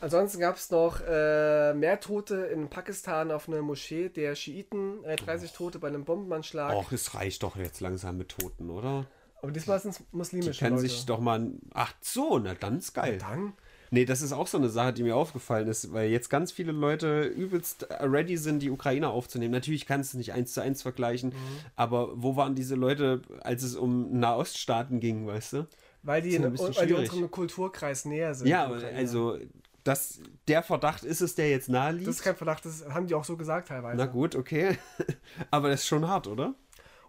Ansonsten 0.02 0.40
gab 0.40 0.56
es 0.56 0.68
noch 0.72 1.00
äh, 1.00 1.72
mehr 1.74 2.00
Tote 2.00 2.34
in 2.46 2.68
Pakistan 2.68 3.30
auf 3.30 3.48
einer 3.48 3.62
Moschee 3.62 4.08
der 4.08 4.34
Schiiten. 4.34 5.04
Äh, 5.04 5.14
30 5.14 5.52
Tote 5.52 5.78
bei 5.78 5.86
einem 5.86 6.04
Bombenanschlag. 6.04 6.74
Och, 6.74 6.90
es 6.90 7.14
reicht 7.14 7.44
doch 7.44 7.54
jetzt 7.54 7.80
langsam 7.80 8.18
mit 8.18 8.30
Toten, 8.30 8.68
oder? 8.68 9.06
Aber 9.40 9.52
diesmal 9.52 9.78
sind 9.78 9.92
es 9.92 9.98
Die 9.98 10.04
muslimische 10.16 10.58
kann 10.58 10.72
Leute. 10.74 10.88
sich 10.88 11.06
doch 11.06 11.20
mal. 11.20 11.52
Ach 11.72 11.94
so, 12.00 12.40
na 12.40 12.54
dann 12.54 12.78
ist 12.78 12.94
geil. 12.94 13.18
Dann? 13.18 13.52
Nee, 13.92 14.04
das 14.04 14.22
ist 14.22 14.32
auch 14.32 14.48
so 14.48 14.58
eine 14.58 14.70
Sache, 14.70 14.92
die 14.92 15.04
mir 15.04 15.14
aufgefallen 15.14 15.68
ist, 15.68 15.92
weil 15.92 16.10
jetzt 16.10 16.30
ganz 16.30 16.50
viele 16.50 16.72
Leute 16.72 17.22
übelst 17.22 17.86
ready 18.00 18.36
sind, 18.38 18.60
die 18.60 18.70
Ukraine 18.70 19.08
aufzunehmen. 19.08 19.52
Natürlich 19.52 19.86
kannst 19.86 20.14
du 20.14 20.18
nicht 20.18 20.32
eins 20.32 20.52
zu 20.54 20.62
eins 20.62 20.82
vergleichen, 20.82 21.30
Mhm. 21.30 21.34
aber 21.76 22.10
wo 22.14 22.34
waren 22.34 22.56
diese 22.56 22.74
Leute, 22.74 23.22
als 23.42 23.62
es 23.62 23.76
um 23.76 24.18
Nahoststaaten 24.18 24.98
ging, 24.98 25.28
weißt 25.28 25.52
du? 25.52 25.66
Weil 26.02 26.22
die, 26.22 26.34
in, 26.34 26.42
weil 26.58 26.86
die 26.88 26.94
unserem 26.94 27.30
Kulturkreis 27.30 28.04
näher 28.06 28.34
sind. 28.34 28.48
Ja, 28.48 28.66
die 28.76 28.84
also 28.86 29.38
das, 29.84 30.20
der 30.48 30.62
Verdacht 30.62 31.04
ist 31.04 31.20
es, 31.20 31.34
der 31.34 31.50
jetzt 31.50 31.68
nahe 31.68 31.92
liegt. 31.92 32.08
Das 32.08 32.16
ist 32.16 32.22
kein 32.22 32.36
Verdacht, 32.36 32.64
das 32.64 32.84
haben 32.88 33.06
die 33.06 33.14
auch 33.14 33.24
so 33.24 33.36
gesagt 33.36 33.68
teilweise. 33.68 33.96
Na 33.96 34.06
gut, 34.06 34.36
okay. 34.36 34.78
aber 35.50 35.70
das 35.70 35.80
ist 35.80 35.86
schon 35.86 36.06
hart, 36.06 36.26
oder? 36.26 36.54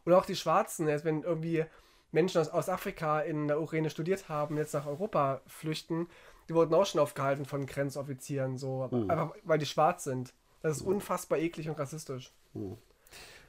Oder 0.05 0.17
auch 0.17 0.25
die 0.25 0.35
Schwarzen, 0.35 0.87
jetzt 0.87 1.05
wenn 1.05 1.23
irgendwie 1.23 1.65
Menschen 2.11 2.41
aus, 2.41 2.49
aus 2.49 2.69
Afrika 2.69 3.21
in 3.21 3.47
der 3.47 3.61
Ukraine 3.61 3.89
studiert 3.89 4.29
haben, 4.29 4.57
jetzt 4.57 4.73
nach 4.73 4.85
Europa 4.85 5.41
flüchten, 5.47 6.07
die 6.49 6.55
wurden 6.55 6.73
auch 6.73 6.85
schon 6.85 6.99
aufgehalten 7.01 7.45
von 7.45 7.65
Grenzoffizieren, 7.65 8.57
so, 8.57 8.87
Hm. 8.91 9.09
einfach 9.09 9.35
weil 9.43 9.59
die 9.59 9.65
schwarz 9.65 10.03
sind. 10.03 10.33
Das 10.61 10.77
ist 10.77 10.83
unfassbar 10.83 11.39
eklig 11.39 11.69
und 11.69 11.77
rassistisch. 11.77 12.31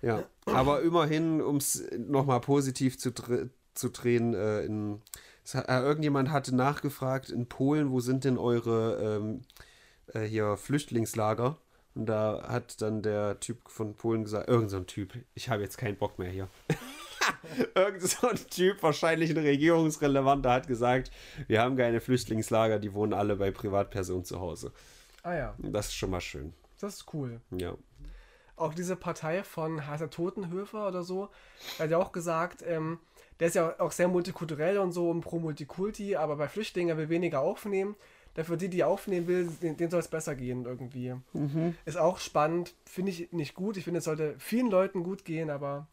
Ja, 0.02 0.24
aber 0.46 0.82
immerhin, 0.82 1.40
um 1.40 1.56
es 1.56 1.84
nochmal 1.96 2.40
positiv 2.40 2.98
zu, 2.98 3.12
zu 3.12 3.88
drehen, 3.90 4.34
äh, 4.34 4.62
in, 4.64 5.00
irgendjemand 5.52 6.30
hatte 6.30 6.54
nachgefragt, 6.54 7.30
in 7.30 7.46
Polen, 7.46 7.90
wo 7.90 8.00
sind 8.00 8.24
denn 8.24 8.38
eure 8.38 9.18
ähm, 9.20 9.42
äh, 10.12 10.22
hier 10.22 10.56
Flüchtlingslager? 10.56 11.58
Und 11.94 12.06
da 12.06 12.48
hat 12.48 12.80
dann 12.82 13.02
der 13.02 13.38
Typ 13.40 13.68
von 13.68 13.94
Polen 13.94 14.24
gesagt, 14.24 14.48
irgend 14.48 14.70
so 14.70 14.80
Typ, 14.80 15.12
ich 15.34 15.48
habe 15.48 15.62
jetzt 15.62 15.78
keinen 15.78 15.96
Bock 15.96 16.18
mehr 16.18 16.30
hier. 16.30 16.48
irgend 17.74 18.02
so 18.02 18.28
ein 18.28 18.36
Typ, 18.50 18.82
wahrscheinlich 18.82 19.30
ein 19.30 19.38
Regierungsrelevanter, 19.38 20.50
hat 20.50 20.66
gesagt, 20.66 21.10
wir 21.46 21.60
haben 21.60 21.76
keine 21.76 22.00
Flüchtlingslager, 22.00 22.78
die 22.78 22.94
wohnen 22.94 23.12
alle 23.12 23.36
bei 23.36 23.50
Privatpersonen 23.50 24.24
zu 24.24 24.40
Hause. 24.40 24.72
Ah 25.22 25.34
ja, 25.34 25.54
Das 25.58 25.86
ist 25.86 25.94
schon 25.94 26.10
mal 26.10 26.20
schön. 26.20 26.52
das 26.80 26.96
ist 26.96 27.14
cool. 27.14 27.40
Ja. 27.50 27.74
Auch 28.56 28.74
diese 28.74 28.94
Partei 28.94 29.42
von 29.42 29.86
heißt 29.86 30.02
er 30.02 30.10
Totenhöfer 30.10 30.86
oder 30.86 31.02
so, 31.02 31.30
hat 31.78 31.90
ja 31.90 31.98
auch 31.98 32.12
gesagt, 32.12 32.62
ähm, 32.66 32.98
der 33.40 33.48
ist 33.48 33.54
ja 33.54 33.74
auch 33.80 33.92
sehr 33.92 34.08
multikulturell 34.08 34.78
und 34.78 34.92
so 34.92 35.10
und 35.10 35.20
pro 35.20 35.38
Multikulti, 35.38 36.16
aber 36.16 36.36
bei 36.36 36.48
Flüchtlingen 36.48 36.96
will 36.96 37.08
weniger 37.08 37.40
aufnehmen. 37.40 37.96
Dafür 38.34 38.56
die, 38.56 38.68
die 38.68 38.82
aufnehmen 38.82 39.28
will, 39.28 39.46
denen, 39.62 39.76
denen 39.76 39.90
soll 39.90 40.00
es 40.00 40.08
besser 40.08 40.34
gehen 40.34 40.64
irgendwie. 40.64 41.14
Ist 41.84 41.96
auch 41.96 42.18
spannend, 42.18 42.74
finde 42.84 43.12
ich 43.12 43.32
nicht 43.32 43.54
gut. 43.54 43.76
Ich 43.76 43.84
finde, 43.84 43.98
es 43.98 44.04
sollte 44.04 44.34
vielen 44.38 44.70
Leuten 44.70 45.04
gut 45.04 45.24
gehen, 45.24 45.50
aber 45.50 45.86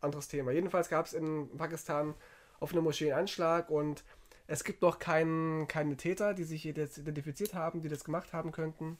anderes 0.00 0.28
Thema. 0.28 0.50
Jedenfalls 0.50 0.88
gab 0.88 1.06
es 1.06 1.12
in 1.12 1.48
Pakistan 1.56 2.14
auf 2.58 2.72
einer 2.72 2.82
Moschee 2.82 3.12
einen 3.12 3.20
Anschlag 3.20 3.70
und 3.70 4.02
es 4.46 4.64
gibt 4.64 4.82
noch 4.82 4.98
keinen, 4.98 5.68
keine 5.68 5.96
Täter, 5.96 6.34
die 6.34 6.44
sich 6.44 6.64
jetzt 6.64 6.98
identifiziert 6.98 7.54
haben, 7.54 7.80
die 7.80 7.88
das 7.88 8.04
gemacht 8.04 8.32
haben 8.32 8.52
könnten. 8.52 8.98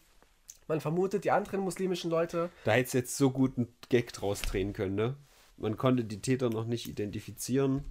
Man 0.66 0.80
vermutet, 0.80 1.24
die 1.24 1.30
anderen 1.30 1.61
muslimischen 1.61 2.11
Leute 2.11 2.49
Da 2.64 2.72
hätte 2.72 2.99
jetzt 2.99 3.16
so 3.16 3.30
gut 3.30 3.59
einen 3.59 3.74
Gag 3.90 4.12
draus 4.12 4.40
drehen 4.40 4.72
können, 4.72 4.95
ne? 4.95 5.16
Man 5.57 5.77
konnte 5.77 6.05
die 6.05 6.21
Täter 6.21 6.51
noch 6.51 6.65
nicht 6.67 6.89
identifizieren, 6.89 7.85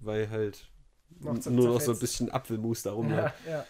weil 0.00 0.28
halt 0.30 0.68
Noch 1.20 1.44
nur 1.46 1.68
noch 1.68 1.80
so 1.80 1.92
ein 1.92 1.98
bisschen 1.98 2.30
Apfelmus 2.30 2.82
darum 2.82 3.10
lag. 3.10 3.32
Ja, 3.46 3.52
ja. 3.52 3.66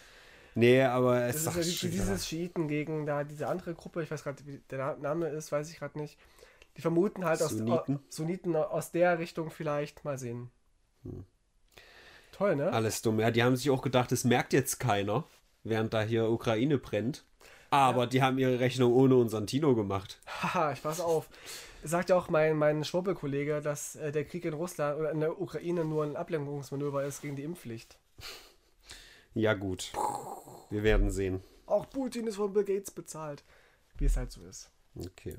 Nee, 0.55 0.83
aber 0.83 1.21
Das 1.21 1.31
es 1.31 1.37
ist 1.37 1.45
sagt 1.45 1.57
ja 1.59 1.63
schon 1.65 1.91
dieses 1.91 2.27
Schiiten 2.27 2.67
gegen 2.69 3.07
da 3.07 3.23
diese 3.25 3.47
andere 3.47 3.75
Gruppe, 3.75 4.03
ich 4.03 4.11
weiß 4.11 4.25
gerade, 4.25 4.45
wie 4.47 4.61
der 4.71 4.79
Na- 4.79 4.97
Name 4.97 5.29
ist, 5.29 5.53
weiß 5.53 5.71
ich 5.71 5.79
gerade 5.79 5.99
nicht. 5.99 6.19
Die 6.77 6.81
vermuten 6.83 7.25
halt 7.25 7.41
aus 7.43 7.51
Sunniten? 7.51 7.77
Sunniten. 7.87 8.05
Sunniten 8.09 8.57
aus 8.57 8.91
der 8.91 9.19
Richtung 9.19 9.51
vielleicht. 9.51 10.05
Mal 10.05 10.19
sehen. 10.19 10.51
Hm. 11.05 11.25
Toll, 12.33 12.57
ne? 12.57 12.73
alles 12.73 13.03
dumm. 13.03 13.21
Ja, 13.21 13.31
die 13.31 13.43
haben 13.43 13.57
sich 13.57 13.71
auch 13.71 13.83
gedacht, 13.83 14.13
es 14.13 14.25
merkt 14.25 14.53
jetzt 14.53 14.81
keiner, 14.81 15.25
während 15.63 15.93
da 15.93 16.03
hier 16.03 16.31
Ukraine 16.31 16.79
brennt. 16.79 17.25
Aber 17.71 18.07
die 18.07 18.23
haben 18.23 18.39
ihre 18.39 18.59
Rechnung 18.59 18.93
ohne 18.93 19.17
unseren 19.17 19.47
Tino 19.47 19.75
gemacht. 19.75 20.21
Haha, 20.27 20.73
ich 20.73 20.83
pass 20.83 21.01
auf. 21.01 21.29
Sagt 21.83 22.11
ja 22.11 22.17
auch 22.17 22.29
mein, 22.29 22.57
mein 22.57 22.85
Schwurbelkollege, 22.85 23.61
dass 23.63 23.97
äh, 23.97 24.13
der 24.13 24.25
Krieg 24.25 24.45
in 24.45 24.55
Russland 24.55 24.99
oder 24.99 25.13
in 25.13 25.21
der 25.21 25.41
Ukraine 25.41 25.85
nur 25.85 26.05
ein 26.05 26.17
Ablenkungsmanöver 26.17 27.05
ist 27.05 27.23
gegen 27.23 27.37
die 27.37 27.45
Impfpflicht. 27.45 27.97
Ja, 29.35 29.55
gut. 29.55 29.93
Wir 30.69 30.83
werden 30.83 31.11
sehen. 31.11 31.43
Auch 31.67 31.89
Putin 31.89 32.27
ist 32.27 32.37
von 32.37 32.53
Bill 32.53 32.65
Gates 32.65 32.91
bezahlt. 32.91 33.45
Wie 33.97 34.07
es 34.07 34.17
halt 34.17 34.33
so 34.33 34.43
ist. 34.45 34.71
Okay. 34.99 35.37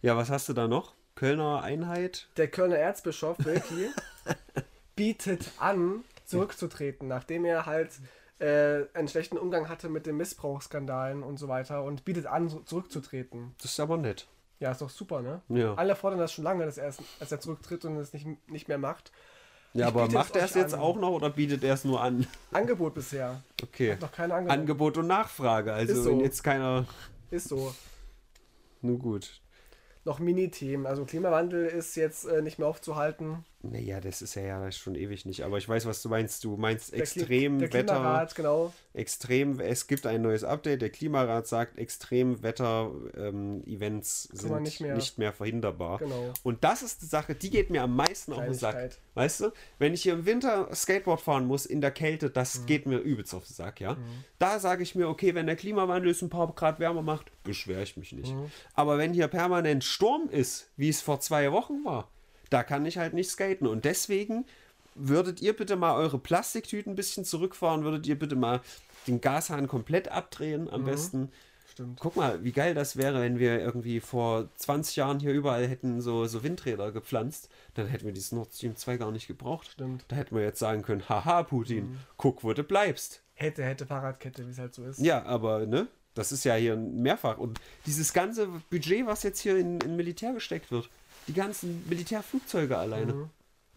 Ja, 0.00 0.16
was 0.16 0.30
hast 0.30 0.48
du 0.48 0.52
da 0.54 0.66
noch? 0.66 0.94
Kölner 1.14 1.62
Einheit? 1.62 2.28
Der 2.36 2.48
Kölner 2.48 2.76
Erzbischof 2.76 3.36
Wilki 3.44 3.90
bietet 4.96 5.50
an, 5.58 6.04
zurückzutreten, 6.24 7.08
nachdem 7.08 7.44
er 7.44 7.66
halt 7.66 7.90
äh, 8.38 8.84
einen 8.94 9.08
schlechten 9.08 9.38
Umgang 9.38 9.68
hatte 9.68 9.88
mit 9.88 10.06
den 10.06 10.16
Missbrauchsskandalen 10.16 11.22
und 11.22 11.38
so 11.38 11.48
weiter 11.48 11.82
und 11.84 12.04
bietet 12.04 12.26
an, 12.26 12.48
so- 12.48 12.60
zurückzutreten. 12.60 13.54
Das 13.62 13.72
ist 13.72 13.80
aber 13.80 13.96
nett. 13.96 14.26
Ja, 14.60 14.70
ist 14.72 14.80
doch 14.80 14.90
super, 14.90 15.20
ne? 15.22 15.42
Ja. 15.48 15.74
Alle 15.74 15.96
fordern 15.96 16.18
das 16.18 16.32
schon 16.32 16.44
lange, 16.44 16.64
dass 16.64 16.78
er, 16.78 16.88
es- 16.88 16.98
dass 17.18 17.30
er 17.32 17.40
zurücktritt 17.40 17.84
und 17.84 17.96
es 17.96 18.12
nicht, 18.12 18.26
nicht 18.48 18.68
mehr 18.68 18.78
macht. 18.78 19.12
Ja, 19.74 19.88
Ich 19.88 19.94
aber 19.94 20.08
macht 20.10 20.34
er 20.36 20.44
es 20.44 20.54
jetzt 20.54 20.72
an. 20.74 20.80
auch 20.80 20.96
noch 20.96 21.10
oder 21.10 21.28
bietet 21.30 21.62
er 21.62 21.74
es 21.74 21.84
nur 21.84 22.00
an? 22.00 22.26
Angebot 22.52 22.94
bisher. 22.94 23.42
Okay. 23.62 23.92
Hat 23.92 24.00
noch 24.00 24.12
kein 24.12 24.32
Angebot. 24.32 24.58
Angebot 24.58 24.98
und 24.98 25.06
Nachfrage. 25.06 25.72
Also 25.74 25.92
Ist 25.92 26.02
so. 26.04 26.20
jetzt 26.20 26.42
keiner. 26.42 26.86
ist 27.30 27.48
so. 27.48 27.74
Nur 28.80 28.98
gut. 28.98 29.40
Noch 30.04 30.18
Mini-Themen. 30.18 30.86
Also 30.86 31.04
Klimawandel 31.04 31.66
ist 31.66 31.94
jetzt 31.96 32.24
äh, 32.26 32.40
nicht 32.40 32.58
mehr 32.58 32.68
aufzuhalten. 32.68 33.44
Naja, 33.70 34.00
das 34.00 34.22
ist 34.22 34.34
ja, 34.34 34.42
ja 34.42 34.64
das 34.64 34.76
ist 34.76 34.82
schon 34.82 34.94
ewig 34.94 35.26
nicht. 35.26 35.42
Aber 35.44 35.58
ich 35.58 35.68
weiß, 35.68 35.86
was 35.86 36.02
du 36.02 36.08
meinst. 36.08 36.44
Du 36.44 36.56
meinst 36.56 36.92
Der 36.92 37.00
Kli- 37.00 37.02
extrem 37.20 37.58
der 37.58 37.72
Wetter. 37.72 37.94
Klimarat, 37.94 38.34
genau. 38.34 38.72
Extrem, 38.94 39.60
es 39.60 39.86
gibt 39.86 40.06
ein 40.06 40.22
neues 40.22 40.44
Update. 40.44 40.80
Der 40.82 40.90
Klimarat 40.90 41.46
sagt, 41.46 41.78
Extremwetter-Events 41.78 44.28
man 44.32 44.40
sind 44.40 44.62
nicht 44.62 44.80
nicht 44.80 45.18
mehr- 45.18 45.28
mehr, 45.28 45.32
verhinderbar. 45.32 45.98
Genau. 45.98 46.32
Und 46.42 46.64
das 46.64 46.82
ist 46.82 47.02
die 47.02 47.06
Sache, 47.06 47.34
die 47.34 47.50
geht 47.50 47.70
mir 47.70 47.82
am 47.82 47.94
meisten 47.96 48.32
auf 48.32 48.44
den 48.44 48.54
Sack. 48.54 48.96
Weißt 49.14 49.40
du, 49.40 49.52
wenn 49.78 49.94
ich 49.94 50.02
hier 50.02 50.14
im 50.14 50.26
Winter 50.26 50.68
Skateboard 50.74 51.20
fahren 51.20 51.46
muss 51.46 51.66
in 51.66 51.80
der 51.80 51.90
Kälte, 51.90 52.30
das 52.30 52.60
Mhm. 52.60 52.66
geht 52.66 52.86
mir 52.86 52.98
übelst 52.98 53.34
auf 53.34 53.46
den 53.46 53.54
Sack, 53.54 53.80
ja. 53.80 53.96
Da 54.38 54.58
sage 54.58 54.82
ich 54.82 54.94
mir, 54.94 55.08
okay, 55.08 55.34
wenn 55.34 55.46
der 55.46 55.56
Klimawandel 55.56 56.10
es 56.10 56.22
ein 56.22 56.30
paar 56.30 56.52
Grad 56.54 56.78
wärmer 56.80 57.02
macht, 57.02 57.30
beschwere 57.42 57.82
ich 57.82 57.96
mich 57.96 58.12
nicht. 58.12 58.34
Mhm. 58.34 58.50
Aber 58.74 58.98
wenn 58.98 59.12
hier 59.12 59.28
permanent 59.28 59.84
Sturm 59.84 60.28
ist, 60.30 60.70
wie 60.76 60.88
es 60.88 61.00
vor 61.02 61.20
zwei 61.20 61.52
Wochen 61.52 61.84
war, 61.84 62.10
da 62.50 62.62
kann 62.62 62.86
ich 62.86 62.98
halt 62.98 63.14
nicht 63.14 63.30
skaten. 63.30 63.66
Und 63.66 63.84
deswegen 63.84 64.44
würdet 64.94 65.42
ihr 65.42 65.54
bitte 65.54 65.76
mal 65.76 65.94
eure 65.96 66.18
Plastiktüten 66.18 66.92
ein 66.92 66.96
bisschen 66.96 67.24
zurückfahren, 67.24 67.84
würdet 67.84 68.06
ihr 68.06 68.18
bitte 68.18 68.36
mal 68.36 68.60
den 69.06 69.20
Gashahn 69.20 69.68
komplett 69.68 70.08
abdrehen, 70.08 70.62
Mhm. 70.64 70.70
am 70.70 70.84
besten. 70.84 71.32
stimmt. 71.70 72.00
Guck 72.00 72.16
mal, 72.16 72.42
wie 72.42 72.52
geil 72.52 72.72
das 72.74 72.96
wäre, 72.96 73.20
wenn 73.20 73.38
wir 73.38 73.60
irgendwie 73.60 74.00
vor 74.00 74.48
20 74.56 74.96
Jahren 74.96 75.20
hier 75.20 75.32
überall 75.32 75.66
hätten 75.68 76.00
so, 76.00 76.24
so 76.24 76.42
Windräder 76.42 76.90
gepflanzt. 76.90 77.50
Dann 77.74 77.86
hätten 77.88 78.06
wir 78.06 78.12
dieses 78.14 78.32
Nord 78.32 78.54
Stream 78.54 78.74
2 78.76 78.96
gar 78.96 79.12
nicht 79.12 79.26
gebraucht. 79.26 79.68
Stimmt. 79.72 80.04
Da 80.08 80.16
hätten 80.16 80.34
wir 80.34 80.42
jetzt 80.42 80.58
sagen 80.58 80.80
können, 80.80 81.06
haha, 81.08 81.42
Putin, 81.42 81.90
Mhm. 81.90 81.98
guck, 82.16 82.42
wo 82.44 82.54
du 82.54 82.62
bleibst. 82.62 83.20
Hätte, 83.34 83.62
hätte 83.62 83.84
Fahrradkette, 83.84 84.46
wie 84.46 84.50
es 84.52 84.58
halt 84.58 84.74
so 84.74 84.84
ist. 84.84 84.98
Ja, 85.00 85.22
aber, 85.26 85.66
ne? 85.66 85.86
Das 86.14 86.32
ist 86.32 86.44
ja 86.44 86.54
hier 86.54 86.76
mehrfach. 86.76 87.36
Und 87.36 87.60
dieses 87.84 88.14
ganze 88.14 88.48
Budget, 88.70 89.04
was 89.04 89.22
jetzt 89.22 89.40
hier 89.40 89.58
in, 89.58 89.78
in 89.82 89.96
Militär 89.96 90.32
gesteckt 90.32 90.70
wird, 90.70 90.88
die 91.26 91.34
ganzen 91.34 91.88
Militärflugzeuge 91.88 92.76
alleine. 92.76 93.12
Mhm. 93.12 93.30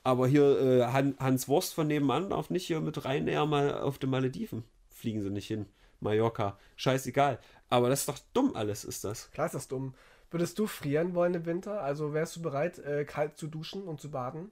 Aber 0.04 0.28
hier 0.28 0.60
äh, 0.60 0.86
Han, 0.86 1.16
Hans 1.20 1.48
Wurst 1.48 1.74
von 1.74 1.88
nebenan 1.88 2.30
darf 2.30 2.50
nicht 2.50 2.66
hier 2.66 2.80
mit 2.82 3.04
Ryanair 3.04 3.46
mal 3.46 3.82
auf 3.82 3.98
den 3.98 4.10
Malediven. 4.10 4.64
Fliegen 4.90 5.22
sie 5.22 5.30
nicht 5.30 5.48
hin. 5.48 5.66
Mallorca. 6.00 6.58
Scheißegal. 6.78 7.40
Aber 7.70 7.90
das 7.90 8.02
ist 8.02 8.10
doch 8.10 8.20
dumm 8.34 8.56
alles, 8.56 8.84
ist 8.84 9.04
das. 9.04 9.30
Klar 9.32 9.48
ist 9.48 9.56
das 9.56 9.68
dumm. 9.68 9.94
Würdest 10.32 10.60
du 10.60 10.68
frieren 10.68 11.16
wollen 11.16 11.34
im 11.34 11.46
Winter? 11.46 11.82
Also 11.82 12.14
wärst 12.14 12.36
du 12.36 12.42
bereit, 12.42 12.80
äh, 12.80 13.04
kalt 13.06 13.38
zu 13.38 13.48
duschen 13.48 13.84
und 13.84 14.00
zu 14.00 14.12
baden? 14.12 14.52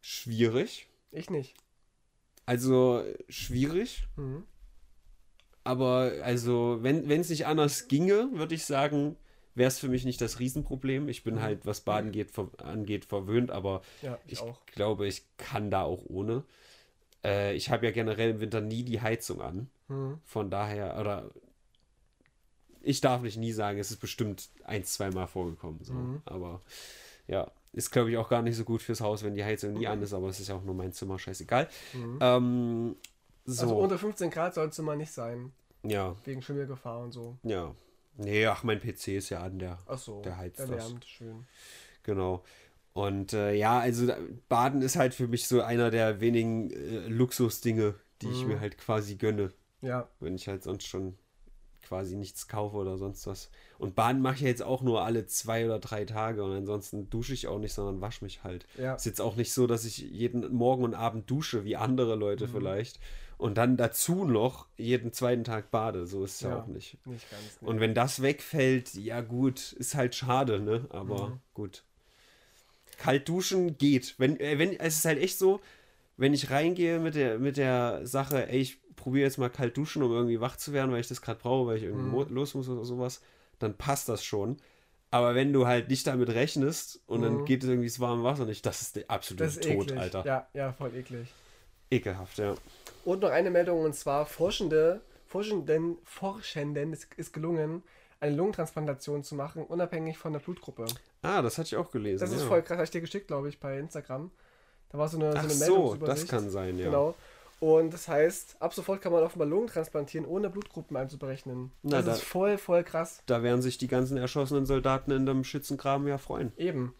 Schwierig. 0.00 0.88
Ich 1.12 1.30
nicht. 1.30 1.54
Also 2.46 3.04
schwierig. 3.28 4.06
Mhm. 4.16 4.44
Aber 5.62 6.12
also, 6.22 6.78
wenn 6.82 7.08
es 7.10 7.28
nicht 7.28 7.46
anders 7.46 7.86
ginge, 7.86 8.30
würde 8.32 8.54
ich 8.54 8.64
sagen, 8.64 9.16
wäre 9.54 9.68
es 9.68 9.78
für 9.78 9.88
mich 9.88 10.04
nicht 10.04 10.20
das 10.20 10.38
Riesenproblem. 10.38 11.08
Ich 11.08 11.22
bin 11.24 11.42
halt, 11.42 11.66
was 11.66 11.80
Baden 11.80 12.12
geht, 12.12 12.30
ver 12.30 12.48
angeht, 12.58 13.04
verwöhnt, 13.04 13.50
aber 13.50 13.82
Ja, 14.02 14.18
ich, 14.26 14.40
ich 14.40 14.66
glaube, 14.74 15.06
ich 15.06 15.24
kann 15.36 15.70
da 15.70 15.82
auch 15.82 16.04
ohne. 16.06 16.44
Äh, 17.24 17.54
ich 17.54 17.70
habe 17.70 17.86
ja 17.86 17.92
generell 17.92 18.30
im 18.30 18.40
Winter 18.40 18.60
nie 18.60 18.82
die 18.84 19.00
Heizung 19.00 19.40
an. 19.40 19.70
Mhm. 19.88 20.20
Von 20.24 20.50
daher, 20.50 20.98
oder 20.98 21.30
ich 22.82 23.00
darf 23.00 23.22
nicht 23.22 23.36
nie 23.36 23.52
sagen, 23.52 23.78
es 23.78 23.90
ist 23.90 23.98
bestimmt 24.00 24.48
ein, 24.64 24.84
zweimal 24.84 25.26
vorgekommen. 25.26 25.82
So. 25.84 25.92
Mhm. 25.92 26.22
Aber 26.24 26.62
ja, 27.26 27.50
ist 27.72 27.90
glaube 27.90 28.10
ich 28.10 28.16
auch 28.16 28.28
gar 28.28 28.42
nicht 28.42 28.56
so 28.56 28.64
gut 28.64 28.82
fürs 28.82 29.00
Haus, 29.00 29.22
wenn 29.22 29.34
die 29.34 29.44
Heizung 29.44 29.74
nie 29.74 29.86
an 29.86 30.02
ist, 30.02 30.12
aber 30.14 30.28
es 30.28 30.40
ist 30.40 30.48
ja 30.48 30.56
auch 30.56 30.64
nur 30.64 30.74
mein 30.74 30.92
Zimmer, 30.92 31.18
scheißegal. 31.18 31.68
Mhm. 31.92 32.18
Ähm, 32.20 32.96
so, 33.44 33.62
Also 33.62 33.78
unter 33.78 33.98
15 33.98 34.30
Grad 34.30 34.54
soll 34.54 34.68
es 34.68 34.78
immer 34.78 34.96
nicht 34.96 35.12
sein. 35.12 35.52
ja, 35.82 36.16
Wegen 36.24 36.40
Schimmelgefahr 36.42 37.00
und 37.00 37.12
so. 37.12 37.36
ja. 37.42 37.74
Nee, 38.16 38.46
ach, 38.46 38.62
mein 38.64 38.80
PC 38.80 39.08
ist 39.16 39.30
ja 39.30 39.42
an, 39.42 39.58
der, 39.58 39.78
Ach 39.86 39.98
so. 39.98 40.20
Der 40.22 40.36
heizt 40.36 40.58
der 40.58 40.66
das. 40.66 40.92
Schön. 41.06 41.46
genau. 42.02 42.42
Und 42.92 43.32
äh, 43.32 43.54
ja, 43.54 43.78
also 43.78 44.12
Baden 44.48 44.82
ist 44.82 44.96
halt 44.96 45.14
für 45.14 45.28
mich 45.28 45.46
so 45.46 45.62
einer 45.62 45.90
der 45.90 46.20
wenigen 46.20 46.70
äh, 46.70 47.06
Luxusdinge, 47.08 47.94
die 48.20 48.28
ich 48.28 48.42
Mhm. 48.42 48.48
mir 48.48 48.60
halt 48.60 48.78
quasi 48.78 49.16
gönne. 49.16 49.50
Ja. 49.82 50.08
wenn 50.20 50.34
ich 50.34 50.46
halt 50.46 50.62
sonst 50.62 50.86
schon 50.86 51.16
quasi 51.82 52.14
nichts 52.14 52.46
kaufe 52.48 52.76
oder 52.76 52.98
sonst 52.98 53.26
was. 53.26 53.50
Und 53.78 53.94
Baden 53.94 54.20
mache 54.20 54.34
ich 54.34 54.40
jetzt 54.42 54.62
auch 54.62 54.82
nur 54.82 55.02
alle 55.02 55.24
zwei 55.26 55.64
oder 55.64 55.78
drei 55.78 56.04
Tage 56.04 56.44
und 56.44 56.52
ansonsten 56.52 57.08
dusche 57.08 57.32
ich 57.32 57.48
auch 57.48 57.58
nicht, 57.58 57.72
sondern 57.72 58.02
wasche 58.02 58.22
mich 58.22 58.44
halt. 58.44 58.66
Ja. 58.76 58.94
Ist 58.94 59.06
jetzt 59.06 59.22
auch 59.22 59.36
nicht 59.36 59.54
so, 59.54 59.66
dass 59.66 59.86
ich 59.86 59.96
jeden 59.98 60.52
Morgen 60.52 60.84
und 60.84 60.94
Abend 60.94 61.30
dusche, 61.30 61.64
wie 61.64 61.76
andere 61.76 62.14
Leute 62.16 62.46
Mhm. 62.46 62.50
vielleicht. 62.50 63.00
Und 63.40 63.56
dann 63.56 63.76
dazu 63.78 64.24
noch 64.26 64.66
jeden 64.76 65.12
zweiten 65.14 65.44
Tag 65.44 65.70
bade. 65.70 66.06
So 66.06 66.24
ist 66.24 66.34
es 66.36 66.40
ja. 66.42 66.50
Ja. 66.50 66.56
auch 66.62 66.66
nicht. 66.66 66.98
Nicht 67.06 67.30
ganz. 67.30 67.42
Nee. 67.60 67.68
Und 67.68 67.80
wenn 67.80 67.94
das 67.94 68.20
wegfällt, 68.20 68.92
ja 68.94 69.22
gut, 69.22 69.72
ist 69.72 69.94
halt 69.94 70.14
schade, 70.14 70.60
ne? 70.60 70.86
Aber 70.90 71.28
Mhm. 71.28 71.40
gut. 71.54 71.82
Kalt 72.98 73.28
duschen 73.28 73.78
geht. 73.78 74.14
Wenn, 74.18 74.38
äh, 74.40 74.58
wenn, 74.58 74.78
es 74.78 74.96
ist 74.96 75.04
halt 75.06 75.18
echt 75.18 75.38
so, 75.38 75.60
wenn 76.18 76.34
ich 76.34 76.50
reingehe 76.50 76.98
mit 76.98 77.14
der, 77.14 77.38
mit 77.38 77.56
der 77.56 78.06
Sache, 78.06 78.46
ey, 78.50 78.58
ich 78.60 78.78
probiere 78.94 79.24
jetzt 79.24 79.38
mal 79.38 79.48
kalt 79.48 79.74
duschen, 79.76 80.02
um 80.02 80.12
irgendwie 80.12 80.40
wach 80.40 80.56
zu 80.56 80.74
werden, 80.74 80.92
weil 80.92 81.00
ich 81.00 81.08
das 81.08 81.22
gerade 81.22 81.40
brauche, 81.40 81.68
weil 81.68 81.76
ich 81.78 81.84
irgendwie 81.84 82.24
Mhm. 82.24 82.34
los 82.34 82.54
muss 82.54 82.68
oder 82.68 82.84
sowas, 82.84 83.22
dann 83.58 83.74
passt 83.78 84.08
das 84.10 84.22
schon. 84.22 84.58
Aber 85.10 85.34
wenn 85.34 85.54
du 85.54 85.66
halt 85.66 85.88
nicht 85.88 86.06
damit 86.06 86.28
rechnest 86.28 87.00
und 87.06 87.22
dann 87.22 87.38
Mhm. 87.38 87.44
geht 87.46 87.62
es 87.62 87.68
irgendwie 87.70 87.86
ins 87.86 88.00
warme 88.00 88.22
Wasser 88.22 88.44
nicht, 88.44 88.66
das 88.66 88.82
ist 88.82 88.96
der 88.96 89.10
absolute 89.10 89.44
das 89.44 89.56
ist 89.56 89.62
Tod, 89.64 89.86
eklig. 89.86 89.98
Alter. 89.98 90.26
Ja, 90.26 90.46
ja, 90.52 90.72
voll 90.74 90.94
eklig. 90.94 91.28
Ekelhaft, 91.90 92.38
ja. 92.38 92.54
Und 93.04 93.20
noch 93.20 93.30
eine 93.30 93.50
Meldung 93.50 93.82
und 93.82 93.94
zwar 93.94 94.26
Forschende, 94.26 95.00
Forschenden, 95.26 95.98
Forschenden 96.04 96.92
ist, 96.92 97.08
ist 97.16 97.32
gelungen, 97.32 97.82
eine 98.20 98.36
Lungentransplantation 98.36 99.24
zu 99.24 99.34
machen, 99.34 99.64
unabhängig 99.64 100.18
von 100.18 100.32
der 100.32 100.40
Blutgruppe. 100.40 100.86
Ah, 101.22 101.42
das 101.42 101.58
hatte 101.58 101.68
ich 101.68 101.76
auch 101.76 101.90
gelesen. 101.90 102.20
Das 102.20 102.32
ist 102.32 102.42
ja. 102.42 102.48
voll 102.48 102.62
krass, 102.62 102.76
habe 102.76 102.84
ich 102.84 102.90
dir 102.90 103.00
geschickt, 103.00 103.28
glaube 103.28 103.48
ich, 103.48 103.58
bei 103.58 103.78
Instagram. 103.78 104.30
Da 104.90 104.98
war 104.98 105.08
so 105.08 105.18
eine, 105.18 105.32
so 105.32 105.38
Ach 105.38 105.42
eine 105.44 105.52
so, 105.52 105.64
Meldungsübersicht. 105.64 106.22
das 106.22 106.28
kann 106.28 106.50
sein, 106.50 106.78
ja. 106.78 106.86
Genau. 106.86 107.14
Und 107.60 107.92
das 107.92 108.08
heißt, 108.08 108.56
ab 108.58 108.72
sofort 108.72 109.02
kann 109.02 109.12
man 109.12 109.22
offenbar 109.22 109.46
Lungen 109.46 109.66
transplantieren, 109.66 110.26
ohne 110.26 110.48
Blutgruppen 110.48 110.96
einzuberechnen. 110.96 111.70
Na, 111.82 111.98
das 111.98 112.06
da- 112.06 112.12
ist 112.14 112.22
voll, 112.22 112.56
voll 112.56 112.82
krass. 112.84 113.22
Da 113.26 113.42
werden 113.42 113.60
sich 113.60 113.76
die 113.76 113.86
ganzen 113.86 114.16
erschossenen 114.16 114.64
Soldaten 114.64 115.10
in 115.10 115.26
dem 115.26 115.44
Schützengraben 115.44 116.06
ja 116.08 116.16
freuen. 116.16 116.52
Eben. 116.56 116.94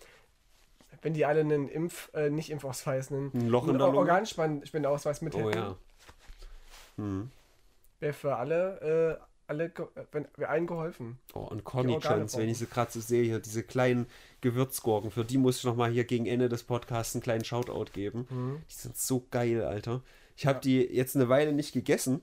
Wenn 1.02 1.14
die 1.14 1.24
alle 1.24 1.40
einen 1.40 1.68
Impf, 1.68 2.10
äh, 2.14 2.28
nicht 2.30 2.50
Impfausweis, 2.50 3.10
einen, 3.10 3.30
Ein 3.32 3.48
Loch 3.48 3.64
in 3.68 3.70
einen. 3.80 3.80
Organspendeausweis 3.82 5.22
mit 5.22 5.34
Oh 5.34 5.50
ja. 5.50 5.76
Hm. 6.96 7.30
wäre 8.00 8.12
für 8.12 8.36
alle, 8.36 9.18
äh, 9.18 9.24
alle 9.46 9.64
äh, 9.66 9.72
wenn, 10.12 10.26
wäre 10.36 10.50
allen 10.50 10.66
geholfen. 10.66 11.18
Oh, 11.34 11.40
und 11.40 11.64
Organe 11.66 11.98
Chunks, 12.00 12.36
wenn 12.36 12.48
ich 12.48 12.58
sie 12.58 12.66
gerade 12.66 12.90
so 12.92 13.00
sehe, 13.00 13.22
hier 13.24 13.38
diese 13.40 13.62
kleinen 13.62 14.06
Gewürzgurken, 14.42 15.10
für 15.10 15.24
die 15.24 15.38
muss 15.38 15.58
ich 15.58 15.64
nochmal 15.64 15.90
hier 15.90 16.04
gegen 16.04 16.26
Ende 16.26 16.48
des 16.48 16.62
Podcasts 16.64 17.14
einen 17.14 17.22
kleinen 17.22 17.44
Shoutout 17.44 17.92
geben. 17.92 18.26
Mhm. 18.30 18.62
Die 18.68 18.74
sind 18.74 18.96
so 18.96 19.26
geil, 19.30 19.64
Alter. 19.64 20.02
Ich 20.36 20.46
habe 20.46 20.56
Ja. 20.56 20.60
die 20.60 20.80
jetzt 20.94 21.16
eine 21.16 21.28
Weile 21.28 21.52
nicht 21.52 21.72
gegessen. 21.72 22.22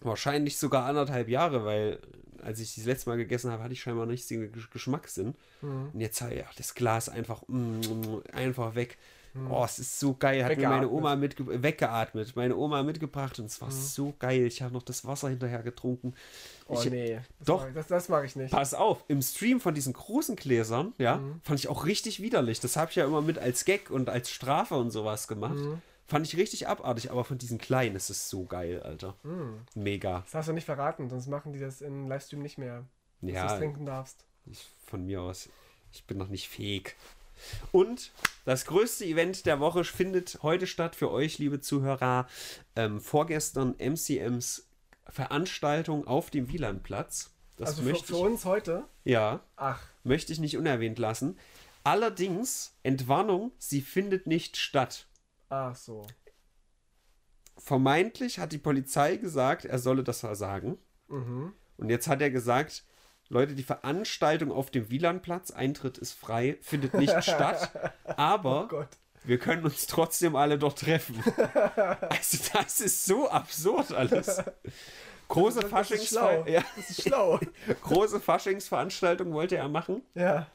Wahrscheinlich 0.00 0.58
sogar 0.58 0.86
anderthalb 0.86 1.28
Jahre, 1.28 1.64
weil 1.64 2.00
als 2.44 2.60
ich 2.60 2.74
das 2.76 2.84
letzte 2.84 3.10
Mal 3.10 3.16
gegessen 3.16 3.50
habe, 3.50 3.62
hatte 3.62 3.72
ich 3.72 3.80
scheinbar 3.80 4.06
nicht 4.06 4.28
den 4.30 4.52
Gesch- 4.52 4.70
Geschmackssinn. 4.70 5.34
Mhm. 5.62 5.90
Und 5.92 6.00
jetzt 6.00 6.20
habe 6.20 6.32
ich 6.34 6.40
ja, 6.40 6.46
das 6.56 6.74
Glas 6.74 7.08
einfach, 7.08 7.42
mm, 7.48 7.80
einfach 8.32 8.74
weg. 8.74 8.98
Oh, 9.50 9.64
es 9.64 9.80
ist 9.80 9.98
so 9.98 10.14
geil. 10.14 10.44
Hat 10.44 10.56
mir 10.56 10.68
meine. 10.68 10.88
Oma 10.88 11.16
mitge 11.16 11.44
weggeatmet. 11.60 12.36
Meine 12.36 12.54
Oma 12.56 12.84
mitgebracht 12.84 13.36
und 13.40 13.46
es 13.46 13.60
war 13.60 13.66
Mhm. 13.68 13.72
so 13.72 14.14
geil. 14.20 14.46
Ich 14.46 14.62
habe 14.62 14.72
noch 14.72 14.84
das 14.84 15.04
Wasser 15.04 15.28
hinterher 15.28 15.64
getrunken. 15.64 16.14
Oh 16.68 16.78
ich, 16.80 16.88
nee. 16.88 17.18
Das 17.40 17.46
Doch. 17.46 17.60
Mag 17.62 17.68
ich, 17.70 17.74
das, 17.74 17.86
das 17.88 18.08
mag 18.08 18.24
ich 18.26 18.36
nicht. 18.36 18.52
Pass 18.52 18.74
auf, 18.74 19.02
im 19.08 19.20
Stream 19.22 19.58
von 19.58 19.74
diesen 19.74 19.92
großen 19.92 20.36
Gläsern, 20.36 20.92
ja, 20.98 21.16
Mhm. 21.16 21.40
fand 21.42 21.58
ich 21.58 21.66
auch 21.66 21.84
richtig 21.84 22.22
widerlich. 22.22 22.60
Das 22.60 22.76
habe 22.76 22.90
ich 22.90 22.96
ja 22.96 23.06
immer 23.06 23.22
mit 23.22 23.38
als 23.40 23.64
Gag 23.64 23.90
und 23.90 24.08
als 24.08 24.30
Strafe 24.30 24.76
und 24.76 24.92
sowas 24.92 25.26
gemacht. 25.26 25.58
Fand 26.06 26.26
ich 26.26 26.36
richtig 26.36 26.68
abartig, 26.68 27.10
aber 27.10 27.24
von 27.24 27.38
diesen 27.38 27.58
kleinen 27.58 27.96
ist 27.96 28.10
es 28.10 28.28
so 28.28 28.44
geil, 28.44 28.82
Alter. 28.82 29.16
Mhm. 29.22 29.60
Mega. 29.74 30.20
Das 30.24 30.34
hast 30.34 30.48
du 30.48 30.52
nicht 30.52 30.66
verraten, 30.66 31.08
sonst 31.08 31.28
machen 31.28 31.52
die 31.52 31.58
das 31.58 31.80
im 31.80 32.08
Livestream 32.08 32.42
nicht 32.42 32.58
mehr, 32.58 32.84
dass 33.20 33.20
du 33.20 33.26
es 33.28 33.34
Ja, 33.34 33.56
trinken 33.58 33.86
darfst. 33.86 34.24
ich, 34.46 34.68
von 34.86 35.06
mir 35.06 35.22
aus. 35.22 35.48
Ich 35.92 36.04
bin 36.04 36.18
noch 36.18 36.28
nicht 36.28 36.48
fähig. 36.48 36.96
Und 37.72 38.12
das 38.44 38.64
größte 38.66 39.04
Event 39.04 39.46
der 39.46 39.60
Woche 39.60 39.84
findet 39.84 40.38
heute 40.42 40.66
statt 40.66 40.94
für 40.94 41.10
euch, 41.10 41.38
liebe 41.38 41.60
Zuhörer. 41.60 42.28
Ähm, 42.76 43.00
vorgestern 43.00 43.74
MCMs 43.78 44.66
Veranstaltung 45.08 46.06
auf 46.06 46.30
dem 46.30 46.48
Wielandplatz. 46.48 47.30
Das 47.56 47.70
also 47.70 47.82
für, 47.82 47.90
möchte 47.90 48.06
für 48.08 48.16
ich, 48.16 48.20
uns 48.22 48.44
heute, 48.44 48.84
ja, 49.04 49.40
ach, 49.56 49.82
möchte 50.02 50.32
ich 50.32 50.40
nicht 50.40 50.56
unerwähnt 50.56 50.98
lassen. 50.98 51.38
Allerdings, 51.84 52.74
Entwarnung, 52.82 53.52
sie 53.58 53.80
findet 53.80 54.26
nicht 54.26 54.56
statt. 54.56 55.06
Ach 55.70 55.76
so. 55.76 56.06
Vermeintlich 57.56 58.38
hat 58.38 58.52
die 58.52 58.58
Polizei 58.58 59.16
gesagt, 59.16 59.64
er 59.64 59.78
solle 59.78 60.02
das 60.02 60.20
sagen. 60.20 60.78
Mhm. 61.08 61.52
Und 61.76 61.88
jetzt 61.90 62.08
hat 62.08 62.20
er 62.20 62.30
gesagt, 62.30 62.84
Leute, 63.28 63.54
die 63.54 63.62
Veranstaltung 63.62 64.52
auf 64.52 64.70
dem 64.70 64.90
Wielandplatz, 64.90 65.50
Eintritt 65.50 65.98
ist 65.98 66.12
frei, 66.12 66.58
findet 66.60 66.94
nicht 66.94 67.14
statt, 67.22 67.70
aber 68.16 68.64
Oh 68.64 68.68
Gott. 68.68 68.88
wir 69.24 69.38
können 69.38 69.64
uns 69.64 69.86
trotzdem 69.86 70.36
alle 70.36 70.58
dort 70.58 70.80
treffen. 70.80 71.22
Also 71.76 72.38
das 72.52 72.80
ist 72.80 73.04
so 73.06 73.28
absurd 73.30 73.92
alles. 73.92 74.42
Große, 75.28 75.56
Das 75.60 75.64
ist 75.64 75.70
Faschingsver 75.70 76.48
ja, 76.48 76.62
Das 76.76 76.98
große 77.82 78.20
Faschingsveranstaltung 78.20 79.32
wollte 79.32 79.56
er 79.56 79.68
machen. 79.68 80.02
ja. 80.14 80.46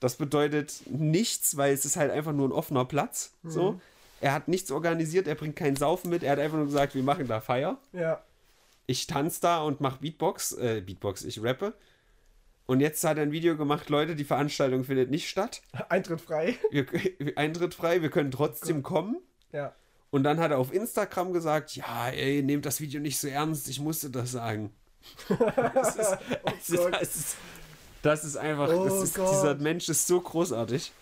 Das 0.00 0.16
bedeutet 0.16 0.80
nichts, 0.86 1.58
weil 1.58 1.74
es 1.74 1.84
ist 1.84 1.96
halt 1.96 2.10
einfach 2.10 2.32
nur 2.32 2.48
ein 2.48 2.52
offener 2.52 2.86
Platz. 2.86 3.34
So. 3.42 3.82
Er 4.20 4.32
hat 4.32 4.48
nichts 4.48 4.70
organisiert, 4.70 5.26
er 5.26 5.34
bringt 5.34 5.56
keinen 5.56 5.76
Saufen 5.76 6.10
mit, 6.10 6.22
er 6.22 6.32
hat 6.32 6.38
einfach 6.38 6.58
nur 6.58 6.66
gesagt, 6.66 6.94
wir 6.94 7.02
machen 7.02 7.26
da 7.26 7.40
Feier. 7.40 7.78
Ja. 7.92 8.22
Ich 8.86 9.06
tanze 9.06 9.40
da 9.40 9.62
und 9.62 9.80
mache 9.80 10.00
Beatbox, 10.00 10.52
äh, 10.52 10.82
Beatbox, 10.84 11.24
ich 11.24 11.42
rappe. 11.42 11.74
Und 12.66 12.80
jetzt 12.80 13.02
hat 13.02 13.16
er 13.16 13.24
ein 13.24 13.32
Video 13.32 13.56
gemacht, 13.56 13.88
Leute, 13.88 14.14
die 14.14 14.24
Veranstaltung 14.24 14.84
findet 14.84 15.10
nicht 15.10 15.28
statt. 15.28 15.62
Eintritt 15.88 16.20
frei. 16.20 16.56
Wir, 16.70 16.86
Eintritt 17.36 17.74
frei, 17.74 18.02
wir 18.02 18.10
können 18.10 18.30
trotzdem 18.30 18.82
kommen. 18.82 19.16
Ja. 19.52 19.74
Und 20.10 20.24
dann 20.24 20.38
hat 20.38 20.50
er 20.50 20.58
auf 20.58 20.72
Instagram 20.72 21.32
gesagt, 21.32 21.76
ja, 21.76 22.08
ey, 22.08 22.42
nehmt 22.42 22.66
das 22.66 22.80
Video 22.80 23.00
nicht 23.00 23.18
so 23.18 23.28
ernst, 23.28 23.68
ich 23.68 23.80
musste 23.80 24.10
das 24.10 24.32
sagen. 24.32 24.72
das, 25.28 25.96
ist, 25.96 26.18
also, 26.44 26.90
das, 26.90 27.16
ist, 27.16 27.36
das 28.02 28.24
ist 28.24 28.36
einfach, 28.36 28.68
Oh 28.68 28.84
ist, 28.84 29.16
dieser 29.16 29.54
Mensch 29.54 29.88
ist 29.88 30.06
so 30.06 30.20
großartig. 30.20 30.92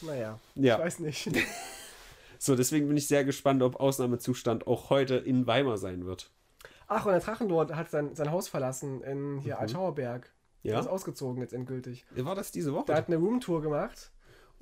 Naja. 0.00 0.38
Ja. 0.54 0.76
Ich 0.76 0.84
weiß 0.84 0.98
nicht. 1.00 1.30
So, 2.44 2.56
deswegen 2.56 2.88
bin 2.88 2.96
ich 2.96 3.06
sehr 3.06 3.24
gespannt, 3.24 3.62
ob 3.62 3.76
Ausnahmezustand 3.76 4.66
auch 4.66 4.90
heute 4.90 5.14
in 5.14 5.46
Weimar 5.46 5.78
sein 5.78 6.06
wird. 6.06 6.28
Ach, 6.88 7.06
und 7.06 7.12
der 7.12 7.20
Drachenlord 7.20 7.76
hat 7.76 7.88
sein, 7.88 8.16
sein 8.16 8.32
Haus 8.32 8.48
verlassen 8.48 9.00
in 9.02 9.38
hier 9.38 9.60
Altschauerberg. 9.60 10.28
Der 10.64 10.72
Ja? 10.72 10.80
ist 10.80 10.88
ausgezogen 10.88 11.40
jetzt 11.40 11.52
endgültig. 11.52 12.04
War 12.16 12.34
das 12.34 12.50
diese 12.50 12.72
Woche? 12.72 12.86
Der 12.86 12.96
hat 12.96 13.06
eine 13.06 13.18
Roomtour 13.18 13.62
gemacht 13.62 14.10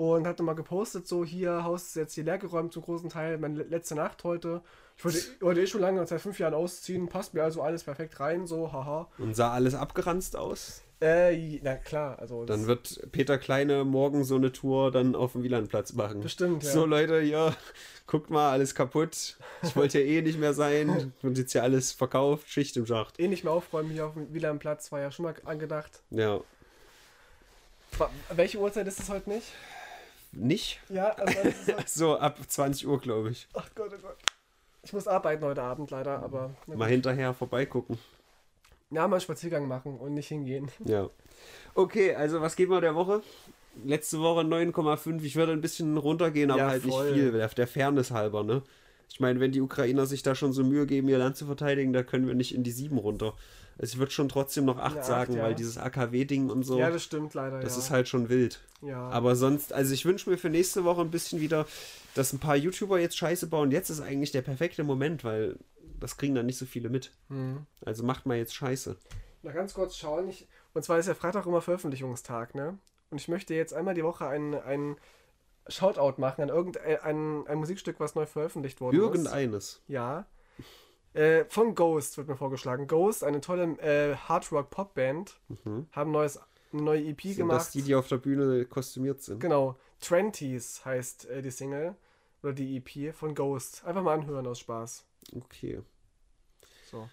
und 0.01 0.27
hat 0.27 0.39
nochmal 0.39 0.55
gepostet, 0.55 1.07
so 1.07 1.27
hier, 1.27 1.63
Haus 1.63 1.89
ist 1.89 1.97
jetzt 1.97 2.15
hier 2.15 2.25
leergeräumt 2.25 2.73
zum 2.73 2.83
großen 2.83 3.11
Teil, 3.11 3.37
meine 3.37 3.57
le- 3.59 3.65
letzte 3.65 3.95
Nacht 3.95 4.25
heute. 4.25 4.63
Ich 4.97 5.05
wollte, 5.05 5.19
wollte 5.41 5.61
eh 5.61 5.67
schon 5.67 5.83
lange, 5.83 6.07
seit 6.07 6.23
fünf 6.23 6.39
Jahren 6.39 6.55
ausziehen, 6.55 7.09
passt 7.09 7.35
mir 7.35 7.43
also 7.43 7.61
alles 7.61 7.85
perfekt 7.85 8.19
rein, 8.19 8.47
so, 8.47 8.73
haha. 8.73 9.09
Und 9.19 9.37
sah 9.37 9.53
alles 9.53 9.75
abgeranzt 9.75 10.37
aus? 10.37 10.83
Äh, 11.03 11.59
na 11.63 11.77
klar, 11.77 12.19
also 12.19 12.45
Dann 12.47 12.67
wird 12.67 13.09
Peter 13.13 13.37
Kleine 13.37 13.85
morgen 13.85 14.25
so 14.25 14.37
eine 14.37 14.53
Tour 14.53 14.91
dann 14.91 15.15
auf 15.15 15.33
dem 15.33 15.43
Wielandplatz 15.43 15.93
machen. 15.93 16.21
Bestimmt, 16.21 16.63
ja. 16.63 16.71
So 16.71 16.87
Leute, 16.87 17.21
hier, 17.21 17.55
guckt 18.07 18.31
mal, 18.31 18.51
alles 18.53 18.75
kaputt. 18.75 19.37
Ich 19.63 19.77
wollte 19.77 20.01
ja 20.01 20.07
eh 20.07 20.23
nicht 20.23 20.39
mehr 20.39 20.55
sein. 20.55 21.13
Und 21.23 21.37
jetzt 21.37 21.53
hier 21.53 21.63
alles 21.63 21.93
verkauft, 21.93 22.49
Schicht 22.49 22.75
im 22.79 22.87
Schacht. 22.87 23.19
eh 23.21 23.29
nicht 23.29 23.45
mehr 23.45 23.53
aufräumen 23.53 23.91
hier 23.91 24.07
auf 24.07 24.15
dem 24.15 24.33
Wielandplatz, 24.33 24.93
war 24.93 25.01
ja 25.01 25.11
schon 25.11 25.25
mal 25.25 25.35
angedacht. 25.45 26.03
Ja. 26.11 26.41
Welche 28.35 28.59
Uhrzeit 28.59 28.87
ist 28.87 29.01
es 29.01 29.09
heute 29.11 29.29
nicht? 29.31 29.47
Nicht? 30.33 30.81
Ja, 30.89 31.09
also 31.11 31.39
So 31.87 32.17
ab 32.19 32.39
20 32.47 32.87
Uhr, 32.87 33.01
glaube 33.01 33.31
ich. 33.31 33.49
ach 33.55 33.69
Gott, 33.75 33.91
oh 33.95 34.01
Gott. 34.01 34.17
Ich 34.83 34.93
muss 34.93 35.07
arbeiten 35.09 35.45
heute 35.45 35.63
Abend 35.63 35.91
leider, 35.91 36.23
aber 36.23 36.55
na 36.67 36.77
Mal 36.77 36.85
gut. 36.87 36.93
hinterher 36.93 37.35
vorbeigucken. 37.35 37.99
ja, 38.91 39.07
mal 39.09 39.21
Spaziergang 39.21 39.69
machen 39.69 39.99
und 39.99 40.15
nicht 40.15 40.29
hingehen. 40.29 40.71
Ja. 40.85 41.11
Okay, 41.75 42.15
also 42.15 42.41
was 42.41 42.57
geben 42.57 42.73
wir 42.73 42.81
der 42.81 42.95
Woche? 42.95 43.23
Letzte 43.85 44.21
Woche 44.21 44.41
9,5. 44.41 45.23
Ich 45.23 45.37
würde 45.37 45.53
ein 45.53 45.61
bisschen 45.61 45.97
runtergehen, 45.97 46.51
aber 46.51 46.61
Ja, 46.61 46.69
halt 46.71 46.83
voll. 46.83 47.05
nicht 47.13 47.15
viel, 47.15 47.33
der, 47.33 47.49
der 47.49 47.67
Fairness 47.67 48.11
halber, 48.11 48.43
ne? 48.43 48.63
Ich 49.13 49.21
meine, 49.21 49.41
wenn 49.41 49.53
die 49.53 49.61
Ukrainer 49.61 50.07
sich 50.07 50.23
da 50.23 50.35
schon 50.35 50.53
so 50.53 50.63
Mühe 50.65 50.87
geben, 50.87 51.09
ihr 51.09 51.19
Land 51.19 51.37
zu 51.37 51.45
verteidigen, 51.47 51.93
da 51.93 52.03
können 52.03 52.27
wir 52.27 52.35
nicht 52.35 52.55
in 52.55 52.63
die 52.63 52.71
7 52.71 52.97
runter. 52.97 53.35
Also 53.81 53.95
ich 53.95 53.99
würde 53.99 54.13
schon 54.13 54.29
trotzdem 54.29 54.67
noch 54.67 54.79
8 54.79 54.91
Eine 54.93 55.01
acht, 55.01 55.07
sagen, 55.07 55.37
ja. 55.37 55.43
weil 55.43 55.55
dieses 55.55 55.79
AKW-Ding 55.79 56.51
und 56.51 56.65
so, 56.65 56.79
Ja, 56.79 56.91
das 56.91 57.03
stimmt 57.03 57.33
leider, 57.33 57.61
das 57.61 57.77
ja. 57.77 57.79
ist 57.79 57.91
halt 57.91 58.09
schon 58.09 58.29
wild. 58.29 58.61
ja. 58.83 59.09
Aber 59.09 59.37
sonst, 59.37 59.73
also 59.73 59.95
ich 59.95 60.05
wünsche 60.05 60.29
mir 60.29 60.37
für 60.37 60.51
nächste 60.51 60.85
Woche 60.85 61.01
ein 61.01 61.11
bisschen 61.11 61.41
wieder, 61.41 61.67
dass 62.15 62.33
ein 62.35 62.41
paar 62.41 62.57
YouTuber 62.57 63.01
jetzt 63.01 63.17
Scheiße 63.17 63.47
bauen. 63.47 63.71
Jetzt 63.71 63.89
ist 63.89 64.03
eigentlich 64.03 64.33
der 64.33 64.43
perfekte 64.43 64.85
Moment, 64.85 65.25
weil 65.25 65.57
das 65.99 66.19
kriegen 66.19 66.35
dann 66.35 66.45
nicht 66.47 66.59
so 66.59 66.67
viele 66.67 66.91
mit. 66.91 67.11
Hm. 67.29 67.65
Also 67.85 68.05
macht 68.05 68.27
mal 68.27 68.37
jetzt 68.37 68.55
Scheiße. 68.55 68.97
Mal 69.43 69.55
ganz 69.55 69.73
kurz 69.73 69.97
schauen. 69.97 70.29
Ich, 70.29 70.47
und 70.75 70.85
zwar 70.85 70.99
ist 70.99 71.07
ja 71.07 71.15
Freitag 71.15 71.47
immer 71.47 71.63
Veröffentlichungstag, 71.63 72.55
ne? 72.55 72.77
Und 73.11 73.19
ich 73.19 73.29
möchte 73.29 73.55
jetzt 73.55 73.73
einmal 73.73 73.95
die 73.95 74.05
Woche 74.05 74.27
ein, 74.27 74.55
ein 74.55 74.97
Shoutout 75.69 76.21
machen 76.21 76.43
an 76.43 76.49
irgendein 76.51 77.01
ein, 77.01 77.47
ein 77.47 77.59
Musikstück, 77.59 77.99
was 77.99 78.15
neu 78.15 78.27
veröffentlicht 78.27 78.81
worden 78.81 78.97
ist. 78.97 79.03
Irgendeines. 79.03 79.81
Ja. 79.89 80.27
Äh, 81.13 81.45
von 81.49 81.75
Ghost 81.75 82.17
wird 82.19 82.29
mir 82.29 82.37
vorgeschlagen. 82.37 82.87
Ghost, 82.87 83.25
eine 83.25 83.41
tolle 83.41 83.65
äh, 83.81 84.15
Hardrock-Pop-Band, 84.17 85.41
Mhm. 85.65 85.87
haben 85.93 86.11
neues, 86.13 86.39
eine 86.73 86.83
neue 86.83 87.03
EP 87.05 87.23
Sind 87.23 87.37
gemacht. 87.39 87.57
das 87.61 87.71
die, 87.73 87.83
die 87.83 87.95
auf 87.95 88.07
der 88.09 88.19
Bühne 88.19 88.65
kostümiert 88.67 89.21
sind? 89.23 89.41
Genau. 89.41 89.77
Twenties 90.01 90.85
heißt 90.85 91.29
äh, 91.29 91.43
die 91.43 91.51
Single 91.51 91.97
oder 92.43 92.53
die 92.53 92.77
EP 92.77 93.13
von 93.15 93.35
Ghost. 93.35 93.85
Einfach 93.85 94.03
mal 94.03 94.15
anhören 94.15 94.47
aus 94.47 94.61
Spaß. 94.61 95.05
Okay. 95.35 95.81
So. 96.91 97.09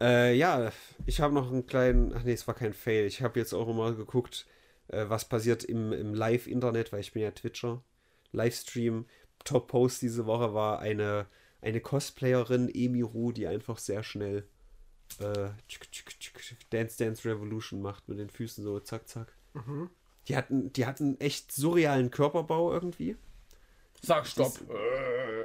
Äh, 0.00 0.34
ja, 0.36 0.72
ich 1.06 1.20
habe 1.20 1.32
noch 1.34 1.50
einen 1.50 1.66
kleinen, 1.66 2.12
ach 2.14 2.22
nee, 2.22 2.32
es 2.32 2.46
war 2.46 2.54
kein 2.54 2.72
Fail. 2.74 3.06
Ich 3.06 3.22
habe 3.22 3.38
jetzt 3.38 3.52
auch 3.54 3.68
immer 3.68 3.92
geguckt, 3.94 4.46
äh, 4.88 5.04
was 5.08 5.26
passiert 5.28 5.64
im, 5.64 5.92
im 5.92 6.12
Live-Internet, 6.14 6.92
weil 6.92 7.00
ich 7.00 7.12
bin 7.12 7.22
ja 7.22 7.30
Twitcher. 7.30 7.82
Livestream, 8.32 9.06
Top-Post 9.44 10.02
diese 10.02 10.26
Woche 10.26 10.52
war 10.52 10.80
eine, 10.80 11.26
eine 11.66 11.80
Cosplayerin, 11.80 12.68
Emiru, 12.72 13.32
die 13.32 13.46
einfach 13.46 13.78
sehr 13.78 14.02
schnell 14.02 14.44
äh, 15.18 15.48
tschuk, 15.68 15.90
tschuk, 15.90 16.18
tschuk, 16.18 16.58
Dance 16.70 16.96
Dance 16.98 17.28
Revolution 17.28 17.80
macht 17.82 18.08
mit 18.08 18.18
den 18.18 18.30
Füßen 18.30 18.62
so 18.64 18.78
zack, 18.80 19.08
zack. 19.08 19.32
Mhm. 19.54 19.90
Die 20.28 20.36
hatten, 20.36 20.72
die 20.72 20.86
hatten 20.86 21.18
echt 21.20 21.52
surrealen 21.52 22.10
Körperbau 22.10 22.72
irgendwie. 22.72 23.16
Sag 24.02 24.26
Stopp. 24.26 24.52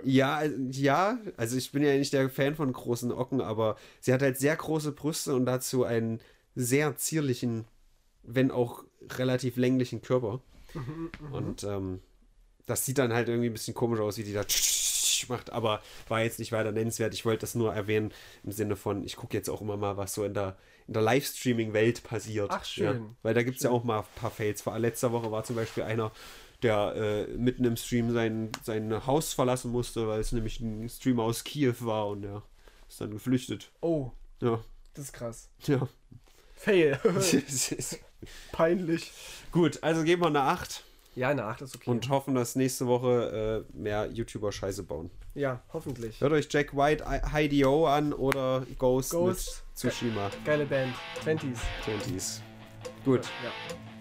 Ja, 0.03 0.35
also- 0.37 0.55
ja, 0.71 1.19
also 1.37 1.57
ich 1.57 1.71
bin 1.71 1.83
ja 1.83 1.95
nicht 1.97 2.13
der 2.13 2.29
Fan 2.29 2.55
von 2.55 2.71
großen 2.73 3.11
Ocken, 3.11 3.41
aber 3.41 3.77
sie 3.99 4.13
hat 4.13 4.21
halt 4.21 4.37
sehr 4.37 4.55
große 4.55 4.91
Brüste 4.91 5.33
und 5.35 5.45
dazu 5.45 5.83
einen 5.83 6.19
sehr 6.55 6.97
zierlichen, 6.97 7.65
wenn 8.23 8.51
auch 8.51 8.83
relativ 9.17 9.55
länglichen 9.57 10.01
Körper. 10.01 10.41
Und 11.31 11.63
ähm, 11.63 12.01
das 12.65 12.85
sieht 12.85 12.97
dann 12.97 13.13
halt 13.13 13.29
irgendwie 13.29 13.49
ein 13.49 13.53
bisschen 13.53 13.73
komisch 13.73 13.99
aus, 13.99 14.17
wie 14.17 14.23
die 14.23 14.33
da 14.33 14.43
macht, 15.29 15.51
aber 15.51 15.81
war 16.07 16.21
jetzt 16.21 16.39
nicht 16.39 16.51
weiter 16.51 16.71
nennenswert. 16.71 17.13
Ich 17.13 17.25
wollte 17.25 17.41
das 17.41 17.55
nur 17.55 17.73
erwähnen 17.73 18.13
im 18.43 18.51
Sinne 18.51 18.75
von, 18.75 19.03
ich 19.03 19.15
gucke 19.15 19.35
jetzt 19.35 19.49
auch 19.49 19.61
immer 19.61 19.77
mal, 19.77 19.97
was 19.97 20.13
so 20.13 20.23
in 20.23 20.33
der, 20.33 20.57
in 20.87 20.93
der 20.93 21.03
Livestreaming-Welt 21.03 22.03
passiert. 22.03 22.51
Ach, 22.51 22.65
schön. 22.65 23.01
Ja, 23.03 23.15
weil 23.23 23.33
da 23.33 23.43
gibt 23.43 23.57
es 23.57 23.63
ja 23.63 23.69
auch 23.69 23.83
mal 23.83 23.99
ein 23.99 24.05
paar 24.15 24.31
Fails. 24.31 24.61
Vor 24.61 24.77
letzter 24.79 25.11
Woche 25.11 25.31
war 25.31 25.43
zum 25.43 25.55
Beispiel 25.55 25.83
einer, 25.83 26.11
der 26.63 26.95
äh, 26.95 27.27
mitten 27.37 27.65
im 27.65 27.75
Stream 27.77 28.11
sein, 28.11 28.51
sein 28.63 29.05
Haus 29.07 29.33
verlassen 29.33 29.71
musste, 29.71 30.07
weil 30.07 30.19
es 30.19 30.31
nämlich 30.31 30.59
ein 30.59 30.87
Stream 30.89 31.19
aus 31.19 31.43
Kiew 31.43 31.75
war 31.79 32.07
und 32.07 32.23
er 32.23 32.43
ist 32.87 33.01
dann 33.01 33.11
geflüchtet. 33.11 33.71
Oh, 33.81 34.11
Ja, 34.41 34.63
das 34.93 35.05
ist 35.05 35.13
krass. 35.13 35.49
ja. 35.65 35.87
Fail. 36.53 36.99
Peinlich. 38.51 39.11
Gut, 39.51 39.81
also 39.81 40.03
geben 40.03 40.21
wir 40.21 40.27
eine 40.27 40.41
8 40.41 40.83
Ja, 41.15 41.29
eine 41.29 41.43
8 41.43 41.61
ist 41.61 41.75
okay. 41.75 41.89
und 41.89 42.07
hoffen, 42.09 42.35
dass 42.35 42.55
nächste 42.55 42.87
Woche 42.87 43.65
äh, 43.73 43.77
mehr 43.77 44.09
YouTuber 44.11 44.51
Scheiße 44.51 44.83
bauen. 44.83 45.09
ja, 45.35 45.61
hoffentlich. 45.73 46.21
Hört 46.21 46.31
euch 46.31 46.47
Jack 46.49 46.75
White, 46.75 47.03
Heidi 47.33 47.65
O 47.65 47.85
an 47.85 48.13
oder 48.13 48.65
Ghost, 48.79 49.11
Ghost. 49.11 49.63
mit 49.73 49.75
Tsushima 49.93 50.29
Geile 50.45 50.65
Band. 50.65 50.93
Twenties. 51.21 51.59
20s. 51.85 52.39
Gut, 53.03 53.25
Ja. 53.43 53.51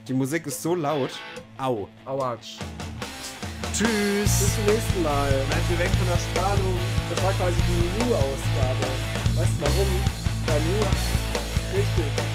die 0.06 0.12
Musik 0.14 0.46
ist 0.46 0.62
so 0.62 0.74
laut. 0.76 1.10
Au. 1.58 1.88
Autsch. 2.04 2.58
Tschüss. 3.72 3.88
Bis 4.22 4.54
zum 4.56 4.64
nächsten 4.66 5.02
Mal. 5.02 5.30
Bleibt 5.48 5.70
ihr 5.70 5.78
weg 5.78 5.88
von 5.90 6.06
der 6.08 6.18
Strahlung. 6.18 6.74
Das 7.10 7.22
war 7.24 7.32
quasi 7.32 7.56
die 7.68 8.04
New-Ausgabe. 8.04 8.86
Weißt 9.36 9.52
du 9.58 9.62
warum? 9.62 9.86
Weil 10.46 10.60
New. 10.60 11.78
Richtig. 11.78 12.29